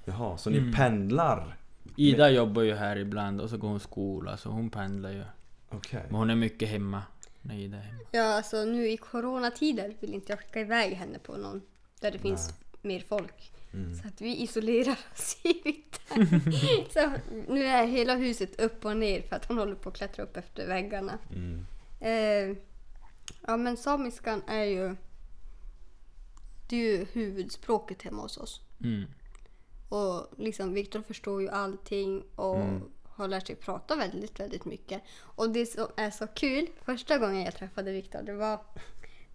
Jaha, 0.04 0.38
så 0.38 0.50
ni 0.50 0.58
Mm. 0.58 0.74
pendlar? 0.74 1.56
Ida 1.96 2.30
jobbar 2.30 2.62
ju 2.62 2.74
här 2.74 2.96
ibland 2.96 3.40
och 3.40 3.50
så 3.50 3.56
går 3.56 3.68
hon 3.68 3.80
skola 3.80 4.36
så 4.36 4.48
hon 4.48 4.70
pendlar 4.70 5.10
ju. 5.10 5.22
Okej. 5.70 6.02
Men 6.08 6.14
hon 6.14 6.30
är 6.30 6.34
mycket 6.36 6.68
hemma 6.68 7.02
när 7.42 7.54
Ida 7.54 7.76
är 7.76 7.80
hemma. 7.82 8.00
Ja, 8.10 8.22
alltså 8.36 8.64
nu 8.64 8.88
i 8.90 8.96
coronatider 8.96 9.94
vill 10.00 10.14
inte 10.14 10.32
jag 10.32 10.38
skicka 10.40 10.60
iväg 10.60 10.92
henne 10.94 11.18
på 11.18 11.36
någon 11.36 11.62
där 12.00 12.10
det 12.10 12.18
finns 12.18 12.50
mer 12.82 13.00
folk. 13.08 13.52
Mm. 13.72 13.94
Så 13.94 14.08
att 14.08 14.20
vi 14.20 14.42
isolerar 14.42 14.98
oss 15.14 15.36
i 15.42 15.48
hytten. 15.64 16.40
Så 16.92 17.10
nu 17.48 17.64
är 17.64 17.86
hela 17.86 18.14
huset 18.14 18.60
upp 18.60 18.84
och 18.84 18.96
ner 18.96 19.22
för 19.22 19.36
att 19.36 19.44
hon 19.44 19.58
håller 19.58 19.74
på 19.74 19.88
att 19.88 19.96
klättra 19.96 20.22
upp 20.22 20.36
efter 20.36 20.66
väggarna. 20.66 21.18
Mm. 21.34 21.66
Eh, 22.00 22.56
ja 23.46 23.56
men 23.56 23.76
samiskan 23.76 24.42
är 24.46 24.64
ju 24.64 24.96
det 26.68 26.76
är 26.76 26.98
ju 26.98 27.04
huvudspråket 27.12 28.02
hemma 28.02 28.22
hos 28.22 28.36
oss. 28.36 28.60
Mm. 28.84 29.04
Och 29.88 30.26
liksom 30.36 30.72
Viktor 30.74 31.02
förstår 31.02 31.42
ju 31.42 31.48
allting 31.48 32.22
och 32.36 32.56
Mm. 32.56 32.82
har 33.04 33.28
lärt 33.28 33.46
sig 33.46 33.56
prata 33.56 33.96
väldigt, 33.96 34.40
väldigt 34.40 34.64
mycket. 34.64 35.02
Och 35.20 35.50
det 35.50 35.66
som 35.66 35.86
är 35.96 36.10
så 36.10 36.26
kul, 36.26 36.66
första 36.82 37.18
gången 37.18 37.44
jag 37.44 37.54
träffade 37.54 37.92
Viktor, 37.92 38.22
det 38.22 38.32
var, 38.32 38.60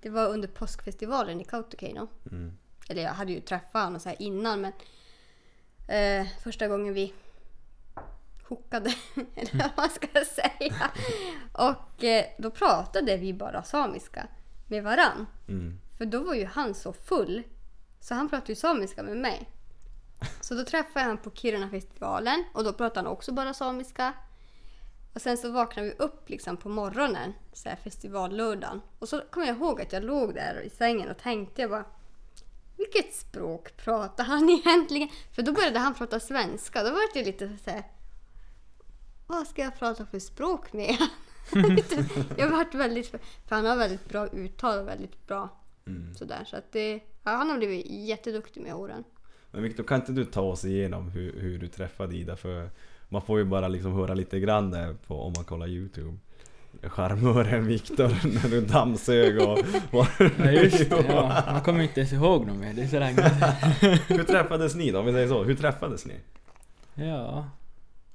det 0.01 0.09
var 0.09 0.27
under 0.29 0.47
påskfestivalen 0.47 1.41
i 1.41 1.43
Kautokeino. 1.43 2.07
Mm. 2.31 2.57
Eller 2.89 3.01
jag 3.03 3.13
hade 3.13 3.31
ju 3.31 3.39
träffat 3.41 3.83
honom 3.83 3.99
så 3.99 4.11
innan 4.19 4.61
men 4.61 4.73
eh, 5.87 6.27
första 6.43 6.67
gången 6.67 6.93
vi 6.93 7.13
hookade, 8.47 8.93
eller 9.35 9.57
vad 9.57 9.71
man 9.77 9.89
ska 9.89 10.07
säga. 10.25 10.91
Och 11.53 12.03
eh, 12.03 12.25
då 12.37 12.51
pratade 12.51 13.17
vi 13.17 13.33
bara 13.33 13.63
samiska 13.63 14.27
med 14.67 14.83
varann. 14.83 15.25
Mm. 15.47 15.79
För 15.97 16.05
då 16.05 16.23
var 16.23 16.33
ju 16.33 16.45
han 16.45 16.73
så 16.73 16.93
full. 16.93 17.43
Så 17.99 18.15
han 18.15 18.29
pratade 18.29 18.51
ju 18.51 18.55
samiska 18.55 19.03
med 19.03 19.17
mig. 19.17 19.49
Så 20.41 20.53
då 20.53 20.63
träffade 20.63 20.99
jag 20.99 21.03
honom 21.03 21.23
på 21.23 21.31
Kiruna-festivalen 21.31 22.43
och 22.53 22.63
då 22.63 22.73
pratade 22.73 22.99
han 22.99 23.13
också 23.13 23.31
bara 23.31 23.53
samiska. 23.53 24.13
Och 25.13 25.21
sen 25.21 25.37
så 25.37 25.51
vaknade 25.51 25.87
vi 25.89 25.95
upp 25.95 26.29
liksom 26.29 26.57
på 26.57 26.69
morgonen, 26.69 27.33
så 27.53 27.69
här 27.69 27.75
festivallördagen. 27.75 28.81
Och 28.99 29.09
så 29.09 29.21
kommer 29.21 29.47
jag 29.47 29.57
ihåg 29.57 29.81
att 29.81 29.93
jag 29.93 30.03
låg 30.03 30.33
där 30.33 30.61
i 30.61 30.69
sängen 30.69 31.09
och 31.09 31.17
tänkte 31.17 31.61
jag 31.61 31.71
bara 31.71 31.85
vilket 32.77 33.13
språk 33.13 33.77
pratar 33.77 34.23
han 34.23 34.49
egentligen? 34.65 35.09
För 35.35 35.41
då 35.41 35.51
började 35.51 35.79
han 35.79 35.93
prata 35.93 36.19
svenska. 36.19 36.83
Då 36.83 36.89
var 36.91 37.13
det 37.13 37.23
lite 37.25 37.57
så 37.63 37.69
här. 37.69 37.83
Vad 39.27 39.47
ska 39.47 39.61
jag 39.61 39.79
prata 39.79 40.05
för 40.05 40.19
språk 40.19 40.73
med 40.73 40.97
Jag 42.37 42.49
varit 42.49 42.75
väldigt... 42.75 43.09
För 43.47 43.55
han 43.55 43.65
har 43.65 43.75
väldigt 43.75 44.09
bra 44.09 44.27
uttal 44.27 44.79
och 44.79 44.87
väldigt 44.87 45.27
bra 45.27 45.49
Mm. 45.87 46.15
sådär. 46.15 46.43
Så 46.45 46.55
att 46.57 46.71
det, 46.71 46.93
ja, 47.23 47.31
han 47.31 47.49
har 47.49 47.57
blivit 47.57 47.85
jätteduktig 47.89 48.61
med 48.61 48.75
åren. 48.75 49.03
Men 49.51 49.63
Viktor, 49.63 49.83
kan 49.83 49.99
inte 49.99 50.11
du 50.11 50.25
ta 50.25 50.41
oss 50.41 50.65
igenom 50.65 51.09
hur, 51.09 51.39
hur 51.39 51.59
du 51.59 51.67
träffade 51.67 52.15
Ida? 52.15 52.35
För 52.35 52.69
man 53.09 53.21
får 53.21 53.39
ju 53.39 53.45
bara 53.45 53.67
liksom 53.67 53.93
höra 53.93 54.13
lite 54.13 54.39
grann 54.39 54.71
där 54.71 54.95
på, 55.07 55.21
om 55.21 55.33
man 55.35 55.45
kollar 55.45 55.67
Youtube. 55.67 56.17
Charmören 56.81 57.67
Viktor 57.67 58.07
när 58.43 58.49
du 58.49 58.61
dammsög 58.61 59.41
och... 59.41 59.59
Ja 60.37 60.51
just 60.51 60.89
det, 60.89 61.05
ja. 61.07 61.43
Man 61.47 61.61
kommer 61.61 61.83
inte 61.83 61.99
ens 61.99 62.13
ihåg 62.13 62.47
något 62.47 62.57
mer, 62.57 62.73
det 62.73 62.81
är 62.81 62.87
så 62.87 62.99
länge. 62.99 63.21
Hur 64.07 64.23
träffades 64.23 64.75
ni 64.75 64.91
då? 64.91 64.99
Om 64.99 65.05
vi 65.05 65.11
säger 65.11 65.27
så. 65.27 65.43
Hur 65.43 65.55
träffades 65.55 66.05
ni? 66.05 66.13
Ja. 66.93 67.49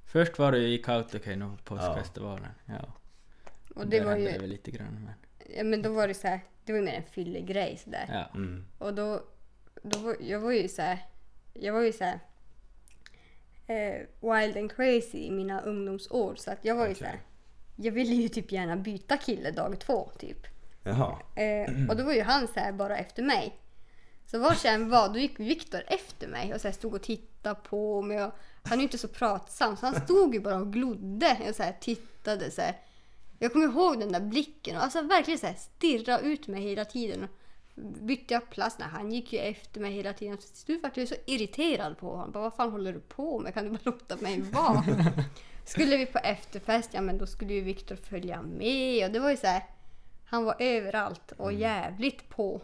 Först 0.07 0.39
var 0.39 0.53
det 0.53 0.59
ju 0.59 0.75
i 0.75 0.79
Kautokeino 0.79 1.57
på 1.65 1.77
påskfestivalen. 1.77 2.51
Ja. 2.67 2.95
Och 3.75 3.87
det 3.87 3.99
Där 3.99 4.05
var 4.05 4.13
hände 4.13 4.31
ju... 4.31 4.33
det 4.33 4.41
väl 4.41 4.51
lite 4.51 4.71
grann 4.71 4.95
men... 5.05 5.15
Ja, 5.57 5.65
men 5.65 5.83
då 5.83 5.93
var 5.93 6.09
det 6.09 6.15
så 6.15 6.29
här, 6.29 6.41
det 6.65 6.73
var 6.73 6.81
mer 6.81 6.95
en 6.95 7.03
fyllig 7.03 7.47
grej 7.47 7.77
sådär. 7.85 8.05
Ja. 8.09 8.39
Mm. 8.39 8.65
Och 8.79 8.95
då, 8.95 9.23
då 9.83 9.99
var, 9.99 10.17
jag 10.21 10.41
var 10.41 10.53
ju 10.53 10.69
så 10.69 10.83
här, 10.83 10.99
jag 11.55 11.73
var 11.73 11.81
ju 11.81 11.93
så 11.93 12.05
här, 12.05 12.19
eh, 13.67 14.07
wild 14.21 14.57
and 14.57 14.73
crazy 14.73 15.19
i 15.19 15.31
mina 15.31 15.61
ungdomsår. 15.61 16.35
Så 16.35 16.51
att 16.51 16.59
jag 16.63 16.75
var 16.75 16.89
ju 16.89 16.95
så 16.95 17.05
här, 17.05 17.21
jag 17.77 17.93
ville 17.93 18.15
ju 18.15 18.29
typ 18.29 18.53
gärna 18.53 18.77
byta 18.77 19.17
kille 19.17 19.51
dag 19.51 19.81
två 19.81 20.11
typ. 20.19 20.47
Jaha. 20.83 21.19
Eh, 21.37 21.89
och 21.89 21.97
då 21.97 22.05
var 22.05 22.13
ju 22.13 22.23
han 22.23 22.49
så 22.49 22.61
här 22.61 22.73
bara 22.73 22.97
efter 22.97 23.23
mig. 23.23 23.59
Så 24.27 24.39
var 24.39 24.57
jag 24.65 24.75
än 24.75 24.89
var, 24.89 25.09
då 25.09 25.19
gick 25.19 25.41
Viktor 25.41 25.83
efter 25.87 26.29
mig 26.29 26.55
och 26.55 26.61
så 26.61 26.69
här 26.69 26.73
stod 26.73 26.95
och 26.95 27.03
tittade 27.03 27.55
på 27.55 28.03
mig. 28.03 28.25
Och 28.25 28.33
han 28.63 28.73
är 28.73 28.77
ju 28.77 28.83
inte 28.83 28.99
så 28.99 29.09
pratsam 29.09 29.77
så 29.77 29.87
han 29.87 30.01
stod 30.01 30.35
ju 30.35 30.41
bara 30.41 30.57
och 30.57 30.73
glodde 30.73 31.37
och 31.49 31.55
så 31.55 31.63
här 31.63 31.77
tittade 31.81 32.51
så 32.51 32.61
här. 32.61 32.77
Jag 33.39 33.53
kommer 33.53 33.67
ihåg 33.67 34.01
den 34.01 34.13
där 34.13 34.21
blicken 34.21 34.77
och 34.77 34.83
alltså 34.83 35.03
verkligen 35.03 35.39
så 35.39 35.47
här 35.47 35.55
stirra 35.55 36.19
ut 36.21 36.47
mig 36.47 36.63
hela 36.63 36.85
tiden. 36.85 37.29
Bytte 38.01 38.35
jag 38.35 38.51
plats. 38.51 38.77
Nej, 38.79 38.89
han 38.93 39.13
gick 39.13 39.33
ju 39.33 39.39
efter 39.39 39.81
mig 39.81 39.93
hela 39.93 40.13
tiden. 40.13 40.37
Så 40.37 40.49
till 40.49 40.57
slut 40.57 40.83
var 40.83 40.91
jag 40.95 41.09
så 41.09 41.15
irriterad 41.27 41.99
på 41.99 42.11
honom. 42.11 42.33
Bara, 42.33 42.43
vad 42.43 42.55
fan 42.55 42.73
håller 42.73 42.93
du 42.93 43.01
på 43.01 43.39
med? 43.39 43.55
Kan 43.55 43.65
du 43.65 43.71
bara 43.71 43.81
låta 43.83 44.17
mig 44.17 44.41
vara? 44.41 44.85
skulle 45.65 45.97
vi 45.97 46.07
på 46.07 46.19
efterfest, 46.19 46.91
ja 46.93 47.01
men 47.01 47.19
då 47.19 47.27
skulle 47.27 47.55
ju 47.55 47.61
Viktor 47.61 47.97
följa 47.97 48.43
med. 48.43 49.07
Och 49.07 49.13
det 49.13 49.19
var 49.19 49.31
ju 49.31 49.37
så 49.37 49.47
här, 49.47 49.63
han 50.25 50.45
var 50.45 50.57
överallt 50.59 51.33
och 51.37 51.53
jävligt 51.53 52.29
på. 52.29 52.61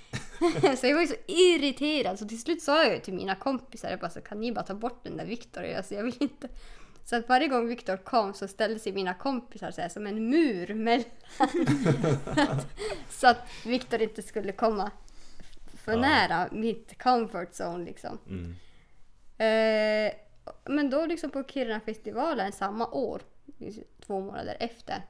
så 0.78 0.86
jag 0.86 0.94
var 0.94 1.00
ju 1.00 1.06
så 1.06 1.14
irriterad. 1.26 2.18
Så 2.18 2.28
till 2.28 2.40
slut 2.40 2.62
sa 2.62 2.84
jag 2.84 3.04
till 3.04 3.14
mina 3.14 3.34
kompisar, 3.34 3.90
jag 3.90 4.00
bara, 4.00 4.10
så, 4.10 4.20
kan 4.20 4.40
ni 4.40 4.52
bara 4.52 4.64
ta 4.64 4.74
bort 4.74 5.04
den 5.04 5.16
där 5.16 5.26
Viktor? 5.26 5.74
Alltså, 5.76 5.94
jag 5.94 6.04
vill 6.04 6.16
inte. 6.20 6.48
Så 7.08 7.16
att 7.16 7.28
varje 7.28 7.48
gång 7.48 7.66
Viktor 7.68 7.96
kom 7.96 8.34
så 8.34 8.48
ställde 8.48 8.78
sig 8.78 8.92
mina 8.92 9.14
kompisar 9.14 9.70
så 9.70 9.80
här, 9.80 9.88
som 9.88 10.06
en 10.06 10.30
mur 10.30 10.74
mellan. 10.74 11.04
så 13.10 13.26
att 13.28 13.38
Viktor 13.66 14.02
inte 14.02 14.22
skulle 14.22 14.52
komma 14.52 14.90
för 15.84 15.92
Ja. 15.92 16.00
nära 16.00 16.48
mitt 16.52 17.02
comfort 17.02 17.48
zone 17.52 17.84
liksom. 17.84 18.18
Mm. 18.28 18.54
Eh, 19.38 20.12
men 20.64 20.90
då 20.90 21.06
liksom 21.06 21.30
på 21.30 21.44
Kiruna-festivalen 21.44 22.52
samma 22.52 22.86
år, 22.86 23.22
två 24.06 24.20
månader 24.20 24.56
efter. 24.60 25.02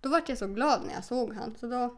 Då 0.00 0.08
var 0.08 0.22
jag 0.26 0.38
så 0.38 0.46
glad 0.46 0.82
när 0.86 0.94
jag 0.94 1.04
såg 1.04 1.34
han. 1.34 1.56
Så 1.60 1.66
då 1.66 1.96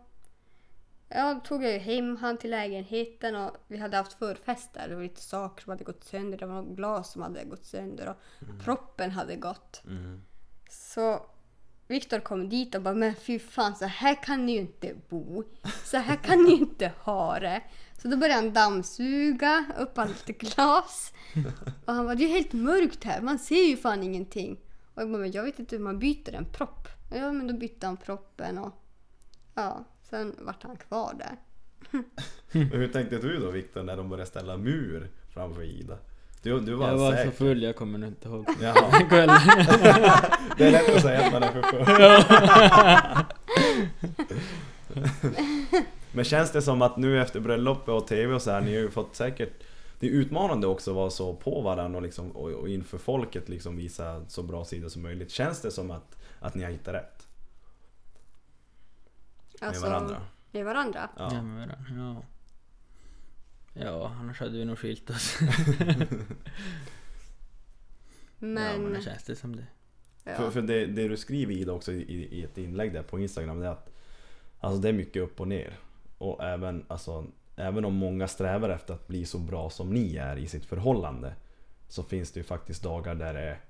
ja, 1.09 1.41
tog 1.45 1.65
jag 1.65 1.73
ju 1.73 1.79
hem 1.79 2.17
han 2.17 2.39
till 2.39 2.51
lägenheten 2.51 3.37
och 3.37 3.57
vi 3.67 3.77
hade 3.77 3.97
haft 3.97 4.13
förfester. 4.13 4.89
Det 4.89 4.95
var 4.95 5.03
lite 5.03 5.23
saker 5.23 5.63
som 5.63 5.71
hade 5.71 5.85
gått 5.85 6.05
sönder. 6.05 6.39
Det 6.39 6.47
var 6.47 6.63
något 6.63 6.77
glas 6.77 7.13
som 7.13 7.23
hade 7.23 7.45
gått 7.45 7.65
sönder 7.65 8.09
och 8.09 8.65
proppen 8.65 9.11
hade 9.11 9.37
gått. 9.37 9.83
Mm. 9.87 10.23
Så 10.71 11.27
Viktor 11.89 12.21
kom 12.21 12.49
dit 12.49 12.75
och 12.75 12.83
bara 12.83 12.95
men 12.95 13.15
fy 13.15 13.39
fan 13.39 13.77
så 13.77 13.85
här 13.85 14.23
kan 14.23 14.47
ni 14.47 14.53
ju 14.53 14.59
inte 14.59 14.95
bo. 15.09 15.45
Så 15.85 15.97
här 15.97 16.17
kan 16.17 16.45
ni 16.45 16.53
inte 16.53 16.93
ha 17.01 17.39
det. 17.39 17.63
Så 18.03 18.09
då 18.09 18.17
började 18.17 18.35
han 18.35 18.53
dammsuga 18.53 19.65
upp 19.79 19.99
allt 19.99 20.27
glas. 20.27 21.13
Och 21.85 21.95
han 21.95 22.05
bara 22.05 22.15
det 22.15 22.25
är 22.25 22.29
helt 22.29 22.53
mörkt 22.53 23.05
här, 23.05 23.21
man 23.21 23.39
ser 23.39 23.69
ju 23.69 23.77
fan 23.77 24.03
ingenting. 24.03 24.61
Och 24.95 25.03
jag 25.03 25.11
bara 25.11 25.19
men 25.19 25.33
jag 25.33 25.43
vet 25.43 25.59
inte 25.59 25.77
hur 25.77 25.83
man 25.83 25.99
byter 25.99 26.35
en 26.35 26.53
propp. 26.53 26.89
Ja 27.15 27.33
men 27.33 27.47
då 27.47 27.55
bytte 27.55 27.87
han 27.87 27.97
proppen 27.97 28.59
och 28.59 28.83
ja, 29.55 29.85
sen 30.11 30.35
vart 30.39 30.63
han 30.63 30.77
kvar 30.77 31.15
där. 31.19 31.37
Men 32.53 32.81
hur 32.81 32.89
tänkte 32.89 33.19
du 33.19 33.41
då 33.41 33.51
Viktor 33.51 33.83
när 33.83 33.97
de 33.97 34.09
började 34.09 34.31
ställa 34.31 34.57
mur 34.57 35.09
framför 35.35 35.63
Ida? 35.63 35.99
Du, 36.43 36.61
du 36.61 36.75
var, 36.75 36.89
Jag 36.89 36.97
var 36.97 37.11
så 37.11 37.17
säker? 37.17 37.31
full, 37.31 37.63
jag 37.63 37.77
kommer 37.77 37.99
nog 37.99 38.09
inte 38.09 38.29
ihåg. 38.29 38.49
Jaha, 38.61 38.75
det 40.59 40.67
är 40.67 40.71
lätt 40.71 40.97
att 40.97 41.03
säga 41.03 41.27
att 41.27 41.33
man 41.33 41.43
är 41.43 41.53
för 41.53 41.63
full. 41.63 41.87
Men 46.13 46.25
känns 46.25 46.53
det 46.53 46.63
som 46.63 46.83
att 46.83 46.97
nu 46.97 47.23
efter 47.23 47.41
bröllopet 47.41 47.89
och 47.89 48.07
TV 48.07 48.35
och 48.35 48.43
så 48.43 48.51
här, 48.51 48.61
ni 48.61 48.75
har 48.75 48.81
ju 48.81 48.91
fått 48.91 49.17
säkert 49.17 49.63
det 50.01 50.07
är 50.07 50.11
utmanande 50.11 50.67
också 50.67 50.91
att 50.91 50.97
vara 50.97 51.11
så 51.11 51.35
på 51.35 51.61
varandra 51.61 51.97
och, 51.97 52.03
liksom, 52.03 52.31
och, 52.31 52.51
och 52.51 52.69
inför 52.69 52.99
folket 52.99 53.49
liksom 53.49 53.77
visa 53.77 54.25
så 54.29 54.43
bra 54.43 54.65
sidor 54.65 54.89
som 54.89 55.03
möjligt. 55.03 55.31
Känns 55.31 55.61
det 55.61 55.71
som 55.71 55.91
att, 55.91 56.17
att 56.41 56.55
ni 56.55 56.65
har 56.65 56.71
hittat 56.71 56.95
rätt 56.95 57.16
med 59.61 59.69
Alltså, 59.69 59.87
varandra? 59.87 60.23
Med 60.53 60.65
varandra. 60.65 61.09
Ja. 61.17 61.29
Ja. 61.33 61.43
med 61.43 61.69
varandra, 61.69 61.79
ja. 61.97 62.23
Ja, 63.85 64.13
annars 64.21 64.41
hade 64.41 64.59
vi 64.59 64.65
nog 64.65 64.79
skilt 64.79 65.11
oss. 65.11 65.39
Ja, 68.39 68.47
men 68.47 68.83
Men, 68.83 68.93
det 68.93 69.03
känns 69.03 69.25
det 69.25 69.37
som 69.37 69.57
det. 69.57 69.67
ja. 70.25 70.35
För, 70.35 70.51
för 70.51 70.63
det, 70.63 70.87
det 70.87 71.09
du 71.09 71.17
skriver 71.17 71.55
Ida 71.55 71.73
också 71.73 71.93
i, 71.93 72.29
i 72.31 72.45
ett 72.45 72.59
inlägg 72.59 72.93
där 72.93 73.03
på 73.03 73.19
Instagram 73.19 73.61
det 73.61 73.67
är 73.67 73.71
att 73.71 73.91
Alltså 74.61 74.81
det 74.81 74.89
är 74.89 74.93
mycket 74.93 75.23
upp 75.23 75.41
och 75.41 75.49
ner. 75.49 75.73
Och 76.19 76.45
även, 76.45 76.85
alltså, 76.89 77.27
även 77.57 77.85
om 77.85 77.95
många 77.95 78.29
strävar 78.29 78.69
efter 78.71 78.95
att 78.95 79.09
bli 79.09 79.25
så 79.27 79.39
bra 79.39 79.71
som 79.71 79.91
ni 79.91 80.17
är 80.17 80.37
i 80.37 80.47
sitt 80.47 80.65
förhållande 80.65 81.35
Så 81.89 82.03
finns 82.03 82.33
det 82.33 82.41
ju 82.41 82.45
faktiskt 82.45 82.83
dagar 82.83 83.15
där 83.15 83.35
det 83.35 83.41
är, 83.41 83.61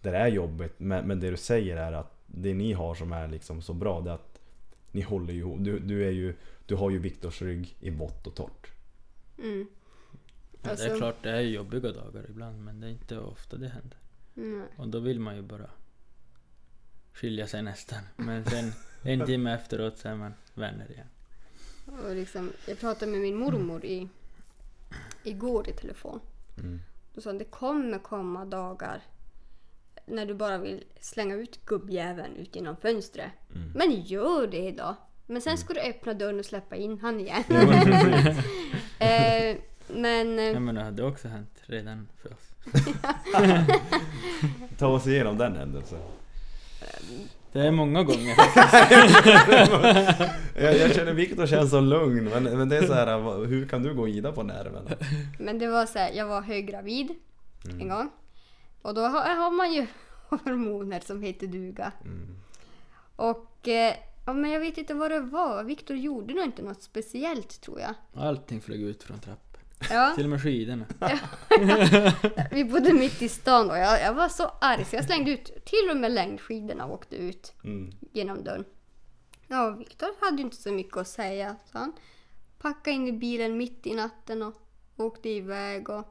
där 0.00 0.12
det 0.12 0.18
är 0.18 0.28
jobbigt. 0.28 0.74
Men, 0.76 1.06
men 1.06 1.20
det 1.20 1.30
du 1.30 1.36
säger 1.36 1.76
är 1.76 1.92
att 1.92 2.12
det 2.26 2.54
ni 2.54 2.72
har 2.72 2.94
som 2.94 3.12
är 3.12 3.28
liksom 3.28 3.62
så 3.62 3.72
bra 3.74 4.00
det 4.00 4.10
är 4.10 4.14
att 4.14 4.31
ni 4.92 5.00
håller 5.00 5.34
ihop. 5.34 5.58
Du, 5.60 5.78
du, 5.78 6.06
är 6.06 6.10
ju, 6.10 6.34
du 6.66 6.74
har 6.74 6.90
ju 6.90 6.98
Viktors 6.98 7.42
rygg 7.42 7.76
i 7.80 7.90
vått 7.90 8.26
och 8.26 8.34
torrt. 8.34 8.70
Mm. 9.38 9.66
Ja, 10.52 10.58
det 10.62 10.70
Alltså- 10.70 10.86
är 10.86 10.96
klart, 10.96 11.22
det 11.22 11.30
är 11.30 11.40
jobbiga 11.40 11.92
dagar 11.92 12.26
ibland, 12.28 12.64
men 12.64 12.80
det 12.80 12.86
är 12.86 12.90
inte 12.90 13.18
ofta 13.18 13.56
det 13.56 13.68
händer. 13.68 13.98
Mm. 14.36 14.62
Och 14.76 14.88
då 14.88 14.98
vill 14.98 15.20
man 15.20 15.36
ju 15.36 15.42
bara 15.42 15.70
skilja 17.12 17.46
sig 17.46 17.62
nästan. 17.62 17.98
Men 18.16 18.44
sen 18.44 18.72
en 19.02 19.26
timme 19.26 19.54
efteråt 19.54 19.98
så 19.98 20.08
är 20.08 20.16
man 20.16 20.34
vänner 20.54 20.90
igen. 20.90 21.06
Och 22.04 22.14
liksom, 22.14 22.52
jag 22.68 22.78
pratade 22.80 23.12
med 23.12 23.20
min 23.20 23.36
mormor 23.36 23.84
i, 23.84 24.08
igår 25.24 25.68
i 25.68 25.72
telefon. 25.72 26.20
Mm. 26.58 26.80
Då 27.14 27.20
sa 27.20 27.30
hon 27.30 27.38
det 27.38 27.44
kommer 27.44 27.98
komma 27.98 28.44
dagar 28.44 29.02
när 30.06 30.26
du 30.26 30.34
bara 30.34 30.58
vill 30.58 30.84
slänga 31.00 31.34
ut 31.34 31.64
gubbjäveln 31.66 32.36
ut 32.36 32.56
genom 32.56 32.76
fönstret. 32.76 33.30
Mm. 33.54 33.72
Men 33.74 34.00
gör 34.02 34.46
det 34.46 34.70
då. 34.70 34.96
Men 35.26 35.42
sen 35.42 35.58
ska 35.58 35.74
du 35.74 35.80
öppna 35.80 36.14
dörren 36.14 36.38
och 36.38 36.44
släppa 36.44 36.76
in 36.76 36.98
han 36.98 37.20
igen. 37.20 37.44
eh, 38.98 39.56
men 39.88 40.38
eh, 40.38 40.44
Jag 40.44 40.62
menar, 40.62 40.90
det 40.90 41.02
har 41.02 41.10
också 41.10 41.28
hänt 41.28 41.62
redan 41.66 42.08
för 42.22 42.32
oss. 42.32 42.48
Ta 44.78 44.86
oss 44.86 45.06
igenom 45.06 45.38
den 45.38 45.56
händelsen. 45.56 45.98
Det 47.52 47.60
är 47.60 47.70
många 47.70 48.02
gånger. 48.02 48.36
Jag, 50.56 50.76
jag 50.78 50.94
känner 50.94 51.12
Viktor 51.12 51.46
känns 51.46 51.70
så 51.70 51.80
lugn 51.80 52.24
men, 52.24 52.44
men 52.44 52.68
det 52.68 52.76
är 52.76 52.86
så 52.86 52.94
här, 52.94 53.44
hur 53.46 53.68
kan 53.68 53.82
du 53.82 53.94
gå 53.94 54.08
Ida 54.08 54.32
på 54.32 54.42
nerven? 54.42 54.88
Men 55.38 55.58
det 55.58 55.66
var 55.68 55.86
så 55.86 55.98
här, 55.98 56.10
jag 56.12 56.26
var 56.26 56.42
höggravid 56.42 57.10
Mm. 57.64 57.80
en 57.80 57.88
gång. 57.88 58.10
Och 58.82 58.94
då 58.94 59.00
har, 59.00 59.34
har 59.36 59.50
man 59.50 59.72
ju 59.72 59.86
hormoner 60.28 61.00
som 61.00 61.22
heter 61.22 61.46
duga. 61.46 61.92
Mm. 62.04 62.36
Och 63.16 63.68
eh, 63.68 63.94
ja, 64.26 64.32
men 64.32 64.50
jag 64.50 64.60
vet 64.60 64.78
inte 64.78 64.94
vad 64.94 65.10
det 65.10 65.20
var. 65.20 65.64
Viktor 65.64 65.96
gjorde 65.96 66.34
nog 66.34 66.44
inte 66.44 66.62
något 66.62 66.82
speciellt 66.82 67.60
tror 67.60 67.80
jag. 67.80 67.94
Allting 68.14 68.60
flög 68.60 68.80
ut 68.82 69.02
från 69.02 69.18
trappan. 69.18 69.60
Ja, 69.90 70.12
Till 70.16 70.24
och 70.24 70.30
med 70.30 70.42
skidorna. 70.42 70.84
vi 72.50 72.64
bodde 72.64 72.92
mitt 72.92 73.22
i 73.22 73.28
stan 73.28 73.70
och 73.70 73.78
jag, 73.78 74.00
jag 74.00 74.14
var 74.14 74.28
så 74.28 74.50
arg 74.60 74.84
så 74.84 74.96
jag 74.96 75.04
slängde 75.04 75.30
ut 75.30 75.64
till 75.64 75.88
och 75.90 75.96
med 75.96 76.12
längdskidorna 76.12 76.84
och 76.84 76.92
åkte 76.94 77.16
ut 77.16 77.52
Mm. 77.64 77.90
genom 78.12 78.44
dörren. 78.44 78.64
Ja, 79.48 79.70
Viktor 79.70 80.08
hade 80.20 80.42
inte 80.42 80.56
så 80.56 80.72
mycket 80.72 80.96
att 80.96 81.08
säga. 81.08 81.56
Så 81.72 81.78
han 81.78 81.92
packade 82.58 82.90
in 82.96 83.08
i 83.08 83.12
bilen 83.12 83.56
mitt 83.56 83.86
i 83.86 83.94
natten 83.94 84.42
och 84.42 84.54
åkte 84.96 85.28
iväg. 85.28 85.88
Och 85.88 86.06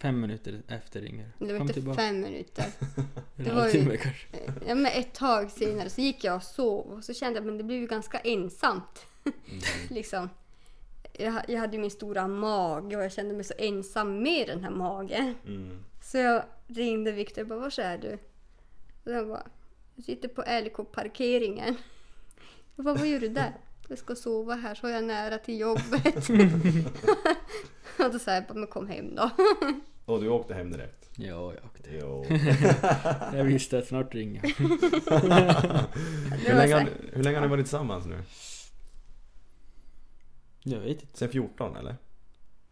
Fem 0.00 0.20
minuter 0.20 0.62
efter 0.68 1.00
ringer 1.00 1.32
det 1.38 1.44
var 1.44 1.52
Kom 1.52 1.60
inte 1.62 1.74
tillbaka. 1.74 2.00
fem 2.00 2.20
minuter. 2.20 2.64
En 3.36 3.44
det 3.44 3.50
var 3.50 3.54
ju- 3.54 3.60
halvtimme 3.60 3.96
kanske. 3.96 4.26
Ja, 4.66 4.74
men 4.74 4.86
ett 4.86 5.14
tag 5.14 5.50
senare 5.50 5.90
så 5.90 6.00
gick 6.00 6.24
jag 6.24 6.36
och 6.36 6.42
sov 6.42 6.86
och 6.92 7.04
så 7.04 7.14
kände 7.14 7.38
jag 7.40 7.48
att 7.50 7.58
det 7.58 7.64
blev 7.64 7.80
ju 7.80 7.86
ganska 7.86 8.18
ensamt. 8.18 9.06
liksom. 9.90 10.28
jag, 11.12 11.32
ha- 11.32 11.42
jag 11.48 11.60
hade 11.60 11.76
ju 11.76 11.80
min 11.80 11.90
stora 11.90 12.28
mage 12.28 12.96
och 12.96 13.04
jag 13.04 13.12
kände 13.12 13.34
mig 13.34 13.44
så 13.44 13.54
ensam 13.58 14.22
med 14.22 14.46
den 14.48 14.64
här 14.64 14.70
magen. 14.70 15.34
Mm. 15.46 15.84
Så 16.02 16.18
jag 16.18 16.42
ringde 16.66 17.12
Viktor 17.12 17.42
och 17.42 17.48
bara, 17.48 17.58
var 17.58 17.80
är 17.80 17.98
du? 17.98 18.18
Och 19.04 19.12
jag 19.12 19.28
bara, 19.28 19.46
jag 19.94 20.04
sitter 20.04 20.28
på 20.28 20.42
LK-parkeringen. 20.42 21.76
Jag 22.76 22.84
bara, 22.84 22.94
vad 22.94 23.06
gör 23.06 23.20
du 23.20 23.28
där? 23.28 23.52
Jag 23.88 23.98
ska 23.98 24.14
sova 24.14 24.54
här 24.54 24.74
så 24.74 24.86
är 24.86 24.90
jag 24.92 25.04
nära 25.04 25.38
till 25.38 25.58
jobbet. 25.60 26.28
och 27.98 28.12
då 28.12 28.18
sa 28.18 28.34
jag 28.34 28.44
bara, 28.46 28.54
men 28.54 28.66
kom 28.66 28.86
hem 28.88 29.14
då. 29.14 29.30
Och 30.10 30.20
du 30.20 30.28
åkte 30.28 30.54
hem 30.54 30.72
direkt? 30.72 31.10
Ja, 31.16 31.26
jag 31.54 31.64
åkte. 31.64 31.90
Jo. 32.00 32.24
Jag 33.38 33.44
visste 33.44 33.78
att 33.78 33.86
snart 33.86 34.14
ringer 34.14 34.42
hur, 36.48 36.54
länge, 36.54 36.88
hur 37.12 37.22
länge 37.22 37.36
har 37.36 37.42
ni 37.42 37.48
varit 37.50 37.64
tillsammans 37.64 38.06
nu? 38.06 38.22
Jag 40.62 40.80
vet 40.80 41.02
inte. 41.02 41.18
Sen 41.18 41.28
14 41.28 41.76
eller? 41.76 41.96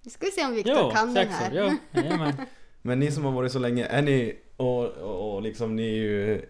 Nu 0.05 0.10
ska 0.10 0.27
vi 0.27 0.32
se 0.32 0.47
om 0.47 0.55
Viktor 0.55 0.74
Ja, 0.74 0.90
kan 0.90 1.15
den 1.15 1.28
här. 1.28 1.65
år. 1.65 1.73
Ja, 1.93 2.01
jajamän. 2.02 2.32
Men 2.82 3.01
ni 3.01 3.10
som 3.10 3.24
har 3.24 3.32
varit 3.32 3.52
så 3.52 3.59
länge, 3.59 3.85
är 3.85 4.02
ni 4.02 4.39
och, 4.56 4.85
och, 4.86 5.35
och 5.35 5.43
liksom 5.43 5.77
ni 5.77 5.82
är 5.82 5.97
ju 6.02 6.47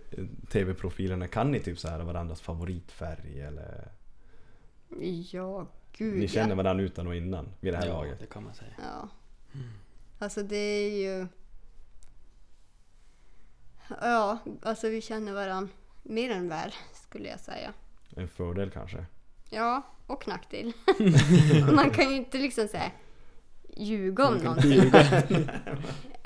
TV-profilerna, 0.51 1.29
kan 1.29 1.51
ni 1.51 1.61
typ 1.61 1.79
så 1.79 1.89
här 1.89 1.99
varandras 1.99 2.41
favoritfärg 2.41 3.41
eller? 3.41 3.89
Ja, 5.33 5.67
gud 5.93 6.19
Ni 6.19 6.29
känner 6.29 6.49
ja. 6.49 6.55
varandra 6.55 6.85
utan 6.85 7.07
och 7.07 7.15
innan 7.17 7.49
vid 7.61 7.73
det 7.73 7.77
här 7.77 7.87
Ja, 7.87 7.93
laget? 7.93 8.21
det 8.21 8.27
kan 8.27 8.45
man 8.45 8.55
säga. 8.55 8.71
ja. 8.79 9.09
Alltså 10.19 10.43
det 10.43 10.57
är 10.57 10.91
ju... 10.91 11.27
Ja, 14.01 14.39
alltså 14.63 14.89
vi 14.89 15.01
känner 15.01 15.33
varandra 15.33 15.75
mer 16.03 16.31
än 16.31 16.49
väl 16.49 16.75
skulle 16.93 17.29
jag 17.29 17.41
säga. 17.41 17.73
En 18.17 18.29
fördel 18.29 18.71
kanske? 18.71 19.07
Ja, 19.51 19.83
och 20.07 20.29
nackdel. 20.29 20.73
Man 21.75 21.91
kan 21.91 22.11
ju 22.11 22.17
inte 22.17 22.39
liksom 22.39 22.69
säga 22.69 22.91
ljuga 23.77 24.29
om 24.29 24.37
någonting. 24.37 24.93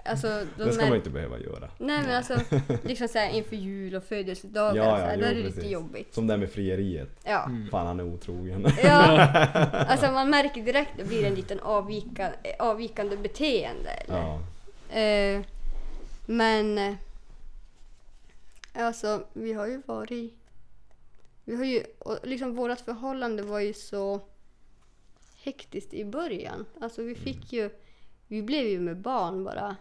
Alltså, 0.05 0.47
de 0.59 0.65
Det 0.65 0.73
ska 0.73 0.83
mär- 0.85 0.89
man 0.89 0.97
inte 0.97 1.11
behöva 1.11 1.39
göra. 1.39 1.69
Nej 1.79 2.03
men 2.03 2.17
alltså, 2.17 2.39
liksom 2.85 3.09
såhär 3.09 3.31
inför 3.31 3.57
jul 3.57 3.95
och 3.95 4.05
födelsedagar 4.05 4.77
Ja, 4.77 4.85
ja, 4.91 4.97
såhär, 4.99 5.17
då 5.17 5.25
är 5.25 5.29
det 5.35 5.41
lite 5.41 5.55
precis. 5.57 5.71
jobbigt. 5.71 6.15
Som 6.15 6.27
det 6.27 6.37
med 6.37 6.51
frieriet. 6.51 7.09
Ja. 7.25 7.45
Mm. 7.45 7.69
Fan 7.71 7.87
han 7.87 8.01
är 8.01 8.05
otrogen. 8.05 8.67
ja. 8.83 9.19
Alltså 9.73 10.11
man 10.13 10.31
märker 10.31 10.63
direkt 10.63 10.91
att 10.93 10.99
det 10.99 11.05
blir 11.05 11.25
en 11.27 11.35
liten 11.35 11.61
avvika, 11.61 12.33
avvikande 12.59 13.17
beteende. 13.17 13.91
Eller? 13.91 14.17
Ja. 14.19 14.41
Eh, 15.01 15.41
men 16.27 16.79
eh, 16.79 16.95
alltså 18.75 19.25
vi 19.33 19.53
har 19.53 19.67
ju 19.67 19.83
varit... 19.87 20.35
Vi 21.45 21.57
har 21.57 21.65
ju, 21.65 21.83
och 21.99 22.19
liksom 22.23 22.55
vårt 22.57 22.81
förhållande 22.81 23.43
var 23.43 23.61
ju 23.61 23.73
så 23.73 24.21
hektiskt 25.43 25.95
i 25.95 26.05
början. 26.05 26.65
Alltså 26.81 27.03
vi 27.03 27.15
fick 27.15 27.53
ju... 27.53 27.71
Vi 28.29 28.43
blev 28.43 28.67
ju 28.67 28.81
med 28.81 28.97
barn 28.97 29.45
bara 29.45 29.77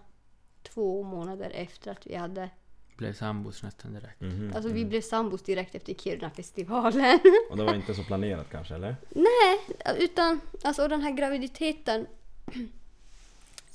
två 0.63 1.03
månader 1.03 1.49
efter 1.49 1.91
att 1.91 2.07
vi 2.07 2.15
hade... 2.15 2.49
Blev 2.97 3.13
sambos 3.13 3.63
nästan 3.63 3.93
direkt. 3.93 4.21
Mhm, 4.21 4.51
Alltså 4.55 4.69
vi 4.69 4.79
mm. 4.79 4.89
blev 4.89 5.01
sambos 5.01 5.41
direkt 5.41 5.75
efter 5.75 5.93
Kiruna-festivalen. 5.93 7.19
Och 7.49 7.57
det 7.57 7.63
var 7.63 7.75
inte 7.75 7.93
så 7.93 8.03
planerat 8.03 8.49
kanske 8.51 8.75
eller? 8.75 8.95
Nej, 9.09 9.59
utan 9.97 10.41
alltså 10.63 10.87
den 10.87 11.01
här 11.01 11.11
graviditeten. 11.11 12.07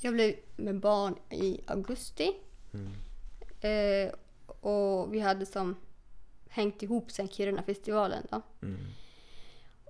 Jag 0.01 0.15
blev 0.15 0.35
med 0.57 0.81
barn 0.81 1.15
i 1.31 1.61
augusti. 1.67 2.33
Mm. 2.75 2.93
Eh, 3.61 4.13
och 4.61 5.15
vi 5.15 5.21
hade 5.21 5.47
som 5.47 5.77
hängt 6.49 6.83
ihop 6.83 7.11
sen 7.11 7.29
Kiruna-festivalen 7.29 8.27
då. 8.31 8.43
Mm. 8.63 8.87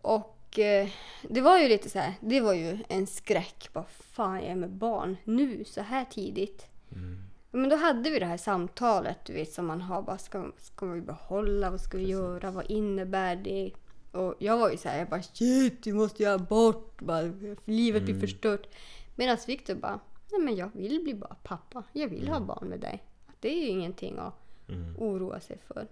Och 0.03 0.59
eh, 0.59 0.89
det 1.23 1.41
var 1.41 1.59
ju 1.59 1.69
lite 1.69 1.91
så 1.91 1.99
här, 1.99 2.15
det 2.21 2.41
var 2.41 2.55
ju 2.55 2.79
en 2.89 3.07
skräck. 3.07 3.69
Vad 3.73 3.89
fan 3.89 4.35
jag 4.35 4.45
är 4.45 4.55
med 4.55 4.71
barn 4.71 5.17
nu 5.25 5.65
så 5.65 5.81
här 5.81 6.05
tidigt. 6.05 6.67
Mm. 6.97 7.23
Men 7.51 7.69
då 7.69 7.77
hade 7.77 8.11
vi 8.11 8.19
det 8.19 8.27
här 8.27 8.37
samtalet 8.37 9.19
du 9.25 9.33
vet 9.33 9.53
som 9.53 9.67
man 9.67 9.81
har. 9.81 10.03
Bara, 10.03 10.19
ska, 10.19 10.53
ska 10.59 10.87
vi 10.87 11.01
behålla? 11.01 11.71
Vad 11.71 11.81
ska 11.81 11.99
vi 11.99 12.09
göra? 12.09 12.51
Vad 12.51 12.71
innebär 12.71 13.37
det? 13.37 13.71
Och 14.13 14.35
jag 14.39 14.59
var 14.59 14.71
ju 14.71 14.77
så 14.77 14.89
här, 14.89 14.99
jag 14.99 15.09
bara 15.09 15.23
shit, 15.23 15.87
vi 15.87 15.93
måste 15.93 16.23
göra 16.23 16.39
bort. 16.39 17.01
Bara, 17.03 17.23
livet 17.65 18.03
blir 18.03 18.21
förstört. 18.21 18.67
Medan 19.15 19.37
Viktor 19.47 19.75
bara, 19.75 20.01
nej 20.33 20.41
men 20.41 20.57
jag 20.57 20.71
vill 20.75 21.03
bli 21.03 21.15
bara 21.15 21.35
pappa. 21.43 21.83
Jag 21.93 22.09
vill 22.09 22.29
ha 22.29 22.41
barn 22.41 22.69
med 22.69 22.81
dig. 22.81 23.03
Det 23.41 23.49
är 23.49 23.63
ju 23.63 23.69
ingenting 23.69 24.19
att 24.19 24.35
Mm. 24.69 24.97
oroa 24.99 25.41
sig 25.41 25.59
för. 25.67 25.87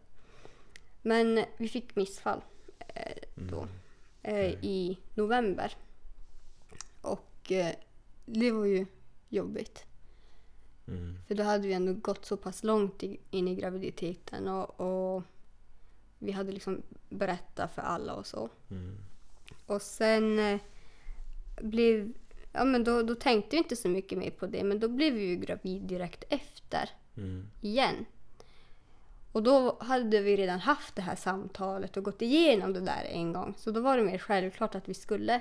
Men 1.02 1.44
vi 1.56 1.68
fick 1.68 1.97
missfall 1.97 2.40
eh, 2.78 3.22
då 3.35 3.66
eh, 4.22 4.51
i 4.64 4.98
november. 5.14 5.76
Och 7.01 7.52
eh, 7.52 7.74
det 8.26 8.51
var 8.51 8.64
ju 8.64 8.86
jobbigt. 9.28 9.85
Mm. 10.89 11.19
För 11.27 11.35
då 11.35 11.43
hade 11.43 11.69
vi 11.69 11.74
ändå 11.74 11.93
gått 11.93 12.24
så 12.24 12.36
pass 12.36 12.65
långt 12.65 13.02
in 13.31 13.48
i 13.48 13.55
graviditeten 13.55 14.48
och, 14.48 14.81
och 14.81 15.23
vi 16.19 16.32
hade 16.32 16.52
liksom 16.52 16.82
berättat 17.09 17.74
för 17.74 17.82
alla 17.82 18.15
och 18.15 18.27
så. 18.27 18.48
Mm. 18.70 18.97
Och 19.66 19.82
sen 19.82 20.39
eh, 20.39 20.61
blev... 21.62 22.12
Ja 22.52 22.65
men 22.65 22.85
då, 22.85 23.02
då 23.02 23.15
tänkte 23.15 23.51
vi 23.51 23.59
inte 23.59 23.77
så 23.77 23.89
mycket 23.89 24.19
mer 24.19 24.31
på 24.31 24.47
det 24.47 24.65
men 24.65 24.81
då 24.81 24.89
blev 24.89 25.15
vi 25.15 25.24
ju 25.24 25.36
gravid 25.36 25.82
direkt 25.82 26.24
efter 26.28 26.90
Mm. 27.16 27.47
igen. 27.61 28.05
Och 29.32 29.43
då 29.43 29.77
hade 29.81 30.20
vi 30.20 30.36
redan 30.36 30.59
haft 30.59 30.97
det 30.97 31.02
här 31.02 31.16
samtalet 31.16 31.97
och 31.97 32.05
gått 32.05 32.23
igenom 32.23 32.73
det 32.73 32.81
där 32.81 33.05
en 33.05 33.32
gång. 33.32 33.55
Så 33.59 33.70
då 33.70 33.81
var 33.81 33.97
det 33.97 34.02
mer 34.05 34.19
självklart 34.19 34.74
att 34.74 34.89
vi 34.89 34.94
skulle 34.94 35.40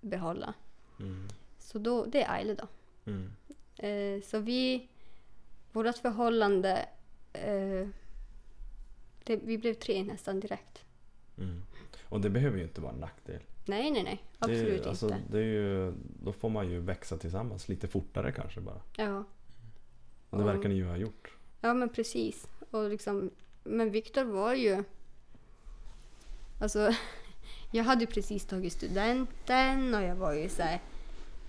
behålla. 0.00 0.54
Mm. 1.00 1.28
Så 1.58 1.78
då, 1.78 2.04
det 2.04 2.22
är 2.22 2.32
Aile 2.32 2.54
då. 2.54 2.66
Mm. 3.04 3.32
Eh, 3.76 4.22
så 4.22 4.38
vi, 4.38 4.88
vårt 5.72 5.96
förhållande, 5.96 6.88
eh, 7.32 7.88
det, 9.24 9.36
vi 9.36 9.58
blev 9.58 9.74
tre 9.74 10.04
nästan 10.04 10.40
direkt. 10.40 10.84
Mm. 11.38 11.62
Och 12.04 12.20
det 12.20 12.30
behöver 12.30 12.58
ju 12.58 12.64
inte 12.64 12.80
vara 12.80 12.92
en 12.92 13.00
nackdel. 13.00 13.40
Nej, 13.64 13.90
nej, 13.90 14.02
nej. 14.02 14.22
det 14.38 14.44
Absolut 14.44 14.86
alltså, 14.86 15.06
inte. 15.06 15.18
Det 15.30 15.38
är 15.38 15.42
ju, 15.42 15.92
då 16.22 16.32
får 16.32 16.50
man 16.50 16.70
ju 16.70 16.80
växa 16.80 17.16
tillsammans 17.16 17.68
lite 17.68 17.88
fortare 17.88 18.32
kanske 18.32 18.60
bara. 18.60 18.80
Ja. 18.96 19.24
Och 20.30 20.38
det 20.38 20.44
verkar 20.44 20.68
ni 20.68 20.74
ju 20.74 20.86
ha 20.86 20.96
gjort. 20.96 21.36
ja, 21.60 21.74
men 21.74 21.88
precis. 21.88 22.48
Och 22.70 22.88
liksom, 22.90 23.30
men 23.64 23.90
Viktor 23.90 24.24
var 24.24 24.54
ju... 24.54 24.84
Alltså, 26.60 26.94
jag 27.72 27.84
hade 27.84 28.06
precis 28.06 28.46
tagit 28.46 28.72
studenten 28.72 29.94
och 29.94 30.02
jag 30.02 30.16
var 30.16 30.32
ju 30.32 30.48
så 30.48 30.62
här, 30.62 30.80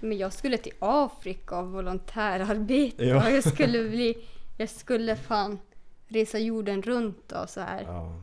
Men 0.03 0.17
jag 0.17 0.33
skulle 0.33 0.57
till 0.57 0.73
Afrika 0.79 1.59
och 1.59 1.71
volontärarbeta 1.71 3.03
Ja. 3.03 3.29
jag 3.35 3.43
skulle 3.43 3.89
bli... 3.89 4.25
Jag 4.57 4.69
skulle 4.69 5.15
fan 5.15 5.59
resa 6.07 6.39
jorden 6.39 6.81
runt 6.81 7.31
och 7.31 7.49
så 7.49 7.61
här. 7.61 7.83
Ja. 7.83 8.21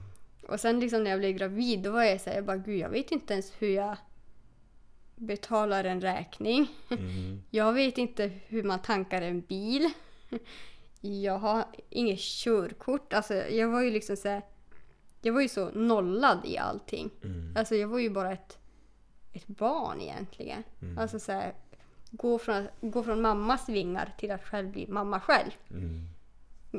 Och 0.48 0.60
sen 0.60 0.80
liksom 0.80 1.04
när 1.04 1.10
jag 1.10 1.20
blev 1.20 1.32
gravid 1.32 1.82
då 1.82 1.90
var 1.90 2.02
jag 2.02 2.20
såhär, 2.20 2.36
jag 2.36 2.44
bara 2.44 2.56
gud 2.56 2.78
jag 2.78 2.88
vet 2.88 3.12
inte 3.12 3.32
ens 3.32 3.52
hur 3.58 3.68
jag 3.68 3.96
betalar 5.16 5.84
en 5.84 6.00
räkning. 6.00 6.66
Mm. 6.90 7.42
Jag 7.50 7.72
vet 7.72 7.98
inte 7.98 8.30
hur 8.46 8.62
man 8.62 8.82
tankar 8.82 9.22
en 9.22 9.40
bil. 9.40 9.90
Jag 11.00 11.38
har 11.38 11.64
inget 11.88 12.18
körkort. 12.18 13.12
Alltså 13.12 13.34
jag 13.34 13.68
var 13.68 13.82
ju 13.82 13.90
liksom 13.90 14.16
såhär, 14.16 14.42
jag 15.22 15.32
var 15.32 15.40
ju 15.40 15.48
så 15.48 15.70
nollad 15.70 16.46
i 16.46 16.58
allting. 16.58 17.10
Mm. 17.24 17.56
Alltså 17.56 17.74
jag 17.74 17.88
var 17.88 17.98
ju 17.98 18.10
bara 18.10 18.32
ett, 18.32 18.58
ett 19.32 19.46
barn 19.46 20.00
egentligen. 20.00 20.62
Mm. 20.82 20.98
Alltså 20.98 21.18
såhär, 21.18 21.54
gå 22.10 22.38
från, 22.38 22.68
gå 22.80 23.02
från 23.02 23.20
mammas 23.20 23.68
vingar 23.68 24.14
till 24.18 24.30
att 24.30 24.44
själv 24.44 24.70
bli 24.70 24.86
mamma 24.88 25.20
själv. 25.20 25.50
Mm. 25.70 26.08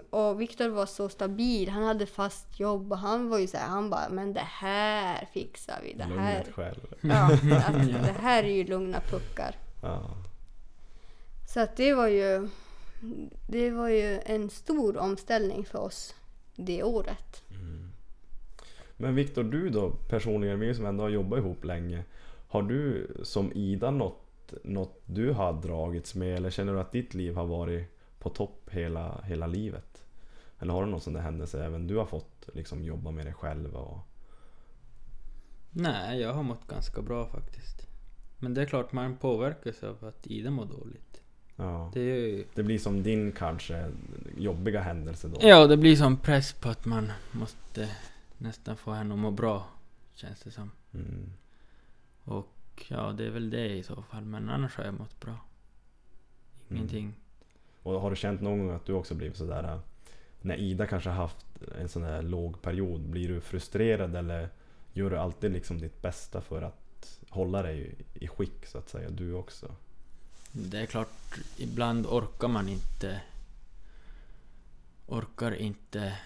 Och 0.10 0.41
Viktor 0.41 0.70
var 0.70 0.86
så 0.86 1.10
stabil, 1.10 1.70
han 1.70 1.84
hade 1.84 2.06
fast 2.06 2.60
jobb 2.60 2.91
och 2.91 2.98
han 2.98 3.30
var 3.30 3.40
ju 3.40 3.48
så 3.48 3.58
här, 3.58 3.68
han 3.68 3.90
bara 3.90 4.10
men 4.10 4.34
det 4.34 4.45
här 4.45 5.28
fixar 5.34 5.80
vi. 5.84 5.94
Det 5.94 6.03
här, 6.03 6.38
Lugnet 6.38 6.56
själv. 6.56 6.95
ja, 7.02 7.26
att 7.68 8.06
det 8.06 8.16
här 8.22 8.44
är 8.44 8.53
ju 8.53 8.64
lugna 8.64 8.99
puckar. 8.99 9.56
Ja. 9.82 10.02
Så 11.53 11.60
att 11.60 11.76
det 11.76 11.94
var 11.94 12.08
ju 12.08 12.49
det 13.48 13.72
var 13.72 13.90
ju 13.90 14.20
en 14.26 14.49
stor 14.49 14.98
omställning 14.98 15.66
för 15.66 15.80
oss 15.80 16.16
det 16.56 16.84
året. 16.84 17.44
Men 19.02 19.16
Viktor, 19.16 19.44
du 19.44 19.70
då 19.70 19.90
personligen, 19.90 20.60
vi 20.60 20.76
som 20.76 20.86
ändå 20.86 21.03
har 21.03 21.10
jobbat 21.10 21.40
ihop 21.40 21.64
länge. 21.64 22.03
Har 22.48 22.62
du 22.62 23.08
som 23.24 23.52
Ida 23.53 23.91
något, 23.91 24.20
något 24.64 25.02
du 25.06 25.32
har 25.32 25.53
dragits 25.53 26.15
med 26.15 26.36
eller 26.36 26.49
känner 26.49 26.73
du 26.73 26.80
att 26.80 26.91
ditt 26.91 27.14
liv 27.14 27.36
har 27.36 27.45
varit 27.45 27.88
på 28.19 28.30
topp 28.30 28.69
hela, 28.72 29.22
hela 29.22 29.48
livet? 29.48 30.03
Eller 30.60 30.73
har 30.73 30.86
du 30.86 30.91
någon 30.91 31.02
sån 31.02 31.14
där 31.14 31.22
händelse 31.22 31.65
även 31.65 31.88
du 31.88 31.98
har 31.98 32.06
fått 32.06 32.49
liksom 32.53 32.84
jobba 32.84 33.11
med 33.11 33.26
dig 33.26 33.34
själv? 33.34 33.76
Och... 33.76 33.99
Nej, 35.72 36.22
jag 36.22 36.34
har 36.34 36.44
mått 36.44 36.68
ganska 36.68 37.02
bra 37.02 37.26
faktiskt. 37.26 37.88
Men 38.40 38.53
det 38.53 38.61
är 38.61 38.65
klart 38.65 38.91
man 38.91 39.18
påverkas 39.18 39.84
av 39.84 40.06
att 40.06 40.28
Ida 40.28 40.52
mår 40.52 40.65
dåligt. 40.65 41.22
Ja. 41.56 41.91
Det 41.94 41.99
är 41.99 42.15
ju... 42.15 42.45
Det 42.53 42.64
blir 42.64 42.80
som 42.80 43.03
din 43.03 43.32
kanske 43.32 43.91
jobbiga 44.38 44.82
händelse 44.82 45.28
då? 45.28 45.38
Ja, 45.41 45.68
det 45.68 45.78
blir 45.78 45.95
som 45.95 46.18
press 46.18 46.53
på 46.53 46.69
att 46.69 46.86
man 46.86 47.11
måste 47.32 47.90
nästan 48.38 48.78
få 48.78 48.91
henne 48.91 49.14
att 49.14 49.19
må 49.19 49.32
bra. 49.32 49.65
Känns 50.14 50.40
det 50.41 50.52
som. 50.52 50.72
Mm. 50.94 51.34
Och 52.23 52.48
ja, 52.90 53.12
det 53.12 53.26
är 53.26 53.30
väl 53.30 53.49
det 53.49 53.70
i 53.70 53.84
så 53.84 54.02
fall. 54.02 54.26
Men 54.26 54.49
annars 54.49 54.76
har 54.78 54.84
jag 54.84 54.94
mått 54.94 55.20
bra. 55.20 55.38
Ingenting. 56.70 57.14
Och 57.84 58.02
har 58.02 58.10
du 58.10 58.16
känt 58.16 58.41
någon 58.41 58.60
gång 58.60 58.76
att 58.76 58.86
du 58.86 58.94
också 58.94 59.16
blivit 59.16 59.38
sådär 59.38 59.64
äh, 59.64 59.80
När 60.41 60.56
Ida 60.56 60.88
kanske 60.88 61.10
haft 61.10 61.45
en 61.80 61.90
sån 61.90 62.03
här 62.03 62.22
låg 62.22 62.62
period, 62.62 63.02
blir 63.02 63.28
du 63.28 63.41
frustrerad 63.41 64.16
eller 64.16 64.49
gör 64.94 65.10
du 65.10 65.18
alltid 65.18 65.52
liksom 65.52 65.78
ditt 65.78 66.02
bästa 66.02 66.41
för 66.41 66.62
att 66.62 67.20
hålla 67.30 67.62
dig 67.62 67.95
i 68.14 68.28
skick 68.28 68.66
så 68.66 68.78
att 68.78 68.90
säga, 68.90 69.10
du 69.10 69.34
också? 69.34 69.76
Det 70.52 70.78
är 70.78 70.86
klart, 70.86 71.40
ibland 71.58 72.06
orkar 72.06 72.48
man 72.48 72.70
inte... 72.70 73.22
Orkar 75.08 75.56
inte... 75.56 76.18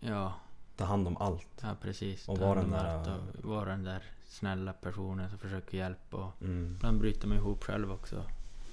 Ja, 0.00 0.34
Ta 0.76 0.84
hand 0.84 1.06
om 1.08 1.16
allt. 1.16 1.46
ja 1.62 1.76
precis. 1.82 2.28
Och 2.28 2.38
vara 2.38 2.60
den 2.60 2.70
där- 2.70 3.20
vara 3.42 3.70
den 3.70 3.84
där 3.84 4.02
snälla 4.28 4.72
personen 4.72 5.30
som 5.30 5.38
försöker 5.38 5.78
hjälpa. 5.78 6.16
Och 6.16 6.42
Mm. 6.42 6.74
ibland 6.76 7.00
bryter 7.00 7.28
man 7.28 7.36
ihop 7.36 7.64
själv 7.64 7.92
också. 7.92 8.24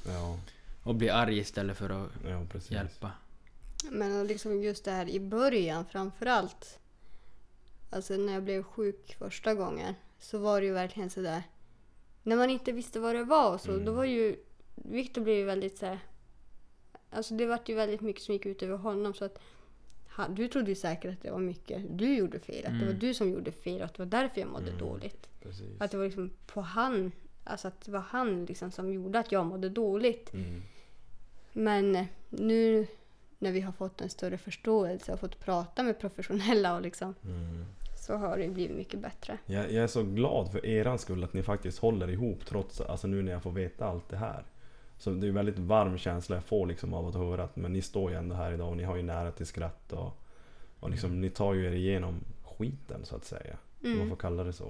Ja, 0.06 0.38
Och 0.84 0.96
blir 0.96 1.12
arg 1.12 1.38
istället 1.38 1.78
för 1.78 1.90
att 1.90 2.10
ja 2.28 2.46
hjälpa. 2.70 3.12
Men 3.92 4.28
liksom 4.28 4.62
just 4.64 4.86
det 4.86 4.92
här 4.92 5.10
i 5.10 5.20
början 5.20 5.86
framför 5.86 6.26
allt. 6.26 6.80
Alltså 7.90 8.14
när 8.14 8.34
jag 8.34 8.44
blev 8.44 8.64
sjuk 8.64 9.16
första 9.20 9.54
gången 9.56 9.94
så 10.20 10.38
var 10.38 10.62
det 10.62 10.68
ju 10.68 10.74
verkligen 10.74 11.10
sådär. 11.10 11.44
När 12.24 12.36
man 12.36 12.50
inte 12.50 12.72
visste 12.72 13.00
vad 13.00 13.16
det 13.16 13.24
var 13.24 13.58
så 13.58 13.72
Mm. 13.72 13.86
då 13.86 13.92
var 13.94 14.04
ju 14.06 14.36
Viktor 14.76 15.22
blev 15.22 15.36
ju 15.36 15.46
väldigt 15.46 15.78
så 15.78 15.86
här. 15.86 16.00
Alltså 17.10 17.34
det 17.34 17.46
var 17.46 17.60
ju 17.66 17.76
väldigt 17.76 18.02
mycket 18.02 18.24
som 18.24 18.34
gick 18.34 18.46
ut 18.46 18.64
över 18.64 18.78
honom 18.78 19.14
så 19.14 19.26
att 19.26 19.40
du 20.28 20.48
trodde 20.48 20.70
ju 20.70 20.76
säkert 20.76 21.14
att 21.14 21.22
det 21.22 21.32
var 21.32 21.40
mycket 21.40 21.82
du 21.98 22.16
gjorde 22.16 22.40
fel. 22.40 22.66
Att 22.66 22.72
det 22.74 22.86
var 22.86 22.92
Mm. 22.92 23.00
du 23.00 23.14
som 23.14 23.32
gjorde 23.32 23.52
fel 23.52 23.80
och 23.80 23.86
att 23.86 23.94
det 23.94 24.04
var 24.04 24.10
därför 24.12 24.42
jag 24.42 24.50
mådde 24.50 24.68
Mm. 24.72 24.80
dåligt. 24.80 25.28
precis. 25.44 25.82
Att 25.82 25.92
det 25.92 25.98
var 25.98 26.06
liksom 26.06 26.30
på 26.46 26.62
han, 26.62 27.12
alltså 27.44 27.68
att 27.68 27.82
det 27.86 27.92
var 27.92 28.00
han 28.00 28.46
liksom 28.46 28.72
som 28.72 28.94
gjorde 28.94 29.20
att 29.20 29.32
jag 29.32 29.46
mådde 29.46 29.70
dåligt. 29.70 30.34
Mm. 30.34 30.62
Men 31.54 31.96
eh, 31.96 32.06
nu 32.30 32.88
när 33.40 33.52
vi 33.52 33.62
har 33.62 33.72
fått 33.72 34.02
en 34.02 34.10
större 34.10 34.38
förståelse 34.38 35.14
och 35.14 35.20
fått 35.20 35.40
prata 35.40 35.84
med 35.84 36.00
professionella 36.00 36.76
och 36.76 36.82
liksom, 36.82 37.16
Mm. 37.24 37.66
så 38.08 38.16
har 38.16 38.38
det 38.38 38.48
blivit 38.50 38.78
mycket 38.78 39.00
bättre. 39.00 39.38
Jag, 39.46 39.72
jag 39.72 39.84
är 39.84 39.88
så 39.88 40.04
glad 40.04 40.52
för 40.52 40.66
eran 40.66 41.00
skull 41.00 41.24
att 41.24 41.34
ni 41.34 41.44
faktiskt 41.44 41.80
håller 41.80 42.10
ihop 42.10 42.46
trots, 42.46 42.82
alltså 42.82 43.08
nu 43.08 43.22
när 43.22 43.32
jag 43.32 43.44
får 43.44 43.52
veta 43.52 43.86
allt 43.86 44.10
det 44.10 44.18
här. 44.18 44.44
Så 45.02 45.10
det 45.12 45.26
är 45.26 45.30
en 45.30 45.36
väldigt 45.36 45.60
varm 45.60 45.98
känsla 45.98 46.36
jag 46.36 46.44
får 46.44 46.66
liksom 46.68 46.94
av 46.94 47.08
att 47.08 47.16
höra 47.16 47.44
att 47.44 47.56
men 47.56 47.74
ni 47.74 47.82
står 47.82 48.12
ju 48.12 48.18
ändå 48.18 48.36
här 48.36 48.52
idag 48.52 48.70
och 48.70 48.78
ni 48.78 48.84
har 48.84 48.96
ju 48.96 49.04
nära 49.04 49.32
till 49.32 49.46
skratt 49.46 49.94
och, 49.94 50.18
och 50.80 50.90
liksom, 50.90 51.22
ni 51.22 51.30
tar 51.30 51.54
ju 51.54 51.66
er 51.66 51.72
igenom 51.72 52.20
skiten 52.44 53.06
så 53.06 53.16
att 53.16 53.26
säga. 53.26 53.56
Om 53.84 53.90
man 53.90 53.96
Mm. 53.98 54.10
får 54.10 54.16
kalla 54.16 54.44
det 54.44 54.54
så. 54.54 54.66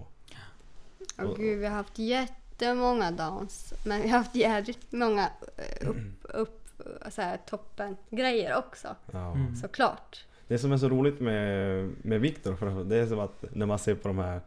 Och 1.18 1.24
Och- 1.26 1.38
gud, 1.38 1.60
vi 1.60 1.66
har 1.66 1.74
haft 1.76 2.00
jättemånga 2.00 3.12
downs. 3.12 3.74
Men 3.86 4.02
vi 4.02 4.08
har 4.10 4.18
haft 4.18 4.36
jävligt 4.36 4.92
många 4.92 5.30
eh, 5.58 5.90
upp, 5.90 5.98
upp 6.24 6.62
så 7.10 7.22
här, 7.22 7.38
toppen 7.50 7.98
grejer 8.10 8.56
också. 8.58 8.88
Ja. 9.12 9.32
Mm. 9.32 9.56
Såklart. 9.56 10.26
Det 10.48 10.58
som 10.58 10.72
är 10.72 10.78
så 10.78 10.90
roligt 10.90 11.20
med, 11.20 11.90
med 12.02 12.22
Viktor, 12.22 12.56
för 12.56 12.84
det 12.84 12.96
är 12.96 13.08
som 13.08 13.20
att 13.20 13.46
när 13.56 13.66
man 13.66 13.80
ser 13.80 13.96
på 13.96 14.08
de 14.08 14.18
här 14.18 14.42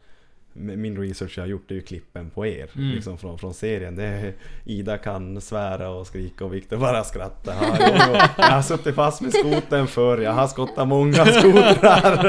min 0.57 0.99
research 0.99 1.39
jag 1.39 1.43
har 1.43 1.49
gjort 1.49 1.71
är 1.71 1.75
ju 1.75 1.81
klippen 1.83 2.31
på 2.31 2.47
er 2.47 2.71
Mm. 2.77 2.91
liksom 2.91 3.19
från, 3.19 3.39
från 3.39 3.55
serien. 3.55 3.97
Det 3.97 4.05
är, 4.05 4.35
Ida 4.65 4.99
kan 4.99 5.41
svära 5.41 5.89
och 5.89 6.07
skrika 6.07 6.45
och 6.45 6.55
Viktor 6.55 6.77
bara 6.77 7.05
skrattar. 7.05 7.55
Ja, 7.63 7.77
jo. 8.09 8.15
Jag 8.37 8.45
har 8.51 8.63
suttit 8.63 8.95
fast 8.95 9.21
med 9.21 9.33
skoten 9.33 9.87
förr, 9.87 10.19
jag 10.19 10.33
har 10.33 10.47
skottat 10.47 10.89
många 10.89 11.13
skotrar. 11.27 12.23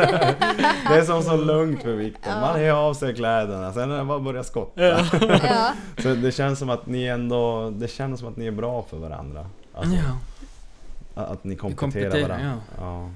Det 0.90 1.00
är 1.00 1.04
som 1.06 1.22
så 1.24 1.38
lugnt 1.38 1.82
för 1.82 1.94
Viktor. 1.94 2.32
Man 2.32 2.60
är 2.62 2.72
av 2.72 2.94
sig 2.94 3.16
kläderna, 3.16 3.74
sen 3.74 3.92
är 3.92 3.98
det 3.98 4.04
bara 4.06 4.18
att 4.18 4.24
börja 4.24 4.44
skotta. 4.44 4.82
Ja, 5.44 5.74
Så 5.98 6.16
det 6.16 6.32
känns 6.32 6.60
som 6.60 6.70
att 6.70 6.86
ni 6.88 7.04
ändå, 7.06 7.70
det 7.70 7.88
känns 7.88 8.20
som 8.20 8.30
att 8.30 8.38
ni 8.38 8.46
är 8.48 8.52
bra 8.52 8.86
för 8.90 8.98
varandra. 8.98 9.50
Alltså, 9.74 9.96
ja. 9.96 11.22
Att 11.24 11.44
ni 11.44 11.56
kompletterar, 11.56 12.10
kompletterar, 12.12 12.28
varandra. 12.40 12.62
Ja. 12.78 13.10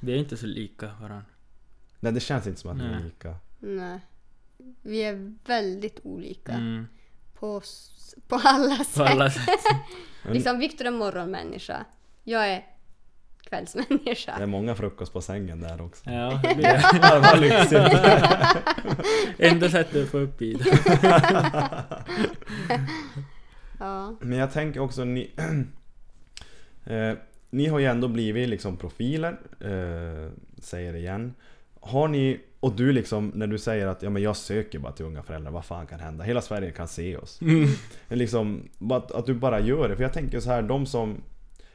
Vi 0.00 0.12
är 0.12 0.16
inte 0.16 0.36
så 0.36 0.46
lika 0.46 0.86
varandra. 1.00 1.22
Nej 2.00 2.12
det 2.12 2.20
känns 2.20 2.46
inte 2.46 2.60
som 2.60 2.70
att 2.70 2.76
ni 2.76 2.84
är 2.84 3.00
lika. 3.04 3.34
Nej. 3.64 4.00
Vi 4.82 5.02
är 5.04 5.34
väldigt 5.46 6.00
olika 6.02 6.52
Mm. 6.52 6.86
på, 7.34 7.62
på 8.28 8.40
alla 8.44 8.76
sätt. 8.76 8.94
På 8.94 9.02
alla 9.04 9.30
sätt. 9.30 9.44
Liksom 10.32 10.58
Viktor 10.58 10.86
är 10.86 10.90
morgonmänniska. 10.90 11.84
Jag 12.24 12.48
är 12.48 12.66
kvällsmänniska. 13.44 14.34
Det 14.36 14.42
är 14.42 14.46
många 14.46 14.74
frukost 14.74 15.12
på 15.12 15.20
sängen 15.20 15.60
där 15.60 15.82
också. 15.82 16.10
Ja, 16.10 16.40
det 16.42 16.54
blir 16.54 17.20
vad 17.20 17.40
lyxigt. 17.40 18.00
enda 19.38 19.70
sättet 19.70 20.04
att 20.04 20.10
få 20.10 20.18
upp 20.18 20.42
i 20.42 20.54
det. 20.54 20.78
Ja. 23.78 24.16
Men 24.20 24.38
jag 24.38 24.52
tänker 24.52 24.80
också 24.80 25.04
ni... 25.04 25.30
eh, 26.84 27.12
ni 27.50 27.66
har 27.66 27.78
ju 27.78 27.86
ändå 27.86 28.08
blivit 28.08 28.48
liksom 28.48 28.76
profiler, 28.76 29.32
eh, 29.60 30.30
säger 30.62 30.92
det 30.92 30.98
igen. 30.98 31.34
Har 31.80 32.08
ni, 32.08 32.40
och 32.64 32.76
du 32.76 32.92
liksom, 32.92 33.32
när 33.34 33.46
du 33.46 33.58
säger 33.58 33.86
att 33.86 34.02
ja, 34.02 34.10
men 34.10 34.22
jag 34.22 34.36
söker 34.36 34.78
bara 34.78 34.92
till 34.92 35.04
unga 35.04 35.22
föräldrar, 35.22 35.50
vad 35.50 35.64
fan 35.64 35.86
kan 35.86 36.00
hända? 36.00 36.24
Hela 36.24 36.40
Sverige 36.40 36.70
kan 36.70 36.88
se 36.88 37.16
oss. 37.16 37.40
Mm. 37.42 37.68
Liksom, 38.08 38.68
att, 38.90 39.12
att 39.12 39.26
du 39.26 39.34
bara 39.34 39.60
gör 39.60 39.88
det. 39.88 39.96
För 39.96 40.02
jag 40.02 40.12
tänker 40.12 40.40
så 40.40 40.50
här, 40.50 40.62
de 40.62 40.86
som 40.86 41.16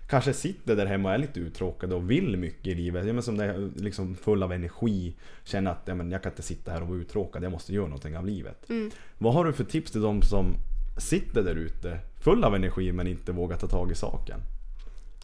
kanske 0.07 0.33
sitter 0.33 0.75
där 0.75 0.85
hemma 0.85 1.09
och 1.09 1.15
är 1.15 1.17
lite 1.17 1.39
uttråkade 1.39 1.95
och 1.95 2.11
vill 2.11 2.37
mycket 2.37 2.67
i 2.67 2.75
livet. 2.75 3.05
Ja, 3.05 3.13
men 3.13 3.23
som 3.23 3.39
är 3.39 3.69
liksom 3.75 4.15
full 4.15 4.43
av 4.43 4.53
energi. 4.53 5.15
Känner 5.43 5.71
att 5.71 5.81
ja, 5.85 5.95
men 5.95 6.11
jag 6.11 6.23
kan 6.23 6.31
inte 6.31 6.41
sitta 6.41 6.71
här 6.71 6.81
och 6.81 6.87
vara 6.87 6.97
uttråkad, 6.97 7.43
jag 7.43 7.51
måste 7.51 7.73
göra 7.73 7.87
någonting 7.87 8.17
av 8.17 8.25
livet. 8.25 8.69
Mm. 8.69 8.91
Vad 9.17 9.33
har 9.33 9.45
du 9.45 9.53
för 9.53 9.63
tips 9.63 9.91
till 9.91 10.01
de 10.01 10.21
som 10.21 10.53
sitter 10.97 11.43
där 11.43 11.55
ute, 11.55 11.99
full 12.21 12.43
av 12.43 12.55
energi 12.55 12.91
men 12.91 13.07
inte 13.07 13.31
vågar 13.31 13.57
ta 13.57 13.67
tag 13.67 13.91
i 13.91 13.95
saken? 13.95 14.39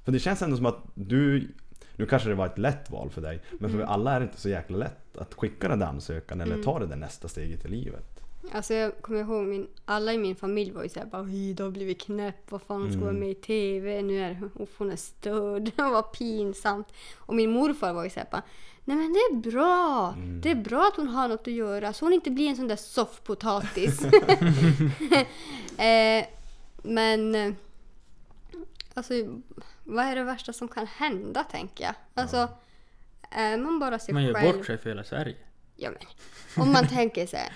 För 0.04 0.12
det 0.12 0.20
känns 0.20 0.42
ändå 0.42 0.58
som 0.58 0.66
att 0.66 0.84
du, 0.94 1.48
nu 1.96 2.06
kanske 2.06 2.30
det 2.30 2.36
var 2.36 2.46
ett 2.46 2.58
lätt 2.58 2.90
val 2.90 3.10
för 3.10 3.22
dig, 3.22 3.42
men 3.60 3.72
för 3.72 3.82
alla 3.82 4.12
är 4.14 4.20
det 4.20 4.24
inte 4.24 4.42
så 4.42 4.50
jäkla 4.50 4.78
lätt 4.78 5.18
att 5.18 5.34
skicka 5.34 5.68
den 5.68 5.80
där 5.80 5.88
ansökan 5.88 6.42
eller 6.42 6.64
ta 6.64 6.80
det 6.80 6.86
där 6.86 6.96
nästa 6.96 7.28
steget 7.28 7.66
i 7.66 7.68
livet. 7.68 8.16
Alltså 8.52 8.74
jag 8.74 9.02
kommer 9.02 9.20
ihåg 9.20 9.46
min, 9.46 9.68
alla 9.86 10.14
i 10.14 10.18
min 10.18 10.36
familj 10.36 10.72
var 10.72 10.84
ju 10.84 10.90
såhär 10.90 11.08
bara 11.08 11.30
Ida 11.30 11.64
har 11.64 11.72
blivit 11.72 12.02
knäpp, 12.02 12.52
vad 12.52 12.62
fan 12.62 12.82
hon 12.82 12.92
ska 12.92 13.02
vara 13.02 13.14
med 13.14 13.30
i 13.30 13.36
TV, 13.36 14.02
nu 14.02 14.20
är 14.20 14.34
hon, 14.34 14.68
hon 14.78 14.92
är 14.92 14.96
störd, 14.96 15.72
vad 15.76 16.12
pinsamt. 16.12 16.88
Och 17.16 17.36
min 17.36 17.52
morfar 17.52 17.94
var 17.94 18.04
ju 18.04 18.10
såhär 18.10 18.28
bara 18.32 18.44
Nej 18.88 18.98
men 18.98 19.14
det 19.14 19.20
är 19.20 19.52
bra! 19.52 20.16
Det 20.42 20.52
är 20.52 20.56
bra 20.56 20.88
att 20.88 20.96
hon 20.96 21.08
har 21.08 21.28
något 21.28 21.48
att 21.48 21.54
göra 21.54 21.94
så 21.94 22.06
hon 22.06 22.14
inte 22.14 22.32
blir 22.32 22.50
en 22.50 22.56
sån 22.56 22.68
där 22.68 22.76
soffpotatis. 22.76 24.06
eh, 25.78 26.26
men 26.84 27.36
eh, 27.36 27.54
alltså 28.94 29.14
vad 29.86 30.06
är 30.06 30.16
det 30.16 30.24
värsta 30.24 30.54
som 30.54 30.68
kan 30.68 30.88
hända 30.88 31.44
tänker 31.44 31.84
jag? 31.84 31.94
Alltså 32.14 32.50
är 33.32 33.58
man 33.58 33.80
bara 33.80 34.00
sig 34.00 34.14
Man 34.14 34.24
gör 34.24 34.34
själv. 34.34 34.58
bort 34.58 34.66
sig 34.66 34.78
för 34.78 34.90
hela 34.90 35.04
Sverige. 35.04 35.36
Ja, 35.76 35.90
men, 35.90 36.02
om 36.66 36.74
man 36.74 36.88
tänker 36.88 37.28
så 37.28 37.38
här, 37.38 37.54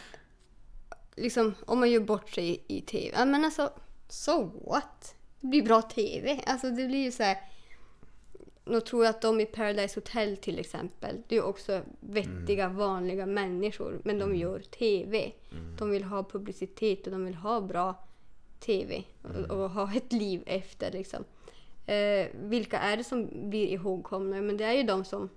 liksom 1.16 1.56
om 1.66 1.80
man 1.80 1.92
gör 1.92 2.00
bort 2.00 2.30
sig 2.30 2.50
i, 2.50 2.78
i 2.78 2.82
TV. 2.82 3.18
Ja, 3.18 3.26
men 3.26 3.46
alltså, 3.46 3.72
so 4.08 4.52
what? 4.70 5.16
Det 5.40 5.48
blir 5.48 5.64
bra 5.64 5.82
TV. 5.82 6.42
Alltså 6.46 6.70
det 6.70 6.88
blir 6.88 7.04
ju 7.04 7.12
så 7.12 7.24
här. 7.24 7.38
Nu 8.66 8.82
tror 8.82 9.06
jag 9.06 9.10
att 9.10 9.22
de 9.22 9.40
i 9.40 9.46
Paradise 9.46 9.98
Hotel 10.00 10.38
till 10.38 10.60
exempel, 10.60 11.22
det 11.28 11.36
är 11.36 11.40
ju 11.40 11.46
också 11.46 11.82
vettiga 12.00 12.70
vanliga 12.70 13.26
människor. 13.26 14.02
Men 14.04 14.20
de 14.20 14.36
gör 14.36 14.60
TV. 14.60 15.32
De 15.78 15.90
vill 15.90 16.04
ha 16.04 16.24
publicitet 16.24 17.06
och 17.06 17.12
de 17.12 17.26
vill 17.26 17.36
ha 17.36 17.62
bra 17.62 18.08
TV. 18.60 19.04
Och, 19.22 19.58
och 19.58 19.70
ha 19.70 19.94
ett 19.96 20.14
liv 20.14 20.44
efter 20.46 20.92
liksom. 20.92 21.24
Eh, 21.94 22.28
vilka 22.34 22.80
är 22.80 22.98
det 22.98 23.04
som 23.04 23.50
blir 23.50 23.68
ihågkomna? 23.68 24.42
Men 24.42 24.58
det 24.58 24.64
är 24.64 24.74
ju 24.74 24.84
de 24.84 25.06
som 25.06 25.30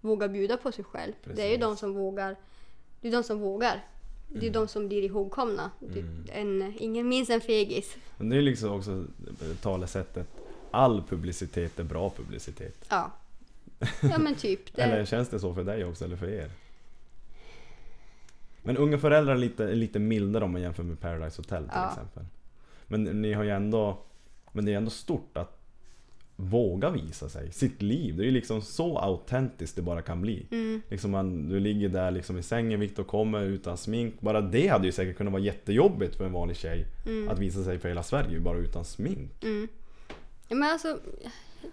vågar 0.00 0.28
bjuda 0.28 0.56
på 0.56 0.72
sig 0.72 0.84
själv. 0.84 1.12
Det 1.34 1.42
är 1.42 1.50
ju 1.50 1.56
de 1.56 1.60
Precis. 1.64 1.80
som 1.80 1.92
vågar. 1.94 2.36
Det 3.00 3.08
är 3.08 3.12
de 3.12 3.22
som 3.22 3.38
vågar. 3.38 3.84
Det 4.28 4.46
är 4.46 4.50
de 4.50 4.68
som 4.68 4.88
blir 4.88 5.02
ihågkomna. 5.02 5.70
Det- 5.78 6.32
En, 6.32 6.74
ingen 6.78 7.08
minns 7.08 7.30
en 7.30 7.40
fegis. 7.40 7.96
Men 8.18 8.28
det 8.28 8.36
är 8.36 8.42
liksom 8.42 8.70
också 8.72 9.04
talesättet 9.62 10.28
All 10.70 11.02
publicitet 11.08 11.78
är 11.78 11.84
bra 11.84 12.10
publicitet. 12.10 12.84
Ja. 12.90 13.10
Ja 14.02 14.18
men 14.18 14.34
typ. 14.34 14.60
Det, 14.76 14.82
Eller 14.82 15.04
känns 15.04 15.28
det 15.28 15.40
så 15.40 15.54
för 15.54 15.64
dig 15.64 15.84
också, 15.84 16.04
eller 16.04 16.16
för 16.16 16.28
er? 16.28 16.50
Men 18.62 18.76
unga 18.76 18.98
föräldrar 18.98 19.34
är 19.34 19.38
lite, 19.38 19.74
lite 19.74 19.98
mildare 19.98 20.44
om 20.44 20.52
man 20.52 20.62
jämför 20.62 20.82
med 20.82 21.00
Paradise 21.00 21.36
Hotel 21.38 21.62
till 21.62 21.72
Ja. 21.74 21.88
exempel. 21.90 22.24
Men 22.86 23.04
ni 23.04 23.32
har 23.32 23.44
ju 23.44 23.50
ändå 23.50 23.98
Men 24.52 24.64
det 24.64 24.72
är 24.72 24.76
ändå 24.76 24.90
stort 24.90 25.36
att 25.36 25.59
våga 26.40 26.90
visa 26.90 27.28
sig, 27.28 27.52
sitt 27.52 27.82
liv. 27.82 28.16
Det 28.16 28.22
är 28.22 28.24
ju 28.24 28.30
liksom 28.30 28.62
så 28.62 28.98
autentiskt 28.98 29.76
det 29.76 29.82
bara 29.82 30.02
kan 30.02 30.20
bli. 30.22 30.46
Mm. 30.50 30.82
Liksom 30.88 31.10
man, 31.10 31.48
du 31.48 31.60
ligger 31.60 31.88
där 31.88 32.10
liksom 32.10 32.38
i 32.38 32.42
sängen, 32.42 32.80
Viktor 32.80 33.04
kommer 33.04 33.40
utan 33.42 33.76
smink. 33.76 34.20
Bara 34.20 34.40
det 34.40 34.68
hade 34.68 34.86
ju 34.86 34.92
säkert 34.92 35.16
kunnat 35.16 35.32
vara 35.32 35.42
jättejobbigt 35.42 36.16
för 36.16 36.24
en 36.26 36.32
vanlig 36.32 36.56
tjej. 36.56 36.86
Att 37.30 37.38
visa 37.38 37.64
sig 37.64 37.78
för 37.78 37.88
hela 37.88 38.02
Sverige 38.02 38.40
bara 38.40 38.58
utan 38.58 38.84
smink. 38.84 39.30
Mm. 39.44 39.68
Men 40.48 40.62
alltså, 40.62 40.98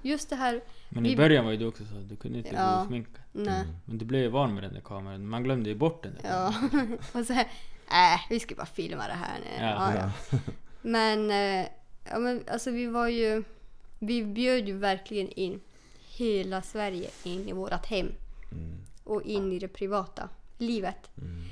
just 0.02 0.30
det 0.30 0.36
här. 0.36 0.62
Men 0.90 1.06
i 1.06 1.16
början 1.18 1.46
var 1.46 1.52
ju 1.52 1.58
du 1.58 1.66
också 1.66 1.84
så 1.86 1.98
att 1.98 2.10
du 2.10 2.16
kunde 2.16 2.38
inte 2.38 2.56
Ja. 2.56 2.74
gå 2.76 2.82
och 2.82 2.88
sminka. 2.88 3.22
Nej. 3.32 3.64
Men 3.86 3.98
du 3.98 4.06
blev 4.06 4.22
ju 4.22 4.28
van 4.28 4.54
med 4.54 4.64
den 4.64 4.74
där 4.74 4.82
kameran. 4.82 5.28
Man 5.28 5.44
glömde 5.44 5.70
ju 5.70 5.76
bort 5.76 6.04
den 6.04 6.14
där. 6.22 6.30
Ja. 6.30 6.54
Och 7.20 7.26
så 7.26 7.34
här, 7.34 7.48
äh, 7.92 8.20
vi 8.30 8.40
ska 8.40 8.56
bara 8.56 8.66
filma 8.66 9.08
det 9.08 9.14
här 9.14 9.40
nu. 9.40 9.66
Ja. 9.66 9.94
Ja, 9.96 10.12
ja. 10.32 10.38
Men, 10.82 11.32
eh, 11.32 11.68
ja, 12.12 12.20
men 12.20 12.44
alltså 12.52 12.72
vi 12.72 12.86
var 12.88 13.08
ju... 13.08 13.44
Vi 14.00 14.24
bjöd 14.24 14.68
ju 14.68 14.78
verkligen 14.78 15.30
in 15.30 15.60
hela 16.18 16.62
Sverige 16.62 17.10
in 17.24 17.50
i 17.50 17.52
vårat 17.52 17.86
hem. 17.86 18.12
Mm. 18.52 18.78
Och 19.04 19.22
in 19.22 19.52
i 19.52 19.60
det 19.60 19.68
privata 19.68 20.30
livet. 20.58 21.10
Mm. 21.18 21.44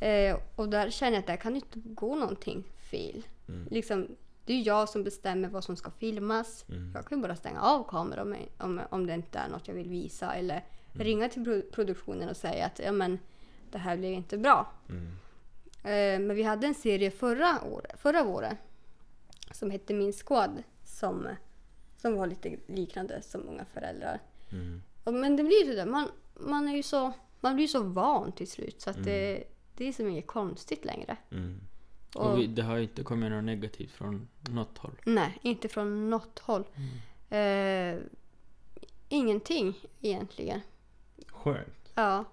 Eh, 0.00 0.40
och 0.56 0.68
där 0.68 0.90
känner 0.90 1.12
jag 1.12 1.20
att 1.20 1.26
där 1.26 1.36
kan 1.36 1.56
inte 1.56 1.78
gå 1.84 2.14
någonting 2.14 2.64
fel. 2.90 3.22
Mm. 3.48 3.68
Liksom, 3.70 4.06
det 4.44 4.52
är 4.52 4.66
jag 4.66 4.88
som 4.88 5.04
bestämmer 5.04 5.48
vad 5.48 5.64
som 5.64 5.76
ska 5.76 5.90
filmas. 5.90 6.64
Mm. 6.68 6.92
Jag 6.94 7.06
kan 7.06 7.18
ju 7.18 7.22
bara 7.22 7.36
stänga 7.36 7.60
av 7.60 7.88
kameran 7.88 8.32
om, 8.32 8.38
om, 8.58 8.80
om 8.90 9.06
det 9.06 9.14
inte 9.14 9.38
är 9.38 9.48
något 9.48 9.68
jag 9.68 9.74
vill 9.74 9.88
visa. 9.88 10.34
Eller 10.34 10.64
Mm. 10.94 11.06
ringa 11.06 11.28
till 11.28 11.44
pro- 11.44 11.62
produktionen 11.72 12.28
och 12.28 12.36
säga 12.36 12.66
att 12.66 12.78
ja, 12.84 12.92
men, 12.92 13.18
det 13.70 13.78
här 13.78 13.96
blev 13.96 14.12
inte 14.12 14.38
bra. 14.38 14.70
Mm. 14.88 15.06
Eh, 15.84 16.26
men 16.26 16.36
vi 16.36 16.42
hade 16.42 16.66
en 16.66 16.74
serie 16.74 17.10
förra, 17.10 17.62
år, 17.72 17.86
förra 17.98 18.22
våren 18.24 18.56
som 19.52 19.70
hette 19.70 19.94
Min 19.94 20.12
Squad 20.12 20.62
som, 20.84 21.28
som 21.96 22.16
var 22.16 22.26
lite 22.26 22.56
liknande 22.66 23.22
som 23.22 23.48
Unga 23.48 23.64
föräldrar. 23.64 24.20
Mm. 24.52 24.82
Men 25.04 25.36
det 25.36 25.42
blir 25.42 25.64
ju 25.64 25.70
sådär, 25.70 25.86
man, 25.86 26.08
man, 26.34 26.68
är 26.68 26.76
ju 26.76 26.82
så, 26.82 27.12
man 27.40 27.56
blir 27.56 27.66
så 27.66 27.82
van 27.82 28.32
till 28.32 28.50
slut 28.50 28.80
så 28.80 28.90
att 28.90 29.04
det, 29.04 29.44
det 29.76 29.88
är 29.88 29.92
som 29.92 30.08
inget 30.08 30.26
konstigt 30.26 30.84
längre. 30.84 31.16
Mm. 31.30 31.60
Och, 32.14 32.30
Och 32.30 32.38
vi, 32.38 32.46
det 32.46 32.62
har 32.62 32.76
ju 32.76 32.82
inte 32.82 33.02
kommit 33.02 33.30
något 33.30 33.44
negativt 33.44 33.90
från 33.90 34.28
något 34.50 34.78
håll. 34.78 35.00
Nej, 35.04 35.38
inte 35.42 35.68
från 35.68 36.10
något 36.10 36.38
håll. 36.38 36.64
Eh, 37.30 37.98
ingenting 39.08 39.74
egentligen. 40.00 40.60
Skönt. 41.26 41.92
Ja. 41.94 42.24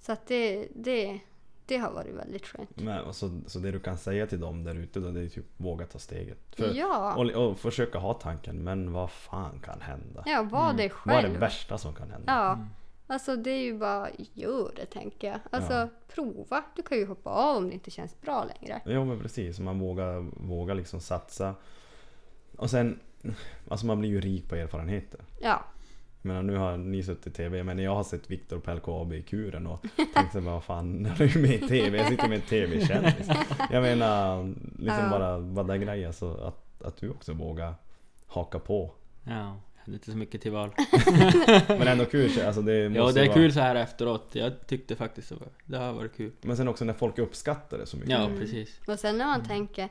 Så 0.00 0.12
att 0.12 0.26
det, 0.26 0.68
det, 0.74 1.20
Det 1.66 1.76
har 1.78 1.90
varit 1.92 2.14
väldigt 2.14 2.46
skönt. 2.46 2.70
Men, 2.80 3.14
så, 3.14 3.40
så 3.46 3.58
det 3.58 3.70
du 3.70 3.80
kan 3.80 3.98
säga 3.98 4.26
till 4.26 4.40
dem 4.40 4.64
där 4.64 4.74
ute 4.74 5.00
då, 5.00 5.10
det 5.10 5.20
är 5.20 5.28
typ 5.28 5.44
våga 5.56 5.86
ta 5.86 5.98
steget. 5.98 6.38
För, 6.56 6.74
Ja, 6.74 7.14
och, 7.14 7.30
och 7.30 7.58
försöka 7.58 7.98
ha 7.98 8.14
tanken, 8.14 8.64
men 8.64 8.92
vad 8.92 9.10
fan 9.10 9.60
kan 9.64 9.80
hända? 9.80 10.22
ja 10.26 10.42
var 10.42 10.72
det 10.72 10.82
Mm. 10.84 10.96
Vad 11.04 11.16
är 11.16 11.22
det 11.22 11.28
själv. 11.28 11.40
värsta 11.40 11.78
som 11.78 11.94
kan 11.94 12.10
hända? 12.10 12.32
Ja, 12.32 12.58
alltså 13.14 13.36
det 13.36 13.50
är 13.50 13.62
ju 13.62 13.78
bara 13.78 14.08
gör 14.32 14.72
det 14.76 14.86
tänker 14.86 15.28
jag. 15.28 15.40
Alltså 15.50 15.72
Ja. 15.72 15.88
prova. 16.14 16.64
Du 16.76 16.82
kan 16.82 16.98
ju 16.98 17.06
hoppa 17.06 17.30
av 17.30 17.56
om 17.56 17.68
det 17.68 17.74
inte 17.74 17.90
känns 17.90 18.20
bra 18.20 18.44
längre. 18.44 18.82
Jo 18.86 19.04
men 19.04 19.20
precis, 19.20 19.58
man 19.60 19.78
vågar, 19.78 20.20
vågar 20.46 20.74
liksom 20.74 21.00
satsa. 21.00 21.54
Och 22.56 22.70
sen, 22.70 23.00
alltså 23.68 23.86
man 23.86 24.00
blir 24.00 24.10
ju 24.10 24.20
rik 24.20 24.48
på 24.48 24.54
erfarenheter. 24.54 25.20
Ja, 25.40 25.64
Jag 26.26 26.28
menar 26.28 26.42
nu 26.42 26.56
har 26.56 26.76
ni 26.76 27.02
suttit 27.02 27.26
i 27.26 27.30
TV, 27.30 27.62
men 27.62 27.78
jag 27.78 27.94
har 27.94 28.04
sett 28.04 28.30
Viktor 28.30 28.58
på 28.58 28.74
LKAB 28.74 29.12
i 29.12 29.22
kuren 29.22 29.66
och 29.66 29.84
tänkte 30.14 30.40
bara 30.40 30.54
vad 30.54 30.64
fan, 30.64 31.04
han 31.18 31.26
är 31.28 31.36
ju 31.36 31.42
med 31.42 31.50
i 31.54 31.58
TV, 31.68 31.98
jag 31.98 32.08
sitter 32.08 32.28
med 32.28 32.36
en 32.36 32.42
TV-kändis. 32.42 33.28
Jag 33.70 33.82
menar, 33.82 34.44
liksom 34.78 35.04
Ja. 35.04 35.10
bara, 35.10 35.40
bara 35.40 35.66
den 35.66 35.80
grejen 35.80 36.12
så 36.12 36.34
att, 36.36 36.82
att 36.82 36.96
du 36.96 37.10
också 37.10 37.32
vågar 37.32 37.74
haka 38.26 38.58
på. 38.58 38.90
Ja, 39.24 39.32
jag 39.74 39.80
hade 39.80 39.92
inte 39.92 40.10
så 40.10 40.16
mycket 40.16 40.42
till 40.42 40.52
val. 40.52 40.70
Men 41.68 41.88
ändå 41.88 42.04
kul, 42.04 42.40
alltså 42.46 42.62
det 42.62 42.88
måste 42.88 43.00
Ja, 43.00 43.12
det 43.12 43.20
är 43.20 43.26
vara, 43.26 43.34
kul 43.34 43.52
så 43.52 43.60
här 43.60 43.74
efteråt. 43.76 44.28
Jag 44.32 44.66
tyckte 44.66 44.96
faktiskt 44.96 45.30
var, 45.32 45.48
det 45.64 45.76
har 45.78 45.92
varit 45.92 46.16
kul. 46.16 46.32
Men 46.42 46.56
sen 46.56 46.68
också 46.68 46.84
när 46.84 46.92
folk 46.94 47.18
uppskattar 47.18 47.78
det 47.78 47.86
så 47.86 47.96
mycket. 47.96 48.10
Ja, 48.12 48.24
Mm. 48.24 48.38
precis. 48.38 48.80
och 48.86 48.98
sen 48.98 49.18
när 49.18 49.26
man 49.26 49.44
tänker. 49.44 49.88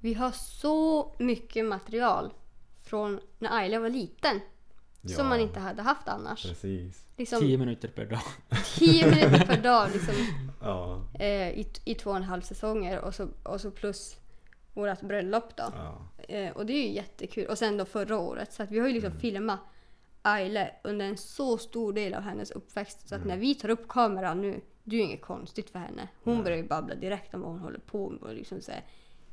Vi 0.00 0.14
har 0.14 0.30
så 0.30 1.12
mycket 1.18 1.64
material 1.64 2.32
från 2.82 3.20
när 3.38 3.56
Ayla 3.58 3.80
var 3.80 3.88
liten. 3.90 4.40
Ja, 5.06 5.16
Som 5.16 5.28
man 5.28 5.40
inte 5.40 5.60
hade 5.60 5.82
haft 5.82 6.08
annars. 6.08 6.42
Precis. 6.48 7.06
Liksom 7.16 7.40
Tio 7.40 7.58
minuter 7.58 7.88
per 7.88 8.06
dag. 8.06 8.20
10 8.78 9.06
minuter 9.10 9.46
per 9.46 9.62
dag 9.62 9.88
liksom, 9.92 10.14
Ja. 10.60 11.00
eh, 11.18 11.48
i, 11.50 11.66
i 11.84 11.94
två 11.94 12.10
och 12.10 12.16
en 12.16 12.22
halv 12.22 12.40
säsonger 12.40 13.00
och 13.00 13.14
så, 13.14 13.28
och 13.42 13.60
så 13.60 13.70
plus 13.70 14.16
vårt 14.72 15.00
bröllop 15.00 15.56
då. 15.56 15.64
ja. 15.76 16.08
Eh, 16.28 16.52
och 16.56 16.66
det 16.66 16.72
är 16.72 16.82
ju 16.88 16.92
jättekul. 16.92 17.46
Och 17.46 17.58
sen 17.58 17.76
då 17.76 17.84
förra 17.84 18.18
året. 18.18 18.52
Så 18.52 18.62
att 18.62 18.70
vi 18.70 18.78
har 18.78 18.86
ju 18.88 18.94
liksom 18.94 19.12
filmat 19.20 19.60
Aile 20.22 20.70
under 20.84 21.06
en 21.06 21.16
så 21.16 21.58
stor 21.58 21.92
del 21.92 22.14
av 22.14 22.22
hennes 22.22 22.50
uppväxt. 22.50 23.08
Så 23.08 23.14
att 23.14 23.24
när 23.24 23.36
vi 23.36 23.54
tar 23.54 23.68
upp 23.68 23.88
kameran 23.88 24.40
nu, 24.40 24.60
det 24.84 24.96
är 24.96 25.00
ju 25.00 25.04
inget 25.06 25.22
konstigt 25.22 25.70
för 25.70 25.78
henne. 25.78 26.08
Hon 26.24 26.42
börjar 26.44 26.56
ju 26.58 26.68
babbla 26.68 26.94
direkt 26.94 27.34
om 27.34 27.40
vad 27.40 27.50
hon 27.50 27.60
håller 27.60 27.78
på 27.78 28.10
med. 28.10 28.22
Och 28.22 28.34
liksom 28.34 28.60
så 28.60 28.70
här, 28.72 28.84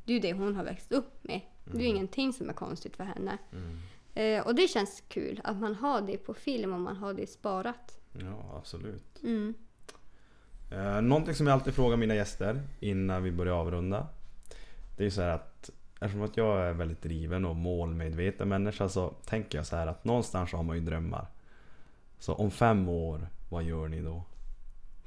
det 0.05 0.11
är 0.11 0.15
ju 0.15 0.19
det 0.19 0.33
hon 0.33 0.55
har 0.55 0.63
växt 0.63 0.91
upp 0.91 1.23
med. 1.23 1.41
Det 1.65 1.77
är 1.77 1.81
ju 1.81 1.87
ingenting 1.87 2.33
som 2.33 2.49
är 2.49 2.53
konstigt 2.53 2.95
för 2.95 3.03
henne. 3.03 3.37
Eh, 4.13 4.47
och 4.47 4.55
det 4.55 4.67
känns 4.67 5.03
kul 5.07 5.41
att 5.43 5.57
man 5.57 5.75
har 5.75 6.01
det 6.01 6.17
på 6.17 6.33
film 6.33 6.73
och 6.73 6.79
man 6.79 6.95
har 6.95 7.13
det 7.13 7.27
sparat. 7.27 7.99
ja, 8.13 8.55
absolut. 8.57 9.23
Mm. 9.23 9.53
Eh, 10.71 11.01
någonting 11.01 11.35
som 11.35 11.47
jag 11.47 11.53
alltid 11.53 11.73
frågar 11.73 11.97
mina 11.97 12.15
gäster 12.15 12.61
innan 12.79 13.23
vi 13.23 13.31
börjar 13.31 13.53
avrunda. 13.53 14.07
Det 14.97 15.03
är 15.03 15.05
ju 15.05 15.11
så 15.11 15.21
här 15.21 15.29
att 15.29 15.69
eftersom 16.01 16.21
att 16.21 16.37
jag 16.37 16.61
är 16.61 16.73
väldigt 16.73 17.01
driven 17.01 17.45
och 17.45 17.55
målmedveten 17.55 18.49
människa 18.49 18.89
så 18.89 19.09
tänker 19.09 19.57
jag 19.57 19.65
så 19.65 19.75
här 19.75 19.87
att 19.87 20.05
någonstans 20.05 20.53
har 20.53 20.63
man 20.63 20.75
ju 20.75 20.81
drömmar. 20.81 21.27
Så 22.19 22.33
om 22.33 22.51
fem 22.51 22.89
år, 22.89 23.27
vad 23.49 23.63
gör 23.63 23.87
ni 23.87 24.01
då? 24.01 24.23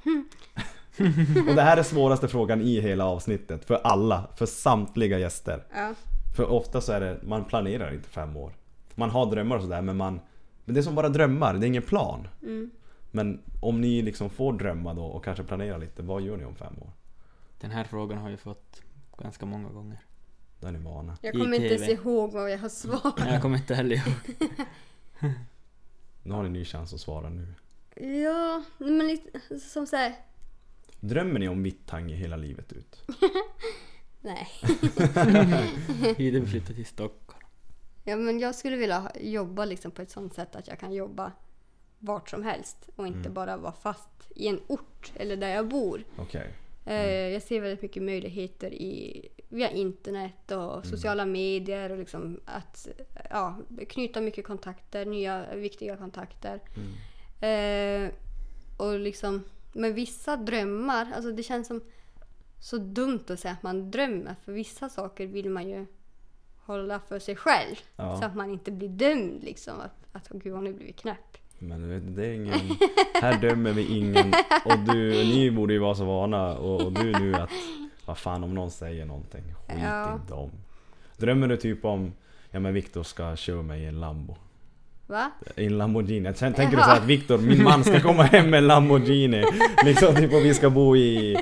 och 1.49 1.55
det 1.55 1.63
här 1.63 1.77
är 1.77 1.83
svåraste 1.83 2.29
frågan 2.29 2.61
i 2.61 2.81
hela 2.81 3.07
avsnittet 3.07 3.65
för 3.65 3.75
alla, 3.75 4.29
för 4.37 4.47
samtliga 4.47 5.19
gäster. 5.19 5.65
Ja. 5.75 5.95
För 6.37 6.51
ofta 6.51 6.81
så 6.81 6.93
är 6.93 7.01
det, 7.01 7.19
man 7.23 7.45
planerar 7.45 7.95
inte 7.95 8.09
fem 8.09 8.37
år. 8.37 8.53
Man 8.95 9.11
har 9.11 9.27
drömmar 9.27 9.57
och 9.57 9.63
sådär 9.63 9.83
men 9.83 9.97
man... 9.97 10.21
Men 10.65 10.75
det 10.75 10.81
är 10.81 10.83
som 10.83 10.95
bara 10.95 11.09
drömmar, 11.09 11.55
det 11.55 11.67
är 11.67 11.69
ingen 11.69 11.83
plan. 11.83 12.29
Mm. 12.43 12.71
Men 13.11 13.43
om 13.61 13.81
ni 13.81 14.03
liksom 14.03 14.31
får 14.31 14.53
drömma 14.53 14.95
då 14.95 15.05
och 15.05 15.25
kanske 15.25 15.45
planera 15.45 15.79
lite, 15.79 16.03
vad 16.03 16.23
gör 16.23 16.37
ni 16.37 16.45
om 16.45 16.55
fem 16.55 16.75
år? 16.81 16.91
Den 17.61 17.71
här 17.71 17.85
frågan 17.85 18.19
har 18.19 18.31
jag 18.31 18.41
fått 18.41 18.83
ganska 19.19 19.47
många 19.47 19.69
gånger. 19.69 19.99
Då 20.61 20.67
är 20.69 20.73
ni 20.73 20.79
vana. 20.79 21.17
Jag 21.21 21.33
kommer 21.33 21.55
inte 21.55 21.75
ens 21.75 21.89
ihåg 21.89 22.33
vad 22.33 22.53
jag 22.53 22.59
har 22.59 22.69
svarat. 22.69 23.15
Jag 23.19 23.43
kommer 23.43 23.57
inte 23.57 23.75
heller 23.75 23.97
ihåg. 23.97 24.15
Nu 26.23 26.35
har 26.35 26.43
ni 26.43 26.47
en 26.47 26.53
ny 26.53 26.65
chans 26.65 26.95
att 26.95 27.01
svara 27.01 27.29
nu. 27.29 27.55
Ja, 28.25 28.65
men 28.79 29.07
lite 29.07 29.61
som 29.61 29.87
så 29.87 29.97
här. 29.97 30.15
Drömmer 31.01 31.41
ni 31.41 31.49
om 31.49 31.63
Vittangi 31.63 32.15
hela 32.15 32.37
livet 32.37 32.73
ut? 32.73 33.03
Nej. 34.21 34.49
Iden 36.19 36.47
flyttade 36.47 36.75
till 36.75 36.87
Stockholm. 36.87 37.24
Ja, 38.05 38.17
men 38.17 38.39
jag 38.41 38.55
skulle 38.55 38.77
vilja 38.77 39.13
jobba 39.21 39.65
liksom 39.65 39.91
på 39.91 40.03
ett 40.03 40.11
sånt 40.11 40.35
sätt 40.35 40.57
att 40.57 40.69
jag 40.69 40.79
kan 40.79 40.93
jobba 40.93 41.33
vart 41.99 42.31
som 42.31 42.43
helst 42.43 42.89
och 42.97 43.07
inte 43.07 43.31
bara 43.31 43.57
vara 43.57 43.73
fast 43.73 44.09
i 44.35 44.49
en 44.49 44.61
ort 44.67 45.13
eller 45.17 45.37
där 45.37 45.49
jag 45.49 45.69
bor. 45.69 46.05
Okej. 46.19 46.55
Eh, 46.87 47.29
Jag 47.33 47.43
ser 47.43 47.61
väldigt 47.61 47.83
mycket 47.83 48.03
möjligheter 48.03 48.75
i, 48.75 49.29
via 49.49 49.71
internet 49.71 50.51
och 50.51 50.87
sociala 50.87 51.27
medier 51.27 51.91
och 51.91 51.99
liksom 51.99 52.41
att 52.45 52.89
ja, 53.31 53.59
knyta 53.89 54.21
mycket 54.21 54.47
kontakter, 54.47 55.07
nya 55.07 55.55
viktiga 55.55 55.97
kontakter. 55.97 56.61
Eh, 57.41 58.11
och 58.77 58.99
liksom 58.99 59.45
med 59.73 59.95
vissa 59.95 60.37
drömmar, 60.37 61.13
alltså 61.15 61.33
det 61.33 61.43
känns 61.43 61.67
som 61.67 61.81
så 62.61 62.79
dumt 62.79 63.25
att 63.29 63.41
säga 63.41 63.53
att 63.55 63.63
man 63.63 63.91
drömmer 63.91 64.35
för 64.45 64.53
vissa 64.53 64.89
saker 64.89 65.27
vill 65.27 65.51
man 65.51 65.69
ju 65.69 65.87
hålla 66.67 67.01
för 67.09 67.19
sig 67.19 67.37
själv. 67.37 67.75
Ja. 67.97 68.17
Så 68.17 68.25
att 68.25 68.35
man 68.35 68.51
inte 68.51 68.71
blir 68.73 68.89
dömd 68.89 69.43
liksom. 69.43 69.81
Att, 69.81 70.07
att 70.13 70.29
åh 70.31 70.41
gud 70.43 70.53
hon 70.53 70.67
har 70.67 70.73
blivit 70.73 70.97
knäpp. 70.97 71.39
Men 71.59 72.15
det 72.15 72.27
är 72.27 72.33
ingen... 72.33 72.61
Här 73.15 73.41
dömer 73.41 73.73
vi 73.73 73.99
ingen. 73.99 74.35
Och 74.65 74.79
du, 74.79 75.11
ni 75.11 75.51
borde 75.51 75.73
ju 75.73 75.79
vara 75.79 75.95
så 75.95 76.05
vana 76.05 76.59
och, 76.59 76.81
och 76.81 76.93
du 76.93 77.13
nu 77.13 77.35
att... 77.35 77.51
Vad 78.07 78.19
fan 78.19 78.45
om 78.45 78.55
någon 78.55 78.71
säger 78.71 79.05
någonting, 79.05 79.43
skit 79.43 79.79
Ja. 79.83 80.15
inte 80.15 80.35
om. 80.35 80.51
Drömmer 81.17 81.49
du 81.49 81.57
typ 81.57 81.85
om... 81.85 82.13
Ja 82.51 82.61
men 82.61 82.75
Viktor 82.75 83.03
ska 83.03 83.37
köra 83.37 83.63
mig 83.63 83.83
i 83.83 83.87
en 83.87 84.01
Lambo. 84.01 84.37
Va? 85.07 85.31
I 85.57 85.67
en 85.67 85.79
Lamborghini. 85.79 86.35
Sen 86.35 86.55
tänker 86.55 86.77
du 86.77 86.83
så 86.83 86.91
att 86.91 87.05
Viktor, 87.05 87.39
min 87.39 87.63
man 87.63 87.85
ska 87.85 88.01
komma 88.01 88.23
hem 88.23 88.51
med 88.51 88.59
en 88.59 88.67
Lamborghini. 88.67 89.45
Liksom 89.85 90.15
typ 90.15 90.33
och 90.33 90.45
vi 90.45 90.55
ska 90.55 90.71
bo 90.71 90.97
i... 90.97 91.37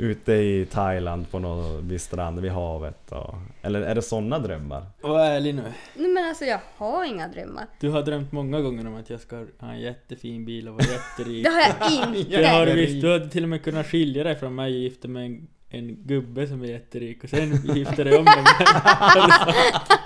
Ute 0.00 0.32
i 0.32 0.66
Thailand 0.70 1.30
på 1.30 1.38
någon 1.38 1.88
vid 1.88 2.00
strand 2.00 2.40
vid 2.40 2.50
havet. 2.50 3.12
Och, 3.12 3.34
eller 3.62 3.82
är 3.82 3.94
det 3.94 4.02
sådana 4.02 4.38
drömmar? 4.38 4.86
Var 5.00 5.20
ärlig 5.20 5.54
nu. 5.54 5.62
Nej 5.94 6.08
men 6.08 6.24
alltså 6.28 6.44
jag 6.44 6.60
har 6.76 7.04
inga 7.04 7.28
drömmar. 7.28 7.66
Du 7.80 7.88
har 7.88 8.02
drömt 8.02 8.32
många 8.32 8.60
gånger 8.60 8.86
om 8.86 8.94
att 8.94 9.10
jag 9.10 9.20
ska 9.20 9.36
ha 9.58 9.72
en 9.72 9.80
jättefin 9.80 10.44
bil 10.44 10.68
och 10.68 10.74
vara 10.74 10.84
jätterik. 10.92 11.44
Det 11.44 11.50
har 11.50 11.60
jag 11.60 11.92
inte. 12.14 12.36
Det 12.38 12.46
har 12.48 12.66
du 12.66 12.72
visst. 12.72 13.02
Du 13.02 13.12
hade 13.12 13.30
till 13.30 13.42
och 13.42 13.48
med 13.48 13.64
kunnat 13.64 13.86
skilja 13.86 14.24
dig 14.24 14.36
från 14.36 14.54
mig 14.54 14.72
och 14.74 14.78
gifta 14.78 15.08
med 15.08 15.26
en, 15.26 15.48
en 15.68 15.96
gubbe 16.06 16.46
som 16.46 16.62
är 16.62 16.66
jätterik 16.66 17.24
och 17.24 17.30
sen 17.30 17.52
gifta 17.74 18.04
dig 18.04 18.18
om 18.18 18.24
med 18.24 18.36
mig. 18.36 18.66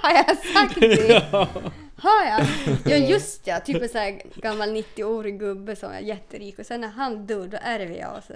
Har 0.02 0.12
jag 0.12 0.36
sagt 0.38 0.80
det? 0.80 1.28
ja. 1.32 1.48
Har 1.96 2.24
jag? 2.24 2.46
Ja 2.84 2.96
just 2.96 3.46
ja, 3.46 3.60
typ 3.60 3.82
en 3.82 3.88
sån 3.88 4.00
här 4.00 4.20
gammal 4.34 4.68
90-årig 4.68 5.38
gubbe 5.40 5.76
som 5.76 5.92
är 5.92 6.00
jätterik 6.00 6.58
och 6.58 6.66
sen 6.66 6.80
när 6.80 6.88
han 6.88 7.26
dör 7.26 7.46
då 7.46 7.56
ärver 7.62 7.96
jag 7.96 8.22
så. 8.24 8.32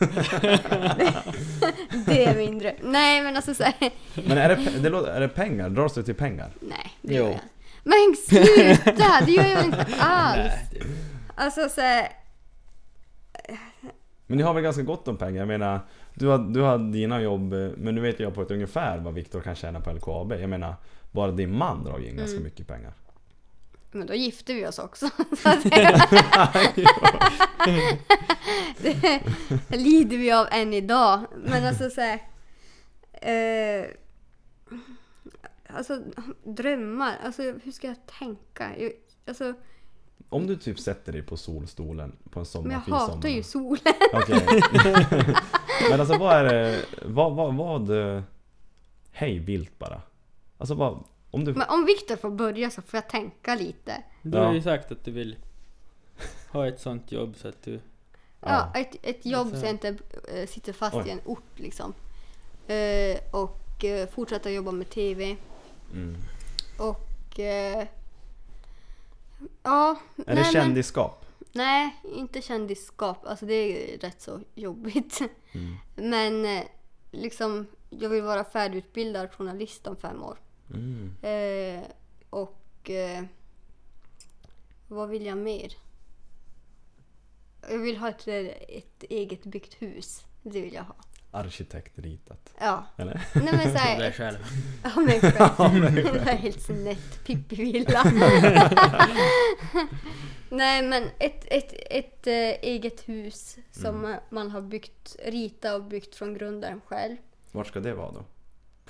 det, 2.06 2.24
är 2.24 2.36
min 2.36 2.58
dröm. 2.58 2.74
Nej 2.82 3.22
men 3.22 3.36
alltså 3.36 3.54
så 3.54 3.62
här, 3.62 3.90
Men 4.14 4.38
är 4.38 4.48
det, 4.48 4.78
det 4.82 4.88
låter, 4.88 5.12
är 5.12 5.20
det 5.20 5.28
pengar? 5.28 5.68
Dras 5.70 5.94
det 5.94 6.02
till 6.02 6.14
pengar? 6.14 6.50
Nej 6.60 6.92
det 7.02 7.14
Jo. 7.14 7.24
gör 7.24 7.30
jag 7.30 7.40
Men 7.84 8.14
sluta! 8.28 9.24
Det 9.26 9.32
gör 9.32 9.48
jag 9.48 9.64
inte 9.64 9.86
alls. 9.98 10.38
Nej, 10.38 10.68
det- 10.72 10.80
Alltså 11.34 11.68
så 11.68 11.80
här, 11.80 12.08
Men 14.26 14.36
ni 14.36 14.42
har 14.42 14.54
väl 14.54 14.62
ganska 14.62 14.82
gott 14.82 15.08
om 15.08 15.16
pengar? 15.16 15.38
Jag 15.40 15.48
menar, 15.48 15.80
du 16.14 16.26
har, 16.26 16.38
du 16.38 16.60
har 16.60 16.78
dina 16.92 17.20
jobb, 17.22 17.52
eh, 17.52 17.68
men 17.76 17.94
nu 17.94 18.00
vet 18.00 18.20
jag 18.20 18.34
på 18.34 18.42
ett 18.42 18.50
ungefär 18.50 18.98
vad 18.98 19.14
Viktor 19.14 19.40
kan 19.40 19.54
tjäna 19.54 19.80
på 19.80 19.92
LKAB. 19.92 20.32
Jag 20.32 20.50
menar, 20.50 20.74
bara 21.10 21.30
din 21.30 21.56
man 21.56 21.84
drar 21.84 21.98
ju 21.98 22.08
in 22.08 22.16
ganska 22.16 22.40
mycket 22.40 22.66
pengar. 22.66 22.92
Men 23.92 24.06
då 24.06 24.14
gifte 24.14 24.54
vi 24.54 24.66
oss 24.66 24.78
också. 24.78 25.10
Det, 28.82 29.22
lider 29.76 30.18
vi 30.18 30.32
av 30.32 30.46
än 30.50 30.74
idag. 30.74 31.20
Men 31.44 31.66
alltså 31.66 31.90
så 31.90 32.00
här, 32.00 32.20
eh, 33.12 33.86
Alltså 35.74 36.00
drömmar. 36.44 37.16
Alltså 37.24 37.42
hur 37.42 37.72
ska 37.72 37.86
jag 37.86 38.06
tänka? 38.18 38.78
Jag, 38.78 38.92
alltså, 39.26 39.54
Om 40.28 40.46
du 40.46 40.56
typ 40.56 40.78
sätter 40.78 41.12
dig 41.12 41.22
på 41.22 41.36
solstolen 41.36 42.16
på 42.30 42.40
en 42.40 42.46
men 42.62 42.72
jag 42.72 42.82
sommarfin 42.84 42.94
hatar 42.94 43.12
sommar. 43.12 43.28
ju 43.28 43.42
solen. 43.42 43.94
Okej. 44.12 44.62
men 45.90 46.00
alltså 46.00 46.18
vad 46.18 46.36
är 46.36 46.44
det, 46.44 46.84
vad, 47.02 47.34
vad, 47.34 47.54
vad... 47.54 48.16
eh, 48.16 48.22
Hej 49.12 49.38
vilt 49.38 49.78
bara. 49.78 50.02
Alltså 50.58 50.74
vad, 50.74 51.04
om 51.30 51.44
du... 51.44 51.52
Men 51.54 51.68
om 51.68 51.84
Viktor 51.84 52.16
får 52.16 52.30
börja 52.30 52.70
så 52.70 52.82
får 52.82 52.96
jag 52.98 53.08
tänka 53.08 53.54
lite. 53.54 54.02
Du 54.22 54.38
har 54.38 54.50
ju 54.52 54.58
Ja. 54.58 54.62
sagt 54.64 54.92
att 54.92 55.04
du 55.04 55.10
vill 55.10 55.36
ha 56.52 56.68
ett 56.68 56.80
sånt 56.80 57.12
jobb 57.12 57.36
så 57.36 57.48
att 57.48 57.62
du... 57.62 57.80
Ja, 58.40 58.72
ett, 58.74 58.96
ett 59.02 59.26
jobb 59.26 59.50
Så- 59.50 59.56
så 59.56 59.64
jag 59.66 59.70
inte 59.70 59.98
eh, 60.34 60.46
sitter 60.46 60.72
fast 60.72 60.96
Oj. 60.96 61.04
i 61.06 61.10
en 61.10 61.20
ort 61.24 61.52
liksom. 61.58 61.94
Eh, 62.66 63.18
och 63.30 63.84
eh, 63.84 64.08
fortsätta 64.08 64.50
jobba 64.50 64.70
med 64.72 64.90
TV. 64.90 65.36
Mm. 65.92 66.16
Och... 66.78 67.38
Eh, 67.40 67.86
ja, 69.62 69.96
Är 70.26 70.36
det 70.36 70.44
kändisskap? 70.44 71.26
Nej, 71.52 71.96
inte 72.02 72.42
kändisskap. 72.42 73.26
Alltså 73.26 73.46
det 73.46 73.54
är 73.54 73.98
rätt 73.98 74.20
så 74.22 74.40
jobbigt. 74.54 75.20
Mm. 75.52 75.76
Men 76.10 76.44
eh, 76.58 76.64
liksom, 77.10 77.66
jag 77.90 78.08
vill 78.08 78.22
vara 78.22 78.44
färdigutbildad 78.44 79.32
journalist 79.34 79.86
om 79.86 79.96
fem 79.96 80.22
år. 80.22 80.38
Mm. 80.74 81.14
Eh, 81.22 81.84
och 82.30 82.90
eh, 82.90 83.24
vad 84.88 85.08
vill 85.08 85.26
jag 85.26 85.38
mer? 85.38 85.72
Jag 87.70 87.78
vill 87.78 87.96
ha 87.96 88.08
ett, 88.08 88.28
ett 88.68 89.02
eget 89.02 89.44
byggt 89.44 89.82
hus. 89.82 90.24
Det 90.42 90.60
vill 90.60 90.74
jag 90.74 90.82
ha. 90.82 90.94
Arkitektritat. 91.30 92.54
Ja. 92.60 92.86
Eller? 92.96 93.26
Nej 93.34 93.52
men 93.52 93.72
såhär... 93.72 94.00
är 94.00 94.12
själv. 94.18 94.38
Ja 94.82 94.90
men 94.96 95.20
själv. 95.20 95.94
Det 96.12 96.24
var 96.24 96.32
helt 96.32 96.62
snett. 96.62 97.24
Pippi-villa. 97.24 98.02
Nej 100.50 100.82
men 100.82 101.04
ett, 101.18 101.44
ett, 101.46 101.74
ett 101.90 102.26
eh, 102.26 102.34
eget 102.62 103.08
hus 103.08 103.58
som 103.70 104.04
eh, 104.04 104.16
man 104.30 104.50
har 104.50 104.60
byggt, 104.60 105.16
ritat 105.24 105.74
och 105.74 105.84
byggt 105.84 106.14
från 106.14 106.34
grunden 106.34 106.80
själv. 106.86 107.16
Vart 107.52 107.66
ska 107.66 107.80
det 107.80 107.94
vara 107.94 108.12
då? 108.12 108.24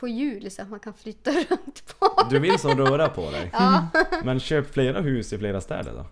På 0.00 0.08
jul 0.08 0.50
så 0.50 0.62
att 0.62 0.70
man 0.70 0.80
kan 0.80 0.94
flytta 0.94 1.30
runt 1.50 1.98
på. 1.98 2.26
Du 2.30 2.38
vill 2.38 2.58
så 2.58 2.68
röra 2.74 3.08
på 3.08 3.30
dig? 3.30 3.50
Ja, 3.52 3.88
Men 4.24 4.40
köp 4.40 4.72
flera 4.74 5.00
hus 5.00 5.32
i 5.32 5.38
flera 5.38 5.60
städer 5.60 5.92
då. 5.92 6.06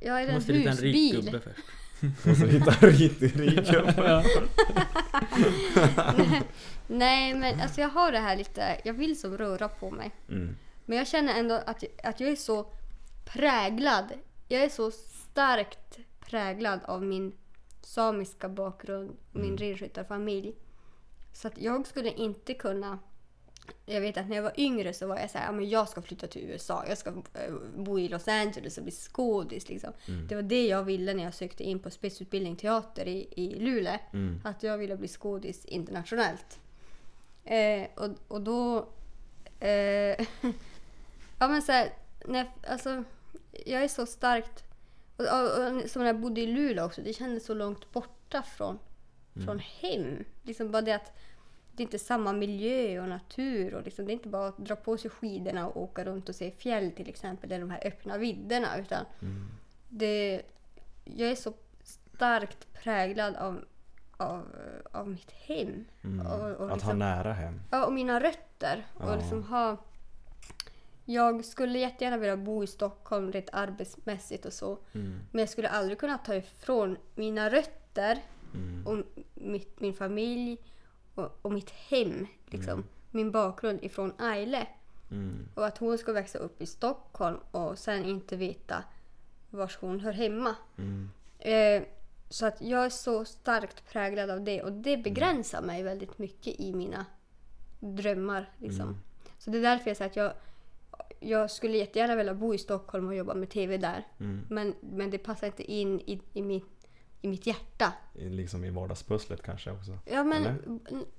jag 0.00 0.22
är 0.22 0.28
en 0.28 0.34
Måste 0.34 0.52
rita 0.52 0.70
en 0.70 0.76
rik 0.76 1.14
husbil. 1.14 1.24
gubbe 1.24 1.40
först. 1.40 1.66
Och 2.30 2.36
så 2.36 2.46
hitta 2.46 2.70
rit, 2.86 3.22
rik 3.22 3.68
Ja. 3.96 4.22
Nej 6.86 7.34
men 7.34 7.60
alltså 7.60 7.80
jag 7.80 7.88
har 7.88 8.12
det 8.12 8.18
här 8.18 8.36
lite, 8.36 8.80
jag 8.84 8.92
vill 8.94 9.20
som 9.20 9.38
röra 9.38 9.68
på 9.68 9.90
mig. 9.90 10.10
mm. 10.28 10.56
Men 10.84 10.98
jag 10.98 11.06
känner 11.06 11.34
ändå 11.40 11.54
att, 11.66 11.84
att 12.04 12.20
jag 12.20 12.30
är 12.30 12.36
så 12.36 12.66
präglad. 13.24 14.04
Jag 14.48 14.62
är 14.64 14.68
så 14.68 14.90
starkt 14.90 15.98
präglad 16.20 16.80
av 16.84 17.02
min 17.02 17.32
samiska 17.82 18.48
bakgrund, 18.48 19.16
min 19.32 19.44
Mm. 19.44 19.56
renskötarfamilj. 19.56 20.52
Så 21.32 21.48
att 21.48 21.58
jag 21.58 21.86
skulle 21.86 22.12
inte 22.12 22.54
kunna... 22.54 22.98
Jag 23.86 24.00
vet 24.00 24.16
att 24.16 24.28
när 24.28 24.36
jag 24.36 24.42
var 24.42 24.60
yngre 24.60 24.92
så 24.92 25.06
var 25.06 25.18
jag 25.18 25.30
så 25.30 25.38
här, 25.38 25.52
men 25.52 25.68
jag 25.68 25.88
ska 25.88 26.02
flytta 26.02 26.26
till 26.26 26.42
USA. 26.42 26.84
Jag 26.88 26.98
ska 26.98 27.10
eh, 27.10 27.52
bo 27.76 27.98
i 27.98 28.08
Los 28.08 28.28
Angeles 28.28 28.78
och 28.78 28.82
bli 28.84 28.92
skådis. 28.92 29.68
Liksom. 29.68 29.92
Mm. 30.08 30.26
Det 30.26 30.34
var 30.34 30.42
det 30.42 30.66
jag 30.66 30.82
ville 30.84 31.14
när 31.14 31.24
jag 31.24 31.34
sökte 31.34 31.64
in 31.64 31.78
på 31.78 31.90
spetsutbildning 31.90 32.56
teater 32.56 33.08
i, 33.08 33.28
i 33.36 33.54
Luleå. 33.54 33.98
Mm. 34.12 34.40
Att 34.44 34.62
jag 34.62 34.78
ville 34.78 34.96
bli 34.96 35.08
skådis 35.08 35.64
internationellt. 35.64 36.58
Eh, 37.44 37.86
och, 37.94 38.08
och 38.28 38.40
då... 38.40 38.88
Eh, 39.60 39.68
ja 41.38 41.48
men 41.48 41.62
så 41.62 41.72
här, 41.72 41.92
när, 42.24 42.38
jag- 42.38 42.72
alltså, 42.72 43.04
jag 43.66 43.84
är 43.84 43.88
så 43.88 44.06
starkt... 44.06 44.64
Och, 45.16 45.24
och, 45.26 45.42
och, 45.82 45.90
som 45.90 46.02
när 46.02 46.06
jag 46.06 46.20
bodde 46.20 46.40
i 46.40 46.46
Luleå 46.46 46.84
också, 46.84 47.02
det 47.02 47.12
kändes 47.12 47.44
så 47.44 47.54
långt 47.54 47.92
borta 47.92 48.42
från, 48.42 48.78
från 49.34 49.58
hem. 49.58 50.24
Liksom 50.42 50.70
bara 50.70 50.82
det 50.82 50.92
att 50.92 51.12
det 51.72 51.82
är 51.82 51.84
inte 51.84 51.98
samma 51.98 52.32
miljö 52.32 53.00
och 53.02 53.08
natur. 53.08 53.74
Och 53.74 53.82
liksom, 53.84 54.06
det 54.06 54.10
är 54.12 54.14
inte 54.14 54.28
bara 54.28 54.48
att 54.48 54.58
dra 54.58 54.76
på 54.76 54.96
sig 54.96 55.10
skidorna 55.10 55.68
och 55.68 55.82
åka 55.82 56.04
runt 56.04 56.28
och 56.28 56.34
se 56.34 56.50
fjäll 56.50 56.92
till 56.92 57.08
exempel, 57.08 57.52
eller 57.52 57.60
de 57.60 57.70
här 57.70 57.86
öppna 57.86 58.18
vidderna. 58.18 58.78
Utan 58.78 59.04
Mm. 59.22 59.48
det, 59.88 60.42
jag 61.04 61.30
är 61.30 61.34
så 61.36 61.52
starkt 61.82 62.72
präglad 62.72 63.36
av, 63.36 63.64
av, 64.16 64.46
av 64.92 65.08
mitt 65.08 65.30
hem. 65.30 65.84
Mm. 66.04 66.26
Och, 66.26 66.40
och, 66.50 66.50
Att 66.52 66.58
ha 66.68 66.74
liksom, 66.74 66.98
nära 66.98 67.32
hem. 67.32 67.60
ja, 67.70 67.86
och 67.86 67.92
mina 67.92 68.20
rötter. 68.20 68.86
Ja. 68.98 69.10
Och 69.12 69.16
liksom 69.18 69.42
ha, 69.44 69.76
jag 71.04 71.44
skulle 71.44 71.78
jättegärna 71.78 72.16
vilja 72.16 72.36
bo 72.36 72.64
i 72.64 72.66
Stockholm 72.66 73.32
rent 73.32 73.48
arbetsmässigt 73.52 74.44
och 74.46 74.52
så. 74.52 74.78
Mm. 74.92 75.20
Men 75.30 75.38
jag 75.40 75.48
skulle 75.48 75.68
aldrig 75.68 75.98
kunna 75.98 76.18
ta 76.18 76.34
ifrån 76.34 76.96
mina 77.14 77.50
rötter 77.50 78.18
Mm. 78.54 78.86
och 78.86 79.22
mitt, 79.34 79.80
min 79.80 79.94
familj 79.94 80.58
och, 81.14 81.38
och 81.42 81.52
mitt 81.52 81.70
hem. 81.70 82.26
Liksom, 82.46 82.72
Mm. 82.72 82.84
Min 83.10 83.30
bakgrund 83.30 83.84
ifrån 83.84 84.12
Aile. 84.18 84.66
Mm. 85.10 85.48
Och 85.54 85.66
att 85.66 85.78
hon 85.78 85.98
ska 85.98 86.12
växa 86.12 86.38
upp 86.38 86.62
i 86.62 86.66
Stockholm 86.66 87.38
och 87.50 87.78
sen 87.78 88.04
inte 88.04 88.36
veta 88.36 88.84
var 89.50 89.72
hon 89.80 90.00
hör 90.00 90.12
hemma. 90.12 90.54
Mm. 90.78 91.10
Eh, 91.38 91.88
så 92.28 92.46
att 92.46 92.60
jag 92.60 92.84
är 92.84 92.90
så 92.90 93.24
starkt 93.24 93.92
präglad 93.92 94.30
av 94.30 94.44
det 94.44 94.62
och 94.62 94.72
det 94.72 94.96
begränsar 94.96 95.62
mig 95.62 95.82
väldigt 95.82 96.18
mycket 96.18 96.60
i 96.60 96.74
mina 96.74 97.06
drömmar. 97.80 98.50
Liksom. 98.58 98.82
Mm. 98.82 98.96
Så 99.38 99.50
det 99.50 99.58
är 99.58 99.62
därför 99.62 99.90
jag 99.90 99.96
säger 99.96 100.10
att 100.10 100.16
jag, 100.16 100.32
jag 101.20 101.50
skulle 101.50 101.76
jättegärna 101.76 102.16
vilja 102.16 102.34
bo 102.34 102.54
i 102.54 102.58
Stockholm 102.58 103.06
och 103.06 103.14
jobba 103.14 103.34
med 103.34 103.50
TV 103.50 103.76
där. 103.76 104.06
Mm. 104.20 104.46
Men, 104.50 104.74
men 104.80 105.10
det 105.10 105.18
passar 105.18 105.46
inte 105.46 105.72
in 105.72 106.00
i, 106.00 106.20
i, 106.32 106.42
mitt, 106.42 106.79
i 107.22 107.28
mitt 107.28 107.46
hjärta. 107.46 107.92
I- 108.14 108.28
Liksom 108.28 108.64
i 108.64 108.70
vardagspusslet 108.70 109.42
kanske 109.42 109.70
också. 109.70 109.98
Ja 110.04 110.24
men 110.24 110.46
Eller? 110.46 110.58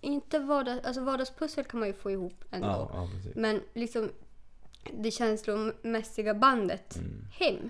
inte 0.01 0.39
vardags, 0.39 0.85
alltså 0.85 1.01
vardagspussel 1.03 1.63
kan 1.65 1.79
man 1.79 1.87
ju 1.89 1.93
få 1.93 2.11
ihop 2.11 2.43
ändå. 2.51 2.67
Ja, 2.67 2.89
ja. 2.93 3.31
Men 3.35 3.61
liksom 3.73 4.09
det 4.93 5.11
känslomässiga 5.11 6.33
bandet 6.33 6.95
Mm. 6.95 7.25
hem. 7.39 7.69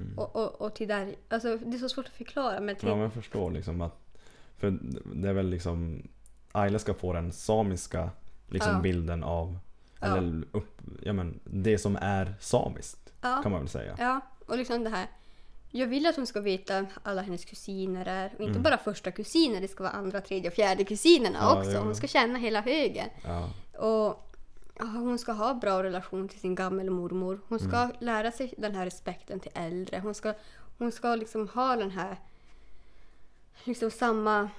Mm. 0.00 0.18
Och, 0.18 0.36
och, 0.36 0.60
och 0.60 0.74
till 0.74 0.88
där, 0.88 1.14
alltså 1.28 1.56
det 1.56 1.76
är 1.76 1.78
så 1.78 1.88
svårt 1.88 2.06
att 2.06 2.12
förklara 2.12 2.60
men 2.60 2.76
till, 2.76 2.88
Ja, 2.88 2.94
men 2.94 3.02
jag 3.02 3.12
förstår 3.12 3.50
liksom 3.50 3.80
att... 3.80 3.98
För 4.56 4.78
det 5.14 5.28
är 5.28 5.32
väl 5.32 5.48
liksom... 5.48 6.02
Ayla 6.52 6.78
ska 6.78 6.94
få 6.94 7.12
den 7.12 7.32
samiska 7.32 8.10
liksom 8.48 8.72
Ja. 8.74 8.80
bilden 8.80 9.24
av... 9.24 9.58
Eller 10.00 10.44
upp, 10.52 10.80
ja, 11.02 11.12
men 11.12 11.40
det 11.44 11.78
som 11.78 11.96
är 11.96 12.34
samiskt 12.40 13.12
kan 13.20 13.50
man 13.52 13.60
väl 13.60 13.68
säga. 13.68 13.96
ja, 13.98 14.20
och 14.46 14.56
liksom 14.58 14.84
det 14.84 14.90
här. 14.90 15.06
Jag 15.74 15.86
vill 15.86 16.06
att 16.06 16.16
hon 16.16 16.26
ska 16.26 16.40
veta 16.40 16.86
alla 17.02 17.22
hennes 17.22 17.44
kusiner 17.44 18.06
är. 18.06 18.26
Och 18.34 18.40
inte 18.40 18.50
Mm. 18.50 18.62
bara 18.62 18.78
första 18.78 19.10
kusiner, 19.10 19.60
det 19.60 19.68
ska 19.68 19.82
vara 19.82 19.92
andra, 19.92 20.20
tredje 20.20 20.50
och 20.50 20.54
fjärde 20.56 20.84
kusinerna 20.84 21.38
Ja, 21.40 21.58
också. 21.58 21.76
Hon 21.78 21.94
ska 21.96 22.06
känna 22.06 22.38
hela 22.38 22.60
högen. 22.60 23.08
Ja. 23.24 23.50
Och 23.78 24.28
hon 24.80 25.18
ska 25.18 25.32
ha 25.32 25.54
bra 25.54 25.82
relation 25.82 26.28
till 26.28 26.40
sin 26.40 26.54
gammelmormor. 26.54 27.40
Hon 27.48 27.58
ska 27.58 27.76
Mm. 27.76 27.96
lära 27.98 28.32
sig 28.32 28.54
den 28.58 28.74
här 28.74 28.84
respekten 28.84 29.40
till 29.40 29.50
äldre. 29.54 29.98
Hon 30.00 30.14
ska, 30.14 30.34
hon 30.78 30.92
ska 30.92 31.14
liksom 31.14 31.48
ha 31.48 31.76
den 31.76 31.90
här 31.90 32.16
liksom 33.64 33.90
samma 33.90 34.50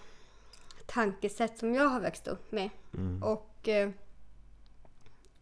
tankesätt 0.85 1.57
som 1.60 1.73
jag 1.76 1.88
har 1.90 1.99
växt 1.99 2.27
upp 2.27 2.52
med. 2.52 2.69
Mm. 2.94 3.23
Och 3.23 3.68
eh, 3.68 3.90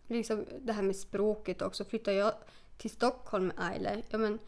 liksom 0.07 0.45
det 0.59 0.73
här 0.73 0.83
med 0.83 0.95
språket 0.95 1.61
också. 1.61 1.85
Flyttar 1.85 2.11
jag 2.11 2.33
till 2.77 2.89
Stockholm 2.91 3.47
med 3.47 3.55
Aile, 3.67 4.01
ja 4.09 4.17
men 4.17 4.39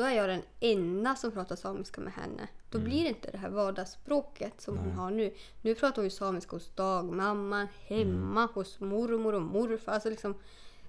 då 0.00 0.06
är 0.06 0.14
jag 0.16 0.28
den 0.28 0.42
enda 0.60 1.16
som 1.16 1.30
pratar 1.32 1.56
samiska 1.56 2.00
med 2.00 2.12
henne. 2.12 2.48
Då 2.70 2.78
blir 2.78 3.02
det 3.02 3.08
inte 3.08 3.30
det 3.30 3.38
här 3.38 3.48
vardagsspråket 3.50 4.60
som 4.60 4.78
hon 4.78 4.86
Nej. 4.86 4.96
har 4.96 5.10
nu. 5.10 5.34
Nu 5.62 5.74
pratar 5.74 5.96
hon 5.96 6.04
ju 6.04 6.10
samiska 6.10 6.56
hos 6.56 6.74
dagmamman, 6.74 7.66
hemma, 7.86 8.48
hos 8.54 8.80
mormor 8.80 9.34
och 9.34 9.42
morfar. 9.42 9.92
Alltså 9.92 10.10
liksom 10.10 10.34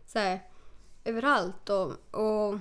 så 0.06 0.20
här, 0.20 0.40
överallt. 1.04 1.70
Och, 1.70 2.16
och 2.16 2.60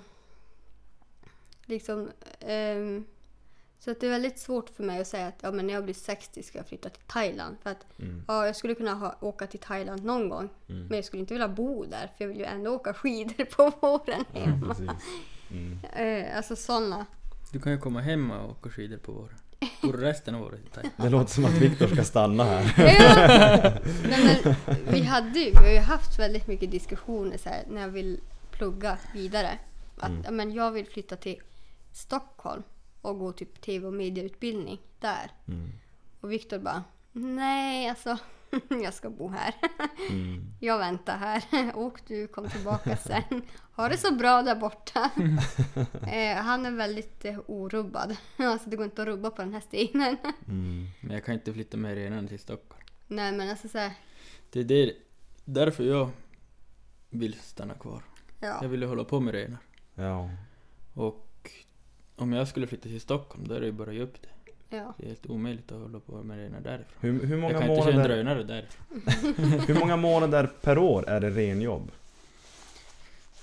liksom... 1.66 2.10
ehm, 2.40 3.04
så 3.78 3.90
att 3.90 4.00
det 4.00 4.06
är 4.06 4.10
väldigt 4.10 4.38
svårt 4.38 4.70
för 4.70 4.84
mig 4.84 5.00
att 5.00 5.06
säga 5.06 5.26
att 5.26 5.38
ja, 5.40 5.52
men 5.52 5.66
när 5.66 5.74
jag 5.74 5.84
blir 5.84 5.94
60 5.94 6.42
ska 6.42 6.58
jag 6.58 6.66
flytta 6.66 6.88
till 6.88 7.02
Thailand. 7.06 7.56
För 7.62 7.70
att 7.70 7.86
Mm. 7.98 8.24
ja, 8.28 8.46
jag 8.46 8.56
skulle 8.56 8.74
kunna 8.74 8.94
ha, 8.94 9.16
åka 9.20 9.46
till 9.46 9.60
Thailand 9.60 10.04
någon 10.04 10.28
gång. 10.28 10.48
Mm. 10.68 10.86
Men 10.86 10.96
jag 10.96 11.04
skulle 11.04 11.20
inte 11.20 11.34
vilja 11.34 11.48
bo 11.48 11.84
där 11.84 12.10
för 12.16 12.24
jag 12.24 12.28
vill 12.28 12.38
ju 12.38 12.44
ändå 12.44 12.70
åka 12.70 12.94
skidor 12.94 13.44
på 13.44 13.72
våren 13.80 14.24
hemma. 14.32 14.76
Mm. 15.50 15.78
Eh, 15.92 16.36
alltså 16.36 16.56
sådana. 16.56 17.06
Du 17.52 17.60
kan 17.60 17.72
ju 17.72 17.78
komma 17.78 18.00
hem 18.00 18.30
och 18.30 18.50
åka 18.50 18.70
skidor 18.70 18.96
på 18.96 19.12
våren. 19.12 19.36
Resten 19.82 20.34
av 20.34 20.42
året. 20.42 20.78
Det 20.96 21.08
låter 21.08 21.32
som 21.32 21.44
att 21.44 21.52
Viktor 21.54 21.86
ska 21.86 22.04
stanna 22.04 22.44
här. 22.44 22.74
Ja. 22.76 23.72
Nej, 24.08 24.40
men 24.44 24.76
vi, 24.92 25.02
hade 25.02 25.38
ju, 25.38 25.50
vi 25.50 25.56
har 25.56 25.72
ju 25.72 25.78
haft 25.78 26.18
väldigt 26.18 26.46
mycket 26.46 26.70
diskussioner 26.70 27.36
så 27.36 27.48
här, 27.48 27.64
när 27.68 27.80
jag 27.80 27.88
vill 27.88 28.20
plugga 28.50 28.98
vidare. 29.14 29.58
Att 29.98 30.10
Mm. 30.10 30.36
men 30.36 30.52
jag 30.52 30.70
vill 30.72 30.86
flytta 30.86 31.16
till 31.16 31.36
Stockholm 31.92 32.62
och 33.00 33.18
gå 33.18 33.32
typ 33.32 33.60
tv 33.60 33.86
och 33.86 33.92
medieutbildning 33.92 34.80
där. 35.00 35.30
Mm. 35.48 35.72
Och 36.20 36.32
Viktor 36.32 36.58
bara 36.58 36.84
Nej, 37.12 37.88
alltså 37.88 38.18
jag 38.82 38.94
ska 38.94 39.10
bo 39.10 39.28
här. 39.28 39.54
Mm. 40.10 40.44
Jag 40.60 40.78
väntar 40.78 41.16
här. 41.16 41.42
Åk 41.74 42.06
du, 42.06 42.26
kom 42.26 42.48
tillbaka 42.48 42.96
sen. 42.96 43.42
Ha 43.76 43.88
det 43.88 43.96
så 43.96 44.14
bra 44.14 44.42
där 44.42 44.56
borta. 44.56 45.10
eh, 46.12 46.36
han 46.36 46.66
är 46.66 46.70
väldigt 46.70 47.24
eh, 47.24 47.38
orubbad. 47.46 48.16
Alltså 48.36 48.70
det 48.70 48.76
går 48.76 48.84
inte 48.84 49.02
att 49.02 49.08
rubba 49.08 49.30
på 49.30 49.42
den 49.42 49.52
här 49.52 49.60
stenen. 49.60 50.16
Mm. 50.48 50.86
Men 51.00 51.14
jag 51.14 51.24
kan 51.24 51.34
inte 51.34 51.52
flytta 51.52 51.76
med 51.76 51.94
renarna 51.94 52.28
till 52.28 52.38
Stockholm. 52.38 52.82
Nej 53.06 53.32
men 53.32 53.50
alltså 53.50 53.68
såhär, 53.68 53.92
Det 54.50 54.60
är 54.60 54.64
det, 54.64 54.92
därför 55.44 55.84
jag 55.84 56.10
vill 57.10 57.34
stanna 57.34 57.74
kvar. 57.74 58.02
ja. 58.40 58.58
Jag 58.62 58.68
vill 58.68 58.82
ju 58.82 58.88
hålla 58.88 59.04
på 59.04 59.20
med 59.20 59.34
renar. 59.34 59.58
Ja. 59.94 60.30
Och 60.94 61.50
om 62.16 62.32
jag 62.32 62.48
skulle 62.48 62.66
flytta 62.66 62.82
till 62.82 63.00
Stockholm 63.00 63.48
då 63.48 63.54
är 63.54 63.60
det 63.60 63.66
ju 63.66 63.72
bara 63.72 63.90
att 63.90 63.96
ge 63.96 64.02
upp 64.02 64.22
det. 64.22 64.28
Ja. 64.70 64.94
Det 64.98 65.04
är 65.04 65.08
helt 65.08 65.26
omöjligt 65.26 65.72
att 65.72 65.80
hålla 65.80 66.00
på 66.00 66.22
med 66.22 66.38
renar 66.38 66.60
därifrån. 66.60 66.96
Hur, 67.00 67.26
hur, 67.26 67.30
Jag 67.30 67.40
många 67.40 67.60
kan 67.60 67.70
inte 67.70 67.82
köra 67.82 67.90
en 67.90 67.96
månader, 67.96 68.16
drönare 68.16 68.42
därifrån. 68.44 69.02
hur 69.66 69.80
många 69.80 69.96
månader 69.96 70.50
per 70.60 70.78
år 70.78 71.08
är 71.08 71.20
det 71.20 71.30
renjobb? 71.30 71.90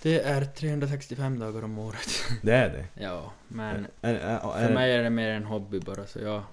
Det 0.01 0.19
är 0.19 0.45
365 0.45 1.39
dagar 1.39 1.63
om 1.63 1.79
året. 1.79 2.09
Det 2.41 2.53
är 2.53 2.69
det? 2.69 3.03
Ja, 3.03 3.31
men 3.47 3.87
är, 4.01 4.15
är, 4.15 4.59
är, 4.59 4.67
för 4.67 4.73
mig 4.73 4.95
är 4.95 5.03
det 5.03 5.09
mer 5.09 5.29
en 5.29 5.43
hobby 5.43 5.79
bara 5.79 6.05
så 6.05 6.19
jag... 6.19 6.43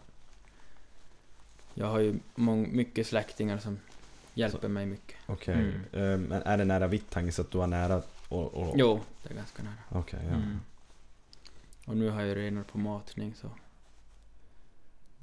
Jag 1.74 1.86
har 1.86 1.98
ju 1.98 2.14
mång, 2.34 2.76
mycket 2.76 3.06
släktingar 3.06 3.58
som 3.58 3.78
hjälper 4.34 4.68
mig 4.68 4.86
mycket. 4.86 5.16
Okej. 5.26 5.54
Mm. 5.54 5.74
Eh, 5.92 6.18
Men 6.28 6.42
är 6.42 6.58
det 6.58 6.64
nära 6.64 6.86
Vittangi 6.86 7.32
så 7.32 7.42
att 7.42 7.50
du 7.50 7.58
har 7.58 7.66
nära 7.66 8.02
och... 8.28 8.54
och 8.54 8.74
Jo, 8.78 9.00
det 9.22 9.30
är 9.30 9.34
ganska 9.34 9.62
nära. 9.62 10.00
Okej, 10.00 10.20
ja. 10.28 10.34
Mm. 10.34 10.60
Och 11.86 11.96
nu 11.96 12.10
har 12.10 12.22
jag 12.22 12.36
renar 12.36 12.62
på 12.62 12.78
matning 12.78 13.34
så... 13.34 13.50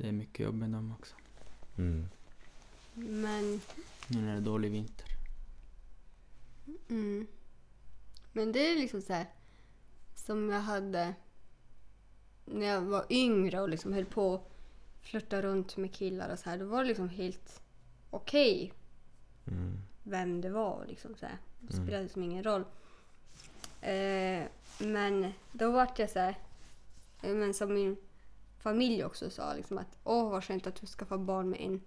Det 0.01 0.07
är 0.07 0.11
mycket 0.11 0.39
jobb 0.45 0.55
med 0.55 0.69
dem 0.69 0.95
också. 0.99 1.15
Mm. 1.77 2.07
Men, 2.93 3.61
Nu 4.07 4.21
när 4.21 4.31
det 4.31 4.37
är 4.37 4.41
dålig 4.41 4.71
vinter. 4.71 5.05
mm. 6.89 7.27
Men 8.31 8.51
det 8.51 8.59
är 8.71 8.75
liksom 8.75 9.01
så 9.01 9.13
här 9.13 9.25
som 10.15 10.49
jag 10.49 10.61
hade 10.61 11.13
när 12.45 12.65
jag 12.65 12.81
var 12.81 13.05
yngre 13.09 13.61
och 13.61 13.69
liksom 13.69 13.93
höll 13.93 14.05
på 14.05 14.33
att 14.35 14.51
flirta 15.01 15.41
runt 15.41 15.77
med 15.77 15.93
killar 15.93 16.29
och 16.33 16.39
så 16.39 16.49
här. 16.49 16.57
Då 16.57 16.65
var 16.65 16.81
det 16.81 16.87
liksom 16.87 17.09
helt 17.09 17.61
okej 18.09 18.73
Mm. 19.47 19.77
vem 20.03 20.41
det 20.41 20.49
var. 20.49 20.85
Liksom 20.87 21.15
så 21.15 21.25
här. 21.25 21.37
Det 21.59 21.73
Mm. 21.73 21.85
spelade 21.85 22.03
liksom 22.03 22.23
ingen 22.23 22.43
roll. 22.43 22.63
Eh, 23.81 24.43
men 24.79 25.33
då 25.51 25.71
vart 25.71 25.99
jag 25.99 26.09
så 26.09 26.19
här, 26.19 26.35
eh, 27.21 27.35
men 27.35 27.53
som 27.53 27.73
min 27.73 27.97
familj 28.61 29.03
också 29.03 29.29
sa, 29.29 29.53
liksom 29.53 29.77
att 29.77 29.97
åh 30.03 30.31
vad 30.31 30.43
skönt 30.43 30.67
att 30.67 30.81
du 30.81 30.87
skaffar 30.87 31.17
barn 31.17 31.49
med 31.49 31.61
en 31.61 31.81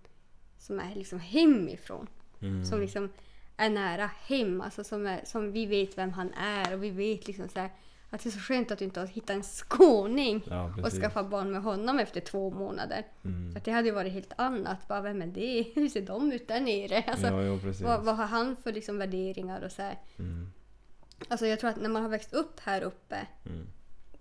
som 0.58 0.80
är 0.80 0.94
liksom 0.94 1.20
hemifrån. 1.20 2.06
Mm. 2.40 2.64
Som 2.64 2.80
liksom 2.80 3.08
är 3.56 3.70
nära 3.70 4.10
hem, 4.26 4.60
alltså 4.60 4.84
som, 4.84 5.06
är, 5.06 5.20
som 5.24 5.52
vi 5.52 5.66
vet 5.66 5.98
vem 5.98 6.12
han 6.12 6.32
är 6.32 6.74
och 6.74 6.82
vi 6.82 6.90
vet 6.90 7.26
liksom 7.26 7.48
så 7.48 7.60
här, 7.60 7.70
att 8.10 8.22
det 8.22 8.28
är 8.28 8.30
så 8.30 8.38
skönt 8.38 8.70
att 8.70 8.78
du 8.78 8.84
inte 8.84 9.00
har 9.00 9.06
hittat 9.06 9.30
en 9.30 9.42
skåning 9.42 10.44
Ja, 10.46 10.74
och 10.84 10.90
skaffa 10.92 11.24
barn 11.24 11.52
med 11.52 11.62
honom 11.62 11.98
efter 11.98 12.20
två 12.20 12.50
månader. 12.50 13.06
Mm. 13.24 13.56
Att 13.56 13.64
det 13.64 13.70
hade 13.72 13.88
ju 13.88 13.94
varit 13.94 14.12
helt 14.12 14.32
annat. 14.36 14.88
Bara, 14.88 15.00
vem 15.00 15.22
är 15.22 15.26
det? 15.26 15.62
Hur 15.74 15.88
ser 15.88 16.02
de 16.02 16.32
ut 16.32 16.48
där 16.48 16.60
nere? 16.60 17.04
Alltså, 17.06 17.26
ja, 17.26 17.42
jo, 17.42 17.72
vad, 17.82 18.04
vad 18.04 18.16
har 18.16 18.26
han 18.26 18.56
för 18.56 18.72
liksom 18.72 18.98
värderingar 18.98 19.60
och 19.62 19.72
så 19.72 19.82
här. 19.82 19.98
Mm. 20.18 20.50
Alltså 21.28 21.46
jag 21.46 21.60
tror 21.60 21.70
att 21.70 21.80
när 21.80 21.88
man 21.88 22.02
har 22.02 22.08
växt 22.08 22.32
upp 22.32 22.60
här 22.60 22.82
uppe, 22.82 23.26
Mm. 23.46 23.66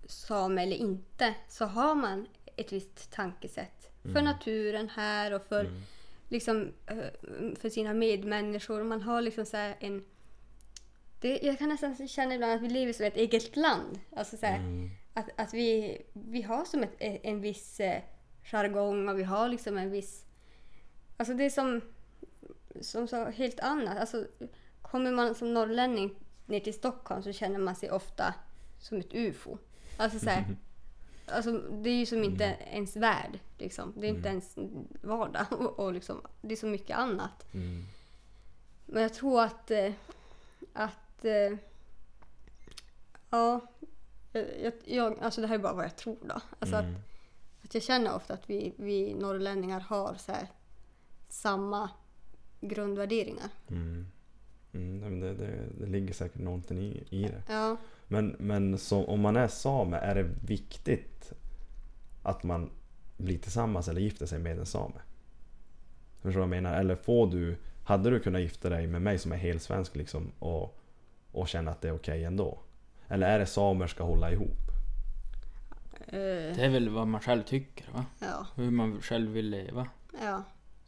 same 0.06 0.62
eller 0.62 0.76
inte, 0.76 1.34
så 1.48 1.64
har 1.64 1.94
man 1.94 2.26
ett 2.56 2.72
visst 2.72 3.10
tankesätt. 3.12 3.90
För 4.02 4.10
Mm. 4.10 4.24
naturen 4.24 4.88
här 4.88 5.32
och 5.32 5.42
för, 5.46 5.60
Mm. 5.64 5.82
liksom, 6.28 6.72
eh, 6.86 7.56
för 7.60 7.68
sina 7.70 7.94
medmänniskor. 7.94 8.82
Man 8.82 9.02
har 9.02 9.20
liksom 9.22 9.46
så 9.46 9.56
här 9.56 9.76
en... 9.80 10.04
Det, 11.20 11.38
jag 11.42 11.58
kan 11.58 11.68
nästan 11.68 12.08
känna 12.08 12.34
ibland 12.34 12.52
att 12.52 12.62
vi 12.62 12.68
lever 12.68 12.92
som 12.92 13.06
ett 13.06 13.16
eget 13.16 13.56
land. 13.56 14.00
Alltså 14.16 14.36
så 14.36 14.46
Mm. 14.46 14.90
att, 15.14 15.28
att 15.36 15.54
vi, 15.54 15.98
vi 16.12 16.42
har 16.42 16.64
som 16.64 16.82
ett, 16.82 16.94
en 16.98 17.40
viss 17.40 17.80
eh, 17.80 18.02
jargong 18.42 19.08
och 19.08 19.18
vi 19.18 19.22
har 19.24 19.48
liksom 19.48 19.78
en 19.78 19.90
viss... 19.90 20.24
Alltså 21.16 21.34
det 21.34 21.44
är 21.44 21.50
som, 21.50 21.80
som 22.80 23.08
så 23.08 23.24
helt 23.24 23.60
annat. 23.60 23.98
Alltså, 23.98 24.26
kommer 24.82 25.12
man 25.12 25.34
som 25.34 25.54
norrlänning 25.54 26.14
ner 26.46 26.60
till 26.60 26.74
Stockholm 26.74 27.22
så 27.22 27.32
känner 27.32 27.58
man 27.58 27.76
sig 27.76 27.90
ofta 27.90 28.34
som 28.80 28.98
ett 28.98 29.14
ufo. 29.14 29.58
Alltså, 29.96 30.18
så 30.18 30.30
här, 30.30 30.44
alltså 31.26 31.52
det 31.52 31.90
är 31.90 31.98
ju 31.98 32.06
som 32.06 32.24
inte 32.24 32.56
ens 32.70 32.96
värld. 32.96 33.38
Liksom. 33.58 33.92
Det 33.96 34.06
är 34.06 34.10
inte 34.10 34.28
ens 34.28 34.56
vardag. 35.02 35.46
Och, 35.52 35.78
och 35.80 35.92
liksom, 35.92 36.20
det 36.40 36.54
är 36.54 36.56
så 36.56 36.66
mycket 36.66 36.96
annat. 36.96 37.54
Mm. 37.54 37.84
Men 38.86 39.02
jag 39.02 39.14
tror 39.14 39.42
att... 39.42 39.70
Eh, 39.70 39.92
att 40.72 41.24
eh, 41.24 41.58
ja, 43.30 43.60
jag, 44.62 44.72
jag, 44.84 45.18
alltså 45.20 45.40
det 45.40 45.46
här 45.46 45.54
är 45.54 45.58
bara 45.58 45.72
vad 45.72 45.84
jag 45.84 45.96
tror 45.96 46.16
då. 46.28 46.40
Alltså 46.58 46.76
Mm. 46.76 46.94
att, 46.94 47.64
att 47.64 47.74
jag 47.74 47.82
känner 47.82 48.14
ofta 48.14 48.34
att 48.34 48.50
vi, 48.50 48.74
vi 48.76 49.14
norrlänningar 49.14 49.80
har 49.80 50.14
så 50.14 50.32
här, 50.32 50.46
samma 51.28 51.90
grundvärderingar. 52.60 53.48
Mm. 53.68 54.06
Mm. 54.72 55.20
Det, 55.20 55.34
det, 55.34 55.66
det 55.80 55.86
ligger 55.86 56.14
säkert 56.14 56.40
någonting 56.40 56.82
i, 56.82 57.06
i 57.10 57.22
det. 57.22 57.42
Ja, 57.48 57.76
Men, 58.08 58.36
men 58.38 58.78
så, 58.78 59.04
om 59.04 59.20
man 59.20 59.36
är 59.36 59.48
same, 59.48 59.96
är 59.96 60.14
det 60.14 60.30
viktigt 60.44 61.32
att 62.22 62.42
man 62.42 62.70
blir 63.16 63.38
tillsammans 63.38 63.88
eller 63.88 64.00
gifter 64.00 64.26
sig 64.26 64.38
med 64.38 64.58
en 64.58 64.66
same? 64.66 64.94
Förstår 66.14 66.30
du 66.30 66.36
vad 66.36 66.56
jag 66.56 66.62
menar? 66.62 66.80
Eller 66.80 66.96
får 66.96 67.26
du, 67.26 67.56
hade 67.84 68.10
du 68.10 68.20
kunnat 68.20 68.40
gifta 68.42 68.68
dig 68.68 68.86
med 68.86 69.02
mig 69.02 69.18
som 69.18 69.32
är 69.32 69.36
helt 69.36 69.62
svensk 69.62 69.96
liksom 69.96 70.30
och, 70.38 70.78
och 71.32 71.48
känna 71.48 71.70
att 71.70 71.80
det 71.80 71.88
är 71.88 71.94
okej 71.94 72.24
ändå? 72.24 72.58
Eller 73.08 73.26
är 73.28 73.38
det 73.38 73.46
samer 73.46 73.86
ska 73.86 74.04
hålla 74.04 74.32
ihop? 74.32 74.58
eh, 76.06 76.12
Det 76.56 76.64
är 76.64 76.68
väl 76.70 76.88
vad 76.88 77.06
man 77.06 77.20
själv 77.20 77.42
tycker 77.42 77.92
va? 77.92 78.04
ja, 78.18 78.46
Hur 78.54 78.70
man 78.70 79.00
själv 79.00 79.30
vill 79.30 79.50
leva, 79.50 79.88
ja, 80.22 80.42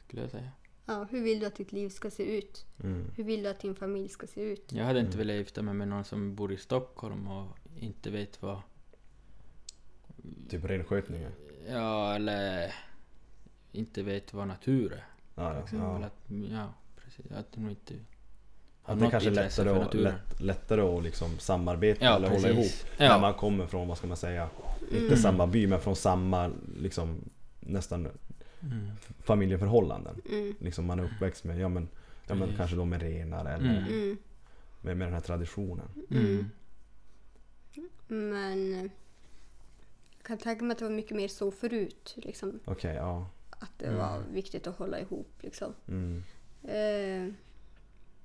skulle 0.06 0.22
jag 0.22 0.30
säga. 0.30 0.51
Ja. 0.86 1.06
Hur 1.10 1.22
vill 1.22 1.40
du 1.40 1.46
att 1.46 1.54
ditt 1.56 1.72
liv 1.72 1.88
ska 1.88 2.10
se 2.10 2.38
ut? 2.38 2.66
Mm. 2.82 3.10
Hur 3.16 3.24
vill 3.24 3.42
du 3.42 3.48
att 3.48 3.60
din 3.60 3.74
familj 3.74 4.08
ska 4.08 4.26
se 4.26 4.40
ut? 4.40 4.72
Jag 4.72 4.84
hade 4.84 5.00
inte 5.00 5.14
Mm. 5.14 5.26
velat 5.26 5.36
gifta 5.36 5.62
mig 5.62 5.74
med 5.74 5.88
någon 5.88 6.04
som 6.04 6.34
bor 6.34 6.52
i 6.52 6.56
Stockholm 6.56 7.28
och 7.28 7.46
inte 7.80 8.10
vet 8.10 8.42
vad... 8.42 8.58
Typ 10.48 10.64
renskötningen? 10.64 11.32
Ja, 11.68 12.14
eller... 12.14 12.74
Inte 13.72 14.02
vet 14.02 14.34
vad 14.34 14.48
natur 14.48 14.92
är. 14.92 15.04
Ja, 15.34 15.50
Till 15.50 15.56
ja. 15.58 15.64
exempel. 15.64 16.00
ja. 16.00 16.06
Att, 16.06 16.50
ja, 16.52 16.74
precis. 17.04 17.32
Att 17.32 17.52
de 17.52 17.68
inte 17.70 17.94
har 18.82 18.92
Att 18.94 18.98
det 18.98 19.04
något 19.04 19.10
kanske 19.10 19.28
är 19.30 19.34
lättare, 19.34 19.50
för 19.68 19.76
att, 19.76 19.80
naturen. 19.84 20.02
lätt, 20.30 20.40
lättare 20.40 20.80
att 20.80 21.02
liksom 21.02 21.38
samarbeta 21.38 22.04
Ja, 22.04 22.16
eller 22.16 22.28
hålla 22.28 22.48
ihop. 22.48 22.62
precis. 22.62 22.86
När 22.98 23.06
Ja. 23.06 23.18
man 23.18 23.34
kommer 23.34 23.66
från, 23.66 23.88
vad 23.88 23.98
ska 23.98 24.06
man 24.06 24.16
säga, 24.16 24.48
inte 24.80 24.96
Mm. 25.06 25.16
samma 25.16 25.46
by 25.46 25.66
men 25.66 25.80
från 25.80 25.96
samma 25.96 26.50
liksom 26.78 27.18
nästan 27.60 28.08
Mm. 28.72 28.90
familjeförhållanden. 29.24 30.20
Mm. 30.30 30.55
Liksom 30.59 30.86
man 30.86 30.98
är 30.98 31.05
uppväxt 31.05 31.44
med, 31.44 31.59
ja 31.59 31.68
men, 31.68 31.88
ja, 32.26 32.34
men 32.34 32.38
Precis. 32.40 32.56
kanske 32.56 32.76
då 32.76 32.84
med 32.84 33.02
renar 33.02 33.44
eller 33.44 33.70
Mm. 33.78 33.84
Mm. 33.93 34.18
med, 34.80 34.97
med 34.97 35.06
den 35.06 35.14
här 35.14 35.20
traditionen. 35.20 35.88
Mm. 36.10 36.44
Men 38.09 38.72
eh, 38.74 38.82
jag 40.16 40.22
kan 40.22 40.38
tänka 40.38 40.64
mig 40.64 40.72
att 40.72 40.78
det 40.78 40.84
var 40.84 40.93
mycket 40.93 41.16
mer 41.16 41.28
så 41.28 41.51
förut. 41.51 42.14
Liksom, 42.16 42.60
Okej, 42.64 42.94
ja. 42.94 43.28
att 43.51 43.72
det 43.78 43.86
Mm. 43.86 43.98
var 43.98 44.22
viktigt 44.32 44.66
att 44.66 44.76
hålla 44.78 45.01
ihop. 45.01 45.32
Liksom. 45.40 45.72
Mm. 45.88 46.22
Eh, 46.62 47.32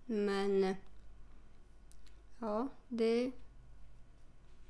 men 0.06 0.76
ja, 2.40 2.68
det... 2.88 3.32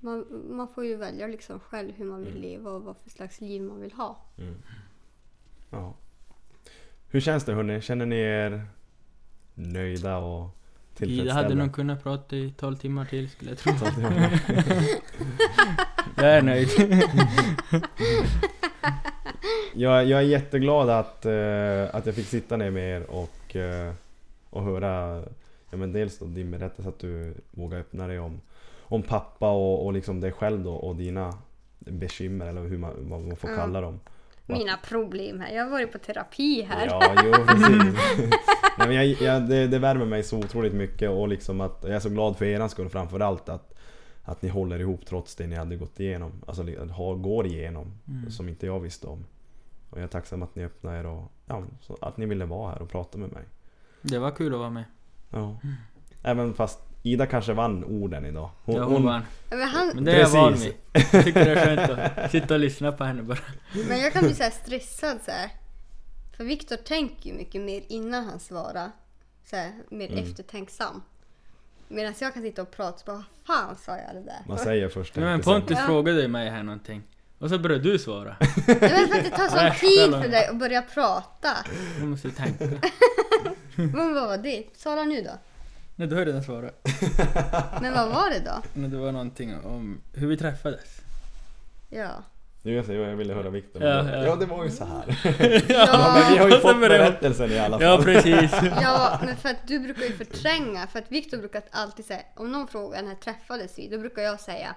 Man, 0.04 0.26
man 0.56 0.68
får 0.68 0.86
ju 0.86 0.96
välja 0.96 1.28
liksom 1.28 1.60
själv 1.60 1.92
hur 1.96 2.06
man 2.06 2.20
vill 2.20 2.30
Mm. 2.30 2.42
leva 2.42 2.72
och 2.72 2.84
vad 2.84 2.98
för 2.98 3.10
slags 3.10 3.42
liv 3.42 3.62
man 3.62 3.82
vill 3.82 3.92
ha. 3.92 4.22
Mm. 4.38 4.56
Ja. 5.72 5.94
Hur 7.08 7.20
känns 7.20 7.44
det 7.46 7.54
hörni? 7.54 7.82
Känner 7.82 8.06
ni 8.06 8.16
er 8.16 8.66
nöjda 9.54 10.18
och 10.18 10.50
tillfredsställda? 10.96 11.34
hade 11.34 11.56
nog 11.56 11.74
kunnat 11.74 12.04
prata 12.04 12.36
i 12.36 12.54
12 12.58 12.76
timmar 12.76 13.06
till 13.06 13.30
skulle 13.30 13.52
jag 13.52 13.58
tro. 13.58 13.74
jag 16.16 16.26
är 16.38 16.42
nöjd. 16.42 16.70
jag, 19.74 20.06
jag 20.06 20.20
är 20.20 20.26
jätteglad 20.26 20.90
att, 20.90 21.26
eh, 21.26 21.96
att 21.96 22.06
jag 22.06 22.16
fick 22.16 22.28
sitta 22.28 22.58
ner 22.58 22.72
med 22.72 22.98
er 23.02 23.10
och, 23.10 23.56
eh, 23.56 23.94
och 24.50 24.64
höra 24.64 25.24
ja, 25.70 25.78
men 25.78 25.94
dels 25.94 26.20
då 26.20 26.26
din 26.26 26.52
berättelse 26.52 26.90
att 26.90 27.00
du 27.00 27.34
vågar 27.52 27.80
öppna 27.80 28.08
dig 28.08 28.20
om, 28.20 28.42
om 28.82 29.04
pappa 29.04 29.52
och, 29.52 29.86
och 29.86 29.94
liksom 29.94 30.22
dig 30.22 30.32
själv 30.32 30.64
då 30.64 30.74
och 30.74 30.96
dina 30.96 31.38
bekymmer 31.80 32.48
eller 32.48 32.62
hur 32.62 32.78
man, 32.78 32.94
vad 33.10 33.22
man 33.22 33.36
får 33.36 33.50
Ja. 33.50 33.56
kalla 33.56 33.82
dem. 33.82 34.00
Mina 34.46 34.78
problem 34.78 35.40
här. 35.40 35.56
Jag 35.56 35.64
har 35.64 35.72
varit 35.72 35.92
på 35.92 35.98
terapi 35.98 36.62
här. 36.62 36.86
Ja, 36.86 37.14
jo 37.26 37.32
precis. 37.48 37.96
Nej, 38.78 38.88
men 38.88 38.94
jag, 38.96 39.06
jag, 39.06 39.50
det, 39.50 39.68
det 39.68 39.80
värmer 39.80 40.06
mig 40.06 40.24
så 40.24 40.38
otroligt 40.38 40.74
mycket 40.74 41.10
och 41.10 41.28
liksom 41.28 41.62
att 41.62 41.80
jag 41.82 41.92
är 41.92 42.00
så 42.00 42.10
glad 42.10 42.38
för 42.38 42.46
er 42.46 42.68
skull 42.68 42.90
framförallt 42.90 43.50
att, 43.50 43.74
att 44.24 44.42
ni 44.42 44.50
håller 44.50 44.80
ihop 44.80 45.06
trots 45.06 45.36
det 45.36 45.48
ni 45.48 45.56
hade 45.56 45.76
gått 45.76 46.00
igenom. 46.00 46.32
Alltså 46.48 46.64
har, 46.92 47.16
går 47.16 47.46
igenom 47.48 47.94
Mm. 48.08 48.32
som 48.32 48.50
inte 48.50 48.66
jag 48.66 48.80
visste 48.80 49.08
om. 49.08 49.26
Och 49.90 49.98
jag 49.98 50.04
är 50.04 50.08
tacksam 50.08 50.42
att 50.44 50.56
ni 50.56 50.66
öppnade 50.66 51.00
er 51.00 51.06
och 51.06 51.32
ja, 51.46 51.64
så 51.82 51.98
att 52.02 52.18
ni 52.18 52.26
ville 52.26 52.46
vara 52.46 52.72
här 52.72 52.82
och 52.82 52.90
prata 52.90 53.18
med 53.18 53.32
mig. 53.32 53.44
Det 54.02 54.20
var 54.20 54.32
kul 54.32 54.54
att 54.54 54.60
vara 54.60 54.70
med. 54.70 54.84
Ja. 55.30 55.58
Även 56.24 56.54
fast 56.54 56.80
Ida 57.04 57.26
kanske 57.26 57.54
vann 57.54 57.84
orden 57.84 58.26
idag. 58.26 58.50
Hon, 58.64 58.76
ja, 58.76 58.84
hon 58.84 59.06
vann. 59.06 59.22
Men, 59.50 59.62
han, 59.62 59.92
Men 59.96 60.04
det 60.04 60.12
är 60.12 60.20
jag 60.20 60.30
van 60.30 60.54
Precis. 60.54 60.68
vid. 60.68 60.76
Jag 61.14 61.26
tycker 61.26 61.46
det 61.46 61.52
är 61.52 61.66
skönt 61.76 62.00
att 62.18 62.32
sitta 62.32 62.54
och 62.54 62.60
lyssna 62.60 62.92
på 62.92 63.04
henne 63.04 63.24
bara. 63.24 63.38
men 63.88 64.00
jag 64.00 64.14
kan 64.14 64.24
bli 64.24 64.34
så 64.36 64.44
här 64.44 64.52
stressad 64.52 65.18
så 65.26 65.32
här. 65.32 65.50
För 66.38 66.44
Viktor 66.44 66.76
tänker 66.76 67.30
ju 67.30 67.36
mycket 67.36 67.62
mer 67.62 67.84
innan 67.88 68.26
han 68.26 68.40
svarar. 68.40 68.92
Så 69.46 69.56
här, 69.56 69.72
mer 69.90 70.12
Mm. 70.12 70.24
eftertänksam. 70.24 71.02
Medan 71.88 72.14
jag 72.20 72.34
kan 72.34 72.44
sitta 72.44 72.62
och 72.62 72.72
prata 72.72 73.12
och 73.12 73.18
bara, 73.18 73.24
vad 73.46 73.58
fan 73.58 73.76
sa 73.86 73.92
jag 73.98 74.16
det 74.16 74.22
där? 74.26 74.40
Man 74.48 74.58
säger 74.58 74.90
först 74.90 75.16
Nej, 75.16 75.26
men 75.26 75.44
sen. 75.44 75.54
Pontus 75.54 75.78
Ja. 75.80 75.86
frågade 75.86 76.22
ju 76.22 76.28
mig 76.28 76.50
här 76.50 76.64
någonting. 76.64 77.04
Och 77.40 77.50
så 77.50 77.60
började 77.60 77.84
du 77.84 78.00
svara. 78.00 78.36
Nej, 78.68 78.78
men 78.80 79.08
för 79.08 79.18
att 79.18 79.24
det 79.24 79.30
tar 79.30 79.48
sån 79.48 79.80
tid 79.80 80.12
för 80.24 80.30
dig 80.32 80.48
att 80.48 80.56
börja 80.60 80.82
prata. 80.82 81.50
Jag 82.00 82.08
måste 82.08 82.32
tänka. 82.32 82.66
Men 83.76 84.14
vad 84.16 84.28
var 84.28 84.38
det? 84.38 84.64
Svara 84.74 85.04
nu 85.04 85.22
då. 85.22 85.32
Nej, 86.02 86.08
du 86.08 86.16
har 86.16 86.26
redan 86.26 86.44
svarat. 86.44 86.88
Men 87.82 87.94
vad 87.94 88.10
var 88.10 88.30
det 88.30 88.40
då? 88.40 88.62
Men 88.74 88.92
det 88.92 88.98
var 88.98 89.12
någonting 89.12 89.56
om 89.64 90.02
hur 90.14 90.28
vi 90.28 90.38
träffades. 90.38 91.02
Ja. 91.90 92.10
Nu 92.62 92.76
vet 92.76 92.88
jag, 92.88 92.98
jag 92.98 93.16
ville 93.16 93.34
höra 93.34 93.50
Viktor. 93.50 93.84
Ja, 93.84 94.10
ja. 94.10 94.24
ja, 94.24 94.36
det 94.36 94.46
var 94.46 94.64
ju 94.64 94.72
så 94.72 94.86
här. 94.86 95.04
Ja, 95.70 96.14
men 96.16 96.34
vi 96.34 96.38
har 96.38 96.50
ju 96.50 96.60
fått 96.60 96.80
berättelsen 96.80 97.52
i 97.52 97.60
alla 97.60 97.80
fall. 97.80 97.88
Ja, 97.88 98.02
precis. 98.04 98.52
Ja, 98.82 99.20
men 99.26 99.38
för 99.38 99.50
att 99.50 99.68
du 99.68 99.80
brukar 99.80 100.02
ju 100.02 100.14
förtränga. 100.14 100.88
För 100.88 101.00
att 101.00 101.12
Viktor 101.12 101.38
brukar 101.38 101.62
alltid 101.72 102.06
säga, 102.06 102.22
om 102.36 102.52
någon 102.52 102.68
frågar 102.68 103.04
när 103.04 103.16
träffades 103.16 103.80
vi? 103.80 103.88
Då 103.88 103.98
brukar 103.98 104.22
jag 104.22 104.40
säga 104.40 104.76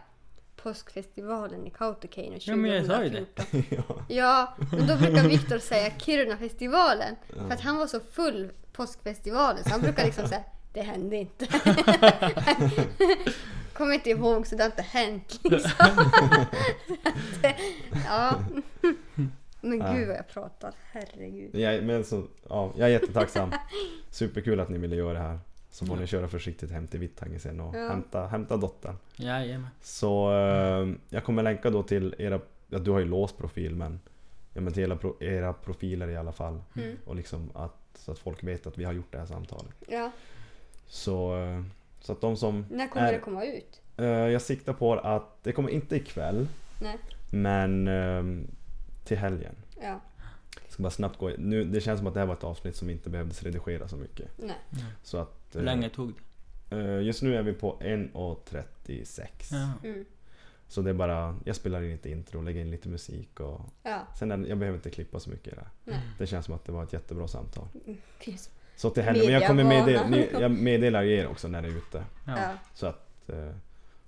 påskfestivalen 0.56 1.66
i 1.66 1.70
Kautokeino 1.70 2.38
2014. 2.38 2.51
Ja, 2.51 2.56
men 2.56 2.70
jag 2.70 2.86
sa 2.86 3.05
ju 3.05 3.10
det. 3.10 3.76
ja. 3.76 4.05
Ja, 4.09 4.56
men 4.72 4.86
då 4.86 4.96
brukar 4.96 5.28
Viktor 5.28 5.59
säga 5.59 5.90
Kirunafestivalen. 5.98 7.16
För 7.28 7.55
att 7.55 7.60
han 7.60 7.76
var 7.76 7.86
så 7.86 8.01
full 8.01 8.51
påskfestivalen 8.72 9.64
så 9.64 9.70
han 9.70 9.80
brukar 9.80 10.05
liksom 10.05 10.28
säga 10.28 10.44
det 10.74 10.82
hände 10.82 11.16
inte. 11.16 11.46
Kommer 13.72 13.94
inte 13.94 14.10
ihåg 14.10 14.46
så 14.46 14.56
det 14.56 14.62
har 14.62 14.70
inte 14.70 14.82
hänt 14.82 15.40
liksom. 15.44 15.70
ja. 18.06 18.34
Men 19.60 19.78
gud 19.94 20.09
vad 20.09 20.16
jag 20.16 20.28
pratar, 20.28 20.74
herregud. 20.92 21.55
Jag, 21.55 21.84
men 21.84 22.05
så, 22.05 22.22
ja, 22.48 22.72
jag 22.76 22.88
är 22.88 22.92
jättetacksam. 22.92 23.52
Superkul 24.10 24.60
att 24.60 24.68
ni 24.68 24.78
ville 24.78 24.96
göra 24.96 25.12
det 25.12 25.18
här. 25.18 25.38
Så 25.70 25.86
får 25.86 25.96
ni 25.96 26.06
köra 26.06 26.28
försiktigt 26.28 26.70
hem 26.70 26.86
till 26.86 27.01
Vittangi 27.01 27.38
sen 27.38 27.60
och 27.60 27.76
Ja. 27.76 27.88
hämta, 27.88 28.26
hämta 28.26 28.56
dottern. 28.56 28.96
Jajamän. 29.16 29.68
Så 29.80 30.32
eh, 30.32 30.88
jag 31.09 31.24
kommer 31.24 31.42
länka 31.42 31.70
då 31.70 31.82
till 31.82 32.14
era, 32.18 32.40
ja, 32.68 32.78
du 32.78 32.90
har 32.90 32.98
ju 32.98 33.05
låst 33.05 33.38
profil 33.38 33.74
men, 33.74 34.01
ja, 34.52 34.60
men 34.60 34.72
till 34.72 34.82
era, 34.82 34.96
pro, 34.96 35.16
era 35.20 35.52
profiler 35.52 36.09
i 36.09 36.16
alla 36.16 36.32
fall. 36.32 36.62
Mm. 36.76 36.96
Och 37.05 37.16
liksom 37.16 37.51
att, 37.55 37.76
så 37.94 38.12
att 38.12 38.18
folk 38.18 38.44
vet 38.44 38.66
att 38.66 38.78
vi 38.78 38.84
har 38.84 38.92
gjort 38.92 39.12
det 39.12 39.18
här 39.18 39.26
samtalet. 39.26 39.74
Ja. 39.88 40.10
Så, 40.86 41.36
eh, 41.43 41.62
så 42.01 42.12
att 42.12 42.20
de 42.20 42.36
som... 42.36 42.66
När 42.70 42.89
kommer 42.89 43.06
är, 43.09 43.12
det 43.12 43.19
komma 43.19 43.44
ut? 43.44 43.81
eh, 43.97 44.05
jag 44.06 44.43
siktar 44.43 44.73
på 44.73 44.94
att 44.94 45.43
det 45.44 45.52
kommer 45.52 45.69
inte 45.70 45.97
ikväll 45.97 46.47
Nej. 46.82 46.98
men 47.31 47.89
eh, 47.89 48.47
till 49.05 49.16
helgen. 49.19 49.55
Ja. 49.82 50.01
Jag 50.65 50.73
ska 50.73 50.82
bara 50.82 50.90
snabbt 50.90 51.19
gå 51.19 51.31
nu, 51.39 51.65
Det 51.65 51.81
känns 51.81 51.98
som 51.98 52.06
att 52.06 52.15
det 52.15 52.20
här 52.20 52.27
var 52.27 52.35
ett 52.35 52.44
avsnitt 52.44 52.77
som 52.77 52.90
inte 52.90 53.11
behövdes 53.11 53.43
redigera 53.43 53.89
så 53.89 53.97
mycket. 53.97 54.28
Nej. 54.39 54.56
Så 55.02 55.19
att... 55.19 55.40
Hur 55.52 55.61
eh, 55.61 55.65
länge 55.65 55.89
tog 55.89 56.12
det? 56.12 57.01
just 57.01 57.23
nu 57.23 57.36
är 57.36 57.43
vi 57.43 57.52
på 57.52 57.78
1.36. 57.81 59.27
Ja. 59.51 59.89
Mm. 59.89 60.05
Så 60.69 60.82
det 60.82 60.90
är 60.90 60.94
bara, 60.94 61.36
jag 61.44 61.56
spelar 61.56 61.82
in 61.82 61.90
lite 61.90 62.11
intro, 62.11 62.40
lägger 62.43 62.61
in 62.61 62.70
lite 62.70 62.89
musik 62.89 63.40
och 63.40 63.61
Ja. 63.82 64.06
sen 64.19 64.31
är, 64.32 64.36
det- 64.36 64.48
jag 64.48 64.59
behöver 64.59 64.77
inte 64.78 64.90
klippa 64.90 65.20
så 65.20 65.31
mycket 65.31 65.52
i 65.52 65.56
det. 65.56 65.66
Nej. 65.85 66.01
Det 66.19 66.27
känns 66.27 66.44
som 66.47 66.55
att 66.55 66.65
det 66.65 66.73
var 66.73 66.82
ett 66.85 66.93
jättebra 66.93 67.28
samtal. 67.28 67.66
Precis. 68.19 68.51
Så 68.76 68.90
till 68.90 69.02
helgen, 69.02 69.24
men 69.24 69.34
jag 69.34 69.46
kommer 69.46 69.64
meddela, 69.64 70.16
jag 70.40 70.51
meddelar 70.70 71.02
er 71.02 71.26
också 71.26 71.48
när 71.48 71.62
det 71.62 71.68
är 71.68 71.76
ute. 71.76 72.05
Ja. 72.26 72.48
Så 72.74 72.86
att 72.86 73.28
eh, 73.28 73.36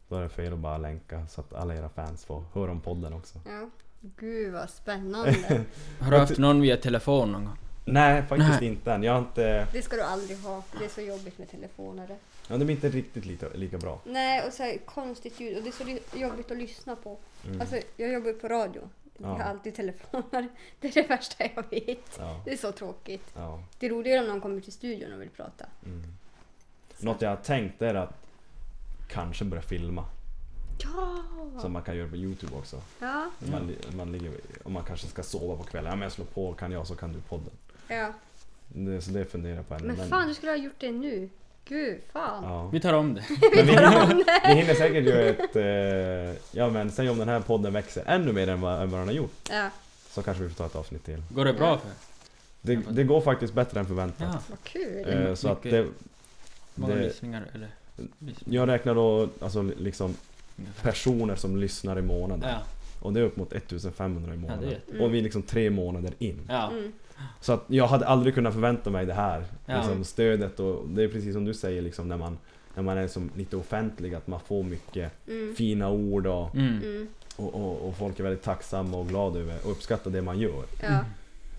då 0.09 0.16
är 0.16 0.22
det 0.22 0.28
för 0.28 0.43
er 0.43 0.52
att 0.52 0.59
bara 0.59 0.78
länka 0.78 1.26
så 1.26 1.40
att 1.40 1.55
alla 1.55 1.74
era 1.74 1.88
fans 1.88 2.24
får 2.24 2.44
höra 2.55 2.70
om 2.70 2.80
podden 2.80 3.12
också. 3.12 3.40
ja. 3.47 3.70
Gud 4.16 4.52
vad 4.52 4.70
spännande. 4.70 5.36
Har 6.01 6.10
du 6.10 6.18
haft 6.18 6.38
någon 6.38 6.60
via 6.60 6.76
telefon 6.76 7.32
någon 7.32 7.44
gång? 7.44 7.56
Nej, 7.84 8.22
faktiskt 8.22 8.60
Nej. 8.60 8.68
inte 8.68 8.93
än. 8.93 9.02
Jag 9.02 9.12
har 9.12 9.18
inte... 9.18 9.66
Det 9.72 9.82
ska 9.82 9.97
du 9.97 10.02
aldrig 10.02 10.38
ha. 10.38 10.62
Det 10.78 10.84
är 10.84 10.88
så 10.88 11.01
jobbigt 11.01 11.38
med 11.38 11.51
telefoner. 11.51 12.16
Ja, 12.48 12.56
det 12.56 12.64
blir 12.64 12.74
inte 12.74 12.88
riktigt 12.88 13.26
lika, 13.26 13.47
lika 13.55 13.78
bra. 13.78 14.01
Nej, 14.05 14.47
och 14.47 14.52
så 14.52 14.62
här, 14.62 14.78
konstigt 14.84 15.40
ljud. 15.40 15.56
Och 15.56 15.62
det 15.62 15.68
är 15.68 16.01
så 16.12 16.18
jobbigt 16.18 16.51
att 16.51 16.56
lyssna 16.56 16.97
på. 16.97 17.18
Mm. 17.44 17.60
Alltså, 17.60 17.76
jag 17.97 18.12
jobbar 18.12 18.28
ju 18.28 18.34
på 18.34 18.48
radio. 18.48 18.88
Jag 19.18 19.28
har 19.28 19.38
alltid 19.40 19.74
telefoner. 19.74 20.48
Det 20.80 20.88
är 20.88 21.02
det 21.02 21.09
värsta 21.09 21.44
jag 21.55 21.70
vet. 21.70 22.20
Det 22.44 22.52
är 22.52 22.56
så 22.56 22.72
tråkigt. 22.72 23.34
Det 23.78 23.86
är 23.86 23.90
roligare 23.90 24.20
om 24.20 24.26
någon 24.26 24.40
kommer 24.40 24.60
till 24.60 24.72
studion 24.72 25.12
och 25.12 25.20
vill 25.20 25.30
prata. 25.30 25.66
Mm. 25.84 26.02
Något 26.98 27.22
jag 27.22 27.28
har 27.30 27.36
tänkt 27.36 27.82
är 27.82 27.94
att 27.94 28.26
kanske 29.09 29.44
börja 29.44 29.62
filma. 29.62 30.05
Ja! 30.82 31.22
Som 31.60 31.72
man 31.72 31.82
kan 31.82 31.97
göra 31.97 32.09
på 32.09 32.16
Youtube 32.16 32.55
också. 32.56 32.80
Ja, 33.01 33.30
Man, 33.51 33.74
man 33.97 34.12
ligger, 34.12 34.32
om 34.64 34.72
man 34.72 34.84
kanske 34.84 35.06
ska 35.06 35.22
sova 35.22 35.56
på 35.56 35.62
kvällen. 35.62 35.90
Ja 35.90 35.97
men 35.97 36.02
jag 36.02 36.12
slår 36.12 36.24
på, 36.26 36.52
kan 36.55 36.72
jag 36.72 36.86
så 36.86 36.94
kan 36.94 37.12
du 37.12 37.20
podden. 37.20 37.52
ja. 37.88 38.12
Det, 38.68 39.01
så 39.02 39.10
det 39.10 39.24
funderar 39.24 39.56
jag 39.56 39.68
på 39.68 39.74
ännu. 39.74 39.86
Men 39.86 40.09
fan, 40.09 40.28
du 40.28 40.34
skulle 40.34 40.52
ha 40.52 40.56
gjort 40.56 40.78
det 40.80 40.93
nu. 40.93 41.28
Gud, 41.68 41.98
fan. 42.12 42.44
Ja. 42.44 42.68
Vi 42.72 42.80
tar 42.80 42.93
om 42.93 43.14
det. 43.14 43.24
Men 43.56 43.66
vi, 43.66 43.72
hinner, 43.72 44.48
vi 44.48 44.55
hinner 44.60 44.74
säkert 44.74 45.05
göra 45.05 45.22
ett... 45.22 45.56
Eh, 45.56 46.43
ja 46.52 46.70
men 46.70 46.90
säg 46.90 47.10
om 47.10 47.18
den 47.18 47.28
här 47.28 47.40
podden 47.40 47.72
växer 47.72 48.02
ännu 48.06 48.32
mer 48.32 48.48
än 48.48 48.60
vad, 48.60 48.82
än 48.82 48.90
vad 48.90 49.01
den 49.01 49.09
har 49.09 49.14
gjort. 49.14 49.48
Ja, 49.51 49.70
Så 50.10 50.22
kanske 50.22 50.43
vi 50.43 50.48
får 50.48 50.56
ta 50.56 50.66
ett 50.66 50.76
avsnitt 50.76 51.05
till. 51.05 51.22
Går 51.30 51.44
det 51.44 51.52
bra 51.52 51.78
för? 51.78 51.90
Det, 52.62 52.76
det 52.90 53.05
går 53.05 53.20
faktiskt 53.20 53.55
bättre 53.55 53.80
än 53.80 53.86
förväntat. 53.86 54.28
Ja. 54.32 54.40
vad 54.51 54.62
kul. 54.62 55.26
Eh, 55.26 55.34
så 55.34 55.48
att 55.48 55.62
det, 55.62 55.86
Många 56.74 56.94
det, 56.94 57.01
lyssningar 57.02 57.43
eller? 57.55 57.68
lyssningar. 58.18 58.60
jag 58.60 58.68
räknar 58.68 58.94
då 58.94 59.28
alltså 59.40 59.62
liksom 59.62 60.14
personer 60.82 61.36
som 61.36 61.56
lyssnar 61.56 61.98
i 61.98 62.02
månaden. 62.02 62.51
Ja. 62.51 62.59
Och 63.01 63.12
det 63.12 63.20
är 63.20 63.24
upp 63.24 63.36
mot 63.36 63.52
1500 63.52 64.34
i 64.34 64.36
månaden. 64.36 64.64
Ja, 64.70 64.76
det 64.93 64.98
är- 64.98 65.02
Och 65.05 65.14
vi 65.14 65.18
är 65.18 65.22
liksom 65.22 65.43
tre 65.43 65.70
månader 65.70 66.12
in. 66.18 66.40
Ja. 66.48 66.70
Mm. 66.70 66.93
Så 67.40 67.52
att 67.52 67.64
jag 67.66 67.86
hade 67.86 68.06
aldrig 68.06 68.34
kunnat 68.34 68.55
förvänta 68.55 68.90
mig 68.90 69.06
det 69.06 69.14
här. 69.14 69.44
Ja. 69.66 69.76
Liksom 69.76 70.05
stödet 70.05 70.60
och 70.60 70.88
det 70.88 71.02
är 71.02 71.09
precis 71.09 71.34
som 71.34 71.44
du 71.44 71.55
säger 71.55 71.82
liksom 71.82 72.09
när 72.09 72.16
man, 72.16 72.38
när 72.74 72.82
man 72.82 72.98
är 72.98 73.09
som 73.09 73.30
lite 73.36 73.56
offentlig 73.56 74.14
att 74.14 74.26
man 74.26 74.40
får 74.40 74.62
mycket 74.62 75.12
Mm. 75.28 75.55
fina 75.55 75.90
ord 75.90 76.26
och, 76.26 76.55
Mm. 76.55 76.82
Mm. 76.82 77.09
och, 77.36 77.55
och, 77.55 77.88
och 77.88 77.97
folk 77.97 78.18
är 78.18 78.24
väldigt 78.24 78.43
tacksamma 78.43 78.97
och 78.97 79.09
glada 79.09 79.40
över 79.40 79.56
och 79.64 79.70
uppskattar 79.70 80.10
det 80.10 80.22
man 80.22 80.38
gör. 80.38 80.64
Ja. 80.82 80.98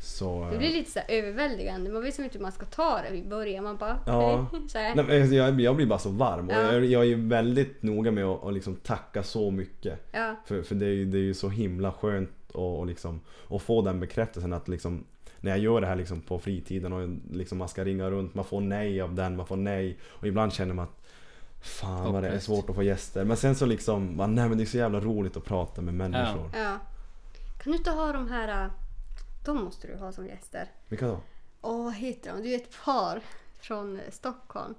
Så... 0.01 0.49
Det 0.51 0.57
blir 0.57 0.69
lite 0.73 0.91
så 0.91 0.99
överväldigande. 1.07 1.89
Man 1.91 2.01
vet 2.03 2.15
som 2.15 2.23
inte 2.23 2.38
hur 2.38 2.43
man 2.43 2.51
ska 2.51 2.65
ta 2.65 3.01
det 3.09 3.17
i 3.17 3.23
början. 3.23 3.63
Man 3.63 3.77
bara... 3.77 3.99
Ja. 4.05 4.47
hej, 4.51 4.61
Så 4.69 4.77
här. 4.77 4.95
Nej, 4.95 5.35
jag, 5.35 5.61
jag 5.61 5.75
blir 5.75 5.85
bara 5.85 5.99
så 5.99 6.09
varm 6.09 6.47
och 6.49 6.53
Ja. 6.55 6.73
jag, 6.73 6.85
jag 6.85 7.07
är 7.07 7.15
väldigt 7.15 7.84
noga 7.84 8.11
med 8.11 8.25
att, 8.25 8.53
liksom 8.53 8.75
tacka 8.75 9.23
så 9.23 9.51
mycket. 9.51 10.07
Ja. 10.11 10.35
För, 10.45 10.61
för 10.61 10.75
det, 10.75 10.85
är 10.85 10.89
ju, 10.89 11.05
det 11.05 11.17
är 11.17 11.21
ju 11.21 11.34
så 11.34 11.49
himla 11.49 11.91
skönt 11.91 12.29
att 12.49 12.55
och 12.55 12.85
liksom, 12.88 13.19
och 13.47 13.61
få 13.61 13.81
den 13.81 13.99
bekräftelsen 13.99 14.53
att 14.53 14.67
liksom 14.67 15.03
när 15.47 15.53
jag 15.55 15.63
gör 15.63 15.81
det 15.81 15.87
här 15.87 15.95
liksom 15.95 16.21
på 16.21 16.39
fritiden 16.39 16.93
och 16.93 17.09
liksom 17.31 17.57
man 17.57 17.69
ska 17.69 17.85
ringa 17.85 18.09
runt, 18.09 18.33
man 18.35 18.45
får 18.45 18.61
nej 18.61 19.01
av 19.01 19.15
den, 19.15 19.35
man 19.35 19.47
får 19.47 19.55
nej. 19.55 19.97
Och 20.03 20.27
ibland 20.27 20.53
känner 20.53 20.73
man 20.73 20.83
att 20.85 21.03
Fan 21.61 22.13
vad 22.13 22.23
det 22.23 22.29
är 22.29 22.39
svårt 22.39 22.69
att 22.69 22.75
få 22.75 22.83
gäster. 22.83 23.25
Men 23.25 23.37
sen 23.37 23.55
så 23.55 23.65
liksom, 23.65 24.17
man, 24.17 24.35
nej 24.35 24.49
men 24.49 24.57
det 24.57 24.63
är 24.63 24.65
så 24.65 24.77
jävla 24.77 24.99
roligt 24.99 25.37
att 25.37 25.45
prata 25.45 25.81
med 25.81 25.93
människor. 25.93 26.51
ja. 26.53 26.77
Kan 27.63 27.71
du 27.71 27.77
inte 27.77 27.91
ha 27.91 28.11
de 28.11 28.29
här... 28.29 28.63
äh, 28.65 28.71
De 29.45 29.57
måste 29.63 29.87
du 29.87 29.95
ha 29.95 30.11
som 30.11 30.27
gäster. 30.27 30.71
Vilka 30.87 31.07
då? 31.07 31.19
Åh, 31.61 31.83
vad 31.83 31.93
heter 31.93 32.33
de? 32.33 32.41
Det 32.43 32.53
är 32.53 32.57
ett 32.57 32.83
par 32.85 33.21
från 33.59 33.95
eh, 33.99 34.11
Stockholm. 34.11 34.75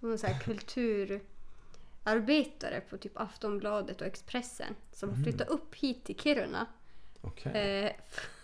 Som 0.00 0.12
är 0.12 0.16
så 0.16 0.26
här 0.26 0.38
kulturarbetare 0.38 2.80
på 2.90 2.96
typ 2.96 3.12
Aftonbladet 3.20 4.00
och 4.00 4.06
Expressen. 4.06 4.74
Som 4.92 5.08
har 5.10 5.16
flyttat 5.22 5.48
upp 5.48 5.74
hit 5.74 6.04
till 6.04 6.18
Kiruna. 6.18 6.66
Okej. 7.20 7.82
Eh, 7.84 7.90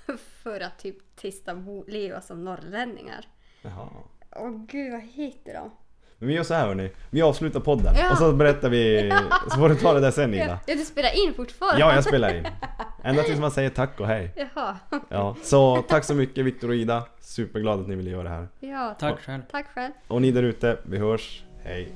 för 0.43 0.61
att 0.61 0.79
typ 0.79 1.17
testa 1.17 1.57
leva 1.87 2.21
som 2.21 2.45
norrlänningar. 2.45 3.25
Jaha. 3.63 3.89
Åh 4.37 4.67
gud, 4.69 4.93
vad 4.93 5.01
heter 5.03 5.55
de? 5.55 5.71
Men 6.21 6.29
vi 6.29 6.35
gör 6.35 6.43
så 6.43 6.55
här 6.55 6.67
hörni. 6.67 6.91
Vi 7.11 7.23
avslutar 7.23 7.61
podden 7.61 7.95
Ja. 7.99 8.11
och 8.13 8.19
så 8.19 8.33
berättar 8.33 8.69
vi, 8.69 9.13
så 9.51 9.59
får 9.59 9.69
du 9.69 9.75
ta 9.75 9.93
det 9.95 10.01
där 10.01 10.11
sen 10.11 10.35
Ja, 10.35 10.45
Ida. 10.45 10.59
ja, 10.67 10.75
du 10.75 10.85
spelar 10.85 11.25
in 11.27 11.35
fortfarande? 11.35 11.81
Ja, 11.81 11.95
jag 11.95 12.05
spelar 12.05 12.35
in. 12.35 12.47
Ända 13.05 13.23
tills 13.23 13.39
man 13.41 13.51
säger 13.51 13.71
tack 13.71 14.01
och 14.01 14.07
hej. 14.07 14.33
Jaha. 14.37 14.77
Ja, 15.09 15.37
så 15.43 15.83
tack 15.89 16.05
så 16.05 16.15
mycket 16.15 16.45
Viktor 16.45 16.69
och 16.69 16.75
Ida. 16.75 17.05
Superglad 17.21 17.81
att 17.81 17.89
ni 17.89 17.97
ville 17.97 18.11
göra 18.11 18.23
det 18.23 18.29
här. 18.29 18.49
Ja, 18.61 18.97
Tack 19.01 19.21
själv. 19.21 19.43
tack 19.51 19.67
själv. 19.75 19.93
Och 20.09 20.23
ni 20.23 20.31
där 20.31 20.43
ute, 20.43 20.79
vi 20.85 20.99
hörs. 20.99 21.43
Hej. 21.65 21.93